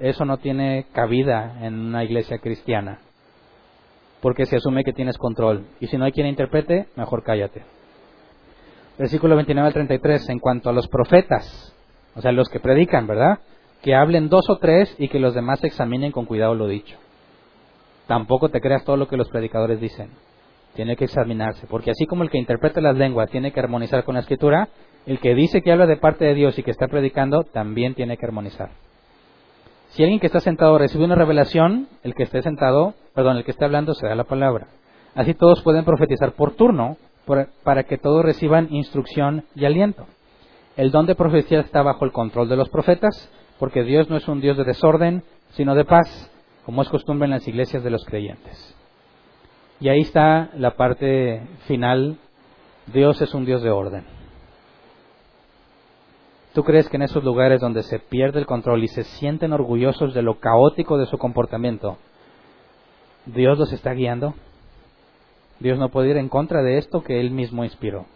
Eso, 0.00 0.24
no 0.24 0.38
tiene 0.38 0.86
cabida 0.92 1.58
en 1.60 1.78
una 1.78 2.02
iglesia 2.02 2.38
cristiana. 2.38 3.00
Porque 4.22 4.46
se 4.46 4.56
asume 4.56 4.82
que 4.82 4.94
tienes 4.94 5.18
control. 5.18 5.66
Y 5.78 5.88
si 5.88 5.98
no 5.98 6.06
hay 6.06 6.12
quien 6.12 6.26
interprete, 6.26 6.88
mejor 6.96 7.22
cállate. 7.22 7.62
Versículo 8.98 9.36
29 9.36 9.66
al 9.66 9.74
33. 9.74 10.30
En 10.30 10.38
cuanto 10.38 10.70
a 10.70 10.72
los 10.72 10.88
profetas, 10.88 11.76
o 12.14 12.22
sea, 12.22 12.32
los 12.32 12.48
que 12.48 12.60
predican, 12.60 13.06
¿verdad? 13.06 13.40
Que 13.82 13.94
hablen 13.94 14.28
dos 14.28 14.48
o 14.48 14.56
tres 14.58 14.94
y 14.98 15.08
que 15.08 15.20
los 15.20 15.34
demás 15.34 15.62
examinen 15.62 16.12
con 16.12 16.26
cuidado 16.26 16.54
lo 16.54 16.66
dicho. 16.66 16.96
Tampoco 18.06 18.48
te 18.48 18.60
creas 18.60 18.84
todo 18.84 18.96
lo 18.96 19.06
que 19.06 19.16
los 19.16 19.28
predicadores 19.28 19.80
dicen. 19.80 20.10
Tiene 20.74 20.96
que 20.96 21.04
examinarse. 21.04 21.66
Porque 21.66 21.90
así 21.90 22.06
como 22.06 22.22
el 22.22 22.30
que 22.30 22.38
interpreta 22.38 22.80
las 22.80 22.96
lenguas 22.96 23.30
tiene 23.30 23.52
que 23.52 23.60
armonizar 23.60 24.04
con 24.04 24.14
la 24.14 24.20
escritura, 24.20 24.68
el 25.06 25.20
que 25.20 25.34
dice 25.34 25.62
que 25.62 25.72
habla 25.72 25.86
de 25.86 25.96
parte 25.96 26.24
de 26.24 26.34
Dios 26.34 26.58
y 26.58 26.62
que 26.62 26.70
está 26.70 26.88
predicando 26.88 27.44
también 27.44 27.94
tiene 27.94 28.16
que 28.16 28.26
armonizar. 28.26 28.70
Si 29.90 30.02
alguien 30.02 30.20
que 30.20 30.26
está 30.26 30.40
sentado 30.40 30.76
recibe 30.78 31.04
una 31.04 31.14
revelación, 31.14 31.88
el 32.02 32.14
que 32.14 32.24
esté 32.24 32.42
sentado, 32.42 32.94
perdón, 33.14 33.38
el 33.38 33.44
que 33.44 33.52
esté 33.52 33.64
hablando 33.64 33.94
se 33.94 34.06
da 34.06 34.14
la 34.14 34.24
palabra. 34.24 34.68
Así 35.14 35.34
todos 35.34 35.62
pueden 35.62 35.84
profetizar 35.84 36.32
por 36.32 36.52
turno 36.52 36.96
para 37.62 37.84
que 37.84 37.98
todos 37.98 38.24
reciban 38.24 38.68
instrucción 38.70 39.44
y 39.54 39.64
aliento. 39.64 40.06
El 40.76 40.90
don 40.90 41.06
de 41.06 41.14
profecía 41.14 41.60
está 41.60 41.82
bajo 41.82 42.04
el 42.04 42.12
control 42.12 42.48
de 42.48 42.56
los 42.56 42.68
profetas, 42.68 43.30
porque 43.58 43.82
Dios 43.82 44.08
no 44.08 44.16
es 44.16 44.28
un 44.28 44.40
Dios 44.40 44.56
de 44.56 44.64
desorden, 44.64 45.22
sino 45.50 45.74
de 45.74 45.84
paz, 45.84 46.30
como 46.64 46.82
es 46.82 46.88
costumbre 46.88 47.26
en 47.26 47.32
las 47.32 47.46
iglesias 47.48 47.82
de 47.82 47.90
los 47.90 48.04
creyentes. 48.04 48.74
Y 49.80 49.88
ahí 49.88 50.00
está 50.00 50.50
la 50.54 50.76
parte 50.76 51.42
final. 51.66 52.18
Dios 52.92 53.20
es 53.20 53.34
un 53.34 53.44
Dios 53.44 53.62
de 53.62 53.70
orden. 53.70 54.04
¿Tú 56.54 56.64
crees 56.64 56.88
que 56.88 56.96
en 56.96 57.02
esos 57.02 57.22
lugares 57.22 57.60
donde 57.60 57.82
se 57.82 57.98
pierde 57.98 58.40
el 58.40 58.46
control 58.46 58.82
y 58.82 58.88
se 58.88 59.04
sienten 59.04 59.52
orgullosos 59.52 60.14
de 60.14 60.22
lo 60.22 60.40
caótico 60.40 60.98
de 60.98 61.06
su 61.06 61.18
comportamiento, 61.18 61.98
Dios 63.26 63.58
los 63.58 63.72
está 63.72 63.92
guiando? 63.92 64.34
Dios 65.60 65.78
no 65.78 65.90
puede 65.90 66.10
ir 66.10 66.16
en 66.16 66.28
contra 66.28 66.62
de 66.62 66.78
esto 66.78 67.02
que 67.02 67.20
Él 67.20 67.30
mismo 67.30 67.64
inspiró. 67.64 68.06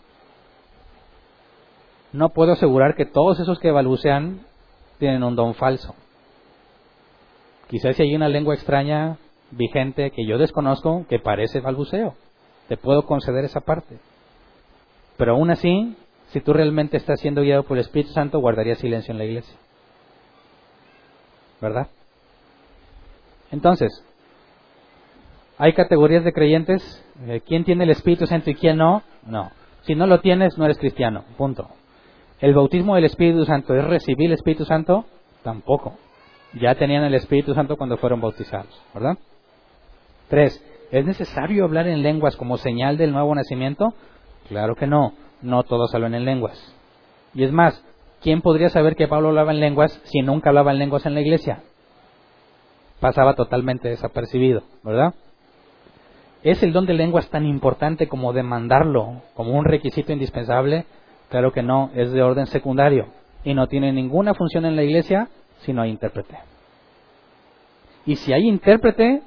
No 2.13 2.31
puedo 2.31 2.53
asegurar 2.53 2.95
que 2.95 3.07
todos 3.07 3.39
esos 3.41 3.59
que 3.59 3.71
balbucean 3.71 4.41
tienen 5.03 5.25
un 5.25 5.35
don 5.35 5.55
falso. 5.55 5.97
Quizás 7.67 7.97
si 7.97 8.05
hay 8.05 8.15
una 8.15 8.29
lengua 8.29 8.55
extraña 8.55 9.17
vigente 9.51 10.13
que 10.13 10.25
yo 10.25 10.39
desconozco 10.39 11.05
que 11.09 11.19
parece 11.19 11.59
balbuceo. 11.59 12.15
Te 12.69 12.77
puedo 12.77 13.05
conceder 13.05 13.45
esa 13.45 13.63
parte. 13.63 13.99
Pero 15.17 15.33
aún 15.33 15.51
así, 15.51 15.97
si 16.29 16.41
tú 16.41 16.53
realmente 16.53 16.99
estás 16.99 17.19
siendo 17.19 17.43
guiado 17.43 17.65
por 17.65 17.79
el 17.79 17.81
Espíritu 17.81 18.13
Santo, 18.13 18.39
guardaría 18.39 18.77
silencio 18.77 19.11
en 19.11 19.19
la 19.19 19.25
iglesia. 19.25 19.57
¿Verdad? 21.61 21.89
Entonces, 23.51 24.05
hay 25.59 25.73
categorías 25.73 26.23
de 26.23 26.33
creyentes. 26.33 27.05
Eh, 27.27 27.43
¿Quién 27.45 27.65
tiene 27.65 27.83
el 27.83 27.91
Espíritu 27.91 28.29
Santo 28.29 28.51
y 28.51 28.55
quién 28.55 28.77
no? 28.77 29.03
No. 29.27 29.51
Si 29.81 29.97
no 29.97 30.07
lo 30.07 30.21
tienes, 30.21 30.57
no 30.59 30.65
eres 30.65 30.79
cristiano. 30.79 31.25
Punto. 31.37 31.71
¿El 32.43 32.55
bautismo 32.55 32.97
del 32.97 33.05
Espíritu 33.05 33.45
Santo 33.45 33.73
es 33.77 33.85
recibir 33.85 34.27
el 34.27 34.33
Espíritu 34.33 34.65
Santo? 34.65 35.05
Tampoco. 35.45 35.95
Ya 36.61 36.75
tenían 36.75 37.05
el 37.05 37.15
Espíritu 37.15 37.55
Santo 37.55 37.77
cuando 37.77 37.99
fueron 37.99 38.21
bautizados, 38.21 38.83
¿verdad? 38.93 39.17
Tres, 40.29 40.61
¿es 40.91 41.07
necesario 41.07 41.65
hablar 41.65 41.87
en 41.87 42.03
lenguas 42.03 42.37
como 42.37 42.57
señal 42.57 42.97
del 42.97 43.13
nuevo 43.13 43.33
nacimiento? 43.33 43.95
Claro 44.49 44.75
que 44.75 44.89
no. 44.89 45.13
No 45.41 45.63
todos 45.63 45.95
hablan 45.95 46.17
en 46.17 46.25
lenguas. 46.25 46.59
Y 47.33 47.45
es 47.45 47.53
más, 47.53 47.81
¿quién 48.21 48.43
podría 48.43 48.71
saber 48.71 48.97
que 48.97 49.07
Pablo 49.07 49.29
hablaba 49.29 49.53
en 49.53 49.61
lenguas 49.61 50.01
si 50.07 50.21
nunca 50.21 50.51
hablaba 50.51 50.73
en 50.73 50.79
lenguas 50.79 51.07
en 51.07 51.15
la 51.15 51.21
iglesia? 51.21 51.63
Pasaba 52.99 53.35
totalmente 53.35 53.89
desapercibido, 53.89 54.65
¿verdad? 54.83 55.15
¿Es 56.43 56.61
el 56.65 56.73
don 56.73 56.87
de 56.87 56.95
lenguas 56.95 57.31
tan 57.31 57.47
importante 57.47 58.09
como 58.09 58.33
demandarlo 58.33 59.23
como 59.35 59.57
un 59.57 59.65
requisito 59.65 60.13
indispensable? 60.13 60.87
Claro 61.33 61.51
que 61.51 61.63
no, 61.63 61.91
es 61.95 62.13
de 62.13 62.23
orden 62.23 62.45
secundario 62.45 63.07
y 63.43 63.55
no 63.55 63.67
tiene 63.67 63.91
ninguna 63.91 64.35
función 64.35 64.67
en 64.67 64.77
la 64.77 64.83
iglesia 64.83 65.31
si 65.61 65.73
no 65.73 65.81
hay 65.81 65.89
intérprete. 65.89 66.37
Y 68.05 68.17
si 68.17 68.35
hay 68.35 68.47
intérprete, 68.47 69.23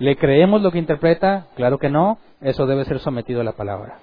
¿le 0.00 0.16
creemos 0.16 0.62
lo 0.62 0.72
que 0.72 0.78
interpreta? 0.78 1.46
Claro 1.54 1.78
que 1.78 1.90
no, 1.90 2.18
eso 2.40 2.66
debe 2.66 2.84
ser 2.86 2.98
sometido 2.98 3.40
a 3.40 3.44
la 3.44 3.52
palabra. 3.52 4.00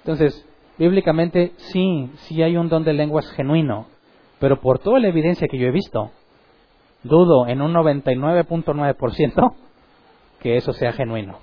Entonces, 0.00 0.44
bíblicamente 0.78 1.52
sí, 1.58 2.10
sí 2.22 2.42
hay 2.42 2.56
un 2.56 2.68
don 2.68 2.82
de 2.82 2.94
lenguas 2.94 3.30
genuino, 3.36 3.86
pero 4.40 4.60
por 4.60 4.80
toda 4.80 4.98
la 4.98 5.06
evidencia 5.06 5.46
que 5.48 5.58
yo 5.58 5.68
he 5.68 5.70
visto, 5.70 6.10
dudo 7.04 7.46
en 7.46 7.62
un 7.62 7.72
99.9% 7.72 9.54
que 10.40 10.56
eso 10.56 10.72
sea 10.72 10.92
genuino. 10.92 11.38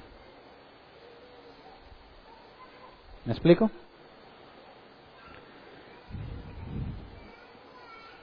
¿Me 3.23 3.31
explico? 3.31 3.71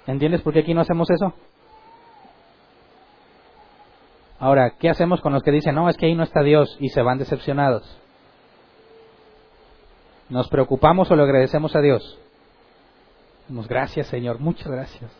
¿Entiendes 0.06 0.42
por 0.42 0.52
qué 0.52 0.60
aquí 0.60 0.74
no 0.74 0.80
hacemos 0.80 1.08
eso? 1.10 1.32
Ahora, 4.38 4.70
¿qué 4.78 4.90
hacemos 4.90 5.20
con 5.20 5.32
los 5.32 5.42
que 5.44 5.52
dicen, 5.52 5.74
no, 5.74 5.88
es 5.88 5.96
que 5.96 6.06
ahí 6.06 6.16
no 6.16 6.24
está 6.24 6.42
Dios 6.42 6.76
y 6.80 6.88
se 6.88 7.02
van 7.02 7.18
decepcionados? 7.18 7.84
¿Nos 10.28 10.48
preocupamos 10.48 11.10
o 11.10 11.14
le 11.14 11.22
agradecemos 11.22 11.76
a 11.76 11.80
Dios? 11.80 12.18
Damos 13.48 13.68
gracias, 13.68 14.08
Señor, 14.08 14.40
muchas 14.40 14.66
gracias. 14.66 15.10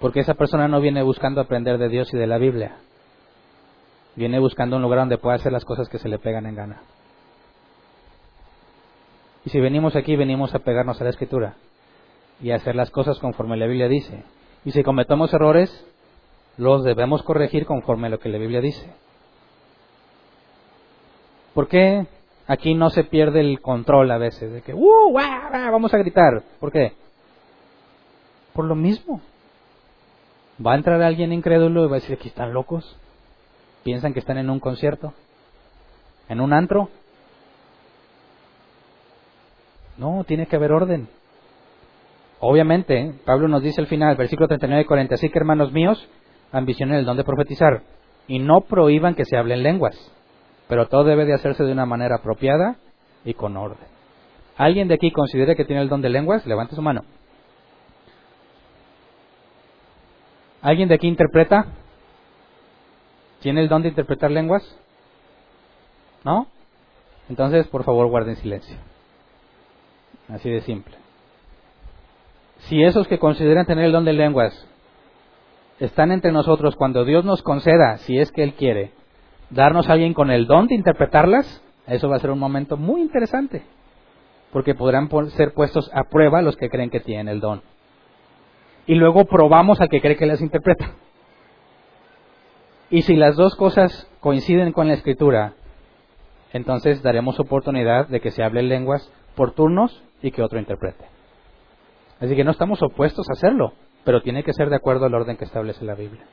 Porque 0.00 0.20
esa 0.20 0.34
persona 0.34 0.68
no 0.68 0.80
viene 0.80 1.02
buscando 1.02 1.40
aprender 1.40 1.78
de 1.78 1.88
Dios 1.88 2.12
y 2.12 2.18
de 2.18 2.26
la 2.26 2.36
Biblia. 2.38 2.76
Viene 4.16 4.38
buscando 4.38 4.76
un 4.76 4.82
lugar 4.82 4.98
donde 4.98 5.18
pueda 5.18 5.36
hacer 5.36 5.52
las 5.52 5.64
cosas 5.64 5.88
que 5.88 5.98
se 5.98 6.08
le 6.08 6.18
pegan 6.18 6.46
en 6.46 6.56
gana. 6.56 6.82
Y 9.46 9.50
si 9.50 9.60
venimos 9.60 9.94
aquí, 9.94 10.16
venimos 10.16 10.52
a 10.56 10.58
pegarnos 10.58 11.00
a 11.00 11.04
la 11.04 11.10
Escritura 11.10 11.54
y 12.42 12.50
a 12.50 12.56
hacer 12.56 12.74
las 12.74 12.90
cosas 12.90 13.20
conforme 13.20 13.56
la 13.56 13.66
Biblia 13.66 13.86
dice. 13.86 14.24
Y 14.64 14.72
si 14.72 14.82
cometemos 14.82 15.32
errores, 15.32 15.86
los 16.56 16.82
debemos 16.82 17.22
corregir 17.22 17.64
conforme 17.64 18.08
a 18.08 18.10
lo 18.10 18.18
que 18.18 18.28
la 18.28 18.38
Biblia 18.38 18.60
dice. 18.60 18.92
¿Por 21.54 21.68
qué 21.68 22.08
aquí 22.48 22.74
no 22.74 22.90
se 22.90 23.04
pierde 23.04 23.38
el 23.38 23.60
control 23.60 24.10
a 24.10 24.18
veces? 24.18 24.52
De 24.52 24.62
que, 24.62 24.74
¡uh! 24.74 25.12
vamos 25.12 25.94
a 25.94 25.98
gritar. 25.98 26.42
¿Por 26.58 26.72
qué? 26.72 26.94
Por 28.52 28.64
lo 28.64 28.74
mismo. 28.74 29.20
Va 30.64 30.72
a 30.72 30.76
entrar 30.76 31.00
alguien 31.02 31.32
incrédulo 31.32 31.84
y 31.84 31.88
va 31.88 31.98
a 31.98 32.00
decir, 32.00 32.16
aquí 32.16 32.26
están 32.28 32.52
locos. 32.52 32.96
Piensan 33.84 34.12
que 34.12 34.18
están 34.18 34.38
en 34.38 34.50
un 34.50 34.58
concierto, 34.58 35.14
en 36.28 36.40
un 36.40 36.52
antro. 36.52 36.90
No, 39.98 40.24
tiene 40.24 40.46
que 40.46 40.56
haber 40.56 40.72
orden. 40.72 41.08
Obviamente, 42.40 43.14
Pablo 43.24 43.48
nos 43.48 43.62
dice 43.62 43.80
al 43.80 43.86
final, 43.86 44.16
versículo 44.16 44.48
39 44.48 44.82
y 44.82 44.86
40, 44.86 45.14
así 45.14 45.30
que 45.30 45.38
hermanos 45.38 45.72
míos, 45.72 46.06
ambicionen 46.52 46.96
el 46.96 47.04
don 47.04 47.16
de 47.16 47.24
profetizar 47.24 47.82
y 48.28 48.38
no 48.38 48.62
prohíban 48.62 49.14
que 49.14 49.24
se 49.24 49.36
hablen 49.36 49.62
lenguas, 49.62 49.96
pero 50.68 50.88
todo 50.88 51.04
debe 51.04 51.24
de 51.24 51.34
hacerse 51.34 51.64
de 51.64 51.72
una 51.72 51.86
manera 51.86 52.16
apropiada 52.16 52.76
y 53.24 53.34
con 53.34 53.56
orden. 53.56 53.86
¿Alguien 54.56 54.88
de 54.88 54.94
aquí 54.94 55.10
considera 55.10 55.54
que 55.54 55.64
tiene 55.64 55.82
el 55.82 55.88
don 55.88 56.02
de 56.02 56.08
lenguas? 56.08 56.46
Levante 56.46 56.74
su 56.74 56.82
mano. 56.82 57.04
¿Alguien 60.62 60.88
de 60.88 60.94
aquí 60.94 61.06
interpreta? 61.06 61.66
¿Tiene 63.40 63.60
el 63.60 63.68
don 63.68 63.82
de 63.82 63.88
interpretar 63.88 64.30
lenguas? 64.30 64.62
¿No? 66.24 66.48
Entonces, 67.28 67.66
por 67.68 67.84
favor, 67.84 68.08
guarden 68.08 68.36
silencio. 68.36 68.76
Así 70.28 70.50
de 70.50 70.60
simple. 70.62 70.94
Si 72.58 72.82
esos 72.82 73.06
que 73.06 73.18
consideran 73.18 73.66
tener 73.66 73.84
el 73.84 73.92
don 73.92 74.04
de 74.04 74.12
lenguas 74.12 74.66
están 75.78 76.10
entre 76.10 76.32
nosotros 76.32 76.74
cuando 76.74 77.04
Dios 77.04 77.24
nos 77.24 77.42
conceda, 77.42 77.98
si 77.98 78.18
es 78.18 78.32
que 78.32 78.42
Él 78.42 78.54
quiere, 78.54 78.92
darnos 79.50 79.88
a 79.88 79.92
alguien 79.92 80.14
con 80.14 80.30
el 80.30 80.46
don 80.46 80.66
de 80.66 80.74
interpretarlas, 80.74 81.62
eso 81.86 82.08
va 82.08 82.16
a 82.16 82.20
ser 82.20 82.30
un 82.30 82.38
momento 82.38 82.76
muy 82.76 83.02
interesante, 83.02 83.62
porque 84.52 84.74
podrán 84.74 85.08
ser 85.30 85.52
puestos 85.52 85.90
a 85.94 86.04
prueba 86.04 86.42
los 86.42 86.56
que 86.56 86.70
creen 86.70 86.90
que 86.90 87.00
tienen 87.00 87.28
el 87.28 87.40
don. 87.40 87.62
Y 88.86 88.94
luego 88.94 89.26
probamos 89.26 89.80
al 89.80 89.88
que 89.88 90.00
cree 90.00 90.16
que 90.16 90.26
las 90.26 90.40
interpreta. 90.40 90.92
Y 92.88 93.02
si 93.02 93.16
las 93.16 93.36
dos 93.36 93.54
cosas 93.56 94.08
coinciden 94.20 94.72
con 94.72 94.88
la 94.88 94.94
escritura, 94.94 95.54
entonces 96.52 97.02
daremos 97.02 97.38
oportunidad 97.38 98.08
de 98.08 98.20
que 98.20 98.30
se 98.30 98.42
hable 98.42 98.62
lenguas 98.62 99.12
por 99.34 99.52
turnos 99.52 100.02
y 100.22 100.30
que 100.30 100.42
otro 100.42 100.58
interprete. 100.58 101.04
Así 102.20 102.34
que 102.34 102.44
no 102.44 102.50
estamos 102.50 102.82
opuestos 102.82 103.26
a 103.28 103.32
hacerlo, 103.32 103.72
pero 104.04 104.22
tiene 104.22 104.42
que 104.42 104.52
ser 104.52 104.70
de 104.70 104.76
acuerdo 104.76 105.06
al 105.06 105.14
orden 105.14 105.36
que 105.36 105.44
establece 105.44 105.84
la 105.84 105.94
Biblia. 105.94 106.24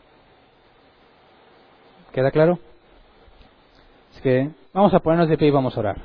¿Queda 2.13 2.31
claro? 2.31 2.59
Así 4.11 4.21
que 4.21 4.51
vamos 4.73 4.93
a 4.93 4.99
ponernos 4.99 5.29
de 5.29 5.37
pie 5.37 5.47
y 5.47 5.51
vamos 5.51 5.75
a 5.75 5.79
orar. 5.79 5.97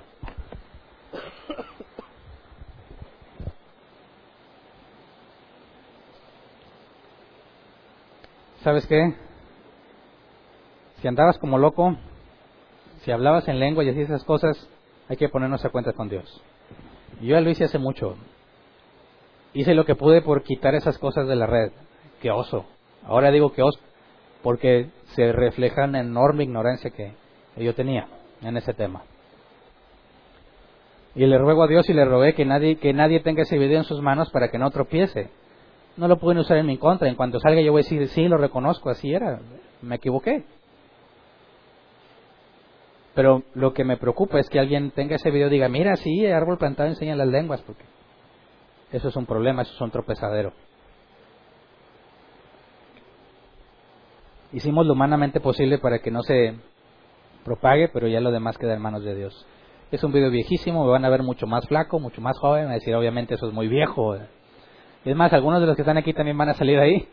¿Sabes 8.64 8.86
qué? 8.86 9.14
Si 11.00 11.06
andabas 11.06 11.38
como 11.38 11.58
loco, 11.58 11.96
si 13.02 13.12
hablabas 13.12 13.46
en 13.48 13.60
lengua 13.60 13.84
y 13.84 13.90
hacías 13.90 14.08
esas 14.08 14.24
cosas, 14.24 14.68
hay 15.08 15.16
que 15.16 15.28
ponernos 15.28 15.64
a 15.64 15.70
cuenta 15.70 15.92
con 15.92 16.08
Dios. 16.08 16.42
Yo 17.20 17.28
ya 17.28 17.40
lo 17.40 17.50
hice 17.50 17.64
hace 17.64 17.78
mucho. 17.78 18.16
Hice 19.54 19.74
lo 19.74 19.84
que 19.84 19.94
pude 19.94 20.22
por 20.22 20.42
quitar 20.42 20.74
esas 20.74 20.98
cosas 20.98 21.26
de 21.26 21.36
la 21.36 21.46
red. 21.46 21.72
Qué 22.20 22.30
oso. 22.30 22.66
Ahora 23.04 23.30
digo 23.30 23.52
que 23.52 23.62
oso 23.62 23.80
porque 24.42 24.88
se 25.14 25.32
refleja 25.32 25.84
en 25.84 25.96
enorme 25.96 26.44
ignorancia 26.44 26.90
que 26.90 27.12
yo 27.56 27.74
tenía 27.74 28.06
en 28.42 28.56
ese 28.56 28.72
tema. 28.72 29.02
Y 31.14 31.26
le 31.26 31.38
ruego 31.38 31.64
a 31.64 31.66
Dios 31.66 31.88
y 31.88 31.94
le 31.94 32.04
rogué 32.04 32.34
que 32.34 32.44
nadie, 32.44 32.76
que 32.76 32.92
nadie 32.92 33.20
tenga 33.20 33.42
ese 33.42 33.58
video 33.58 33.78
en 33.78 33.84
sus 33.84 34.00
manos 34.00 34.30
para 34.30 34.50
que 34.50 34.58
no 34.58 34.70
tropiece. 34.70 35.30
No 35.96 36.06
lo 36.06 36.18
pueden 36.18 36.38
usar 36.38 36.58
en 36.58 36.66
mi 36.66 36.78
contra. 36.78 37.08
En 37.08 37.16
cuanto 37.16 37.40
salga 37.40 37.60
yo 37.60 37.72
voy 37.72 37.80
a 37.80 37.84
decir, 37.84 38.06
sí, 38.08 38.28
lo 38.28 38.36
reconozco, 38.36 38.90
así 38.90 39.12
era. 39.12 39.40
Me 39.82 39.96
equivoqué. 39.96 40.44
Pero 43.18 43.42
lo 43.54 43.74
que 43.74 43.82
me 43.82 43.96
preocupa 43.96 44.38
es 44.38 44.48
que 44.48 44.60
alguien 44.60 44.92
tenga 44.92 45.16
ese 45.16 45.32
video 45.32 45.48
y 45.48 45.50
diga, 45.50 45.68
mira, 45.68 45.96
sí, 45.96 46.24
el 46.24 46.32
árbol 46.32 46.56
plantado 46.56 46.88
enseña 46.88 47.16
las 47.16 47.26
lenguas, 47.26 47.60
porque 47.62 47.82
eso 48.92 49.08
es 49.08 49.16
un 49.16 49.26
problema, 49.26 49.62
eso 49.62 49.74
es 49.74 49.80
un 49.80 49.90
tropezadero. 49.90 50.52
Hicimos 54.52 54.86
lo 54.86 54.92
humanamente 54.92 55.40
posible 55.40 55.78
para 55.78 55.98
que 55.98 56.12
no 56.12 56.22
se 56.22 56.54
propague, 57.44 57.88
pero 57.88 58.06
ya 58.06 58.20
lo 58.20 58.30
demás 58.30 58.56
queda 58.56 58.74
en 58.74 58.82
manos 58.82 59.02
de 59.02 59.16
Dios. 59.16 59.44
Es 59.90 60.04
un 60.04 60.12
video 60.12 60.30
viejísimo, 60.30 60.84
me 60.84 60.90
van 60.92 61.04
a 61.04 61.08
ver 61.08 61.24
mucho 61.24 61.48
más 61.48 61.66
flaco, 61.66 61.98
mucho 61.98 62.20
más 62.20 62.38
joven, 62.38 62.68
a 62.68 62.74
decir, 62.74 62.94
obviamente 62.94 63.34
eso 63.34 63.48
es 63.48 63.52
muy 63.52 63.66
viejo. 63.66 64.14
Es 65.04 65.16
más, 65.16 65.32
algunos 65.32 65.60
de 65.60 65.66
los 65.66 65.74
que 65.74 65.82
están 65.82 65.98
aquí 65.98 66.12
también 66.12 66.38
van 66.38 66.50
a 66.50 66.54
salir 66.54 66.78
ahí 66.78 67.08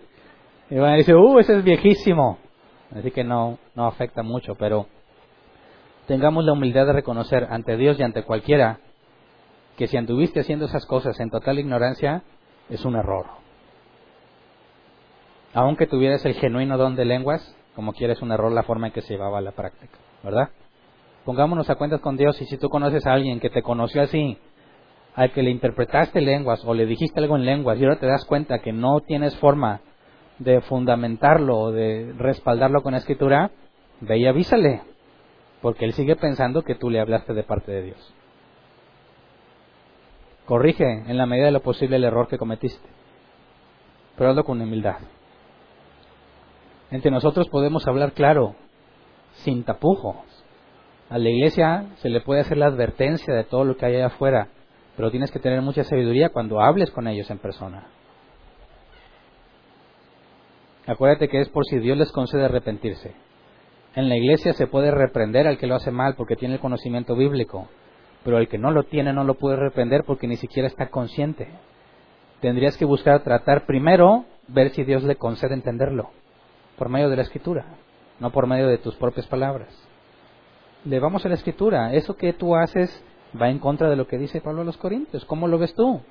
y 0.69 0.75
van 0.75 0.93
a 0.93 0.97
decir, 0.97 1.15
uh, 1.15 1.39
ese 1.39 1.57
es 1.57 1.63
viejísimo. 1.63 2.37
Así 2.95 3.09
que 3.09 3.23
no, 3.23 3.57
no 3.73 3.87
afecta 3.87 4.21
mucho, 4.21 4.53
pero 4.53 4.85
tengamos 6.07 6.45
la 6.45 6.53
humildad 6.53 6.87
de 6.87 6.93
reconocer 6.93 7.47
ante 7.49 7.77
Dios 7.77 7.99
y 7.99 8.03
ante 8.03 8.23
cualquiera 8.23 8.79
que 9.77 9.87
si 9.87 9.97
anduviste 9.97 10.39
haciendo 10.39 10.65
esas 10.65 10.85
cosas 10.85 11.19
en 11.19 11.29
total 11.29 11.59
ignorancia, 11.59 12.23
es 12.69 12.85
un 12.85 12.95
error. 12.95 13.25
Aunque 15.53 15.87
tuvieras 15.87 16.25
el 16.25 16.33
genuino 16.35 16.77
don 16.77 16.95
de 16.95 17.05
lenguas, 17.05 17.55
como 17.75 17.93
quieres 17.93 18.21
un 18.21 18.31
error 18.31 18.51
la 18.51 18.63
forma 18.63 18.87
en 18.87 18.93
que 18.93 19.01
se 19.01 19.13
llevaba 19.13 19.41
la 19.41 19.51
práctica, 19.51 19.97
¿verdad? 20.23 20.49
Pongámonos 21.25 21.69
a 21.69 21.75
cuentas 21.75 22.01
con 22.01 22.17
Dios 22.17 22.41
y 22.41 22.45
si 22.45 22.57
tú 22.57 22.69
conoces 22.69 23.05
a 23.05 23.13
alguien 23.13 23.39
que 23.39 23.49
te 23.49 23.63
conoció 23.63 24.01
así, 24.01 24.37
al 25.15 25.31
que 25.31 25.43
le 25.43 25.49
interpretaste 25.49 26.21
lenguas 26.21 26.63
o 26.65 26.73
le 26.73 26.85
dijiste 26.85 27.19
algo 27.19 27.35
en 27.35 27.45
lenguas 27.45 27.79
y 27.79 27.83
ahora 27.83 27.99
te 27.99 28.05
das 28.05 28.25
cuenta 28.25 28.59
que 28.59 28.73
no 28.73 28.99
tienes 29.01 29.35
forma 29.37 29.81
de 30.39 30.61
fundamentarlo 30.61 31.57
o 31.57 31.71
de 31.71 32.13
respaldarlo 32.17 32.83
con 32.83 32.95
escritura, 32.95 33.51
ve 34.01 34.17
y 34.19 34.27
avísale, 34.27 34.81
porque 35.61 35.85
él 35.85 35.93
sigue 35.93 36.15
pensando 36.15 36.61
que 36.63 36.75
tú 36.75 36.89
le 36.89 36.99
hablaste 36.99 37.33
de 37.33 37.43
parte 37.43 37.71
de 37.71 37.81
Dios. 37.83 38.13
Corrige 40.45 40.85
en 41.07 41.17
la 41.17 41.25
medida 41.25 41.45
de 41.45 41.51
lo 41.51 41.61
posible 41.61 41.95
el 41.95 42.03
error 42.03 42.27
que 42.27 42.37
cometiste, 42.37 42.87
pero 44.15 44.29
hazlo 44.29 44.43
con 44.43 44.61
humildad. 44.61 44.97
Entre 46.91 47.09
nosotros 47.09 47.49
podemos 47.49 47.87
hablar 47.87 48.13
claro, 48.13 48.55
sin 49.37 49.63
tapujos. 49.63 50.17
A 51.09 51.17
la 51.17 51.29
iglesia 51.29 51.85
se 51.97 52.09
le 52.09 52.21
puede 52.21 52.41
hacer 52.41 52.57
la 52.57 52.67
advertencia 52.67 53.33
de 53.33 53.43
todo 53.43 53.63
lo 53.63 53.75
que 53.75 53.85
hay 53.85 53.95
allá 53.95 54.07
afuera, 54.07 54.49
pero 54.95 55.11
tienes 55.11 55.31
que 55.31 55.39
tener 55.39 55.61
mucha 55.61 55.83
sabiduría 55.83 56.29
cuando 56.29 56.61
hables 56.61 56.91
con 56.91 57.07
ellos 57.07 57.29
en 57.29 57.39
persona. 57.39 57.87
Acuérdate 60.87 61.27
que 61.27 61.41
es 61.41 61.49
por 61.49 61.65
si 61.65 61.79
Dios 61.79 61.97
les 61.97 62.11
concede 62.11 62.45
arrepentirse. 62.45 63.15
En 63.95 64.09
la 64.09 64.17
iglesia 64.17 64.51
se 64.53 64.67
puede 64.67 64.91
reprender 64.91 65.47
al 65.47 65.57
que 65.57 65.67
lo 65.67 65.75
hace 65.75 65.89
mal 65.89 66.15
porque 66.15 66.35
tiene 66.35 66.55
el 66.55 66.59
conocimiento 66.59 67.15
bíblico, 67.15 67.69
pero 68.25 68.37
el 68.39 68.49
que 68.49 68.57
no 68.57 68.71
lo 68.71 68.83
tiene 68.83 69.13
no 69.13 69.23
lo 69.23 69.35
puede 69.35 69.55
reprender 69.55 70.03
porque 70.05 70.27
ni 70.27 70.35
siquiera 70.35 70.67
está 70.67 70.89
consciente. 70.89 71.47
Tendrías 72.41 72.75
que 72.75 72.83
buscar 72.83 73.23
tratar 73.23 73.65
primero, 73.65 74.25
ver 74.49 74.71
si 74.71 74.83
Dios 74.83 75.03
le 75.03 75.15
concede 75.15 75.53
entenderlo, 75.53 76.09
por 76.77 76.89
medio 76.89 77.09
de 77.09 77.15
la 77.15 77.21
escritura, 77.21 77.65
no 78.19 78.31
por 78.31 78.47
medio 78.47 78.67
de 78.67 78.77
tus 78.77 78.95
propias 78.95 79.27
palabras. 79.27 79.73
Le 80.83 80.99
vamos 80.99 81.25
a 81.25 81.29
la 81.29 81.35
escritura, 81.35 81.93
eso 81.93 82.17
que 82.17 82.33
tú 82.33 82.53
haces 82.53 83.01
va 83.41 83.49
en 83.49 83.59
contra 83.59 83.89
de 83.89 83.95
lo 83.95 84.07
que 84.07 84.17
dice 84.17 84.41
Pablo 84.41 84.61
a 84.61 84.65
los 84.65 84.77
Corintios. 84.77 85.23
¿Cómo 85.23 85.47
lo 85.47 85.57
ves 85.57 85.73
tú? 85.73 86.01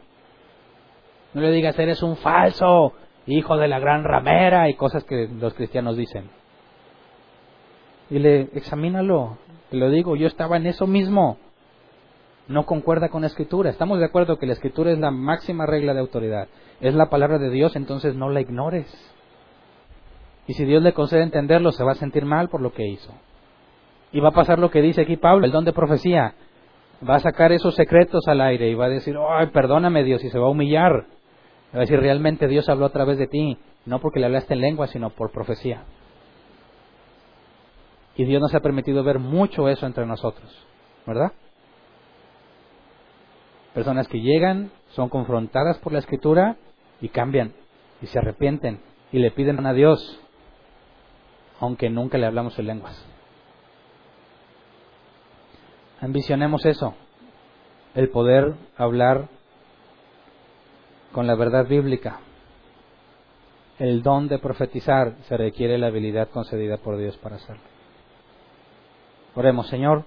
No 1.34 1.40
le 1.42 1.50
digas, 1.50 1.78
eres 1.78 2.02
un 2.02 2.16
falso, 2.16 2.94
hijo 3.26 3.58
de 3.58 3.68
la 3.68 3.78
gran 3.78 4.04
ramera 4.04 4.70
y 4.70 4.74
cosas 4.74 5.04
que 5.04 5.28
los 5.28 5.52
cristianos 5.52 5.98
dicen. 5.98 6.30
Dile, 8.10 8.48
examínalo. 8.54 9.38
Te 9.70 9.76
lo 9.76 9.90
digo, 9.90 10.16
yo 10.16 10.26
estaba 10.26 10.56
en 10.56 10.66
eso 10.66 10.86
mismo. 10.86 11.38
No 12.46 12.66
concuerda 12.66 13.08
con 13.08 13.22
la 13.22 13.28
escritura. 13.28 13.70
Estamos 13.70 13.98
de 13.98 14.04
acuerdo 14.04 14.38
que 14.38 14.46
la 14.46 14.52
escritura 14.52 14.92
es 14.92 14.98
la 14.98 15.10
máxima 15.10 15.66
regla 15.66 15.94
de 15.94 16.00
autoridad. 16.00 16.48
Es 16.80 16.94
la 16.94 17.08
palabra 17.08 17.38
de 17.38 17.50
Dios, 17.50 17.74
entonces 17.76 18.14
no 18.14 18.28
la 18.28 18.40
ignores. 18.40 18.86
Y 20.46 20.52
si 20.52 20.64
Dios 20.64 20.82
le 20.82 20.92
concede 20.92 21.22
entenderlo, 21.22 21.72
se 21.72 21.84
va 21.84 21.92
a 21.92 21.96
sentir 21.96 22.26
mal 22.26 22.48
por 22.50 22.60
lo 22.60 22.72
que 22.72 22.86
hizo. 22.86 23.12
Y 24.12 24.20
va 24.20 24.28
a 24.28 24.32
pasar 24.32 24.58
lo 24.58 24.70
que 24.70 24.82
dice 24.82 25.00
aquí 25.00 25.16
Pablo, 25.16 25.46
el 25.46 25.52
don 25.52 25.64
de 25.64 25.72
profecía 25.72 26.34
va 27.08 27.16
a 27.16 27.20
sacar 27.20 27.52
esos 27.52 27.74
secretos 27.74 28.26
al 28.28 28.40
aire 28.40 28.68
y 28.68 28.74
va 28.74 28.86
a 28.86 28.90
decir, 28.90 29.16
ay, 29.28 29.48
perdóname 29.48 30.04
Dios, 30.04 30.22
y 30.24 30.30
se 30.30 30.38
va 30.38 30.46
a 30.46 30.50
humillar. 30.50 31.06
Va 31.74 31.78
a 31.78 31.80
decir, 31.80 31.98
realmente 31.98 32.46
Dios 32.46 32.68
habló 32.68 32.86
a 32.86 32.92
través 32.92 33.18
de 33.18 33.26
ti, 33.26 33.58
no 33.84 33.98
porque 34.00 34.20
le 34.20 34.26
hablaste 34.26 34.54
en 34.54 34.60
lengua, 34.60 34.86
sino 34.86 35.10
por 35.10 35.30
profecía. 35.30 35.84
Y 38.16 38.24
Dios 38.24 38.40
nos 38.40 38.54
ha 38.54 38.60
permitido 38.60 39.02
ver 39.02 39.18
mucho 39.18 39.68
eso 39.68 39.86
entre 39.86 40.06
nosotros, 40.06 40.50
¿verdad? 41.06 41.32
Personas 43.74 44.06
que 44.06 44.20
llegan, 44.20 44.70
son 44.90 45.08
confrontadas 45.08 45.78
por 45.78 45.92
la 45.92 45.98
escritura 45.98 46.56
y 47.00 47.08
cambian 47.08 47.52
y 48.00 48.06
se 48.06 48.18
arrepienten 48.18 48.80
y 49.10 49.18
le 49.18 49.32
piden 49.32 49.66
a 49.66 49.72
Dios, 49.72 50.20
aunque 51.58 51.90
nunca 51.90 52.18
le 52.18 52.26
hablamos 52.26 52.56
en 52.58 52.66
lenguas. 52.66 53.04
Ambicionemos 56.00 56.64
eso, 56.66 56.94
el 57.94 58.10
poder 58.10 58.54
hablar 58.76 59.28
con 61.12 61.26
la 61.26 61.34
verdad 61.34 61.66
bíblica. 61.66 62.20
El 63.78 64.02
don 64.02 64.28
de 64.28 64.38
profetizar 64.38 65.16
se 65.22 65.36
requiere 65.36 65.78
la 65.78 65.88
habilidad 65.88 66.28
concedida 66.28 66.76
por 66.76 66.96
Dios 66.96 67.16
para 67.16 67.36
hacerlo. 67.36 67.73
Oremos, 69.36 69.66
Señor. 69.68 70.04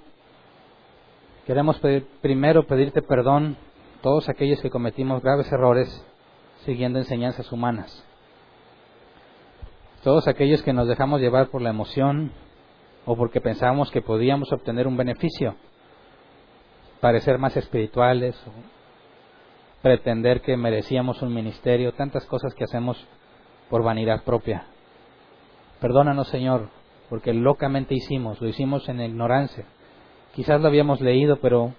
Queremos 1.45 1.81
primero 2.21 2.65
pedirte 2.65 3.01
perdón 3.01 3.57
todos 4.01 4.29
aquellos 4.29 4.61
que 4.61 4.69
cometimos 4.69 5.21
graves 5.21 5.51
errores 5.51 6.05
siguiendo 6.65 6.99
enseñanzas 6.99 7.51
humanas. 7.51 8.05
Todos 10.03 10.27
aquellos 10.27 10.63
que 10.63 10.71
nos 10.71 10.87
dejamos 10.87 11.19
llevar 11.19 11.47
por 11.47 11.61
la 11.61 11.71
emoción 11.71 12.31
o 13.05 13.17
porque 13.17 13.41
pensábamos 13.41 13.91
que 13.91 14.01
podíamos 14.01 14.51
obtener 14.53 14.87
un 14.87 14.95
beneficio 14.95 15.55
parecer 17.01 17.37
más 17.37 17.55
espirituales, 17.57 18.35
pretender 19.81 20.41
que 20.41 20.57
merecíamos 20.57 21.21
un 21.21 21.33
ministerio, 21.33 21.93
tantas 21.93 22.25
cosas 22.25 22.53
que 22.55 22.63
hacemos 22.63 22.97
por 23.69 23.83
vanidad 23.83 24.23
propia. 24.23 24.65
Perdónanos, 25.79 26.27
Señor, 26.29 26.69
porque 27.09 27.33
locamente 27.33 27.95
hicimos, 27.95 28.41
lo 28.41 28.47
hicimos 28.47 28.87
en 28.89 29.01
ignorancia. 29.01 29.65
Quizás 30.35 30.61
lo 30.61 30.67
habíamos 30.67 31.01
leído, 31.01 31.37
pero 31.37 31.73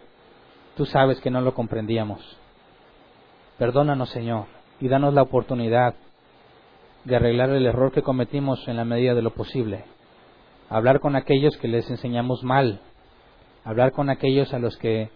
tú 0.77 0.87
sabes 0.87 1.21
que 1.21 1.31
no 1.31 1.41
lo 1.41 1.55
comprendíamos. 1.55 2.39
Perdónanos, 3.59 4.11
Señor, 4.11 4.47
y 4.81 4.89
danos 4.89 5.15
la 5.15 5.23
oportunidad 5.23 5.95
de 7.05 7.17
arreglar 7.17 7.51
el 7.51 7.67
error 7.67 7.93
que 7.93 8.03
cometimos 8.03 8.67
en 8.69 8.77
la 8.77 8.85
medida 8.85 9.15
de 9.15 9.23
lo 9.23 9.31
posible. 9.31 9.85
Hablar 10.71 11.01
con 11.01 11.17
aquellos 11.17 11.57
que 11.57 11.69
les 11.69 11.89
enseñamos 11.91 12.43
mal, 12.43 12.81
hablar 13.65 13.93
con 13.93 14.11
aquellos 14.11 14.53
a 14.55 14.59
los 14.59 14.77
que 14.77 15.11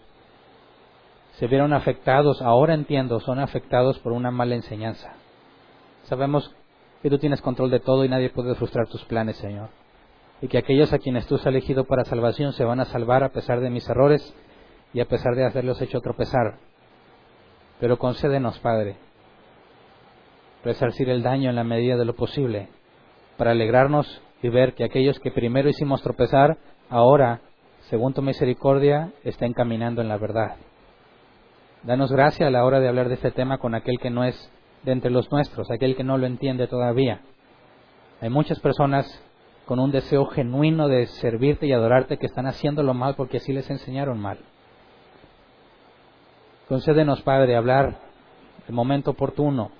se 1.33 1.47
vieron 1.47 1.73
afectados, 1.73 2.41
ahora 2.41 2.73
entiendo, 2.73 3.19
son 3.19 3.39
afectados 3.39 3.99
por 3.99 4.11
una 4.11 4.31
mala 4.31 4.55
enseñanza. 4.55 5.13
Sabemos 6.03 6.55
que 7.01 7.09
tú 7.09 7.17
tienes 7.17 7.41
control 7.41 7.71
de 7.71 7.79
todo 7.79 8.05
y 8.05 8.09
nadie 8.09 8.29
puede 8.29 8.55
frustrar 8.55 8.87
tus 8.87 9.03
planes, 9.05 9.37
Señor. 9.37 9.69
Y 10.43 10.49
que 10.49 10.57
aquellos 10.57 10.91
a 10.91 10.99
quienes 10.99 11.25
tú 11.25 11.35
has 11.35 11.45
elegido 11.45 11.85
para 11.85 12.03
salvación 12.03 12.51
se 12.51 12.65
van 12.65 12.81
a 12.81 12.85
salvar 12.85 13.23
a 13.23 13.29
pesar 13.29 13.61
de 13.61 13.69
mis 13.69 13.87
errores 13.87 14.35
y 14.93 14.99
a 14.99 15.05
pesar 15.05 15.35
de 15.35 15.45
haberlos 15.45 15.81
hecho 15.81 16.01
tropezar. 16.01 16.57
Pero 17.79 17.97
concédenos, 17.97 18.59
Padre, 18.59 18.97
resarcir 20.65 21.09
el 21.09 21.23
daño 21.23 21.49
en 21.49 21.55
la 21.55 21.63
medida 21.63 21.95
de 21.95 22.03
lo 22.03 22.13
posible, 22.13 22.67
para 23.37 23.51
alegrarnos 23.51 24.21
y 24.41 24.49
ver 24.49 24.73
que 24.73 24.83
aquellos 24.83 25.17
que 25.21 25.31
primero 25.31 25.69
hicimos 25.69 26.01
tropezar, 26.03 26.57
ahora 26.89 27.39
según 27.89 28.13
tu 28.13 28.21
misericordia, 28.21 29.13
estén 29.23 29.53
caminando 29.53 30.01
en 30.01 30.09
la 30.09 30.17
verdad. 30.17 30.57
Danos 31.83 32.11
gracia 32.11 32.47
a 32.47 32.51
la 32.51 32.65
hora 32.65 32.81
de 32.81 32.89
hablar 32.89 33.07
de 33.07 33.15
este 33.15 33.31
tema 33.31 33.59
con 33.59 33.75
aquel 33.75 33.97
que 33.97 34.09
no 34.09 34.25
es 34.25 34.51
de 34.83 34.91
entre 34.91 35.09
los 35.09 35.31
nuestros, 35.31 35.71
aquel 35.71 35.95
que 35.95 36.03
no 36.03 36.17
lo 36.17 36.27
entiende 36.27 36.67
todavía. 36.67 37.21
Hay 38.19 38.29
muchas 38.29 38.59
personas 38.59 39.05
con 39.65 39.79
un 39.79 39.91
deseo 39.91 40.25
genuino 40.25 40.87
de 40.87 41.05
servirte 41.07 41.67
y 41.67 41.71
adorarte 41.71 42.17
que 42.17 42.25
están 42.25 42.47
haciéndolo 42.47 42.93
mal 42.93 43.15
porque 43.15 43.37
así 43.37 43.53
les 43.53 43.69
enseñaron 43.69 44.19
mal. 44.19 44.39
Concédenos, 46.67 47.21
Padre, 47.21 47.55
hablar 47.55 47.97
el 48.67 48.73
momento 48.73 49.11
oportuno, 49.11 49.71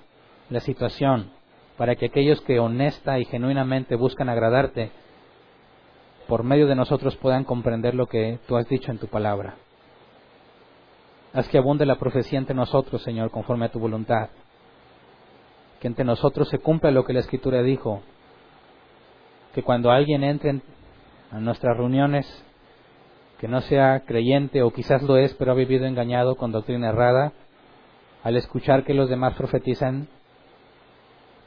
la 0.50 0.60
situación, 0.60 1.30
para 1.76 1.96
que 1.96 2.06
aquellos 2.06 2.40
que 2.42 2.60
honesta 2.60 3.18
y 3.18 3.24
genuinamente 3.24 3.96
buscan 3.96 4.28
agradarte 4.28 4.92
por 6.28 6.42
medio 6.42 6.66
de 6.66 6.74
nosotros 6.74 7.16
puedan 7.16 7.44
comprender 7.44 7.94
lo 7.94 8.06
que 8.06 8.38
tú 8.46 8.56
has 8.56 8.68
dicho 8.68 8.90
en 8.90 8.98
tu 8.98 9.08
palabra. 9.08 9.56
Haz 11.32 11.48
que 11.48 11.58
abunde 11.58 11.84
la 11.84 11.96
profecía 11.96 12.38
entre 12.38 12.54
nosotros, 12.54 13.02
Señor, 13.02 13.30
conforme 13.30 13.66
a 13.66 13.72
tu 13.72 13.80
voluntad. 13.80 14.28
Que 15.80 15.88
entre 15.88 16.04
nosotros 16.04 16.48
se 16.48 16.58
cumpla 16.58 16.92
lo 16.92 17.04
que 17.04 17.12
la 17.12 17.20
Escritura 17.20 17.62
dijo. 17.62 18.02
Que 19.54 19.62
cuando 19.62 19.90
alguien 19.90 20.24
entre 20.24 20.60
a 21.30 21.38
nuestras 21.38 21.76
reuniones, 21.76 22.26
que 23.38 23.48
no 23.48 23.60
sea 23.60 24.00
creyente 24.06 24.62
o 24.62 24.72
quizás 24.72 25.02
lo 25.02 25.16
es, 25.16 25.34
pero 25.34 25.52
ha 25.52 25.54
vivido 25.54 25.86
engañado 25.86 26.36
con 26.36 26.52
doctrina 26.52 26.88
errada, 26.90 27.32
al 28.22 28.36
escuchar 28.36 28.84
que 28.84 28.94
los 28.94 29.08
demás 29.08 29.34
profetizan, 29.34 30.08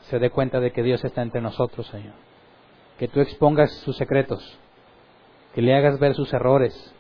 se 0.02 0.20
dé 0.20 0.30
cuenta 0.30 0.60
de 0.60 0.72
que 0.72 0.84
Dios 0.84 1.04
está 1.04 1.22
entre 1.22 1.42
nosotros, 1.42 1.88
Señor. 1.88 2.14
Que 2.98 3.08
tú 3.08 3.20
expongas 3.20 3.72
sus 3.80 3.98
secretos, 3.98 4.58
que 5.54 5.62
le 5.62 5.76
hagas 5.76 6.00
ver 6.00 6.14
sus 6.14 6.34
errores 6.34 6.94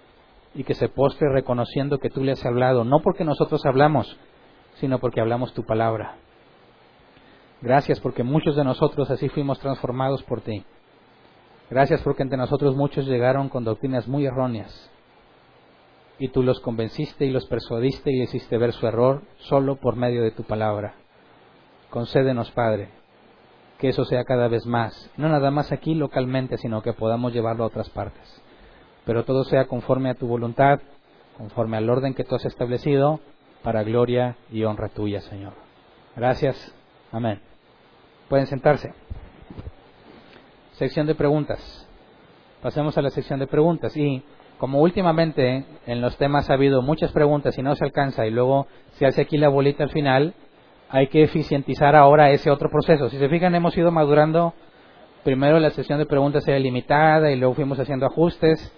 y 0.55 0.63
que 0.63 0.73
se 0.73 0.89
postre 0.89 1.29
reconociendo 1.31 1.99
que 1.99 2.09
tú 2.09 2.23
le 2.23 2.31
has 2.33 2.45
hablado, 2.45 2.83
no 2.83 3.01
porque 3.01 3.23
nosotros 3.23 3.65
hablamos, 3.65 4.17
sino 4.75 4.99
porque 4.99 5.21
hablamos 5.21 5.53
tu 5.53 5.63
palabra. 5.63 6.15
Gracias 7.61 7.99
porque 7.99 8.23
muchos 8.23 8.55
de 8.55 8.63
nosotros 8.63 9.09
así 9.09 9.29
fuimos 9.29 9.59
transformados 9.59 10.23
por 10.23 10.41
ti. 10.41 10.63
Gracias 11.69 12.01
porque 12.01 12.23
entre 12.23 12.37
nosotros 12.37 12.75
muchos 12.75 13.05
llegaron 13.05 13.49
con 13.49 13.63
doctrinas 13.63 14.07
muy 14.07 14.25
erróneas 14.25 14.89
y 16.19 16.29
tú 16.29 16.41
los 16.41 16.59
convenciste 16.61 17.25
y 17.25 17.31
los 17.31 17.45
persuadiste 17.45 18.11
y 18.11 18.21
hiciste 18.21 18.57
ver 18.57 18.73
su 18.73 18.87
error 18.87 19.21
solo 19.37 19.75
por 19.75 19.95
medio 19.95 20.23
de 20.23 20.31
tu 20.31 20.43
palabra. 20.43 20.95
Concédenos, 21.89 22.51
Padre, 22.51 22.89
que 23.77 23.89
eso 23.89 24.05
sea 24.05 24.23
cada 24.23 24.47
vez 24.47 24.65
más, 24.65 25.11
no 25.17 25.29
nada 25.29 25.51
más 25.51 25.71
aquí 25.71 25.93
localmente, 25.93 26.57
sino 26.57 26.81
que 26.81 26.93
podamos 26.93 27.33
llevarlo 27.33 27.63
a 27.63 27.67
otras 27.67 27.89
partes. 27.89 28.41
Pero 29.05 29.25
todo 29.25 29.43
sea 29.43 29.65
conforme 29.65 30.09
a 30.09 30.15
tu 30.15 30.27
voluntad, 30.27 30.79
conforme 31.37 31.77
al 31.77 31.89
orden 31.89 32.13
que 32.13 32.23
tú 32.23 32.35
has 32.35 32.45
establecido, 32.45 33.19
para 33.63 33.83
gloria 33.83 34.37
y 34.51 34.63
honra 34.63 34.89
tuya, 34.89 35.21
Señor. 35.21 35.53
Gracias. 36.15 36.73
Amén. 37.11 37.39
Pueden 38.27 38.47
sentarse. 38.47 38.93
Sección 40.77 41.07
de 41.07 41.15
preguntas. 41.15 41.87
Pasemos 42.61 42.95
a 42.99 43.01
la 43.01 43.09
sección 43.09 43.39
de 43.39 43.47
preguntas. 43.47 43.97
Y 43.97 44.21
como 44.59 44.79
últimamente 44.79 45.65
en 45.87 46.01
los 46.01 46.15
temas 46.17 46.51
ha 46.51 46.53
habido 46.53 46.83
muchas 46.83 47.11
preguntas 47.11 47.57
y 47.57 47.63
no 47.63 47.75
se 47.75 47.83
alcanza 47.83 48.27
y 48.27 48.29
luego 48.29 48.67
se 48.91 49.07
hace 49.07 49.23
aquí 49.23 49.39
la 49.39 49.49
bolita 49.49 49.83
al 49.83 49.89
final, 49.89 50.35
hay 50.89 51.07
que 51.07 51.23
eficientizar 51.23 51.95
ahora 51.95 52.29
ese 52.29 52.51
otro 52.51 52.69
proceso. 52.69 53.09
Si 53.09 53.17
se 53.17 53.27
fijan, 53.27 53.55
hemos 53.55 53.75
ido 53.75 53.91
madurando. 53.91 54.53
Primero 55.23 55.59
la 55.59 55.71
sesión 55.71 55.97
de 55.97 56.05
preguntas 56.05 56.47
era 56.47 56.59
limitada 56.59 57.31
y 57.31 57.37
luego 57.37 57.55
fuimos 57.55 57.79
haciendo 57.79 58.05
ajustes. 58.05 58.71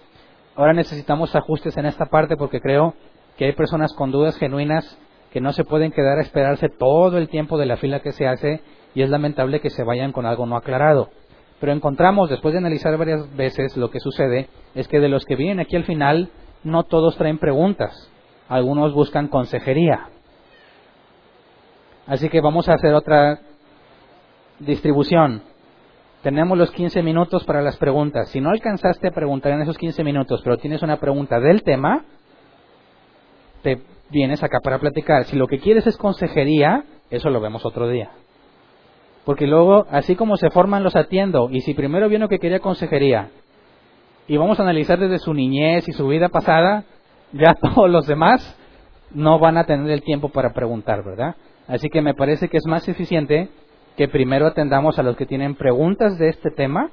Ahora 0.56 0.72
necesitamos 0.72 1.36
ajustes 1.36 1.76
en 1.76 1.84
esta 1.84 2.06
parte 2.06 2.34
porque 2.38 2.62
creo 2.62 2.94
que 3.36 3.44
hay 3.44 3.52
personas 3.52 3.92
con 3.92 4.10
dudas 4.10 4.38
genuinas 4.38 4.98
que 5.30 5.42
no 5.42 5.52
se 5.52 5.64
pueden 5.64 5.92
quedar 5.92 6.16
a 6.16 6.22
esperarse 6.22 6.70
todo 6.70 7.18
el 7.18 7.28
tiempo 7.28 7.58
de 7.58 7.66
la 7.66 7.76
fila 7.76 8.00
que 8.00 8.12
se 8.12 8.26
hace 8.26 8.62
y 8.94 9.02
es 9.02 9.10
lamentable 9.10 9.60
que 9.60 9.68
se 9.68 9.84
vayan 9.84 10.12
con 10.12 10.24
algo 10.24 10.46
no 10.46 10.56
aclarado. 10.56 11.10
Pero 11.60 11.72
encontramos, 11.72 12.30
después 12.30 12.52
de 12.52 12.58
analizar 12.58 12.96
varias 12.96 13.36
veces, 13.36 13.76
lo 13.76 13.90
que 13.90 14.00
sucede 14.00 14.48
es 14.74 14.88
que 14.88 14.98
de 14.98 15.08
los 15.08 15.24
que 15.26 15.36
vienen 15.36 15.60
aquí 15.60 15.76
al 15.76 15.84
final, 15.84 16.30
no 16.64 16.84
todos 16.84 17.16
traen 17.16 17.38
preguntas. 17.38 18.10
Algunos 18.48 18.94
buscan 18.94 19.28
consejería. 19.28 20.08
Así 22.06 22.28
que 22.30 22.40
vamos 22.40 22.68
a 22.68 22.74
hacer 22.74 22.94
otra 22.94 23.40
distribución. 24.58 25.42
Tenemos 26.22 26.56
los 26.58 26.70
15 26.70 27.02
minutos 27.02 27.44
para 27.44 27.62
las 27.62 27.76
preguntas. 27.76 28.28
Si 28.30 28.40
no 28.40 28.50
alcanzaste 28.50 29.08
a 29.08 29.12
preguntar 29.12 29.52
en 29.52 29.62
esos 29.62 29.78
15 29.78 30.02
minutos, 30.02 30.40
pero 30.42 30.58
tienes 30.58 30.82
una 30.82 30.98
pregunta 30.98 31.40
del 31.40 31.62
tema, 31.62 32.04
te 33.62 33.82
vienes 34.10 34.42
acá 34.42 34.60
para 34.60 34.78
platicar. 34.78 35.24
Si 35.24 35.36
lo 35.36 35.46
que 35.46 35.60
quieres 35.60 35.86
es 35.86 35.96
consejería, 35.96 36.84
eso 37.10 37.30
lo 37.30 37.40
vemos 37.40 37.64
otro 37.64 37.88
día. 37.88 38.10
Porque 39.24 39.46
luego, 39.46 39.86
así 39.90 40.16
como 40.16 40.36
se 40.36 40.50
forman 40.50 40.82
los 40.82 40.96
atiendo, 40.96 41.48
y 41.50 41.60
si 41.60 41.74
primero 41.74 42.08
viene 42.08 42.28
que 42.28 42.38
quería 42.38 42.60
consejería, 42.60 43.30
y 44.26 44.36
vamos 44.36 44.58
a 44.60 44.62
analizar 44.62 44.98
desde 44.98 45.18
su 45.18 45.34
niñez 45.34 45.88
y 45.88 45.92
su 45.92 46.06
vida 46.06 46.28
pasada, 46.28 46.84
ya 47.32 47.54
todos 47.60 47.90
los 47.90 48.06
demás 48.06 48.56
no 49.12 49.38
van 49.38 49.58
a 49.58 49.64
tener 49.64 49.90
el 49.90 50.02
tiempo 50.02 50.28
para 50.28 50.52
preguntar, 50.52 51.04
¿verdad? 51.04 51.34
Así 51.66 51.88
que 51.88 52.02
me 52.02 52.14
parece 52.14 52.48
que 52.48 52.56
es 52.56 52.66
más 52.66 52.88
eficiente 52.88 53.48
que 53.96 54.08
primero 54.08 54.46
atendamos 54.46 54.98
a 54.98 55.02
los 55.02 55.16
que 55.16 55.26
tienen 55.26 55.54
preguntas 55.54 56.18
de 56.18 56.28
este 56.28 56.50
tema. 56.50 56.90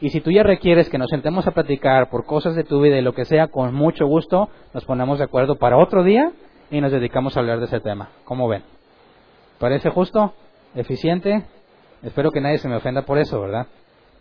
Y 0.00 0.10
si 0.10 0.20
tú 0.20 0.30
ya 0.30 0.42
requieres 0.42 0.88
que 0.88 0.98
nos 0.98 1.10
sentemos 1.10 1.46
a 1.46 1.52
platicar 1.52 2.08
por 2.08 2.24
cosas 2.24 2.54
de 2.54 2.64
tu 2.64 2.80
vida 2.80 2.98
y 2.98 3.02
lo 3.02 3.14
que 3.14 3.24
sea, 3.24 3.48
con 3.48 3.74
mucho 3.74 4.06
gusto 4.06 4.48
nos 4.72 4.84
ponemos 4.84 5.18
de 5.18 5.24
acuerdo 5.24 5.56
para 5.56 5.76
otro 5.76 6.02
día 6.02 6.32
y 6.70 6.80
nos 6.80 6.92
dedicamos 6.92 7.36
a 7.36 7.40
hablar 7.40 7.58
de 7.58 7.66
ese 7.66 7.80
tema. 7.80 8.10
¿Cómo 8.24 8.48
ven? 8.48 8.62
¿Parece 9.58 9.90
justo? 9.90 10.34
¿Eficiente? 10.74 11.44
Espero 12.02 12.30
que 12.30 12.40
nadie 12.40 12.58
se 12.58 12.68
me 12.68 12.76
ofenda 12.76 13.02
por 13.02 13.18
eso, 13.18 13.40
¿verdad? 13.40 13.66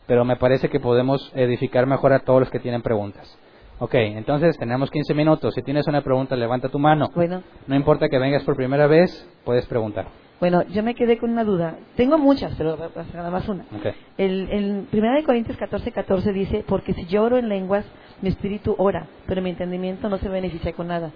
Pero 0.06 0.24
me 0.24 0.36
parece 0.36 0.70
que 0.70 0.80
podemos 0.80 1.32
edificar 1.36 1.86
mejor 1.88 2.14
a 2.14 2.20
todos 2.20 2.42
los 2.42 2.50
que 2.50 2.60
tienen 2.60 2.82
preguntas. 2.82 3.38
Ok, 3.80 3.96
entonces 3.96 4.58
tenemos 4.58 4.92
15 4.92 5.14
minutos. 5.14 5.54
Si 5.56 5.64
tienes 5.64 5.88
una 5.88 6.02
pregunta, 6.02 6.36
levanta 6.36 6.70
tu 6.70 6.80
mano. 6.80 7.10
Bueno. 7.16 7.44
No 7.68 7.76
importa 7.76 8.08
que 8.08 8.20
vengas 8.20 8.44
por 8.44 8.56
primera 8.56 8.88
vez, 8.88 9.28
puedes 9.44 9.66
preguntar. 9.66 10.08
Bueno, 10.40 10.64
yo 10.64 10.84
me 10.84 10.96
quedé 10.96 11.18
con 11.18 11.32
una 11.32 11.44
duda. 11.44 11.78
Tengo 11.96 12.18
muchas, 12.18 12.54
pero 12.58 12.78
nada 13.14 13.30
más 13.30 13.48
una. 13.48 13.66
Okay. 13.80 13.94
El, 14.18 14.50
el 14.50 14.88
1 14.92 15.24
Corintios 15.26 15.58
14, 15.58 15.92
14 15.92 16.34
dice, 16.34 16.66
porque 16.68 16.94
si 16.94 17.06
yo 17.06 17.24
oro 17.24 17.38
en 17.38 17.48
lenguas, 17.48 17.86
mi 18.22 18.30
espíritu 18.30 18.76
ora, 18.78 19.08
pero 19.28 19.42
mi 19.42 19.50
entendimiento 19.50 20.10
no 20.10 20.18
se 20.18 20.30
beneficia 20.30 20.74
con 20.74 20.88
nada. 20.88 21.12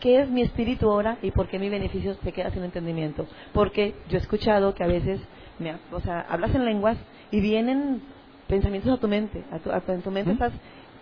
¿Qué 0.00 0.20
es 0.20 0.30
mi 0.30 0.42
espíritu 0.42 0.88
ora 0.88 1.18
y 1.22 1.30
por 1.30 1.48
qué 1.48 1.58
mi 1.58 1.68
beneficio 1.68 2.14
se 2.22 2.32
queda 2.32 2.50
sin 2.50 2.64
entendimiento? 2.64 3.26
Porque 3.52 3.94
yo 4.08 4.18
he 4.18 4.20
escuchado 4.20 4.74
que 4.74 4.84
a 4.84 4.86
veces, 4.86 5.20
me, 5.58 5.74
o 5.92 6.00
sea, 6.00 6.26
hablas 6.28 6.54
en 6.54 6.64
lenguas 6.64 6.96
y 7.30 7.40
vienen 7.40 8.02
pensamientos 8.48 8.92
a 8.92 9.00
tu 9.00 9.08
mente. 9.08 9.44
A 9.52 9.58
tu, 9.58 9.70
a 9.70 9.80
tu, 9.80 9.92
en 9.92 10.02
tu 10.02 10.10
mente 10.10 10.32
estás 10.32 10.52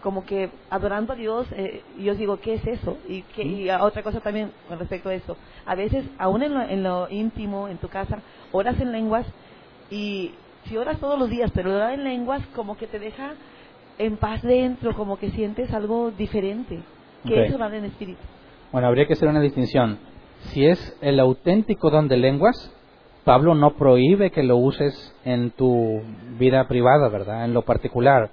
como 0.03 0.25
que 0.25 0.51
adorando 0.71 1.13
a 1.13 1.17
Dios, 1.17 1.47
eh, 1.53 1.83
yo 1.99 2.15
digo, 2.15 2.39
¿qué 2.39 2.55
es 2.55 2.67
eso? 2.67 2.99
Y, 3.09 3.23
que, 3.23 3.43
y 3.43 3.71
otra 3.71 4.03
cosa 4.03 4.21
también 4.21 4.53
con 4.69 4.79
respecto 4.79 5.09
a 5.09 5.15
eso. 5.15 5.37
A 5.65 5.75
veces, 5.75 6.05
aún 6.19 6.43
en 6.43 6.55
lo, 6.55 6.63
en 6.63 6.83
lo 6.83 7.09
íntimo, 7.11 7.69
en 7.69 7.79
tu 7.79 7.89
casa, 7.89 8.21
oras 8.53 8.81
en 8.81 8.93
lenguas 8.93 9.27
y 9.91 10.33
si 10.65 10.77
oras 10.77 10.99
todos 10.99 11.19
los 11.19 11.29
días, 11.31 11.51
pero 11.55 11.75
orar 11.75 11.93
en 11.93 12.05
lenguas 12.05 12.43
como 12.55 12.77
que 12.77 12.87
te 12.87 12.99
deja 12.99 13.35
en 13.99 14.17
paz 14.17 14.43
dentro, 14.43 14.95
como 14.95 15.19
que 15.19 15.31
sientes 15.31 15.73
algo 15.73 16.11
diferente. 16.11 16.81
¿Qué 17.27 17.41
Ok. 17.41 17.47
es 17.47 17.55
orar 17.55 17.75
en 17.75 17.87
espíritu? 17.87 18.21
Bueno, 18.73 18.89
habría 18.89 19.07
que 19.07 19.15
hacer 19.15 19.29
una 19.29 19.41
distinción. 19.41 19.99
Si 20.53 20.67
es 20.67 20.97
el 21.01 21.19
auténtico 21.19 21.91
don 21.91 22.09
de 22.09 22.17
lenguas, 22.17 22.73
Pablo 23.25 23.55
no 23.55 23.77
prohíbe 23.77 24.31
que 24.31 24.43
lo 24.43 24.57
uses 24.57 25.15
en 25.25 25.51
tu 25.51 26.01
vida 26.39 26.69
privada, 26.69 27.09
¿verdad? 27.09 27.45
En 27.45 27.55
lo 27.55 27.63
particular. 27.63 28.31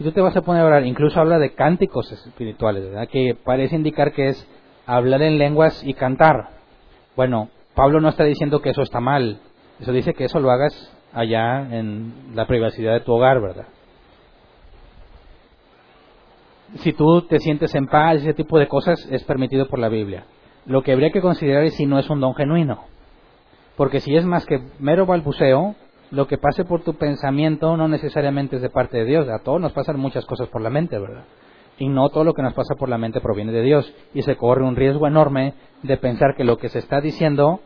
Si 0.00 0.04
tú 0.04 0.12
te 0.12 0.22
vas 0.22 0.34
a 0.34 0.40
poner 0.40 0.62
a 0.62 0.64
orar, 0.64 0.86
incluso 0.86 1.20
habla 1.20 1.38
de 1.38 1.52
cánticos 1.52 2.10
espirituales, 2.10 2.84
¿verdad? 2.84 3.06
Que 3.06 3.34
parece 3.34 3.76
indicar 3.76 4.12
que 4.12 4.28
es 4.28 4.48
hablar 4.86 5.20
en 5.20 5.36
lenguas 5.36 5.84
y 5.84 5.92
cantar. 5.92 6.52
Bueno, 7.16 7.50
Pablo 7.74 8.00
no 8.00 8.08
está 8.08 8.24
diciendo 8.24 8.62
que 8.62 8.70
eso 8.70 8.80
está 8.80 9.00
mal. 9.00 9.40
Eso 9.78 9.92
dice 9.92 10.14
que 10.14 10.24
eso 10.24 10.40
lo 10.40 10.50
hagas 10.50 10.90
allá 11.12 11.68
en 11.70 12.32
la 12.34 12.46
privacidad 12.46 12.94
de 12.94 13.00
tu 13.00 13.12
hogar, 13.12 13.42
¿verdad? 13.42 13.66
Si 16.76 16.94
tú 16.94 17.20
te 17.28 17.38
sientes 17.38 17.74
en 17.74 17.86
paz, 17.86 18.22
ese 18.22 18.32
tipo 18.32 18.58
de 18.58 18.68
cosas 18.68 19.06
es 19.10 19.22
permitido 19.24 19.68
por 19.68 19.78
la 19.78 19.90
Biblia. 19.90 20.24
Lo 20.64 20.80
que 20.80 20.92
habría 20.92 21.10
que 21.10 21.20
considerar 21.20 21.64
es 21.64 21.74
si 21.74 21.84
no 21.84 21.98
es 21.98 22.08
un 22.08 22.22
don 22.22 22.34
genuino. 22.34 22.84
Porque 23.76 24.00
si 24.00 24.16
es 24.16 24.24
más 24.24 24.46
que 24.46 24.62
mero 24.78 25.04
balbuceo, 25.04 25.74
lo 26.10 26.26
que 26.26 26.38
pase 26.38 26.64
por 26.64 26.82
tu 26.82 26.94
pensamiento 26.94 27.76
no 27.76 27.88
necesariamente 27.88 28.56
es 28.56 28.62
de 28.62 28.70
parte 28.70 28.98
de 28.98 29.04
Dios. 29.04 29.28
A 29.28 29.38
todos 29.40 29.60
nos 29.60 29.72
pasan 29.72 29.98
muchas 29.98 30.26
cosas 30.26 30.48
por 30.48 30.60
la 30.60 30.70
mente, 30.70 30.98
¿verdad? 30.98 31.24
Y 31.78 31.88
no 31.88 32.08
todo 32.10 32.24
lo 32.24 32.34
que 32.34 32.42
nos 32.42 32.52
pasa 32.52 32.74
por 32.74 32.88
la 32.88 32.98
mente 32.98 33.20
proviene 33.20 33.52
de 33.52 33.62
Dios. 33.62 33.92
Y 34.12 34.22
se 34.22 34.36
corre 34.36 34.64
un 34.64 34.76
riesgo 34.76 35.06
enorme 35.06 35.54
de 35.82 35.96
pensar 35.96 36.34
que 36.36 36.44
lo 36.44 36.58
que 36.58 36.68
se 36.68 36.80
está 36.80 37.00
diciendo 37.00 37.60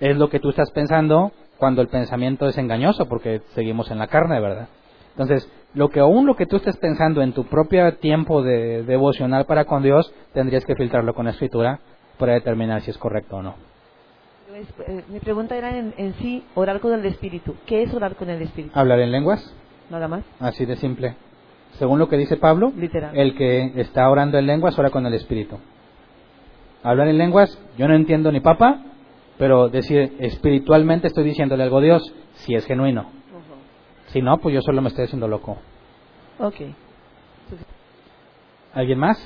es 0.00 0.16
lo 0.16 0.28
que 0.28 0.40
tú 0.40 0.50
estás 0.50 0.70
pensando 0.72 1.32
cuando 1.58 1.82
el 1.82 1.88
pensamiento 1.88 2.46
es 2.46 2.58
engañoso, 2.58 3.06
porque 3.08 3.40
seguimos 3.54 3.90
en 3.90 3.98
la 3.98 4.06
carne, 4.06 4.40
¿verdad? 4.40 4.68
Entonces, 5.10 5.50
lo 5.74 5.90
que 5.90 6.00
aún 6.00 6.26
lo 6.26 6.36
que 6.36 6.46
tú 6.46 6.56
estés 6.56 6.76
pensando 6.76 7.22
en 7.22 7.32
tu 7.32 7.44
propio 7.44 7.96
tiempo 7.96 8.42
de 8.42 8.84
devocional 8.84 9.44
para 9.46 9.64
con 9.64 9.82
Dios, 9.82 10.12
tendrías 10.32 10.64
que 10.64 10.76
filtrarlo 10.76 11.14
con 11.14 11.24
la 11.24 11.32
escritura 11.32 11.80
para 12.18 12.34
determinar 12.34 12.82
si 12.82 12.90
es 12.90 12.98
correcto 12.98 13.36
o 13.36 13.42
no. 13.42 13.54
Pues, 14.76 14.88
eh, 14.88 15.04
mi 15.08 15.20
pregunta 15.20 15.56
era 15.56 15.76
en, 15.76 15.94
en 15.96 16.14
sí, 16.14 16.42
orar 16.54 16.80
con 16.80 16.92
el 16.92 17.04
espíritu. 17.06 17.54
¿Qué 17.66 17.82
es 17.84 17.94
orar 17.94 18.16
con 18.16 18.28
el 18.28 18.42
espíritu? 18.42 18.76
¿Hablar 18.76 18.98
en 19.00 19.12
lenguas? 19.12 19.54
Nada 19.88 20.08
más. 20.08 20.24
Así 20.40 20.64
de 20.64 20.76
simple. 20.76 21.14
Según 21.78 21.98
lo 22.00 22.08
que 22.08 22.16
dice 22.16 22.36
Pablo, 22.36 22.72
Literal. 22.76 23.16
el 23.16 23.36
que 23.36 23.72
está 23.80 24.08
orando 24.10 24.36
en 24.38 24.46
lenguas 24.46 24.76
ora 24.78 24.90
con 24.90 25.06
el 25.06 25.14
Espíritu. 25.14 25.58
Hablar 26.82 27.06
en 27.08 27.18
lenguas, 27.18 27.56
yo 27.76 27.86
no 27.86 27.94
entiendo 27.94 28.32
ni 28.32 28.40
papa, 28.40 28.82
pero 29.38 29.68
decir 29.68 30.16
espiritualmente 30.18 31.06
estoy 31.06 31.24
diciéndole 31.24 31.62
algo 31.62 31.78
a 31.78 31.82
Dios, 31.82 32.14
si 32.34 32.54
es 32.54 32.64
genuino. 32.66 33.10
Si 34.08 34.22
no, 34.22 34.38
pues 34.38 34.54
yo 34.54 34.62
solo 34.62 34.80
me 34.82 34.88
estoy 34.88 35.04
haciendo 35.04 35.28
loco. 35.28 35.58
Ok. 36.40 36.54
¿Alguien 38.74 38.98
más? 38.98 39.18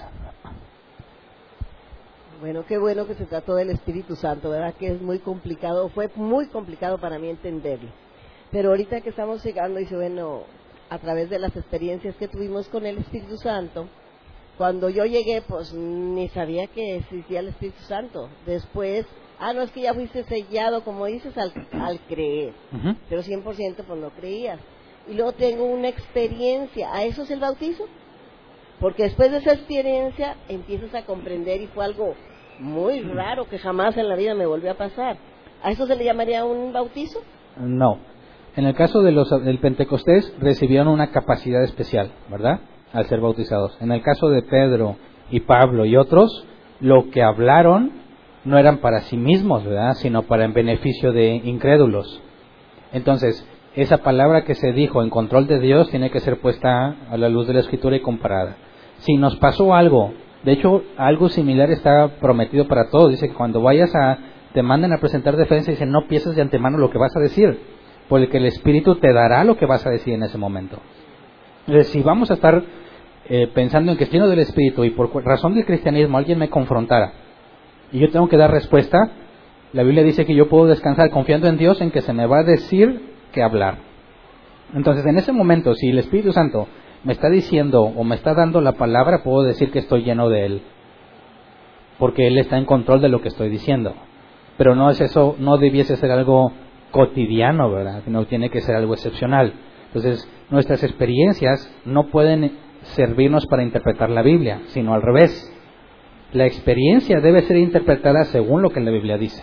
Bueno, 2.42 2.64
qué 2.66 2.76
bueno 2.76 3.06
que 3.06 3.14
se 3.14 3.24
trató 3.26 3.54
del 3.54 3.70
Espíritu 3.70 4.16
Santo, 4.16 4.50
¿verdad? 4.50 4.74
Que 4.74 4.88
es 4.88 5.00
muy 5.00 5.20
complicado, 5.20 5.88
fue 5.90 6.10
muy 6.16 6.48
complicado 6.48 6.98
para 6.98 7.16
mí 7.20 7.28
entenderlo. 7.28 7.88
Pero 8.50 8.70
ahorita 8.70 9.00
que 9.00 9.10
estamos 9.10 9.44
llegando, 9.44 9.78
dice, 9.78 9.94
bueno, 9.94 10.42
a 10.90 10.98
través 10.98 11.30
de 11.30 11.38
las 11.38 11.54
experiencias 11.56 12.16
que 12.16 12.26
tuvimos 12.26 12.66
con 12.66 12.84
el 12.84 12.98
Espíritu 12.98 13.36
Santo, 13.36 13.86
cuando 14.58 14.90
yo 14.90 15.04
llegué, 15.04 15.40
pues 15.42 15.72
ni 15.72 16.28
sabía 16.30 16.66
que 16.66 16.96
existía 16.96 17.38
el 17.38 17.48
Espíritu 17.50 17.80
Santo. 17.84 18.28
Después, 18.44 19.06
ah, 19.38 19.52
no 19.52 19.62
es 19.62 19.70
que 19.70 19.82
ya 19.82 19.94
fuiste 19.94 20.24
sellado, 20.24 20.82
como 20.82 21.06
dices, 21.06 21.38
al, 21.38 21.52
al 21.70 22.00
creer. 22.08 22.54
Ujú. 22.72 22.96
Pero 23.08 23.22
100% 23.22 23.84
pues 23.86 24.00
no 24.00 24.10
creías. 24.10 24.58
Y 25.08 25.14
luego 25.14 25.30
tengo 25.30 25.64
una 25.64 25.86
experiencia. 25.86 26.92
¿A 26.92 27.04
eso 27.04 27.22
es 27.22 27.30
el 27.30 27.38
bautizo? 27.38 27.84
Porque 28.80 29.04
después 29.04 29.30
de 29.30 29.36
esa 29.36 29.52
experiencia 29.52 30.36
empiezas 30.48 30.92
a 30.92 31.06
comprender 31.06 31.60
y 31.60 31.68
fue 31.68 31.84
algo 31.84 32.16
muy 32.58 33.00
raro 33.00 33.48
que 33.48 33.58
jamás 33.58 33.96
en 33.96 34.08
la 34.08 34.16
vida 34.16 34.34
me 34.34 34.46
volvió 34.46 34.70
a 34.72 34.74
pasar. 34.74 35.16
¿A 35.62 35.70
eso 35.70 35.86
se 35.86 35.96
le 35.96 36.04
llamaría 36.04 36.44
un 36.44 36.72
bautizo? 36.72 37.20
No. 37.56 37.98
En 38.56 38.66
el 38.66 38.74
caso 38.74 39.02
de 39.02 39.12
los, 39.12 39.30
del 39.44 39.58
Pentecostés 39.58 40.34
recibieron 40.38 40.88
una 40.88 41.10
capacidad 41.10 41.62
especial, 41.62 42.10
¿verdad? 42.30 42.60
Al 42.92 43.06
ser 43.06 43.20
bautizados. 43.20 43.76
En 43.80 43.92
el 43.92 44.02
caso 44.02 44.28
de 44.28 44.42
Pedro 44.42 44.96
y 45.30 45.40
Pablo 45.40 45.86
y 45.86 45.96
otros, 45.96 46.46
lo 46.80 47.10
que 47.10 47.22
hablaron 47.22 47.92
no 48.44 48.58
eran 48.58 48.78
para 48.78 49.00
sí 49.02 49.16
mismos, 49.16 49.64
¿verdad? 49.64 49.94
Sino 49.94 50.22
para 50.22 50.44
en 50.44 50.52
beneficio 50.52 51.12
de 51.12 51.36
incrédulos. 51.36 52.20
Entonces, 52.92 53.46
esa 53.74 53.98
palabra 53.98 54.44
que 54.44 54.54
se 54.54 54.72
dijo 54.72 55.02
en 55.02 55.08
control 55.08 55.46
de 55.46 55.58
Dios 55.58 55.88
tiene 55.90 56.10
que 56.10 56.20
ser 56.20 56.40
puesta 56.40 56.96
a 57.10 57.16
la 57.16 57.28
luz 57.28 57.46
de 57.46 57.54
la 57.54 57.60
Escritura 57.60 57.96
y 57.96 58.00
comparada. 58.00 58.56
Si 58.98 59.16
nos 59.16 59.36
pasó 59.36 59.74
algo, 59.74 60.12
de 60.44 60.52
hecho, 60.52 60.82
algo 60.96 61.28
similar 61.28 61.70
está 61.70 62.16
prometido 62.20 62.66
para 62.66 62.90
todos. 62.90 63.12
Dice 63.12 63.28
que 63.28 63.34
cuando 63.34 63.62
vayas 63.62 63.94
a, 63.94 64.18
te 64.52 64.62
manden 64.62 64.92
a 64.92 64.98
presentar 64.98 65.36
defensa, 65.36 65.70
dice, 65.70 65.86
no 65.86 66.08
pienses 66.08 66.34
de 66.34 66.42
antemano 66.42 66.78
lo 66.78 66.90
que 66.90 66.98
vas 66.98 67.14
a 67.16 67.20
decir, 67.20 67.58
porque 68.08 68.38
el 68.38 68.46
Espíritu 68.46 68.96
te 68.96 69.12
dará 69.12 69.44
lo 69.44 69.56
que 69.56 69.66
vas 69.66 69.86
a 69.86 69.90
decir 69.90 70.14
en 70.14 70.24
ese 70.24 70.38
momento. 70.38 70.78
Entonces, 71.66 71.92
si 71.92 72.02
vamos 72.02 72.30
a 72.30 72.34
estar 72.34 72.62
eh, 73.28 73.48
pensando 73.54 73.92
en 73.92 73.98
que 73.98 74.06
lleno 74.06 74.28
del 74.28 74.40
Espíritu 74.40 74.84
y 74.84 74.90
por 74.90 75.10
razón 75.24 75.54
del 75.54 75.64
cristianismo 75.64 76.18
alguien 76.18 76.40
me 76.40 76.50
confrontara 76.50 77.12
y 77.92 78.00
yo 78.00 78.10
tengo 78.10 78.28
que 78.28 78.36
dar 78.36 78.50
respuesta, 78.50 78.98
la 79.72 79.84
Biblia 79.84 80.02
dice 80.02 80.26
que 80.26 80.34
yo 80.34 80.48
puedo 80.48 80.66
descansar 80.66 81.10
confiando 81.10 81.46
en 81.46 81.56
Dios 81.56 81.80
en 81.80 81.92
que 81.92 82.00
se 82.00 82.12
me 82.12 82.26
va 82.26 82.40
a 82.40 82.44
decir 82.44 83.12
que 83.30 83.42
hablar. 83.42 83.78
Entonces, 84.74 85.06
en 85.06 85.18
ese 85.18 85.32
momento, 85.32 85.74
si 85.74 85.90
el 85.90 85.98
Espíritu 85.98 86.32
Santo 86.32 86.66
me 87.04 87.12
está 87.12 87.28
diciendo 87.28 87.82
o 87.82 88.04
me 88.04 88.14
está 88.14 88.34
dando 88.34 88.60
la 88.60 88.72
palabra, 88.72 89.22
puedo 89.22 89.42
decir 89.42 89.70
que 89.70 89.80
estoy 89.80 90.04
lleno 90.04 90.28
de 90.28 90.46
Él. 90.46 90.62
Porque 91.98 92.26
Él 92.26 92.38
está 92.38 92.58
en 92.58 92.64
control 92.64 93.00
de 93.00 93.08
lo 93.08 93.20
que 93.20 93.28
estoy 93.28 93.48
diciendo. 93.48 93.94
Pero 94.56 94.74
no 94.74 94.90
es 94.90 95.00
eso, 95.00 95.36
no 95.38 95.58
debiese 95.58 95.96
ser 95.96 96.10
algo 96.10 96.52
cotidiano, 96.90 97.70
¿verdad? 97.70 98.02
No 98.06 98.26
tiene 98.26 98.50
que 98.50 98.60
ser 98.60 98.76
algo 98.76 98.94
excepcional. 98.94 99.54
Entonces, 99.86 100.28
nuestras 100.50 100.82
experiencias 100.84 101.68
no 101.84 102.08
pueden 102.08 102.52
servirnos 102.82 103.46
para 103.46 103.62
interpretar 103.62 104.10
la 104.10 104.22
Biblia, 104.22 104.62
sino 104.66 104.94
al 104.94 105.02
revés. 105.02 105.48
La 106.32 106.46
experiencia 106.46 107.20
debe 107.20 107.42
ser 107.42 107.56
interpretada 107.56 108.24
según 108.24 108.62
lo 108.62 108.70
que 108.70 108.80
la 108.80 108.90
Biblia 108.90 109.18
dice. 109.18 109.42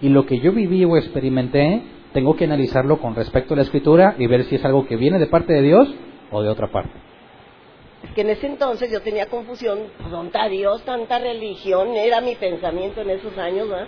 Y 0.00 0.08
lo 0.08 0.26
que 0.26 0.40
yo 0.40 0.52
viví 0.52 0.84
o 0.84 0.96
experimenté, 0.96 1.82
tengo 2.12 2.34
que 2.34 2.44
analizarlo 2.44 2.98
con 2.98 3.14
respecto 3.14 3.54
a 3.54 3.56
la 3.56 3.62
Escritura 3.62 4.16
y 4.18 4.26
ver 4.26 4.44
si 4.44 4.56
es 4.56 4.64
algo 4.64 4.86
que 4.86 4.96
viene 4.96 5.18
de 5.18 5.26
parte 5.26 5.52
de 5.52 5.62
Dios 5.62 5.94
o 6.32 6.42
de 6.42 6.48
otra 6.48 6.66
parte. 6.66 6.92
Es 8.02 8.10
que 8.14 8.22
en 8.22 8.30
ese 8.30 8.46
entonces 8.46 8.90
yo 8.90 9.00
tenía 9.00 9.26
confusión, 9.26 9.78
tanta 10.10 10.48
Dios, 10.48 10.82
tanta 10.82 11.18
religión, 11.18 11.94
era 11.94 12.20
mi 12.20 12.34
pensamiento 12.34 13.02
en 13.02 13.10
esos 13.10 13.38
años, 13.38 13.68
¿verdad? 13.68 13.86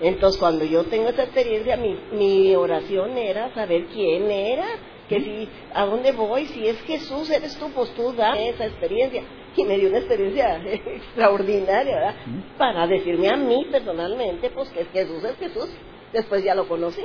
Entonces 0.00 0.38
cuando 0.38 0.64
yo 0.64 0.84
tengo 0.84 1.08
esa 1.08 1.24
experiencia, 1.24 1.76
mi, 1.76 1.98
mi 2.12 2.54
oración 2.54 3.16
era 3.16 3.52
saber 3.54 3.86
quién 3.86 4.30
era, 4.30 4.66
que 5.08 5.20
si, 5.20 5.48
a 5.72 5.86
dónde 5.86 6.12
voy, 6.12 6.46
si 6.46 6.66
es 6.66 6.80
Jesús, 6.82 7.30
eres 7.30 7.56
tú, 7.56 7.70
pues 7.74 7.90
tú 7.94 8.12
da 8.12 8.38
esa 8.38 8.66
experiencia. 8.66 9.22
Y 9.56 9.64
me 9.64 9.78
dio 9.78 9.88
una 9.88 9.98
experiencia 9.98 10.60
extraordinaria, 10.66 11.94
¿verdad? 11.94 12.14
Para 12.58 12.86
decirme 12.86 13.30
a 13.30 13.36
mí 13.36 13.66
personalmente, 13.70 14.50
pues 14.50 14.68
que 14.70 14.82
es 14.82 14.88
Jesús, 14.92 15.24
es 15.24 15.36
Jesús. 15.38 15.70
Después 16.12 16.44
ya 16.44 16.54
lo 16.54 16.68
conocí, 16.68 17.02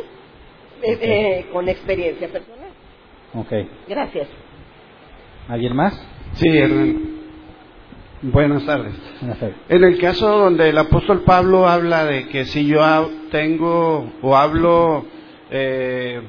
eh, 0.81 1.45
con 1.53 1.69
experiencia 1.69 2.27
personal. 2.27 2.69
Ok. 3.34 3.51
Gracias. 3.88 4.27
¿Alguien 5.52 5.76
más? 5.76 5.94
Sí, 6.36 6.48
hermano. 6.48 6.99
Buenas 8.22 8.65
tardes. 8.65 8.94
Buenas 9.19 9.38
tardes. 9.40 9.56
En 9.68 9.84
el 9.84 9.98
caso 9.99 10.30
donde 10.30 10.69
el 10.69 10.78
apóstol 10.78 11.23
Pablo 11.26 11.68
habla 11.68 12.06
de 12.06 12.30
que 12.30 12.45
si 12.45 12.65
yo 12.68 12.80
tengo 13.32 14.10
o 14.22 14.36
hablo 14.38 15.03
eh, 15.49 16.22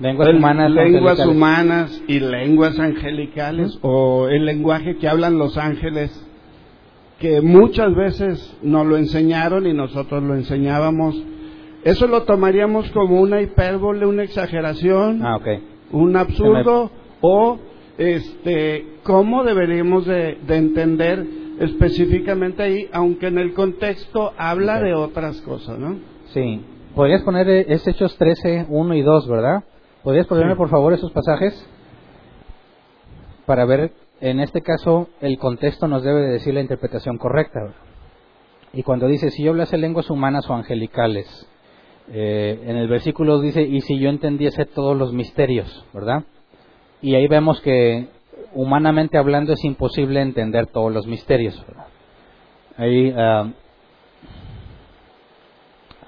Lenguas 0.00 0.28
humanas. 0.32 0.70
lenguas 0.70 1.26
humanas 1.26 2.02
y 2.08 2.20
lenguas 2.20 2.78
angelicales 2.78 3.78
o 3.82 4.28
el 4.28 4.46
lenguaje 4.46 4.96
que 4.96 5.08
hablan 5.08 5.36
los 5.38 5.58
ángeles 5.58 6.24
que 7.18 7.42
muchas 7.42 7.92
veces 7.94 8.56
nos 8.62 8.86
lo 8.86 8.96
enseñaron 8.96 9.66
y 9.66 9.74
nosotros 9.74 10.22
lo 10.22 10.34
enseñábamos 10.36 11.20
eso 11.84 12.06
lo 12.06 12.22
tomaríamos 12.22 12.88
como 12.92 13.20
una 13.20 13.42
hipérbole 13.42 14.06
una 14.06 14.22
exageración 14.22 15.20
Ah, 15.26 15.36
ok. 15.36 15.48
un 15.90 16.16
absurdo 16.16 16.92
o 17.20 17.58
este 17.98 18.86
cómo 19.02 19.44
deberíamos 19.44 20.06
de, 20.06 20.38
de 20.46 20.56
entender 20.56 21.24
específicamente 21.60 22.62
ahí 22.62 22.88
aunque 22.92 23.26
en 23.26 23.38
el 23.38 23.54
contexto 23.54 24.32
habla 24.38 24.80
de 24.80 24.94
otras 24.94 25.40
cosas 25.42 25.78
no 25.78 25.96
Sí. 26.32 26.62
¿Podrías 26.94 27.22
poner 27.22 27.48
eh, 27.48 27.64
es 27.68 27.86
Hechos 27.86 28.16
13, 28.18 28.66
1 28.68 28.94
y 28.94 29.02
2, 29.02 29.28
verdad? 29.28 29.64
¿Podrías 30.02 30.26
ponerme, 30.26 30.52
Sí. 30.52 30.58
por 30.58 30.68
favor, 30.68 30.92
esos 30.92 31.10
pasajes? 31.12 31.54
Para 33.46 33.64
ver, 33.64 33.92
en 34.20 34.40
este 34.40 34.60
caso, 34.60 35.08
el 35.20 35.38
contexto 35.38 35.88
nos 35.88 36.02
debe 36.02 36.20
de 36.20 36.32
decir 36.32 36.52
la 36.54 36.60
interpretación 36.60 37.16
correcta. 37.18 37.60
Y 38.72 38.82
cuando 38.82 39.06
dice, 39.06 39.30
si 39.30 39.42
yo 39.42 39.52
hablase 39.52 39.78
lenguas 39.78 40.10
humanas 40.10 40.48
o 40.50 40.54
angelicales, 40.54 41.26
eh, 42.10 42.60
en 42.66 42.76
el 42.76 42.88
versículo 42.88 43.40
dice, 43.40 43.62
y 43.62 43.80
si 43.80 43.98
yo 43.98 44.10
entendiese 44.10 44.66
todos 44.66 44.96
los 44.96 45.12
misterios, 45.12 45.86
¿verdad? 45.94 46.24
Y 47.00 47.14
ahí 47.14 47.28
vemos 47.28 47.60
que, 47.60 48.08
humanamente 48.54 49.18
hablando, 49.18 49.52
es 49.52 49.64
imposible 49.64 50.20
entender 50.20 50.66
todos 50.66 50.92
los 50.92 51.06
misterios. 51.06 51.64
Ahí, 52.76 53.12
ah, 53.16 53.48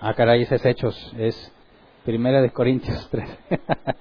Ah, 0.02 0.14
caray, 0.14 0.46
es 0.50 0.64
Hechos, 0.64 1.12
es 1.18 1.52
Primera 2.06 2.40
de 2.40 2.50
Corintios 2.50 3.08
3. 3.10 3.38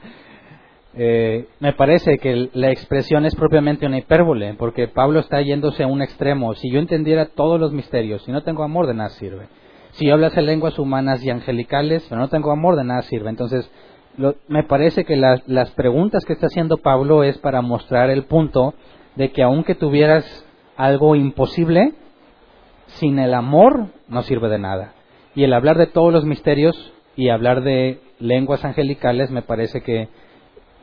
Eh, 1.02 1.48
me 1.60 1.72
parece 1.74 2.18
que 2.18 2.50
la 2.54 2.72
expresión 2.72 3.24
es 3.24 3.36
propiamente 3.36 3.86
una 3.86 4.00
hipérbole, 4.00 4.56
porque 4.56 4.88
Pablo 4.88 5.20
está 5.20 5.40
yéndose 5.40 5.84
a 5.84 5.88
un 5.88 6.02
extremo. 6.02 6.56
Si 6.56 6.70
yo 6.70 6.80
entendiera 6.80 7.28
todos 7.28 7.60
los 7.60 7.72
misterios, 7.72 8.24
si 8.24 8.32
no 8.32 8.42
tengo 8.42 8.64
amor, 8.64 8.88
de 8.88 8.96
nada 8.96 9.10
sirve. 9.12 9.48
Si 9.92 10.08
yo 10.08 10.16
hablase 10.16 10.42
lenguas 10.42 10.78
humanas 10.80 11.24
y 11.24 11.30
angelicales, 11.30 12.06
pero 12.10 12.20
no 12.20 12.28
tengo 12.28 12.52
amor, 12.52 12.76
de 12.76 12.84
nada 12.84 13.04
sirve. 13.04 13.30
Entonces, 13.30 13.72
lo- 14.20 14.36
me 14.48 14.64
parece 14.64 15.06
que 15.06 15.16
las, 15.16 15.42
las 15.48 15.72
preguntas 15.72 16.26
que 16.26 16.34
está 16.34 16.48
haciendo 16.48 16.78
Pablo 16.78 17.24
es 17.24 17.38
para 17.40 17.62
mostrar 17.62 18.10
el 18.10 18.26
punto 18.26 18.74
de 19.16 19.32
que 19.32 19.42
aunque 19.44 19.76
tuvieras 19.76 20.46
algo 20.78 21.16
imposible, 21.16 21.94
sin 22.88 23.20
el 23.20 23.34
amor 23.34 23.88
no 24.08 24.22
sirve 24.24 24.50
de 24.50 24.60
nada. 24.60 24.94
Y 25.36 25.44
el 25.44 25.54
hablar 25.54 25.78
de 25.78 25.88
todos 25.88 26.12
los 26.12 26.26
misterios 26.26 26.76
y 27.16 27.30
hablar 27.30 27.62
de 27.64 28.00
lenguas 28.20 28.64
angelicales 28.66 29.32
me 29.32 29.42
parece 29.42 29.82
que 29.82 30.10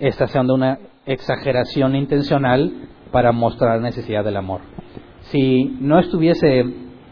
está 0.01 0.25
haciendo 0.25 0.55
una 0.55 0.79
exageración 1.07 1.95
intencional 1.97 2.73
para 3.13 3.33
mostrar 3.33 3.77
la 3.77 3.83
necesidad 3.83 4.25
del 4.25 4.37
amor. 4.37 4.61
Si 5.31 5.77
no 5.81 5.99
estuviese 5.99 6.65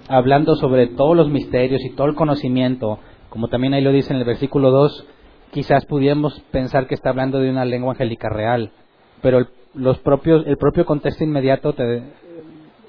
hablando 0.08 0.54
sobre 0.56 0.86
todos 0.88 1.16
los 1.16 1.28
misterios 1.28 1.82
y 1.84 1.90
todo 1.94 2.06
el 2.06 2.14
conocimiento, 2.14 2.98
como 3.30 3.48
también 3.48 3.74
ahí 3.74 3.82
lo 3.82 3.90
dice 3.92 4.12
en 4.12 4.18
el 4.20 4.24
versículo 4.24 4.70
2, 4.70 5.06
quizás 5.54 5.86
pudiéramos 5.86 6.40
pensar 6.50 6.88
que 6.88 6.96
está 6.96 7.10
hablando 7.10 7.38
de 7.38 7.48
una 7.48 7.64
lengua 7.64 7.92
angélica 7.92 8.28
real, 8.28 8.72
pero 9.22 9.38
el, 9.38 9.48
los 9.72 10.00
propios, 10.00 10.44
el 10.48 10.56
propio 10.56 10.84
contexto 10.84 11.22
inmediato 11.22 11.74
te 11.74 12.02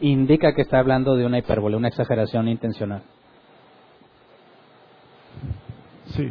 indica 0.02 0.56
que 0.56 0.64
está 0.64 0.80
hablando 0.80 1.16
de 1.16 1.28
una 1.28 1.38
hipérbole, 1.38 1.78
una 1.78 1.90
exageración 1.90 2.48
intencional. 2.48 3.04
Sí. 6.08 6.28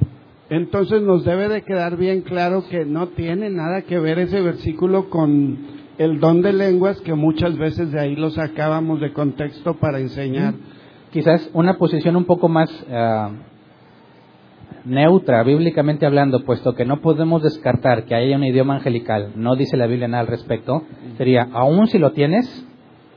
Entonces 0.50 1.02
nos 1.02 1.24
debe 1.24 1.48
de 1.48 1.62
quedar 1.62 1.96
bien 1.96 2.22
claro 2.22 2.64
que 2.68 2.84
no 2.84 3.10
tiene 3.10 3.48
nada 3.48 3.82
que 3.82 4.00
ver 4.00 4.18
ese 4.18 4.40
versículo 4.40 5.10
con 5.10 5.58
el 5.98 6.18
don 6.18 6.42
de 6.42 6.52
lenguas 6.52 7.00
que 7.02 7.14
muchas 7.14 7.56
veces 7.56 7.92
de 7.92 8.00
ahí 8.00 8.16
lo 8.16 8.30
sacábamos 8.30 9.00
de 9.00 9.12
contexto 9.12 9.74
para 9.74 10.00
enseñar. 10.00 10.54
Quizás 11.12 11.48
una 11.52 11.78
posición 11.78 12.16
un 12.16 12.24
poco 12.24 12.48
más 12.48 12.68
ah, 12.90 13.30
neutra, 14.84 15.42
bíblicamente 15.42 16.06
hablando, 16.06 16.44
puesto 16.44 16.74
que 16.74 16.84
no 16.84 17.00
podemos 17.00 17.42
descartar 17.42 18.04
que 18.04 18.14
haya 18.14 18.36
un 18.36 18.44
idioma 18.44 18.76
angelical, 18.76 19.32
no 19.36 19.56
dice 19.56 19.76
la 19.76 19.86
Biblia 19.86 20.08
nada 20.08 20.22
al 20.22 20.26
respecto, 20.26 20.82
sería, 21.16 21.48
aun 21.52 21.86
si 21.86 21.98
lo 21.98 22.12
tienes, 22.12 22.66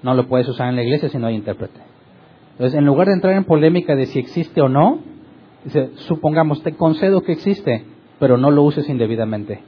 no 0.04 0.14
lo 0.14 0.28
puedes 0.28 0.48
usar 0.48 0.70
en 0.70 0.76
la 0.76 0.84
iglesia 0.84 1.10
si 1.10 1.18
no 1.18 1.28
hay 1.28 1.36
intérprete. 1.36 1.80
Entonces, 2.54 2.78
en 2.78 2.86
lugar 2.86 3.08
de 3.08 3.14
entrar 3.14 3.34
en 3.34 3.44
polémica 3.44 3.96
de 3.96 4.06
si 4.06 4.20
existe 4.20 4.62
o 4.62 4.70
no, 4.70 5.00
dice, 5.64 5.92
supongamos, 6.08 6.64
te 6.64 6.74
concedo 6.76 7.22
que 7.22 7.34
existe, 7.34 7.86
pero 8.20 8.38
no 8.38 8.50
lo 8.50 8.64
uses 8.64 8.90
indebidamente. 8.90 9.62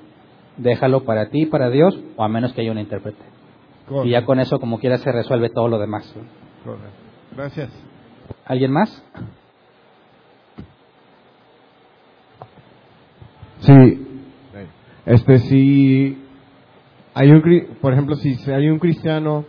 Déjalo 0.58 1.04
para 1.04 1.30
ti 1.30 1.46
para 1.46 1.70
Dios, 1.70 2.00
o 2.16 2.24
a 2.24 2.28
menos 2.28 2.54
que 2.54 2.62
haya 2.62 2.72
un 2.72 2.80
intérprete. 2.80 3.24
Y 4.04 4.12
ya 4.12 4.26
con 4.26 4.40
eso, 4.40 4.60
como 4.60 4.80
quiera, 4.80 4.98
se 4.98 5.12
resuelve 5.12 5.50
todo 5.50 5.68
lo 5.68 5.80
demás. 5.80 6.14
Correcto. 6.64 6.90
Gracias. 7.36 7.70
¿Alguien 8.46 8.72
más? 8.72 9.04
Sí, 13.60 14.08
este 15.06 15.40
sí, 15.40 16.18
hay 17.14 17.32
un, 17.32 17.42
por 17.82 17.94
ejemplo, 17.94 18.16
si 18.16 18.38
hay 18.52 18.70
un 18.70 18.80
cristiano 18.80 19.46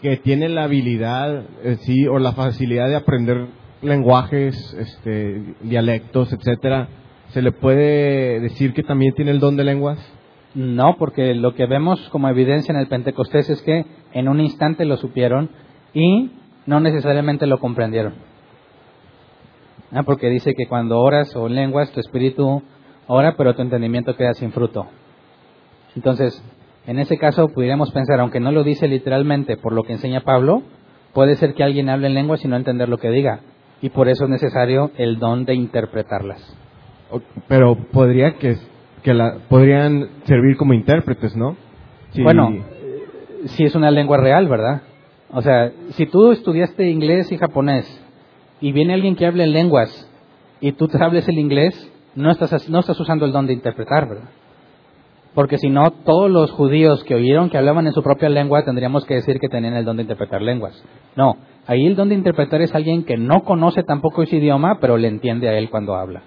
que 0.00 0.16
tiene 0.18 0.48
la 0.48 0.64
habilidad, 0.64 1.44
eh, 1.62 1.76
sí, 1.80 2.06
o 2.08 2.18
la 2.18 2.32
facilidad 2.32 2.88
de 2.88 2.96
aprender 2.96 3.46
lenguajes, 3.80 4.74
este, 4.74 5.54
dialectos, 5.62 6.32
etcétera, 6.32 6.88
¿se 7.28 7.40
le 7.40 7.52
puede 7.52 8.40
decir 8.40 8.74
que 8.74 8.82
también 8.82 9.14
tiene 9.14 9.30
el 9.30 9.40
don 9.40 9.56
de 9.56 9.64
lenguas? 9.64 9.98
No, 10.54 10.96
porque 10.98 11.34
lo 11.34 11.54
que 11.54 11.66
vemos 11.66 12.00
como 12.10 12.28
evidencia 12.28 12.72
en 12.72 12.80
el 12.80 12.88
Pentecostés 12.88 13.48
es 13.48 13.62
que 13.62 13.86
en 14.12 14.28
un 14.28 14.40
instante 14.40 14.84
lo 14.84 14.96
supieron 14.98 15.50
y 15.94 16.30
no 16.66 16.80
necesariamente 16.80 17.46
lo 17.46 17.58
comprendieron. 17.58 18.14
Ah, 19.92 20.02
porque 20.02 20.28
dice 20.28 20.54
que 20.54 20.66
cuando 20.66 20.98
oras 20.98 21.34
o 21.36 21.46
en 21.46 21.54
lenguas, 21.54 21.92
tu 21.92 22.00
espíritu 22.00 22.62
ora, 23.06 23.34
pero 23.36 23.54
tu 23.54 23.62
entendimiento 23.62 24.16
queda 24.16 24.34
sin 24.34 24.52
fruto. 24.52 24.86
Entonces, 25.94 26.42
en 26.86 26.98
ese 26.98 27.18
caso, 27.18 27.48
pudiéramos 27.48 27.92
pensar, 27.92 28.20
aunque 28.20 28.40
no 28.40 28.50
lo 28.50 28.64
dice 28.64 28.88
literalmente 28.88 29.56
por 29.56 29.72
lo 29.72 29.82
que 29.84 29.92
enseña 29.92 30.20
Pablo, 30.20 30.62
puede 31.12 31.36
ser 31.36 31.54
que 31.54 31.62
alguien 31.62 31.88
hable 31.88 32.08
en 32.08 32.14
lenguas 32.14 32.44
y 32.44 32.48
no 32.48 32.56
entender 32.56 32.88
lo 32.88 32.98
que 32.98 33.10
diga. 33.10 33.40
Y 33.80 33.90
por 33.90 34.08
eso 34.08 34.24
es 34.24 34.30
necesario 34.30 34.90
el 34.96 35.18
don 35.18 35.44
de 35.44 35.54
interpretarlas. 35.54 36.56
Pero 37.48 37.76
podría 37.92 38.34
que, 38.34 38.56
que 39.02 39.12
la, 39.12 39.38
podrían 39.48 40.08
servir 40.24 40.56
como 40.56 40.72
intérpretes, 40.72 41.36
¿no? 41.36 41.56
Bueno, 42.16 42.50
si 43.46 43.64
es 43.64 43.74
una 43.74 43.90
lengua 43.90 44.18
real, 44.18 44.48
¿verdad? 44.48 44.82
O 45.30 45.42
sea, 45.42 45.72
si 45.90 46.06
tú 46.06 46.30
estudiaste 46.30 46.88
inglés 46.90 47.32
y 47.32 47.38
japonés 47.38 47.86
y 48.60 48.72
viene 48.72 48.94
alguien 48.94 49.16
que 49.16 49.26
hable 49.26 49.46
lenguas 49.46 50.08
y 50.60 50.72
tú 50.72 50.88
te 50.88 50.98
hables 51.02 51.28
el 51.28 51.38
inglés, 51.38 51.91
no 52.14 52.30
estás, 52.30 52.68
no 52.68 52.80
estás 52.80 52.98
usando 52.98 53.24
el 53.24 53.32
don 53.32 53.46
de 53.46 53.52
interpretar, 53.52 54.08
¿verdad? 54.08 54.28
Porque 55.34 55.56
si 55.56 55.70
no, 55.70 55.90
todos 55.90 56.30
los 56.30 56.50
judíos 56.50 57.02
que 57.04 57.14
oyeron 57.14 57.48
que 57.48 57.56
hablaban 57.56 57.86
en 57.86 57.94
su 57.94 58.02
propia 58.02 58.28
lengua 58.28 58.64
tendríamos 58.64 59.06
que 59.06 59.14
decir 59.14 59.38
que 59.40 59.48
tenían 59.48 59.74
el 59.74 59.84
don 59.84 59.96
de 59.96 60.02
interpretar 60.02 60.42
lenguas. 60.42 60.82
No, 61.16 61.36
ahí 61.66 61.86
el 61.86 61.96
don 61.96 62.10
de 62.10 62.14
interpretar 62.14 62.60
es 62.60 62.74
alguien 62.74 63.04
que 63.04 63.16
no 63.16 63.42
conoce 63.42 63.82
tampoco 63.82 64.22
ese 64.22 64.36
idioma, 64.36 64.78
pero 64.78 64.98
le 64.98 65.08
entiende 65.08 65.48
a 65.48 65.56
él 65.56 65.70
cuando 65.70 65.94
habla. 65.94 66.22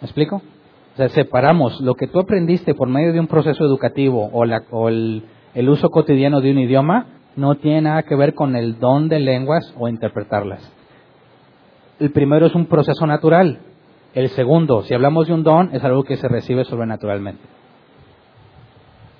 ¿Me 0.00 0.06
explico? 0.06 0.36
O 0.36 0.96
sea, 0.96 1.08
separamos 1.08 1.80
lo 1.80 1.94
que 1.94 2.06
tú 2.06 2.20
aprendiste 2.20 2.74
por 2.74 2.88
medio 2.88 3.12
de 3.12 3.20
un 3.20 3.26
proceso 3.26 3.64
educativo 3.64 4.30
o, 4.32 4.44
o 4.44 4.88
el, 4.88 5.24
el 5.54 5.68
uso 5.68 5.90
cotidiano 5.90 6.40
de 6.40 6.52
un 6.52 6.58
idioma, 6.58 7.06
no 7.34 7.56
tiene 7.56 7.82
nada 7.82 8.02
que 8.04 8.14
ver 8.14 8.34
con 8.34 8.54
el 8.54 8.78
don 8.78 9.08
de 9.08 9.18
lenguas 9.18 9.74
o 9.76 9.88
interpretarlas. 9.88 10.72
El 11.98 12.12
primero 12.12 12.46
es 12.46 12.54
un 12.54 12.66
proceso 12.66 13.06
natural. 13.06 13.58
El 14.14 14.28
segundo, 14.30 14.82
si 14.82 14.94
hablamos 14.94 15.28
de 15.28 15.34
un 15.34 15.42
don, 15.42 15.74
es 15.74 15.84
algo 15.84 16.04
que 16.04 16.16
se 16.16 16.28
recibe 16.28 16.64
sobrenaturalmente. 16.64 17.42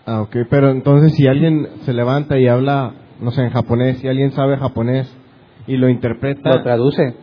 Ah, 0.06 0.22
ok, 0.22 0.36
pero 0.48 0.70
entonces 0.70 1.14
si 1.14 1.26
alguien 1.26 1.68
se 1.82 1.92
levanta 1.92 2.38
y 2.38 2.48
habla, 2.48 2.92
no 3.20 3.30
sé, 3.30 3.42
en 3.42 3.50
japonés, 3.50 3.98
si 3.98 4.08
alguien 4.08 4.32
sabe 4.32 4.56
japonés 4.56 5.14
y 5.66 5.76
lo 5.76 5.88
interpreta... 5.90 6.50
Lo 6.50 6.62
traduce. 6.62 7.14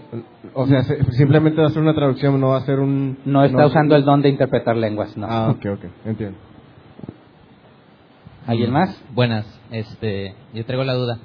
O 0.53 0.67
sea, 0.67 0.83
simplemente 0.83 1.59
va 1.61 1.67
a 1.67 1.71
ser 1.71 1.81
una 1.81 1.95
traducción, 1.95 2.39
no 2.39 2.49
va 2.49 2.57
a 2.57 2.61
ser 2.61 2.79
un... 2.79 3.17
No 3.25 3.43
está 3.43 3.65
usando 3.65 3.95
el 3.95 4.05
don 4.05 4.21
de 4.21 4.29
interpretar 4.29 4.77
lenguas, 4.77 5.17
no. 5.17 5.25
Ah, 5.27 5.49
ok, 5.49 5.65
ok, 5.73 5.85
entiendo. 6.05 6.37
¿Alguien 8.47 8.71
más? 8.71 8.95
Buenas, 9.13 9.43
este, 9.71 10.35
yo 10.53 10.63
traigo 10.65 10.83
la 10.83 10.93
duda. 10.93 11.17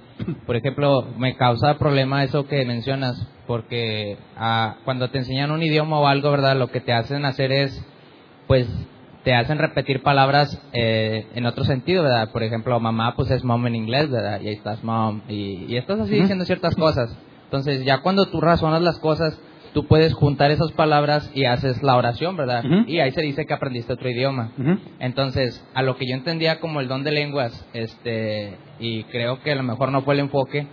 Por 0.46 0.56
ejemplo, 0.56 1.06
me 1.18 1.36
causa 1.36 1.76
problema 1.76 2.24
eso 2.24 2.46
que 2.46 2.64
mencionas, 2.64 3.28
porque 3.46 4.16
ah, 4.38 4.76
cuando 4.86 5.10
te 5.10 5.18
enseñan 5.18 5.50
un 5.50 5.62
idioma 5.62 5.98
o 5.98 6.06
algo, 6.06 6.30
¿verdad? 6.30 6.56
Lo 6.56 6.68
que 6.68 6.80
te 6.80 6.94
hacen 6.94 7.26
hacer 7.26 7.52
es, 7.52 7.84
pues, 8.46 8.66
te 9.22 9.34
hacen 9.34 9.58
repetir 9.58 10.02
palabras 10.02 10.58
eh, 10.72 11.26
en 11.34 11.44
otro 11.44 11.64
sentido, 11.64 12.04
¿verdad? 12.04 12.30
Por 12.32 12.42
ejemplo, 12.42 12.80
mamá 12.80 13.14
pues 13.16 13.30
es 13.30 13.44
mom 13.44 13.66
en 13.66 13.74
inglés, 13.74 14.10
¿verdad? 14.10 14.40
Y 14.40 14.48
ahí 14.48 14.54
estás 14.54 14.82
mom, 14.82 15.20
y, 15.28 15.76
estás 15.76 16.00
así 16.00 16.14
diciendo 16.14 16.46
ciertas 16.46 16.74
cosas. 16.74 17.14
Entonces, 17.44 17.84
ya 17.84 17.98
cuando 17.98 18.30
tú 18.30 18.40
razonas 18.40 18.80
las 18.80 18.98
cosas, 18.98 19.38
tú 19.72 19.86
puedes 19.86 20.14
juntar 20.14 20.50
esas 20.50 20.72
palabras 20.72 21.30
y 21.34 21.44
haces 21.44 21.82
la 21.82 21.96
oración, 21.96 22.36
¿verdad? 22.36 22.64
Y 22.86 23.00
ahí 23.00 23.10
se 23.12 23.22
dice 23.22 23.46
que 23.46 23.54
aprendiste 23.54 23.92
otro 23.92 24.08
idioma. 24.08 24.52
Entonces, 24.98 25.64
a 25.74 25.82
lo 25.82 25.96
que 25.96 26.06
yo 26.08 26.14
entendía 26.14 26.60
como 26.60 26.80
el 26.80 26.88
don 26.88 27.04
de 27.04 27.12
lenguas, 27.12 27.66
este, 27.72 28.56
y 28.78 29.04
creo 29.04 29.40
que 29.42 29.52
a 29.52 29.56
lo 29.56 29.62
mejor 29.62 29.92
no 29.92 30.02
fue 30.02 30.14
el 30.14 30.20
enfoque, 30.20 30.66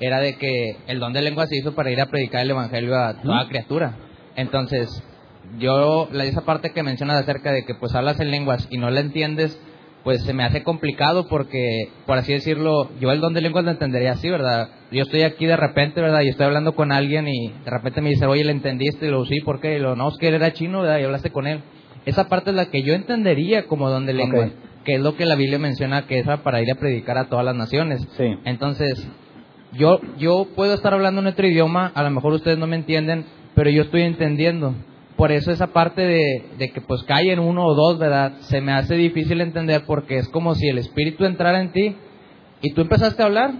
era 0.00 0.20
de 0.20 0.36
que 0.36 0.76
el 0.86 1.00
don 1.00 1.12
de 1.12 1.22
lenguas 1.22 1.48
se 1.48 1.56
hizo 1.56 1.74
para 1.74 1.90
ir 1.90 2.00
a 2.00 2.06
predicar 2.06 2.42
el 2.42 2.50
evangelio 2.50 2.96
a 2.96 3.14
toda 3.20 3.48
criatura. 3.48 3.96
Entonces, 4.36 4.88
yo, 5.58 6.08
esa 6.12 6.42
parte 6.44 6.70
que 6.70 6.82
mencionas 6.82 7.22
acerca 7.22 7.52
de 7.52 7.64
que 7.64 7.74
pues 7.74 7.94
hablas 7.94 8.20
en 8.20 8.30
lenguas 8.30 8.68
y 8.70 8.78
no 8.78 8.90
la 8.90 9.00
entiendes, 9.00 9.60
pues 10.04 10.22
se 10.22 10.32
me 10.32 10.44
hace 10.44 10.62
complicado 10.62 11.26
porque, 11.28 11.90
por 12.06 12.18
así 12.18 12.32
decirlo, 12.32 12.90
yo 13.00 13.10
el 13.12 13.20
don 13.20 13.34
de 13.34 13.40
lenguas 13.40 13.64
lo 13.64 13.70
entendería 13.70 14.12
así, 14.12 14.30
¿verdad? 14.30 14.68
Yo 14.90 15.02
estoy 15.02 15.22
aquí 15.22 15.46
de 15.46 15.56
repente, 15.56 16.00
¿verdad? 16.00 16.22
Y 16.22 16.28
estoy 16.28 16.46
hablando 16.46 16.74
con 16.74 16.92
alguien 16.92 17.28
y 17.28 17.48
de 17.48 17.70
repente 17.70 18.00
me 18.00 18.10
dice, 18.10 18.26
oye, 18.26 18.44
¿le 18.44 18.52
entendiste? 18.52 19.06
Y 19.06 19.10
lo 19.10 19.24
sí, 19.24 19.40
¿por 19.40 19.60
qué? 19.60 19.76
Y 19.76 19.80
lo, 19.80 19.96
no, 19.96 20.08
es 20.08 20.16
que 20.18 20.28
él 20.28 20.34
era 20.34 20.52
chino, 20.52 20.82
¿verdad? 20.82 20.98
Y 20.98 21.04
hablaste 21.04 21.30
con 21.30 21.46
él. 21.46 21.60
Esa 22.06 22.28
parte 22.28 22.50
es 22.50 22.56
la 22.56 22.70
que 22.70 22.82
yo 22.82 22.94
entendería 22.94 23.66
como 23.66 23.90
don 23.90 24.06
de 24.06 24.14
lenguas, 24.14 24.52
que 24.84 24.94
es 24.94 25.00
lo 25.00 25.14
que 25.16 25.26
la 25.26 25.34
Biblia 25.34 25.58
menciona 25.58 26.06
que 26.06 26.20
es 26.20 26.26
para 26.42 26.62
ir 26.62 26.70
a 26.72 26.76
predicar 26.76 27.18
a 27.18 27.28
todas 27.28 27.44
las 27.44 27.54
naciones. 27.54 28.06
Sí. 28.16 28.34
Entonces, 28.44 29.06
yo, 29.72 30.00
yo 30.16 30.48
puedo 30.56 30.74
estar 30.74 30.94
hablando 30.94 31.20
en 31.20 31.26
otro 31.26 31.46
idioma, 31.46 31.92
a 31.94 32.02
lo 32.02 32.10
mejor 32.10 32.32
ustedes 32.32 32.56
no 32.56 32.66
me 32.66 32.76
entienden, 32.76 33.26
pero 33.54 33.68
yo 33.68 33.82
estoy 33.82 34.02
entendiendo 34.02 34.74
por 35.18 35.32
eso 35.32 35.50
esa 35.50 35.66
parte 35.66 36.00
de, 36.00 36.70
que 36.72 36.80
pues 36.80 37.04
en 37.08 37.40
uno 37.40 37.66
o 37.66 37.74
dos, 37.74 37.98
¿verdad? 37.98 38.34
Se 38.42 38.60
me 38.60 38.72
hace 38.72 38.94
difícil 38.94 39.40
entender 39.40 39.82
porque 39.84 40.16
es 40.18 40.28
como 40.28 40.54
si 40.54 40.68
el 40.68 40.78
Espíritu 40.78 41.24
entrara 41.24 41.60
en 41.60 41.72
ti 41.72 41.96
y 42.62 42.72
tú 42.72 42.82
empezaste 42.82 43.20
a 43.20 43.26
hablar. 43.26 43.50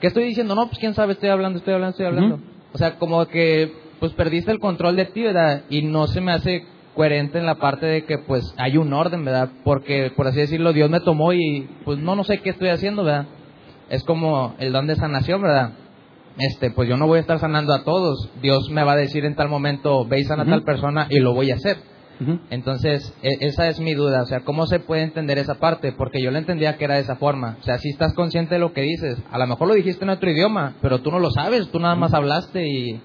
¿Qué 0.00 0.08
estoy 0.08 0.24
diciendo? 0.24 0.56
No, 0.56 0.66
pues 0.66 0.80
quién 0.80 0.94
sabe, 0.94 1.12
estoy 1.12 1.28
hablando, 1.28 1.58
estoy 1.58 1.74
hablando, 1.74 1.92
estoy 1.92 2.06
hablando. 2.06 2.40
O 2.72 2.78
sea, 2.78 2.98
como 2.98 3.24
que 3.26 3.72
pues 4.00 4.14
perdiste 4.14 4.50
el 4.50 4.58
control 4.58 4.96
de 4.96 5.04
ti, 5.04 5.22
¿verdad? 5.22 5.62
Y 5.70 5.82
no 5.82 6.08
se 6.08 6.20
me 6.20 6.32
hace 6.32 6.64
coherente 6.96 7.38
en 7.38 7.46
la 7.46 7.54
parte 7.54 7.86
de 7.86 8.04
que 8.04 8.18
pues 8.18 8.52
hay 8.58 8.76
un 8.76 8.92
orden, 8.92 9.24
¿verdad? 9.24 9.50
Porque 9.62 10.10
por 10.16 10.26
así 10.26 10.40
decirlo, 10.40 10.72
Dios 10.72 10.90
me 10.90 10.98
tomó 10.98 11.32
y 11.32 11.68
pues 11.84 12.00
no, 12.00 12.16
no 12.16 12.24
sé 12.24 12.38
qué 12.38 12.50
estoy 12.50 12.70
haciendo, 12.70 13.04
¿verdad? 13.04 13.26
Es 13.90 14.02
como 14.02 14.56
el 14.58 14.72
don 14.72 14.88
de 14.88 14.96
sanación, 14.96 15.40
¿verdad? 15.40 15.70
Este, 16.38 16.70
pues 16.70 16.88
yo 16.88 16.96
no 16.96 17.06
voy 17.06 17.18
a 17.18 17.20
estar 17.20 17.38
sanando 17.38 17.74
a 17.74 17.84
todos. 17.84 18.30
Dios 18.42 18.70
me 18.70 18.84
va 18.84 18.92
a 18.92 18.96
decir 18.96 19.24
en 19.24 19.34
tal 19.34 19.48
momento, 19.48 20.06
ve 20.06 20.20
y 20.20 20.24
sana 20.24 20.42
a 20.42 20.46
tal 20.46 20.62
persona 20.62 21.06
y 21.10 21.20
lo 21.20 21.34
voy 21.34 21.50
a 21.50 21.54
hacer. 21.54 21.78
Entonces, 22.50 23.14
e, 23.22 23.46
esa 23.46 23.68
es 23.68 23.78
mi 23.78 23.92
duda, 23.92 24.22
o 24.22 24.26
sea, 24.26 24.40
¿cómo 24.40 24.66
se 24.66 24.80
puede 24.80 25.02
entender 25.02 25.38
esa 25.38 25.56
parte? 25.56 25.92
Porque 25.92 26.22
yo 26.22 26.30
la 26.30 26.38
entendía 26.38 26.78
que 26.78 26.84
era 26.84 26.94
de 26.94 27.02
esa 27.02 27.16
forma. 27.16 27.58
O 27.60 27.62
sea, 27.62 27.78
si 27.78 27.90
estás 27.90 28.14
consciente 28.14 28.54
de 28.54 28.58
lo 28.58 28.72
que 28.72 28.82
dices, 28.82 29.18
a 29.30 29.38
lo 29.38 29.46
mejor 29.46 29.68
lo 29.68 29.74
dijiste 29.74 30.04
en 30.04 30.10
otro 30.10 30.30
idioma, 30.30 30.74
pero 30.80 31.00
tú 31.00 31.10
no 31.10 31.18
lo 31.18 31.30
sabes, 31.30 31.68
tú 31.68 31.78
nada 31.78 31.94
más 31.94 32.14
hablaste 32.14 32.66
y, 32.66 33.02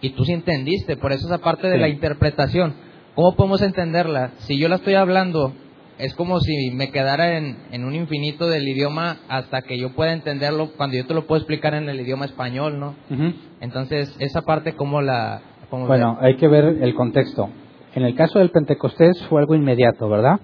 y 0.00 0.10
tú 0.10 0.24
sí 0.24 0.32
entendiste. 0.32 0.96
Por 0.96 1.12
eso 1.12 1.26
esa 1.26 1.38
parte 1.38 1.68
de 1.68 1.78
la 1.78 1.88
interpretación, 1.88 2.74
¿cómo 3.14 3.36
podemos 3.36 3.62
entenderla? 3.62 4.32
Si 4.38 4.58
yo 4.58 4.68
la 4.68 4.76
estoy 4.76 4.94
hablando 4.94 5.54
es 6.00 6.14
como 6.14 6.40
si 6.40 6.70
me 6.72 6.90
quedara 6.90 7.36
en, 7.36 7.58
en, 7.72 7.84
un 7.84 7.94
infinito 7.94 8.48
del 8.48 8.66
idioma 8.66 9.18
hasta 9.28 9.62
que 9.62 9.78
yo 9.78 9.90
pueda 9.94 10.12
entenderlo 10.12 10.70
cuando 10.76 10.96
yo 10.96 11.06
te 11.06 11.14
lo 11.14 11.26
puedo 11.26 11.38
explicar 11.38 11.74
en 11.74 11.88
el 11.88 12.00
idioma 12.00 12.24
español, 12.24 12.78
¿no? 12.80 12.94
Entonces, 13.60 14.14
esa 14.18 14.42
parte, 14.42 14.74
¿cómo 14.74 15.00
la...? 15.00 15.42
bueno, 15.70 16.18
hay 16.20 16.36
que 16.36 16.48
ver 16.48 16.78
el 16.80 16.94
contexto. 16.94 17.50
En 17.94 18.02
el 18.02 18.14
caso 18.14 18.38
del 18.38 18.50
Pentecostés 18.50 19.22
fue 19.28 19.40
algo 19.40 19.54
inmediato, 19.54 20.08
¿verdad? 20.08 20.40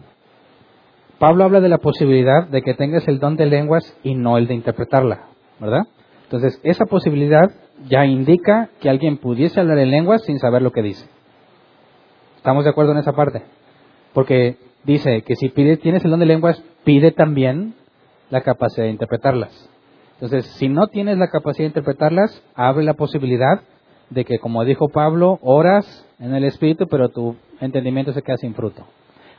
Pablo 1.18 1.44
habla 1.44 1.60
de 1.60 1.68
la 1.68 1.78
posibilidad 1.78 2.46
de 2.48 2.62
que 2.62 2.74
tengas 2.74 3.08
el 3.08 3.18
don 3.18 3.36
de 3.36 3.46
lenguas 3.46 3.96
y 4.02 4.14
no 4.14 4.36
el 4.36 4.46
de 4.46 4.54
interpretarla, 4.54 5.28
¿verdad? 5.58 5.86
Entonces, 6.24 6.60
esa 6.62 6.84
posibilidad 6.84 7.50
ya 7.88 8.04
indica 8.04 8.68
que 8.80 8.90
alguien 8.90 9.16
pudiese 9.16 9.58
hablar 9.60 9.78
en 9.78 9.90
lenguas 9.90 10.22
sin 10.24 10.38
saber 10.38 10.60
lo 10.60 10.72
que 10.72 10.82
dice. 10.82 11.06
¿Estamos 12.36 12.64
de 12.64 12.70
acuerdo 12.70 12.92
en 12.92 12.98
esa 12.98 13.12
parte? 13.12 13.42
Porque 14.12 14.56
dice 14.86 15.22
que 15.22 15.36
si 15.36 15.48
pide, 15.48 15.76
tienes 15.76 16.04
el 16.04 16.10
don 16.10 16.20
de 16.20 16.26
lenguas, 16.26 16.62
pide 16.84 17.10
también 17.10 17.74
la 18.30 18.40
capacidad 18.40 18.84
de 18.84 18.92
interpretarlas. 18.92 19.68
Entonces, 20.14 20.46
si 20.58 20.68
no 20.68 20.86
tienes 20.86 21.18
la 21.18 21.28
capacidad 21.28 21.64
de 21.64 21.68
interpretarlas, 21.68 22.42
abre 22.54 22.84
la 22.84 22.94
posibilidad 22.94 23.60
de 24.08 24.24
que, 24.24 24.38
como 24.38 24.64
dijo 24.64 24.88
Pablo, 24.88 25.38
oras 25.42 26.06
en 26.18 26.34
el 26.34 26.44
Espíritu, 26.44 26.86
pero 26.88 27.10
tu 27.10 27.36
entendimiento 27.60 28.12
se 28.12 28.22
queda 28.22 28.36
sin 28.36 28.54
fruto. 28.54 28.86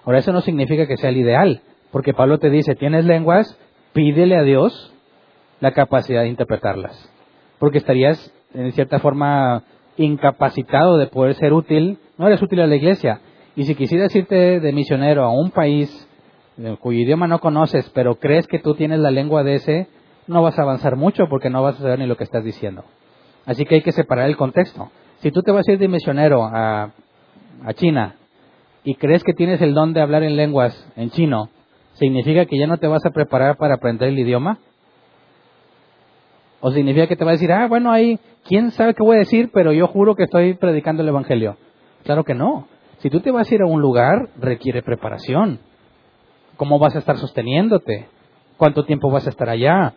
Ahora, 0.05 0.19
eso 0.19 0.31
no 0.31 0.41
significa 0.41 0.85
que 0.85 0.97
sea 0.97 1.09
el 1.09 1.17
ideal, 1.17 1.61
porque 1.91 2.13
Pablo 2.13 2.37
te 2.37 2.49
dice, 2.49 2.75
tienes 2.75 3.05
lenguas, 3.05 3.57
pídele 3.93 4.37
a 4.37 4.43
Dios 4.43 4.93
la 5.59 5.71
capacidad 5.71 6.21
de 6.21 6.27
interpretarlas, 6.27 7.11
porque 7.57 7.79
estarías, 7.79 8.31
en 8.53 8.71
cierta 8.73 8.99
forma, 8.99 9.63
incapacitado 9.97 10.97
de 10.97 11.07
poder 11.07 11.33
ser 11.35 11.53
útil, 11.53 11.97
no 12.17 12.27
eres 12.27 12.41
útil 12.41 12.59
a 12.61 12.67
la 12.67 12.75
iglesia, 12.75 13.21
y 13.57 13.63
si 13.63 13.73
quisieras 13.73 14.15
irte 14.15 14.59
de 14.59 14.71
misionero 14.71 15.23
a 15.23 15.31
un 15.31 15.49
país 15.49 16.07
cuyo 16.79 16.99
idioma 16.99 17.25
no 17.25 17.39
conoces, 17.39 17.89
pero 17.89 18.19
crees 18.19 18.45
que 18.45 18.59
tú 18.59 18.75
tienes 18.75 18.99
la 18.99 19.09
lengua 19.09 19.43
de 19.43 19.55
ese, 19.55 19.87
no 20.27 20.43
vas 20.43 20.59
a 20.59 20.61
avanzar 20.61 20.95
mucho 20.95 21.27
porque 21.27 21.49
no 21.49 21.63
vas 21.63 21.75
a 21.75 21.81
saber 21.81 21.97
ni 21.97 22.05
lo 22.05 22.17
que 22.17 22.23
estás 22.23 22.43
diciendo. 22.43 22.83
Así 23.47 23.65
que 23.65 23.75
hay 23.75 23.81
que 23.81 23.91
separar 23.91 24.29
el 24.29 24.37
contexto. 24.37 24.91
Si 25.21 25.31
tú 25.31 25.41
te 25.41 25.51
vas 25.51 25.67
a 25.67 25.71
ir 25.71 25.79
de 25.79 25.87
misionero 25.87 26.43
a, 26.43 26.91
a 27.63 27.73
China 27.73 28.17
y 28.83 28.93
crees 28.93 29.23
que 29.23 29.33
tienes 29.33 29.59
el 29.59 29.73
don 29.73 29.91
de 29.91 30.01
hablar 30.01 30.21
en 30.21 30.35
lenguas 30.35 30.87
en 30.95 31.09
chino, 31.09 31.49
¿significa 31.93 32.45
que 32.45 32.59
ya 32.59 32.67
no 32.67 32.77
te 32.77 32.85
vas 32.85 33.03
a 33.07 33.09
preparar 33.09 33.57
para 33.57 33.73
aprender 33.73 34.09
el 34.09 34.19
idioma? 34.19 34.59
¿O 36.61 36.69
significa 36.69 37.07
que 37.07 37.15
te 37.15 37.23
vas 37.23 37.31
a 37.31 37.37
decir, 37.37 37.51
ah, 37.51 37.67
bueno, 37.67 37.91
ahí, 37.91 38.19
quién 38.45 38.69
sabe 38.69 38.93
qué 38.93 39.01
voy 39.01 39.15
a 39.15 39.19
decir, 39.21 39.49
pero 39.51 39.73
yo 39.73 39.87
juro 39.87 40.13
que 40.13 40.25
estoy 40.25 40.53
predicando 40.53 41.01
el 41.01 41.09
Evangelio? 41.09 41.57
Claro 42.03 42.23
que 42.23 42.35
no. 42.35 42.67
Si 42.99 43.09
tú 43.09 43.19
te 43.19 43.31
vas 43.31 43.49
a 43.51 43.55
ir 43.55 43.61
a 43.61 43.67
un 43.67 43.81
lugar, 43.81 44.29
requiere 44.39 44.81
preparación. 44.81 45.59
¿Cómo 46.55 46.79
vas 46.79 46.95
a 46.95 46.99
estar 46.99 47.17
sosteniéndote? 47.17 48.07
¿Cuánto 48.57 48.85
tiempo 48.85 49.11
vas 49.11 49.27
a 49.27 49.29
estar 49.29 49.49
allá? 49.49 49.93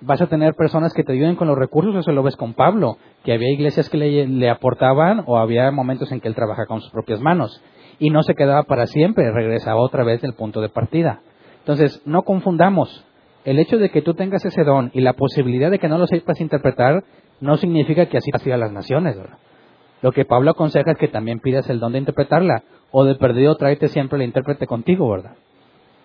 ¿Vas 0.00 0.20
a 0.20 0.28
tener 0.28 0.54
personas 0.54 0.92
que 0.94 1.02
te 1.02 1.12
ayuden 1.12 1.34
con 1.34 1.48
los 1.48 1.58
recursos? 1.58 1.96
Eso 1.96 2.12
lo 2.12 2.22
ves 2.22 2.36
con 2.36 2.54
Pablo, 2.54 2.98
que 3.24 3.32
había 3.32 3.50
iglesias 3.50 3.88
que 3.90 3.96
le, 3.96 4.50
aportaban 4.50 5.24
o 5.26 5.38
había 5.38 5.70
momentos 5.72 6.12
en 6.12 6.20
que 6.20 6.28
él 6.28 6.36
trabajaba 6.36 6.66
con 6.66 6.80
sus 6.80 6.92
propias 6.92 7.20
manos. 7.20 7.60
Y 7.98 8.10
no 8.10 8.22
se 8.22 8.34
quedaba 8.34 8.62
para 8.62 8.86
siempre, 8.86 9.32
regresaba 9.32 9.80
otra 9.80 10.04
vez 10.04 10.22
del 10.22 10.34
punto 10.34 10.60
de 10.60 10.68
partida. 10.68 11.22
Entonces, 11.60 12.00
no 12.04 12.22
confundamos. 12.22 13.04
El 13.44 13.58
hecho 13.58 13.78
de 13.78 13.90
que 13.90 14.02
tú 14.02 14.14
tengas 14.14 14.44
ese 14.44 14.62
don 14.62 14.90
y 14.94 15.00
la 15.00 15.14
posibilidad 15.14 15.70
de 15.70 15.80
que 15.80 15.88
no 15.88 15.98
lo 15.98 16.06
sepas 16.06 16.40
interpretar 16.40 17.02
no 17.40 17.56
significa 17.56 18.06
que 18.06 18.18
así 18.18 18.30
a 18.52 18.56
las 18.56 18.70
naciones. 18.70 19.16
¿verdad? 19.16 19.38
Lo 20.02 20.12
que 20.12 20.24
Pablo 20.24 20.50
aconseja 20.50 20.92
es 20.92 20.98
que 20.98 21.08
también 21.08 21.40
pidas 21.40 21.68
el 21.70 21.80
don 21.80 21.92
de 21.92 21.98
interpretarla, 21.98 22.62
o 22.90 23.04
de 23.04 23.14
perdido 23.14 23.56
tráete 23.56 23.88
siempre 23.88 24.16
el 24.18 24.24
intérprete 24.24 24.66
contigo, 24.66 25.10
¿verdad? 25.10 25.36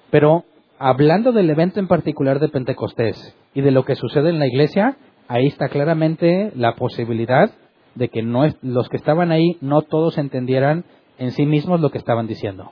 Pero 0.09 0.45
hablando 0.80 1.31
del 1.31 1.49
evento 1.49 1.80
en 1.80 1.88
particular 1.88 2.39
de 2.39 2.49
Pentecostés 2.49 3.35
y 3.53 3.61
de 3.61 3.72
lo 3.72 3.85
que 3.85 3.95
sucede 3.95 4.30
en 4.30 4.39
la 4.39 4.47
iglesia, 4.47 4.97
ahí 5.27 5.47
está 5.47 5.69
claramente 5.69 6.51
la 6.55 6.76
posibilidad 6.76 7.51
de 7.95 8.09
que 8.09 8.23
no 8.23 8.45
los 8.61 8.89
que 8.89 8.97
estaban 8.97 9.31
ahí 9.31 9.57
no 9.61 9.81
todos 9.81 10.18
entendieran 10.18 10.85
en 11.18 11.31
sí 11.31 11.45
mismos 11.45 11.81
lo 11.81 11.91
que 11.91 11.97
estaban 11.97 12.27
diciendo. 12.27 12.72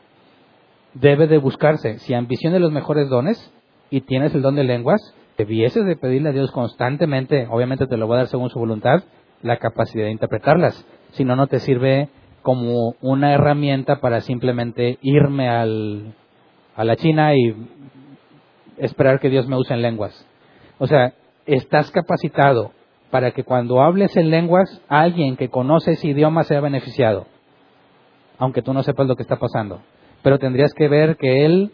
Debe 0.94 1.28
de 1.28 1.38
buscarse, 1.38 2.00
si 2.00 2.14
ambición 2.14 2.54
de 2.54 2.60
los 2.60 2.72
mejores 2.72 3.10
dones 3.10 3.54
y 3.92 4.02
tienes 4.02 4.34
el 4.34 4.42
don 4.42 4.56
de 4.56 4.64
lenguas, 4.64 5.00
debieses 5.38 5.86
de 5.86 5.96
pedirle 5.96 6.30
a 6.30 6.34
Dios 6.34 6.52
constantemente, 6.52 7.48
obviamente 7.50 7.86
te 7.86 7.98
lo 7.98 8.08
va 8.08 8.16
a 8.16 8.18
dar 8.20 8.28
según 8.28 8.50
su 8.50 8.60
voluntad, 8.60 9.04
la 9.42 9.58
capacidad 9.58 10.06
de 10.06 10.12
interpretarlas 10.12 10.86
si 11.12 11.24
no, 11.24 11.36
no 11.36 11.48
te 11.48 11.60
sirve 11.60 12.10
como 12.42 12.96
una 13.02 13.34
herramienta 13.34 14.00
para 14.00 14.22
simplemente 14.22 14.98
irme 15.02 15.50
al, 15.50 16.14
a 16.76 16.84
la 16.84 16.96
China 16.96 17.36
y 17.36 17.56
esperar 18.78 19.20
que 19.20 19.30
Dios 19.30 19.48
me 19.48 19.58
use 19.58 19.74
en 19.74 19.82
lenguas. 19.82 20.26
O 20.78 20.88
sea, 20.88 21.14
estás 21.46 21.92
capacitado 21.92 22.72
para 23.12 23.32
que 23.32 23.44
cuando 23.44 23.82
hables 23.82 24.16
en 24.16 24.30
lenguas, 24.30 24.82
alguien 24.88 25.36
que 25.36 25.50
conoce 25.50 25.94
ese 25.94 26.10
idioma 26.10 26.44
sea 26.44 26.62
beneficiado, 26.62 27.26
aunque 28.38 28.62
tú 28.62 28.74
no 28.74 28.84
sepas 28.84 29.08
lo 29.08 29.16
que 29.16 29.24
está 29.24 29.38
pasando. 29.38 29.82
Pero 30.22 30.38
tendrías 30.38 30.74
que 30.74 30.88
ver 30.88 31.18
que 31.18 31.46
él 31.46 31.72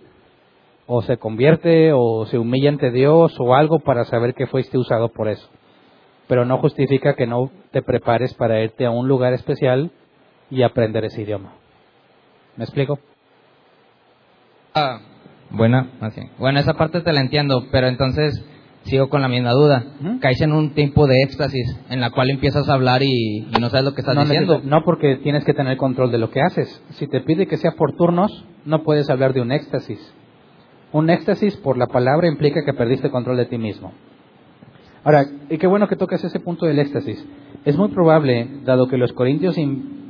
o 0.88 1.02
se 1.02 1.18
convierte 1.18 1.92
o 1.94 2.26
se 2.26 2.38
humilla 2.38 2.70
ante 2.70 2.92
Dios 2.92 3.36
o 3.40 3.56
algo 3.56 3.80
para 3.80 4.06
saber 4.06 4.34
que 4.34 4.48
fuiste 4.48 4.78
usado 4.78 5.10
por 5.10 5.28
eso 5.28 5.50
pero 6.28 6.46
no 6.46 6.58
justifica 6.60 7.16
que 7.16 7.28
no 7.28 7.52
te 7.72 7.82
prepares 7.82 8.34
para 8.34 8.62
irte 8.62 8.86
a 8.86 8.92
un 8.92 9.08
lugar 9.08 9.34
especial 9.34 9.92
y 10.50 10.64
aprender 10.64 11.06
ese 11.06 11.22
idioma. 11.22 11.54
¿Me 12.58 12.64
explico? 12.64 13.00
Ah, 14.74 15.00
buena, 15.50 15.90
así. 16.02 16.22
Bueno, 16.38 16.60
esa 16.60 16.74
parte 16.74 17.02
te 17.02 17.14
la 17.14 17.22
entiendo, 17.22 17.68
pero 17.72 17.88
entonces 17.88 18.44
sigo 18.86 19.10
con 19.10 19.22
la 19.22 19.28
misma 19.28 19.52
duda. 19.52 19.84
Caes 20.22 20.42
en 20.42 20.54
un 20.54 20.74
tiempo 20.74 21.08
de 21.08 21.22
éxtasis 21.24 21.78
en 21.90 22.02
la 22.02 22.12
cual 22.12 22.30
empiezas 22.30 22.70
a 22.70 22.74
hablar 22.74 23.02
y, 23.04 23.48
no 23.60 23.70
sabes 23.70 23.86
lo 23.86 23.94
que 23.94 24.02
estás 24.02 24.18
diciendo. 24.18 24.62
No, 24.64 24.84
porque 24.84 25.18
tienes 25.18 25.44
que 25.44 25.54
tener 25.54 25.78
control 25.78 26.12
de 26.12 26.18
lo 26.18 26.30
que 26.30 26.42
haces. 26.42 26.82
Si 26.92 27.08
te 27.08 27.22
pide 27.22 27.48
que 27.48 27.58
sea 27.58 27.72
por 27.72 27.96
turnos, 27.96 28.46
no 28.66 28.84
puedes 28.84 29.10
hablar 29.10 29.34
de 29.34 29.42
un 29.42 29.52
éxtasis. 29.52 30.00
Un 30.92 31.10
éxtasis 31.10 31.58
por 31.58 31.78
la 31.78 31.88
palabra 31.88 32.28
implica 32.28 32.64
que 32.64 32.74
perdiste 32.74 33.10
control 33.10 33.38
de 33.38 33.46
ti 33.46 33.58
mismo. 33.58 33.92
Ahora, 35.06 35.28
y 35.52 35.60
qué 35.60 35.68
bueno 35.68 35.88
que 35.88 35.96
tocas 35.96 36.24
ese 36.24 36.40
punto 36.40 36.66
del 36.66 36.80
éxtasis. 36.80 37.24
Es 37.64 37.78
muy 37.78 37.90
probable, 37.90 38.50
dado 38.64 38.88
que 38.88 38.98
los 38.98 39.14
corintios 39.14 39.56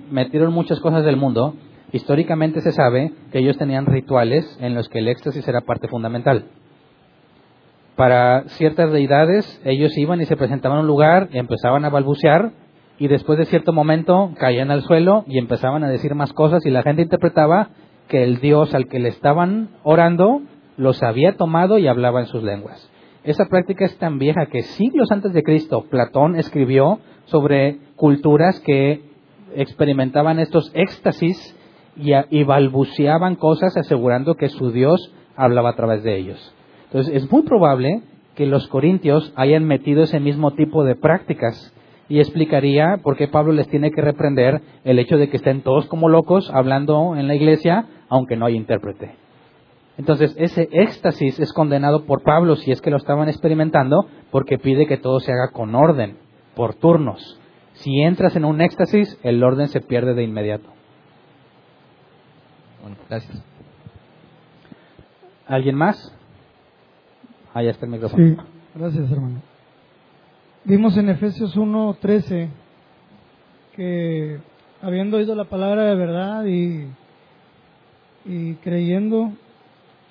metieron 0.10 0.54
muchas 0.54 0.80
cosas 0.80 1.04
del 1.04 1.18
mundo, 1.18 1.54
históricamente 1.92 2.62
se 2.62 2.72
sabe 2.72 3.12
que 3.30 3.40
ellos 3.40 3.58
tenían 3.58 3.88
rituales 3.88 4.58
en 4.62 4.74
los 4.74 4.88
que 4.88 5.00
el 5.00 5.10
éxtasis 5.10 5.46
era 5.50 5.60
parte 5.60 5.90
fundamental. 5.90 6.46
Para 7.98 8.46
ciertas 8.48 8.90
deidades, 8.94 9.62
ellos 9.66 9.98
iban 9.98 10.22
y 10.22 10.26
se 10.28 10.38
presentaban 10.38 10.78
a 10.78 10.82
un 10.82 10.88
lugar 10.88 11.28
y 11.34 11.40
empezaban 11.40 11.84
a 11.84 11.90
balbucear 11.90 12.54
y 12.98 13.10
después 13.10 13.38
de 13.38 13.46
cierto 13.48 13.74
momento 13.74 14.32
caían 14.40 14.72
al 14.72 14.84
suelo 14.84 15.26
y 15.28 15.40
empezaban 15.40 15.84
a 15.84 15.90
decir 15.90 16.16
más 16.16 16.32
cosas 16.32 16.66
y 16.66 16.70
la 16.70 16.84
gente 16.84 17.02
interpretaba 17.02 17.68
que 18.08 18.24
el 18.24 18.40
dios 18.40 18.74
al 18.74 18.88
que 18.88 19.00
le 19.00 19.10
estaban 19.10 19.72
orando 19.84 20.42
los 20.78 21.04
había 21.04 21.36
tomado 21.36 21.80
y 21.80 21.88
hablaba 21.88 22.22
en 22.22 22.28
sus 22.28 22.44
lenguas. 22.44 22.90
Esa 23.26 23.46
práctica 23.46 23.86
es 23.86 23.98
tan 23.98 24.20
vieja 24.20 24.46
que 24.46 24.62
siglos 24.62 25.12
antes 25.12 25.34
de 25.34 25.42
Cristo 25.42 25.86
Platón 25.90 26.36
escribió 26.36 27.00
sobre 27.26 27.80
culturas 27.96 28.60
que 28.60 29.02
experimentaban 29.56 30.38
estos 30.38 30.72
éxtasis 30.76 31.58
y, 31.98 32.44
balbuceaban 32.44 33.36
cosas 33.36 33.76
asegurando 33.78 34.36
que 34.36 34.50
su 34.50 34.72
Dios 34.72 35.12
hablaba 35.36 35.72
a 35.72 35.76
través 35.76 36.04
de 36.04 36.18
ellos. 36.18 36.54
Entonces 36.86 37.16
es 37.16 37.32
muy 37.32 37.42
probable 37.42 38.04
que 38.36 38.46
los 38.46 38.68
corintios 38.68 39.34
hayan 39.36 39.66
metido 39.66 40.04
ese 40.04 40.20
mismo 40.20 40.52
tipo 40.52 40.84
de 40.84 40.96
prácticas 40.96 41.74
y 42.08 42.20
explicaría 42.20 43.00
por 43.02 43.18
qué 43.18 43.28
Pablo 43.28 43.54
les 43.54 43.68
tiene 43.70 43.90
que 43.90 44.02
reprender 44.02 44.62
el 44.84 45.00
hecho 45.00 45.18
de 45.18 45.30
que 45.30 45.38
estén 45.38 45.62
todos 45.62 45.88
como 45.88 46.10
locos 46.10 46.52
hablando 46.54 47.16
en 47.16 47.28
la 47.28 47.34
iglesia 47.34 47.88
aunque 48.08 48.36
no 48.36 48.46
hay 48.46 48.56
intérprete. 48.56 49.25
Entonces, 49.98 50.36
ese 50.38 50.68
éxtasis 50.72 51.40
es 51.40 51.54
condenado 51.54 52.06
por 52.06 52.22
Pablo 52.22 52.56
si 52.58 52.72
es 52.72 52.82
que 52.82 52.90
lo 52.90 52.98
estaban 52.98 53.30
experimentando, 53.30 54.08
porque 54.30 54.58
pide 54.58 54.88
que 54.88 54.98
todo 54.98 55.20
se 55.20 55.32
haga 55.32 55.52
con 55.52 55.74
orden, 55.74 56.18
por 56.56 56.76
turnos. 56.76 57.40
Si 57.74 58.02
entras 58.02 58.36
en 58.36 58.46
un 58.46 58.62
éxtasis, 58.62 59.18
el 59.24 59.44
orden 59.44 59.70
se 59.70 59.82
pierde 59.82 60.14
de 60.14 60.24
inmediato. 60.24 60.70
Bueno, 62.82 62.98
gracias. 63.10 63.44
¿Alguien 65.48 65.76
más? 65.76 66.14
Ahí 67.54 67.68
está 67.68 67.86
el 67.86 67.92
micrófono. 67.92 68.24
Sí, 68.24 68.38
gracias, 68.76 69.12
hermano. 69.12 69.42
Vimos 70.66 70.98
en 70.98 71.10
Efesios 71.10 71.56
1:13 71.56 72.50
que 73.76 74.40
habiendo 74.82 75.18
oído 75.18 75.36
la 75.36 75.46
palabra 75.46 75.84
de 75.84 75.96
verdad 75.96 76.46
y, 76.46 76.88
y 78.26 78.56
creyendo 78.56 79.32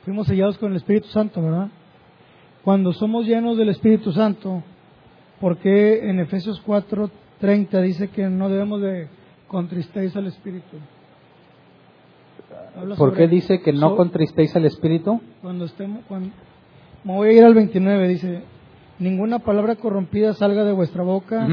fuimos 0.05 0.27
sellados 0.27 0.59
con 0.59 0.71
el 0.71 0.77
Espíritu 0.77 1.09
Santo, 1.09 1.43
¿verdad? 1.43 1.69
Cuando 2.63 2.93
somos 2.93 3.27
llenos 3.27 3.57
del 3.59 3.71
Espíritu 3.71 4.13
Santo, 4.13 4.63
¿por 5.41 5.59
qué 5.59 6.09
en 6.09 6.21
Efesios 6.21 6.63
4:30 6.65 7.83
dice 7.83 8.09
que 8.09 8.29
no 8.29 8.49
debemos 8.49 8.81
de 8.81 9.09
contristéis 9.49 10.15
al 10.17 10.27
Espíritu? 10.27 10.79
¿Por 12.97 13.15
qué 13.15 13.29
dice 13.29 13.61
que 13.61 13.73
no 13.73 13.97
contristéis 13.97 14.55
al 14.57 14.65
Espíritu? 14.67 15.21
Cuando 15.43 15.65
estemos, 15.65 16.01
cuando, 16.09 16.31
me 17.05 17.15
voy 17.15 17.29
a 17.29 17.33
ir 17.33 17.45
al 17.45 17.55
29, 17.55 18.09
dice, 18.09 18.43
ninguna 18.99 19.41
palabra 19.41 19.77
corrompida 19.77 20.33
salga 20.35 20.65
de 20.65 20.73
vuestra 20.73 21.03
boca, 21.03 21.47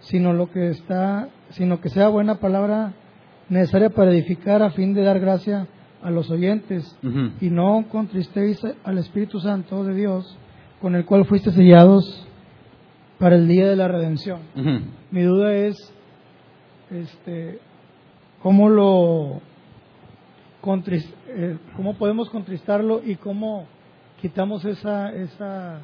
sino 0.00 0.32
lo 0.32 0.50
que 0.50 0.68
está, 0.68 1.28
sino 1.50 1.80
que 1.80 1.88
sea 1.88 2.08
buena 2.08 2.36
palabra 2.36 2.94
necesaria 3.48 3.90
para 3.90 4.10
edificar 4.10 4.62
a 4.62 4.70
fin 4.70 4.92
de 4.94 5.02
dar 5.02 5.20
gracia 5.20 5.68
a 6.06 6.10
los 6.10 6.30
oyentes 6.30 6.96
y 7.40 7.50
no 7.50 7.84
contristéis 7.90 8.64
al 8.84 8.98
Espíritu 8.98 9.40
Santo 9.40 9.82
de 9.82 9.92
Dios 9.92 10.38
con 10.80 10.94
el 10.94 11.04
cual 11.04 11.24
fuiste 11.24 11.50
sellados 11.50 12.24
para 13.18 13.34
el 13.34 13.48
día 13.48 13.68
de 13.68 13.74
la 13.74 13.88
redención. 13.88 14.38
Mi 15.10 15.22
duda 15.22 15.52
es 15.52 15.74
este 16.92 17.58
cómo 18.40 18.68
lo 18.68 19.40
eh, 20.62 21.58
cómo 21.74 21.94
podemos 21.98 22.30
contristarlo 22.30 23.00
y 23.04 23.16
cómo 23.16 23.66
quitamos 24.20 24.64
esa 24.64 25.10
esa 25.10 25.80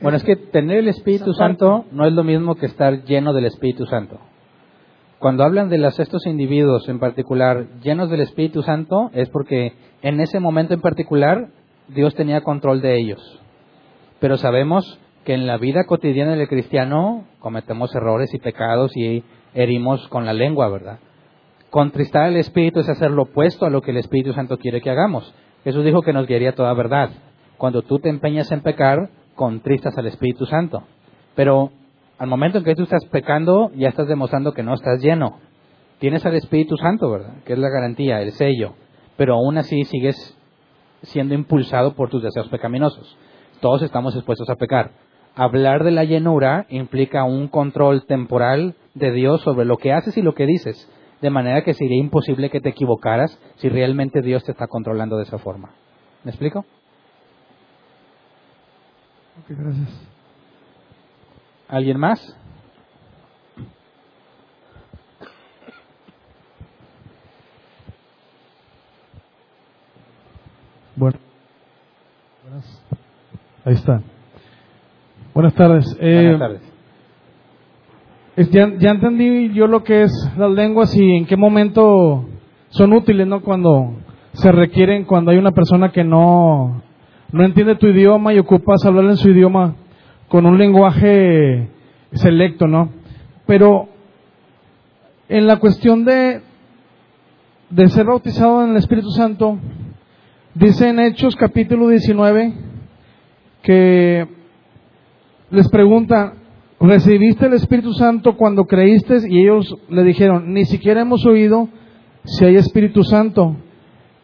bueno, 0.00 0.18
es 0.18 0.22
que 0.22 0.36
tener 0.36 0.78
el 0.78 0.88
Espíritu 0.88 1.32
Santo 1.32 1.86
no 1.90 2.06
es 2.06 2.12
lo 2.12 2.22
mismo 2.22 2.54
que 2.54 2.66
estar 2.66 3.04
lleno 3.04 3.32
del 3.32 3.46
Espíritu 3.46 3.86
Santo. 3.86 4.20
Cuando 5.22 5.44
hablan 5.44 5.68
de 5.68 5.76
estos 5.86 6.26
individuos 6.26 6.88
en 6.88 6.98
particular 6.98 7.68
llenos 7.80 8.10
del 8.10 8.22
Espíritu 8.22 8.64
Santo, 8.64 9.08
es 9.14 9.30
porque 9.30 9.72
en 10.02 10.18
ese 10.18 10.40
momento 10.40 10.74
en 10.74 10.80
particular 10.80 11.46
Dios 11.86 12.16
tenía 12.16 12.40
control 12.40 12.80
de 12.82 12.98
ellos. 12.98 13.40
Pero 14.18 14.36
sabemos 14.36 14.98
que 15.24 15.34
en 15.34 15.46
la 15.46 15.58
vida 15.58 15.84
cotidiana 15.84 16.34
del 16.34 16.48
cristiano 16.48 17.22
cometemos 17.38 17.94
errores 17.94 18.34
y 18.34 18.40
pecados 18.40 18.96
y 18.96 19.22
herimos 19.54 20.08
con 20.08 20.26
la 20.26 20.32
lengua, 20.32 20.68
¿verdad? 20.68 20.98
Contristar 21.70 22.24
al 22.24 22.36
Espíritu 22.36 22.80
es 22.80 22.88
hacer 22.88 23.12
lo 23.12 23.22
opuesto 23.22 23.64
a 23.64 23.70
lo 23.70 23.80
que 23.80 23.92
el 23.92 23.98
Espíritu 23.98 24.32
Santo 24.32 24.58
quiere 24.58 24.80
que 24.80 24.90
hagamos. 24.90 25.32
Jesús 25.62 25.84
dijo 25.84 26.02
que 26.02 26.12
nos 26.12 26.26
guiaría 26.26 26.56
toda 26.56 26.74
verdad. 26.74 27.10
Cuando 27.58 27.82
tú 27.82 28.00
te 28.00 28.08
empeñas 28.08 28.50
en 28.50 28.62
pecar, 28.62 29.08
contristas 29.36 29.96
al 29.96 30.08
Espíritu 30.08 30.46
Santo. 30.46 30.82
Pero 31.36 31.70
al 32.22 32.28
momento 32.28 32.58
en 32.58 32.64
que 32.64 32.76
tú 32.76 32.84
estás 32.84 33.04
pecando, 33.06 33.72
ya 33.74 33.88
estás 33.88 34.06
demostrando 34.06 34.52
que 34.52 34.62
no 34.62 34.74
estás 34.74 35.02
lleno. 35.02 35.40
Tienes 35.98 36.24
al 36.24 36.36
Espíritu 36.36 36.76
Santo, 36.76 37.10
¿verdad? 37.10 37.42
Que 37.44 37.54
es 37.54 37.58
la 37.58 37.68
garantía, 37.68 38.22
el 38.22 38.30
sello. 38.30 38.74
Pero 39.16 39.34
aún 39.34 39.58
así 39.58 39.82
sigues 39.86 40.38
siendo 41.02 41.34
impulsado 41.34 41.96
por 41.96 42.10
tus 42.10 42.22
deseos 42.22 42.46
pecaminosos. 42.46 43.18
Todos 43.60 43.82
estamos 43.82 44.14
expuestos 44.14 44.48
a 44.50 44.54
pecar. 44.54 44.92
Hablar 45.34 45.82
de 45.82 45.90
la 45.90 46.04
llenura 46.04 46.66
implica 46.68 47.24
un 47.24 47.48
control 47.48 48.06
temporal 48.06 48.76
de 48.94 49.10
Dios 49.10 49.40
sobre 49.40 49.64
lo 49.64 49.76
que 49.76 49.92
haces 49.92 50.16
y 50.16 50.22
lo 50.22 50.36
que 50.36 50.46
dices. 50.46 50.88
De 51.22 51.30
manera 51.30 51.64
que 51.64 51.74
sería 51.74 51.98
imposible 51.98 52.50
que 52.50 52.60
te 52.60 52.68
equivocaras 52.68 53.36
si 53.56 53.68
realmente 53.68 54.22
Dios 54.22 54.44
te 54.44 54.52
está 54.52 54.68
controlando 54.68 55.16
de 55.16 55.24
esa 55.24 55.38
forma. 55.38 55.70
¿Me 56.22 56.30
explico? 56.30 56.60
Ok, 59.40 59.48
gracias. 59.48 60.11
¿Alguien 61.72 61.98
más? 61.98 62.36
Bueno. 70.96 71.16
Buenas. 72.44 72.82
Ahí 73.64 73.74
está. 73.74 74.02
Buenas 75.34 75.54
tardes. 75.54 75.96
Eh, 76.00 76.22
Buenas 76.36 76.38
tardes. 76.40 76.62
es- 78.36 78.50
ya, 78.50 78.68
ya 78.78 78.90
entendí 78.90 79.52
yo 79.54 79.66
lo 79.66 79.82
que 79.82 80.02
es 80.02 80.12
las 80.36 80.50
lenguas 80.50 80.94
y 80.94 81.16
en 81.16 81.26
qué 81.26 81.36
momento 81.36 82.26
son 82.68 82.92
útiles, 82.92 83.26
¿no? 83.26 83.40
Cuando 83.42 83.94
se 84.34 84.52
requieren, 84.52 85.04
cuando 85.04 85.30
hay 85.30 85.38
una 85.38 85.52
persona 85.52 85.90
que 85.90 86.04
no, 86.04 86.82
no 87.32 87.44
entiende 87.44 87.76
tu 87.76 87.86
idioma 87.86 88.34
y 88.34 88.38
ocupas 88.38 88.84
hablar 88.84 89.06
en 89.06 89.16
su 89.16 89.30
idioma 89.30 89.74
con 90.32 90.46
un 90.46 90.56
lenguaje 90.56 91.68
selecto, 92.14 92.66
¿no? 92.66 92.88
Pero 93.46 93.86
en 95.28 95.46
la 95.46 95.58
cuestión 95.58 96.06
de, 96.06 96.40
ser 97.88 98.06
bautizado 98.06 98.64
en 98.64 98.70
el 98.70 98.76
Espíritu 98.78 99.10
Santo, 99.10 99.58
dice 100.54 100.88
en 100.88 101.00
Hechos 101.00 101.36
capítulo 101.36 101.88
19 101.88 102.50
que 103.62 104.26
les 105.50 105.68
pregunta, 105.68 106.32
¿recibiste 106.80 107.44
el 107.44 107.52
Espíritu 107.52 107.92
Santo 107.92 108.34
cuando 108.38 108.64
creíste? 108.64 109.18
Y 109.28 109.42
ellos 109.42 109.76
le 109.90 110.02
dijeron, 110.02 110.54
ni 110.54 110.64
siquiera 110.64 111.02
hemos 111.02 111.26
oído 111.26 111.68
si 112.24 112.46
hay 112.46 112.56
Espíritu 112.56 113.04
Santo. 113.04 113.54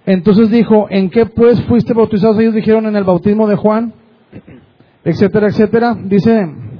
Entonces 0.07 0.51
dijo, 0.51 0.87
¿en 0.89 1.11
qué 1.11 1.27
pues 1.27 1.63
fuiste 1.65 1.93
bautizados? 1.93 2.39
Ellos 2.39 2.55
dijeron, 2.55 2.87
en 2.87 2.97
el 2.97 3.05
bautismo 3.05 3.47
de 3.47 3.57
Juan, 3.57 3.93
etcétera, 5.09 5.47
etcétera. 5.47 5.97
Dice, 6.05 6.39
en 6.39 6.71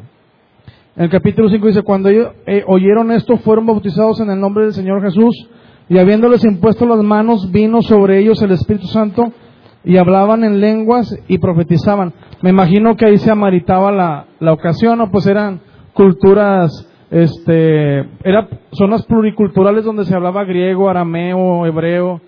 el 0.97 1.09
capítulo 1.09 1.49
5 1.49 1.67
dice, 1.67 1.83
cuando 1.83 2.11
ellos 2.11 2.33
eh, 2.47 2.63
oyeron 2.67 3.11
esto, 3.11 3.39
fueron 3.39 3.65
bautizados 3.65 4.21
en 4.21 4.29
el 4.31 4.39
nombre 4.39 4.65
del 4.65 4.75
Señor 4.75 5.03
Jesús, 5.03 5.49
y 5.89 5.97
habiéndoles 5.97 6.45
impuesto 6.45 6.85
las 6.85 7.03
manos, 7.03 7.51
vino 7.51 7.81
sobre 7.81 8.19
ellos 8.19 8.43
el 8.43 8.51
Espíritu 8.51 8.87
Santo, 8.89 9.33
y 9.83 9.97
hablaban 9.97 10.45
en 10.45 10.61
lenguas 10.61 11.19
y 11.27 11.39
profetizaban. 11.39 12.13
Me 12.43 12.51
imagino 12.51 12.97
que 12.97 13.07
ahí 13.07 13.17
se 13.17 13.31
amaritaba 13.31 13.91
la, 13.91 14.27
la 14.41 14.53
ocasión, 14.53 14.99
¿no? 14.99 15.11
Pues 15.11 15.27
eran 15.27 15.61
culturas, 15.95 16.71
este, 17.11 18.01
era 18.25 18.47
zonas 18.73 19.07
pluriculturales 19.07 19.87
donde 19.87 20.05
se 20.05 20.15
hablaba 20.15 20.45
griego, 20.45 20.91
arameo, 20.91 21.65
hebreo, 21.65 22.21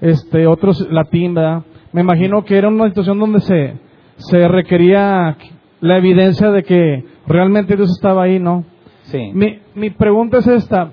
este, 0.00 0.48
otros 0.48 0.90
latín, 0.90 1.34
¿verdad? 1.34 1.62
Me 1.92 2.00
imagino 2.00 2.44
que 2.44 2.58
era 2.58 2.66
una 2.66 2.88
situación 2.88 3.20
donde 3.20 3.38
se, 3.38 3.83
se 4.16 4.48
requería 4.48 5.36
la 5.80 5.98
evidencia 5.98 6.50
de 6.50 6.62
que 6.62 7.04
realmente 7.26 7.76
Dios 7.76 7.90
estaba 7.90 8.24
ahí, 8.24 8.38
¿no? 8.38 8.64
Sí. 9.04 9.30
Mi, 9.34 9.58
mi 9.74 9.90
pregunta 9.90 10.38
es 10.38 10.46
esta, 10.46 10.92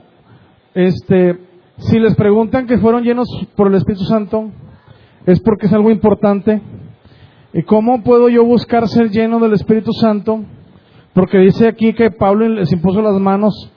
este, 0.73 1.38
si 1.77 1.99
les 1.99 2.15
preguntan 2.15 2.68
que 2.68 2.77
fueron 2.77 3.03
llenos 3.03 3.27
por 3.56 3.68
el 3.68 3.76
Espíritu 3.76 4.03
Santo, 4.03 4.52
es 5.26 5.39
porque 5.39 5.68
es 5.68 5.73
algo 5.73 5.91
importante. 5.91 6.61
¿Y 7.53 7.64
cómo 7.64 8.03
puedo 8.03 8.30
yo 8.30 8.45
buscar 8.45 8.88
ser 8.88 9.10
lleno 9.10 9.39
del 9.39 9.53
Espíritu 9.53 9.91
Santo? 9.93 10.41
Porque 11.14 11.38
dice 11.39 11.68
aquí 11.68 11.93
que 11.93 12.11
Pablo 12.11 12.48
les 12.48 12.72
impuso 12.72 13.02
las 13.02 13.19
manos. 13.19 13.72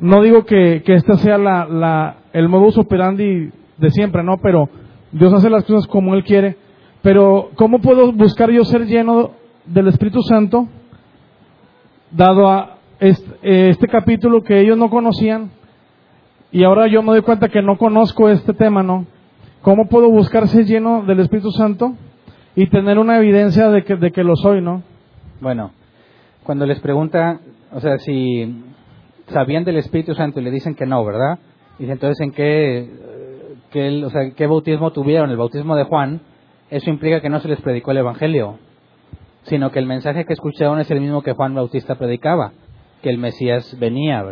No 0.00 0.22
digo 0.22 0.44
que, 0.44 0.82
que 0.84 0.94
este 0.94 1.16
sea 1.16 1.38
la, 1.38 1.66
la, 1.66 2.16
el 2.32 2.48
modus 2.48 2.78
operandi 2.78 3.50
de 3.76 3.90
siempre, 3.90 4.22
¿no? 4.22 4.38
Pero 4.38 4.68
Dios 5.12 5.32
hace 5.32 5.50
las 5.50 5.64
cosas 5.64 5.86
como 5.86 6.14
Él 6.14 6.24
quiere. 6.24 6.56
Pero 7.08 7.52
¿cómo 7.54 7.78
puedo 7.78 8.12
buscar 8.12 8.50
yo 8.50 8.66
ser 8.66 8.84
lleno 8.84 9.30
del 9.64 9.88
Espíritu 9.88 10.20
Santo? 10.20 10.68
Dado 12.10 12.46
a 12.46 12.76
este, 13.00 13.70
este 13.70 13.88
capítulo 13.88 14.42
que 14.42 14.60
ellos 14.60 14.76
no 14.76 14.90
conocían. 14.90 15.50
Y 16.52 16.64
ahora 16.64 16.86
yo 16.86 17.02
me 17.02 17.12
doy 17.12 17.22
cuenta 17.22 17.48
que 17.48 17.62
no 17.62 17.78
conozco 17.78 18.28
este 18.28 18.52
tema, 18.52 18.82
¿no? 18.82 19.06
¿Cómo 19.62 19.88
puedo 19.88 20.10
buscar 20.10 20.48
ser 20.48 20.66
lleno 20.66 21.02
del 21.06 21.20
Espíritu 21.20 21.50
Santo 21.50 21.94
y 22.54 22.68
tener 22.68 22.98
una 22.98 23.16
evidencia 23.16 23.70
de 23.70 23.84
que, 23.84 23.96
de 23.96 24.10
que 24.10 24.22
lo 24.22 24.36
soy, 24.36 24.60
¿no? 24.60 24.82
Bueno, 25.40 25.70
cuando 26.44 26.66
les 26.66 26.78
pregunta, 26.80 27.40
o 27.72 27.80
sea, 27.80 27.98
si 28.00 28.54
sabían 29.28 29.64
del 29.64 29.78
Espíritu 29.78 30.14
Santo 30.14 30.40
y 30.40 30.44
le 30.44 30.50
dicen 30.50 30.74
que 30.74 30.84
no, 30.84 31.02
¿verdad? 31.06 31.38
Dice 31.78 31.92
entonces 31.92 32.20
en 32.20 32.32
qué, 32.32 32.80
eh, 32.80 33.54
qué, 33.70 34.04
o 34.04 34.10
sea, 34.10 34.30
qué 34.36 34.46
bautismo 34.46 34.92
tuvieron, 34.92 35.30
el 35.30 35.38
bautismo 35.38 35.74
de 35.74 35.84
Juan, 35.84 36.20
eso 36.70 36.90
implica 36.90 37.20
que 37.20 37.30
no 37.30 37.40
se 37.40 37.48
les 37.48 37.60
predicó 37.60 37.92
el 37.92 37.98
Evangelio, 37.98 38.58
sino 39.42 39.70
que 39.70 39.78
el 39.78 39.86
mensaje 39.86 40.24
que 40.24 40.34
escucharon 40.34 40.80
es 40.80 40.90
el 40.90 41.00
mismo 41.00 41.22
que 41.22 41.32
Juan 41.32 41.54
Bautista 41.54 41.94
predicaba, 41.94 42.52
que 43.02 43.10
el 43.10 43.18
Mesías 43.18 43.76
venía, 43.78 44.24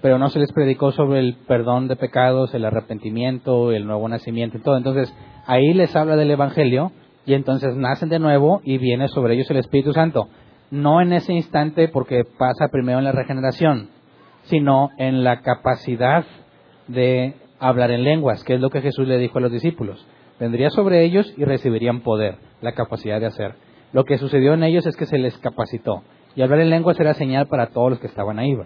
pero 0.00 0.18
no 0.18 0.28
se 0.28 0.38
les 0.38 0.52
predicó 0.52 0.92
sobre 0.92 1.20
el 1.20 1.36
perdón 1.46 1.88
de 1.88 1.96
pecados, 1.96 2.52
el 2.54 2.64
arrepentimiento, 2.64 3.72
el 3.72 3.86
nuevo 3.86 4.08
nacimiento 4.08 4.58
y 4.58 4.60
todo. 4.60 4.76
Entonces, 4.76 5.14
ahí 5.46 5.72
les 5.72 5.94
habla 5.94 6.16
del 6.16 6.30
Evangelio 6.30 6.92
y 7.26 7.34
entonces 7.34 7.74
nacen 7.76 8.08
de 8.08 8.18
nuevo 8.18 8.60
y 8.64 8.78
viene 8.78 9.08
sobre 9.08 9.34
ellos 9.34 9.50
el 9.50 9.58
Espíritu 9.58 9.92
Santo. 9.92 10.28
No 10.70 11.00
en 11.00 11.12
ese 11.12 11.32
instante 11.32 11.88
porque 11.88 12.24
pasa 12.38 12.68
primero 12.68 12.98
en 12.98 13.04
la 13.04 13.12
regeneración, 13.12 13.90
sino 14.44 14.90
en 14.98 15.22
la 15.22 15.40
capacidad 15.40 16.24
de 16.88 17.34
hablar 17.58 17.90
en 17.90 18.04
lenguas, 18.04 18.42
que 18.44 18.54
es 18.54 18.60
lo 18.60 18.70
que 18.70 18.82
Jesús 18.82 19.06
le 19.06 19.18
dijo 19.18 19.38
a 19.38 19.42
los 19.42 19.52
discípulos. 19.52 20.04
Vendría 20.40 20.70
sobre 20.70 21.04
ellos 21.04 21.32
y 21.36 21.44
recibirían 21.44 22.00
poder, 22.00 22.36
la 22.60 22.72
capacidad 22.72 23.20
de 23.20 23.26
hacer. 23.26 23.54
Lo 23.92 24.04
que 24.04 24.18
sucedió 24.18 24.54
en 24.54 24.64
ellos 24.64 24.86
es 24.86 24.96
que 24.96 25.06
se 25.06 25.18
les 25.18 25.38
capacitó. 25.38 26.02
Y 26.34 26.42
hablar 26.42 26.60
en 26.60 26.70
lenguas 26.70 26.98
era 26.98 27.14
señal 27.14 27.46
para 27.46 27.68
todos 27.68 27.90
los 27.90 28.00
que 28.00 28.08
estaban 28.08 28.38
ahí. 28.38 28.56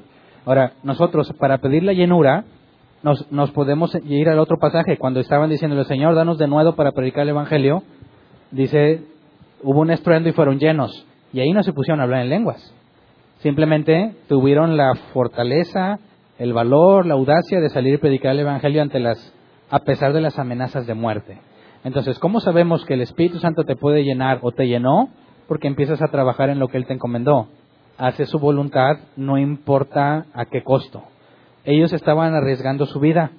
Ahora, 0.46 0.72
nosotros, 0.82 1.32
para 1.38 1.58
pedir 1.58 1.82
la 1.82 1.92
llenura, 1.92 2.44
nos, 3.02 3.50
podemos 3.52 3.94
ir 4.06 4.28
al 4.28 4.38
otro 4.38 4.56
pasaje. 4.58 4.96
Cuando 4.96 5.20
estaban 5.20 5.50
diciendo, 5.50 5.82
Señor, 5.84 6.14
danos 6.14 6.38
de 6.38 6.48
nuevo 6.48 6.74
para 6.74 6.92
predicar 6.92 7.24
el 7.24 7.30
Evangelio, 7.30 7.82
dice, 8.50 9.02
hubo 9.62 9.80
un 9.80 9.90
estruendo 9.90 10.28
y 10.30 10.32
fueron 10.32 10.58
llenos. 10.58 11.06
Y 11.32 11.40
ahí 11.40 11.52
no 11.52 11.62
se 11.62 11.74
pusieron 11.74 12.00
a 12.00 12.04
hablar 12.04 12.22
en 12.22 12.30
lenguas. 12.30 12.74
Simplemente 13.40 14.14
tuvieron 14.28 14.76
la 14.76 14.94
fortaleza, 15.12 15.98
el 16.38 16.52
valor, 16.52 17.06
la 17.06 17.14
audacia 17.14 17.60
de 17.60 17.68
salir 17.68 17.94
y 17.94 17.98
predicar 17.98 18.32
el 18.32 18.40
Evangelio 18.40 18.82
ante 18.82 18.98
las, 18.98 19.34
a 19.70 19.80
pesar 19.80 20.12
de 20.12 20.22
las 20.22 20.38
amenazas 20.38 20.86
de 20.86 20.94
muerte. 20.94 21.38
Entonces, 21.84 22.18
¿cómo 22.18 22.40
sabemos 22.40 22.84
que 22.84 22.94
el 22.94 23.02
Espíritu 23.02 23.38
Santo 23.38 23.64
te 23.64 23.76
puede 23.76 24.04
llenar 24.04 24.40
o 24.42 24.52
te 24.52 24.66
llenó? 24.66 25.08
Porque 25.46 25.68
empiezas 25.68 26.02
a 26.02 26.08
trabajar 26.08 26.50
en 26.50 26.58
lo 26.58 26.68
que 26.68 26.76
Él 26.76 26.86
te 26.86 26.94
encomendó. 26.94 27.48
Hace 27.96 28.26
su 28.26 28.38
voluntad, 28.38 28.98
no 29.16 29.38
importa 29.38 30.26
a 30.34 30.44
qué 30.46 30.62
costo. 30.62 31.02
Ellos 31.64 31.92
estaban 31.92 32.34
arriesgando 32.34 32.86
su 32.86 33.00
vida. 33.00 33.30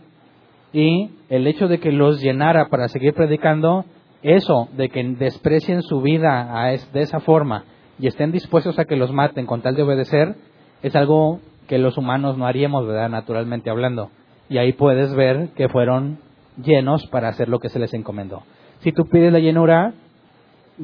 Y 0.74 1.12
el 1.30 1.48
hecho 1.48 1.68
de 1.68 1.80
que 1.80 1.92
los 1.92 2.22
llenara 2.22 2.70
para 2.70 2.88
seguir 2.88 3.14
predicando, 3.14 3.86
eso 4.22 4.68
de 4.76 4.90
que 4.90 5.04
desprecien 5.04 5.82
su 5.82 6.02
vida 6.02 6.60
a 6.60 6.74
es, 6.74 6.92
de 6.94 7.02
esa 7.02 7.20
forma 7.20 7.64
y 8.00 8.08
estén 8.08 8.32
dispuestos 8.32 8.80
a 8.80 8.86
que 8.86 8.96
los 8.96 9.12
maten 9.12 9.46
con 9.46 9.62
tal 9.62 9.76
de 9.76 9.84
obedecer, 9.84 10.36
es 10.82 10.96
algo 10.96 11.40
que 11.68 11.78
los 11.78 11.98
humanos 11.98 12.38
no 12.38 12.46
haríamos, 12.46 12.88
¿verdad? 12.88 13.10
Naturalmente 13.10 13.70
hablando. 13.70 14.10
Y 14.50 14.58
ahí 14.58 14.74
puedes 14.74 15.14
ver 15.14 15.50
que 15.56 15.70
fueron 15.70 16.20
llenos 16.64 17.08
para 17.08 17.30
hacer 17.30 17.50
lo 17.50 17.60
que 17.60 17.70
se 17.70 17.80
les 17.80 17.94
encomendó. 17.94 18.44
Si 18.80 18.92
tú 18.92 19.06
pides 19.06 19.32
la 19.32 19.40
llenura, 19.40 19.94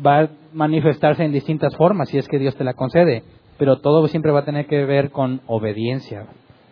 va 0.05 0.21
a 0.21 0.29
manifestarse 0.53 1.23
en 1.23 1.31
distintas 1.31 1.75
formas, 1.75 2.09
si 2.09 2.17
es 2.17 2.27
que 2.27 2.39
Dios 2.39 2.55
te 2.55 2.63
la 2.63 2.73
concede, 2.73 3.23
pero 3.57 3.77
todo 3.79 4.07
siempre 4.07 4.31
va 4.31 4.41
a 4.41 4.45
tener 4.45 4.67
que 4.67 4.85
ver 4.85 5.11
con 5.11 5.41
obediencia, 5.47 6.25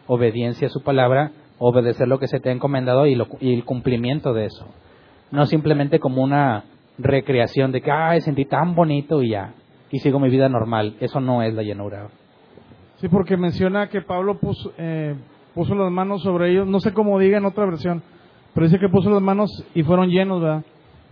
obediencia 0.08 0.68
a 0.68 0.72
su 0.72 0.84
palabra, 0.84 1.32
obedecer 1.60 2.08
lo 2.08 2.20
que 2.20 2.28
se 2.28 2.40
te 2.40 2.50
ha 2.50 2.54
encomendado 2.54 3.06
y, 3.08 3.16
lo, 3.16 3.28
y 3.40 3.54
el 3.54 3.64
cumplimiento 3.64 4.34
de 4.34 4.46
eso. 4.46 4.68
No 5.32 5.46
simplemente 5.46 6.00
como 6.00 6.22
una 6.22 6.66
recreación 6.98 7.72
de 7.72 7.82
que, 7.82 7.92
ay, 7.92 8.22
sentí 8.22 8.46
tan 8.46 8.76
bonito 8.76 9.24
y 9.24 9.30
ya, 9.30 9.54
y 9.92 10.00
sigo 10.00 10.20
mi 10.20 10.30
vida 10.30 10.50
normal. 10.50 10.96
Eso 11.00 11.20
no 11.20 11.42
es 11.42 11.54
la 11.54 11.64
llenura. 11.64 12.08
Sí, 12.98 13.08
porque 13.08 13.38
menciona 13.38 13.90
que 13.90 14.02
Pablo 14.02 14.40
puso, 14.40 14.74
eh, 14.78 15.16
puso 15.54 15.76
las 15.76 15.92
manos 15.92 16.22
sobre 16.22 16.52
ellos, 16.52 16.68
no 16.68 16.80
sé 16.80 16.94
cómo 16.94 17.20
diga 17.20 17.38
en 17.38 17.46
otra 17.46 17.66
versión, 17.66 18.04
pero 18.54 18.66
dice 18.66 18.80
que 18.80 18.90
puso 18.90 19.10
las 19.10 19.22
manos 19.22 19.50
y 19.74 19.84
fueron 19.84 20.10
llenos, 20.10 20.42
¿verdad? 20.42 20.64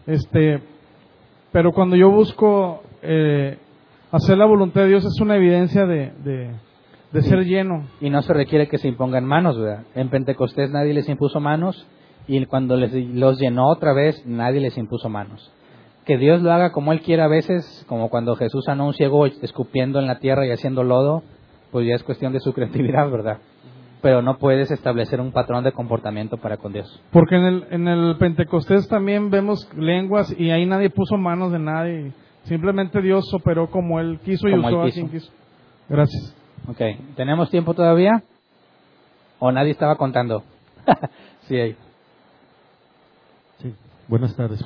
Este, 0.05 0.61
pero 1.51 1.71
cuando 1.71 1.95
yo 1.95 2.09
busco 2.09 2.83
eh, 3.01 3.57
hacer 4.11 4.37
la 4.37 4.45
voluntad 4.45 4.81
de 4.81 4.89
Dios 4.89 5.05
es 5.05 5.19
una 5.21 5.35
evidencia 5.35 5.85
de, 5.85 6.11
de, 6.23 6.51
de 7.11 7.21
ser 7.23 7.45
lleno. 7.45 7.87
Y 7.99 8.09
no 8.09 8.21
se 8.21 8.33
requiere 8.33 8.67
que 8.67 8.77
se 8.77 8.87
impongan 8.87 9.25
manos, 9.25 9.59
¿verdad? 9.59 9.83
En 9.95 10.09
Pentecostés 10.09 10.69
nadie 10.71 10.93
les 10.93 11.09
impuso 11.09 11.39
manos 11.39 11.87
y 12.27 12.45
cuando 12.45 12.75
les, 12.75 12.93
los 12.93 13.39
llenó 13.39 13.67
otra 13.69 13.93
vez 13.93 14.23
nadie 14.25 14.61
les 14.61 14.77
impuso 14.77 15.09
manos. 15.09 15.51
Que 16.05 16.17
Dios 16.17 16.41
lo 16.41 16.51
haga 16.51 16.71
como 16.71 16.93
Él 16.93 17.01
quiera 17.01 17.25
a 17.25 17.29
veces, 17.29 17.85
como 17.87 18.09
cuando 18.09 18.35
Jesús 18.35 18.65
sanó 18.65 18.83
a 18.83 18.87
un 18.87 18.93
ciego 18.93 19.25
escupiendo 19.25 19.99
en 19.99 20.07
la 20.07 20.19
tierra 20.19 20.45
y 20.45 20.51
haciendo 20.51 20.83
lodo, 20.83 21.23
pues 21.71 21.87
ya 21.87 21.95
es 21.95 22.03
cuestión 22.03 22.33
de 22.33 22.39
su 22.39 22.53
creatividad, 22.53 23.09
¿verdad? 23.09 23.37
Pero 24.01 24.21
no 24.21 24.37
puedes 24.37 24.71
establecer 24.71 25.21
un 25.21 25.31
patrón 25.31 25.63
de 25.63 25.71
comportamiento 25.71 26.37
para 26.37 26.57
con 26.57 26.73
Dios. 26.73 27.01
Porque 27.11 27.35
en 27.35 27.43
el, 27.43 27.67
en 27.71 27.87
el 27.87 28.17
Pentecostés 28.17 28.87
también 28.87 29.29
vemos 29.29 29.69
lenguas 29.77 30.33
y 30.37 30.49
ahí 30.49 30.65
nadie 30.65 30.89
puso 30.89 31.17
manos 31.17 31.51
de 31.51 31.59
nadie. 31.59 32.11
Simplemente 32.43 33.01
Dios 33.01 33.31
operó 33.33 33.69
como 33.69 33.99
Él 33.99 34.19
quiso 34.25 34.47
y 34.47 34.51
Como 34.51 34.67
usó 34.67 34.81
a 34.81 34.85
quiso. 34.85 34.95
quien 34.95 35.09
quiso. 35.09 35.31
Gracias. 35.87 36.35
Ok, 36.67 36.79
¿tenemos 37.15 37.49
tiempo 37.49 37.73
todavía? 37.73 38.23
¿O 39.39 39.51
nadie 39.51 39.71
estaba 39.71 39.95
contando? 39.95 40.43
sí, 41.47 41.55
hay. 41.55 41.75
Sí, 43.59 43.73
buenas 44.07 44.35
tardes. 44.35 44.63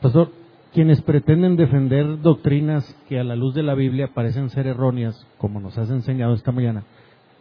Pastor, 0.00 0.30
quienes 0.72 1.00
pretenden 1.02 1.56
defender 1.56 2.20
doctrinas 2.20 2.84
que 3.08 3.18
a 3.18 3.24
la 3.24 3.36
luz 3.36 3.54
de 3.54 3.62
la 3.62 3.74
Biblia 3.74 4.10
parecen 4.12 4.50
ser 4.50 4.66
erróneas, 4.66 5.26
como 5.38 5.60
nos 5.60 5.78
has 5.78 5.90
enseñado 5.90 6.34
esta 6.34 6.52
mañana, 6.52 6.84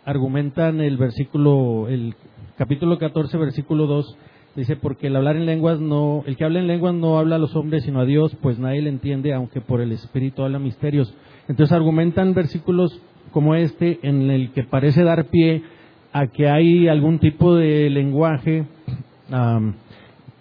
argumentan 0.05 0.81
el 0.81 0.97
versículo, 0.97 1.87
el 1.87 2.15
capítulo 2.57 2.97
14, 2.97 3.37
versículo 3.37 3.87
2, 3.87 4.17
dice, 4.55 4.75
porque 4.75 5.07
el 5.07 5.15
hablar 5.15 5.35
en 5.35 5.45
lenguas 5.45 5.79
no, 5.79 6.23
el 6.25 6.37
que 6.37 6.45
habla 6.45 6.59
en 6.59 6.67
lenguas 6.67 6.93
no 6.93 7.17
habla 7.17 7.37
a 7.37 7.39
los 7.39 7.55
hombres 7.55 7.83
sino 7.83 7.99
a 7.99 8.05
Dios, 8.05 8.35
pues 8.41 8.59
nadie 8.59 8.81
le 8.81 8.89
entiende, 8.89 9.33
aunque 9.33 9.61
por 9.61 9.81
el 9.81 9.91
Espíritu 9.91 10.43
habla 10.43 10.59
misterios. 10.59 11.13
Entonces 11.47 11.73
argumentan 11.73 12.33
versículos 12.33 13.01
como 13.31 13.55
este, 13.55 13.99
en 14.03 14.29
el 14.29 14.51
que 14.51 14.63
parece 14.63 15.03
dar 15.03 15.25
pie 15.25 15.63
a 16.11 16.27
que 16.27 16.47
hay 16.47 16.87
algún 16.87 17.19
tipo 17.19 17.55
de 17.55 17.89
lenguaje 17.89 18.65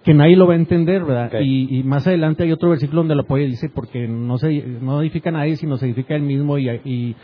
que 0.04 0.14
nadie 0.14 0.36
lo 0.36 0.46
va 0.46 0.54
a 0.54 0.56
entender, 0.56 1.04
¿verdad? 1.04 1.40
Y, 1.40 1.78
y 1.78 1.82
más 1.84 2.06
adelante 2.06 2.42
hay 2.42 2.52
otro 2.52 2.70
versículo 2.70 3.00
donde 3.00 3.14
lo 3.14 3.22
apoya 3.22 3.44
y 3.44 3.50
dice, 3.50 3.70
porque 3.70 4.06
no 4.08 4.36
se 4.36 4.62
no 4.80 5.00
edifica 5.00 5.30
a 5.30 5.32
nadie, 5.32 5.56
sino 5.56 5.78
se 5.78 5.86
edifica 5.86 6.14
él 6.14 6.22
mismo 6.22 6.58
y, 6.58 6.68
y, 6.68 7.16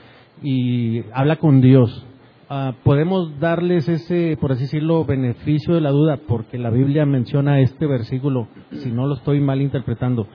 y 0.42 1.04
habla 1.12 1.36
con 1.36 1.60
Dios. 1.60 2.06
Ah, 2.50 2.72
podemos 2.82 3.38
darles 3.40 3.90
ese, 3.90 4.38
por 4.40 4.52
así 4.52 4.62
decirlo, 4.62 5.04
beneficio 5.04 5.74
de 5.74 5.82
la 5.82 5.90
duda, 5.90 6.18
porque 6.26 6.56
la 6.56 6.70
Biblia 6.70 7.04
menciona 7.04 7.60
este 7.60 7.86
versículo, 7.86 8.48
si 8.70 8.90
no 8.90 9.06
lo 9.06 9.16
estoy 9.16 9.38
mal 9.38 9.60
interpretando, 9.60 10.26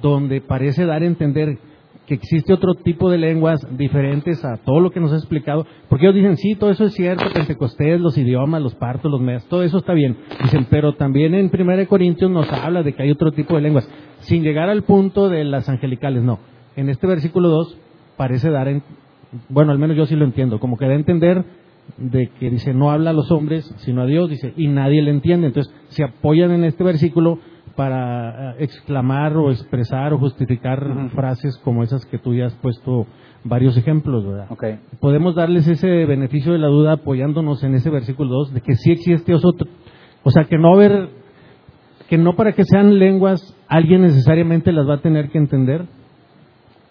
donde 0.00 0.40
parece 0.40 0.86
dar 0.86 1.02
a 1.02 1.06
entender 1.06 1.58
que 2.06 2.14
existe 2.14 2.54
otro 2.54 2.72
tipo 2.72 3.10
de 3.10 3.18
lenguas 3.18 3.60
diferentes 3.76 4.42
a 4.46 4.56
todo 4.56 4.80
lo 4.80 4.90
que 4.90 5.00
nos 5.00 5.12
ha 5.12 5.16
explicado, 5.16 5.66
porque 5.90 6.06
ellos 6.06 6.14
dicen, 6.14 6.38
sí, 6.38 6.54
todo 6.54 6.70
eso 6.70 6.86
es 6.86 6.94
cierto, 6.94 7.26
Pentecostés, 7.34 8.00
los 8.00 8.16
idiomas, 8.16 8.62
los 8.62 8.74
partos, 8.74 9.10
los 9.10 9.20
medias, 9.20 9.44
todo 9.44 9.62
eso 9.62 9.76
está 9.76 9.92
bien. 9.92 10.16
Dicen, 10.42 10.66
pero 10.70 10.94
también 10.94 11.34
en 11.34 11.50
1 11.52 11.86
Corintios 11.86 12.30
nos 12.30 12.50
habla 12.50 12.82
de 12.82 12.94
que 12.94 13.02
hay 13.02 13.10
otro 13.10 13.32
tipo 13.32 13.56
de 13.56 13.60
lenguas, 13.60 13.86
sin 14.20 14.42
llegar 14.42 14.70
al 14.70 14.84
punto 14.84 15.28
de 15.28 15.44
las 15.44 15.68
angelicales, 15.68 16.22
no. 16.22 16.38
En 16.76 16.88
este 16.88 17.06
versículo 17.06 17.50
2 17.50 17.78
parece 18.16 18.48
dar, 18.48 18.68
en, 18.68 18.82
bueno, 19.48 19.72
al 19.72 19.78
menos 19.78 19.96
yo 19.96 20.06
sí 20.06 20.16
lo 20.16 20.24
entiendo, 20.24 20.60
como 20.60 20.76
que 20.76 20.86
da 20.86 20.92
a 20.92 20.96
entender 20.96 21.44
de 21.96 22.28
que 22.38 22.50
dice, 22.50 22.74
no 22.74 22.90
habla 22.90 23.10
a 23.10 23.14
los 23.14 23.30
hombres, 23.30 23.64
sino 23.78 24.02
a 24.02 24.06
Dios, 24.06 24.28
dice, 24.28 24.52
y 24.56 24.68
nadie 24.68 25.02
le 25.02 25.10
entiende. 25.10 25.48
Entonces, 25.48 25.72
se 25.88 26.04
apoyan 26.04 26.50
en 26.50 26.64
este 26.64 26.84
versículo 26.84 27.38
para 27.76 28.52
eh, 28.52 28.56
exclamar 28.58 29.36
o 29.36 29.50
expresar 29.50 30.12
o 30.12 30.18
justificar 30.18 31.10
frases 31.14 31.56
como 31.58 31.82
esas 31.82 32.04
que 32.06 32.18
tú 32.18 32.34
ya 32.34 32.46
has 32.46 32.54
puesto 32.56 33.06
varios 33.44 33.76
ejemplos, 33.76 34.26
¿verdad? 34.26 34.46
Ok. 34.50 34.64
Podemos 35.00 35.34
darles 35.34 35.66
ese 35.68 35.86
beneficio 36.04 36.52
de 36.52 36.58
la 36.58 36.66
duda 36.66 36.94
apoyándonos 36.94 37.62
en 37.62 37.74
ese 37.74 37.88
versículo 37.88 38.30
2 38.30 38.54
de 38.54 38.60
que 38.60 38.74
sí 38.74 38.90
existe 38.90 39.34
otro, 39.34 39.68
o 40.24 40.30
sea, 40.30 40.44
que 40.44 40.58
no 40.58 40.74
haber, 40.74 41.08
que 42.08 42.18
no 42.18 42.34
para 42.34 42.52
que 42.52 42.64
sean 42.64 42.98
lenguas 42.98 43.56
alguien 43.68 44.02
necesariamente 44.02 44.72
las 44.72 44.88
va 44.88 44.94
a 44.94 45.00
tener 45.00 45.30
que 45.30 45.38
entender. 45.38 45.86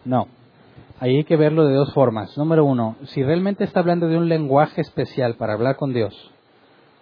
No. 0.05 0.27
Ahí 0.99 1.17
hay 1.17 1.23
que 1.25 1.37
verlo 1.37 1.67
de 1.67 1.75
dos 1.75 1.93
formas. 1.93 2.35
Número 2.37 2.65
uno, 2.65 2.95
si 3.05 3.21
realmente 3.23 3.63
está 3.63 3.81
hablando 3.81 4.07
de 4.07 4.17
un 4.17 4.27
lenguaje 4.27 4.81
especial 4.81 5.35
para 5.35 5.53
hablar 5.53 5.75
con 5.75 5.93
Dios, 5.93 6.31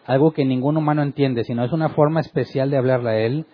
algo 0.06 0.32
que 0.32 0.44
ningún 0.44 0.76
humano 0.76 1.02
entiende, 1.02 1.46
sino 1.46 1.64
es 1.64 1.72
una 1.72 1.90
forma 1.90 2.20
especial 2.20 2.70
de 2.70 2.78
hablarle 2.78 3.10
a 3.10 3.20
Él, 3.20 3.46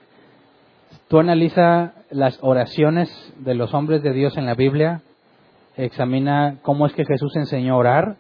tú 1.10 1.20
analiza 1.20 1.94
las 2.10 2.40
oraciones 2.42 3.10
de 3.38 3.54
los 3.54 3.74
hombres 3.76 4.02
de 4.02 4.14
Dios 4.14 4.36
en 4.36 4.48
la 4.48 4.56
Biblia, 4.56 5.02
examina 5.78 6.58
cómo 6.64 6.88
es 6.88 6.94
que 6.94 7.06
Jesús 7.06 7.36
enseñó 7.36 7.76
a 7.76 7.78
orar 7.78 8.16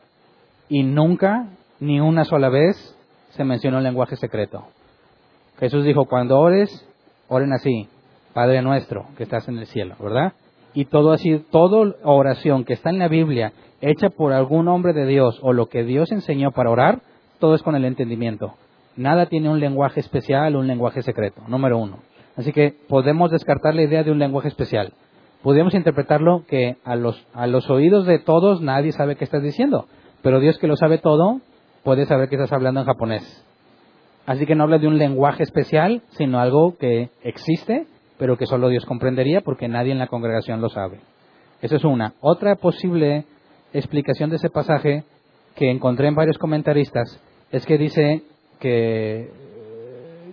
y 0.69 0.83
nunca, 0.83 1.47
ni 1.79 1.99
una 1.99 2.23
sola 2.23 2.49
vez, 2.49 2.95
se 3.31 3.43
mencionó 3.43 3.79
el 3.79 3.83
lenguaje 3.83 4.15
secreto. 4.15 4.67
Jesús 5.59 5.83
dijo, 5.83 6.05
cuando 6.05 6.39
ores, 6.39 6.87
oren 7.27 7.51
así, 7.51 7.89
Padre 8.33 8.61
nuestro 8.61 9.07
que 9.17 9.23
estás 9.23 9.47
en 9.47 9.57
el 9.57 9.65
cielo, 9.65 9.95
¿verdad? 9.99 10.33
Y 10.73 10.85
todo 10.85 11.11
así, 11.11 11.43
toda 11.51 11.93
oración 12.03 12.63
que 12.63 12.73
está 12.73 12.89
en 12.89 12.99
la 12.99 13.07
Biblia, 13.07 13.53
hecha 13.81 14.09
por 14.09 14.33
algún 14.33 14.67
hombre 14.67 14.93
de 14.93 15.05
Dios 15.05 15.39
o 15.41 15.53
lo 15.53 15.67
que 15.67 15.83
Dios 15.83 16.11
enseñó 16.11 16.51
para 16.51 16.69
orar, 16.69 17.01
todo 17.39 17.55
es 17.55 17.63
con 17.63 17.75
el 17.75 17.85
entendimiento. 17.85 18.53
Nada 18.95 19.25
tiene 19.25 19.49
un 19.49 19.59
lenguaje 19.59 19.99
especial 19.99 20.55
un 20.55 20.67
lenguaje 20.67 21.01
secreto, 21.01 21.41
número 21.47 21.77
uno. 21.77 21.99
Así 22.35 22.53
que 22.53 22.73
podemos 22.87 23.31
descartar 23.31 23.75
la 23.75 23.83
idea 23.83 24.03
de 24.03 24.11
un 24.11 24.19
lenguaje 24.19 24.47
especial. 24.47 24.93
Podemos 25.43 25.73
interpretarlo 25.73 26.43
que 26.47 26.77
a 26.83 26.95
los, 26.95 27.25
a 27.33 27.47
los 27.47 27.69
oídos 27.69 28.05
de 28.05 28.19
todos 28.19 28.61
nadie 28.61 28.91
sabe 28.91 29.15
qué 29.15 29.23
estás 29.23 29.41
diciendo, 29.41 29.87
pero 30.21 30.39
Dios 30.39 30.57
que 30.59 30.67
lo 30.67 30.75
sabe 30.75 30.99
todo 30.99 31.41
puede 31.83 32.05
saber 32.05 32.29
que 32.29 32.35
estás 32.35 32.53
hablando 32.53 32.81
en 32.81 32.85
japonés. 32.85 33.45
Así 34.25 34.45
que 34.45 34.55
no 34.55 34.63
habla 34.63 34.77
de 34.77 34.87
un 34.87 34.97
lenguaje 34.97 35.43
especial, 35.43 36.03
sino 36.11 36.39
algo 36.39 36.77
que 36.77 37.09
existe, 37.23 37.87
pero 38.21 38.37
que 38.37 38.45
solo 38.45 38.69
Dios 38.69 38.85
comprendería 38.85 39.41
porque 39.41 39.67
nadie 39.67 39.91
en 39.91 39.97
la 39.97 40.05
congregación 40.05 40.61
lo 40.61 40.69
sabe. 40.69 40.99
Esa 41.59 41.77
es 41.77 41.83
una. 41.83 42.13
Otra 42.21 42.55
posible 42.55 43.25
explicación 43.73 44.29
de 44.29 44.35
ese 44.35 44.51
pasaje 44.51 45.05
que 45.55 45.71
encontré 45.71 46.07
en 46.07 46.13
varios 46.13 46.37
comentaristas 46.37 47.19
es 47.51 47.65
que 47.65 47.79
dice 47.79 48.21
que 48.59 49.31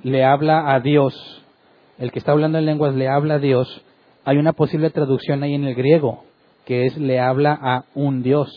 le 0.02 0.23
habla 0.23 0.74
a 0.74 0.81
Dios, 0.81 1.43
el 1.98 2.12
que 2.12 2.19
está 2.19 2.32
hablando 2.32 2.59
en 2.59 2.66
lenguas 2.66 2.94
le 2.94 3.09
habla 3.09 3.36
a 3.36 3.39
Dios. 3.39 3.82
Hay 4.27 4.36
una 4.36 4.52
posible 4.52 4.90
traducción 4.90 5.43
ahí 5.43 5.55
en 5.55 5.65
el 5.65 5.74
griego, 5.74 6.24
que 6.66 6.85
es 6.85 6.98
le 6.98 7.19
habla 7.20 7.59
a 7.59 7.85
un 7.94 8.23
Dios. 8.23 8.51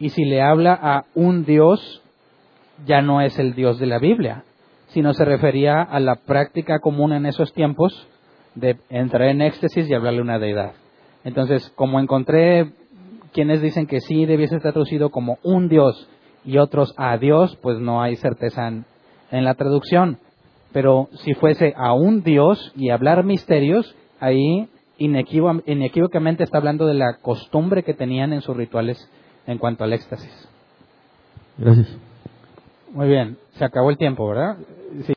Y 0.00 0.08
si 0.08 0.24
le 0.24 0.40
habla 0.40 0.72
a 0.72 1.04
un 1.14 1.44
Dios, 1.44 2.00
ya 2.86 3.02
no 3.02 3.20
es 3.20 3.38
el 3.38 3.54
Dios 3.54 3.78
de 3.78 3.84
la 3.84 3.98
Biblia, 3.98 4.42
sino 4.94 5.12
se 5.12 5.24
refería 5.26 5.82
a 5.82 6.00
la 6.00 6.14
práctica 6.14 6.78
común 6.78 7.12
en 7.12 7.26
esos 7.26 7.52
tiempos 7.52 8.08
de 8.54 8.78
entrar 8.88 9.28
en 9.28 9.42
éxtasis 9.42 9.90
y 9.90 9.94
hablarle 9.94 10.22
una 10.22 10.38
deidad. 10.38 10.72
Entonces, 11.24 11.70
como 11.74 12.00
encontré 12.00 12.72
quienes 13.32 13.60
dicen 13.60 13.86
que 13.86 14.00
sí 14.00 14.24
debiese 14.24 14.56
estar 14.56 14.72
traducido 14.72 15.10
como 15.10 15.38
un 15.42 15.68
Dios 15.68 16.08
y 16.44 16.58
otros 16.58 16.94
a 16.96 17.18
Dios, 17.18 17.58
pues 17.60 17.78
no 17.80 18.00
hay 18.00 18.14
certeza 18.16 18.68
en, 18.68 18.84
en 19.32 19.44
la 19.44 19.54
traducción. 19.54 20.18
Pero 20.72 21.08
si 21.24 21.34
fuese 21.34 21.74
a 21.76 21.92
un 21.92 22.22
Dios 22.22 22.72
y 22.76 22.90
hablar 22.90 23.24
misterios, 23.24 23.94
ahí 24.20 24.68
inequívo- 24.98 25.62
inequívocamente 25.66 26.44
está 26.44 26.58
hablando 26.58 26.86
de 26.86 26.94
la 26.94 27.18
costumbre 27.20 27.82
que 27.82 27.94
tenían 27.94 28.32
en 28.32 28.40
sus 28.42 28.56
rituales 28.56 29.10
en 29.46 29.58
cuanto 29.58 29.82
al 29.84 29.92
éxtasis. 29.92 30.48
Gracias. 31.58 31.88
Muy 32.94 33.08
bien, 33.08 33.36
se 33.58 33.64
acabó 33.64 33.90
el 33.90 33.98
tiempo, 33.98 34.28
¿verdad? 34.28 34.56
Sí. 35.06 35.12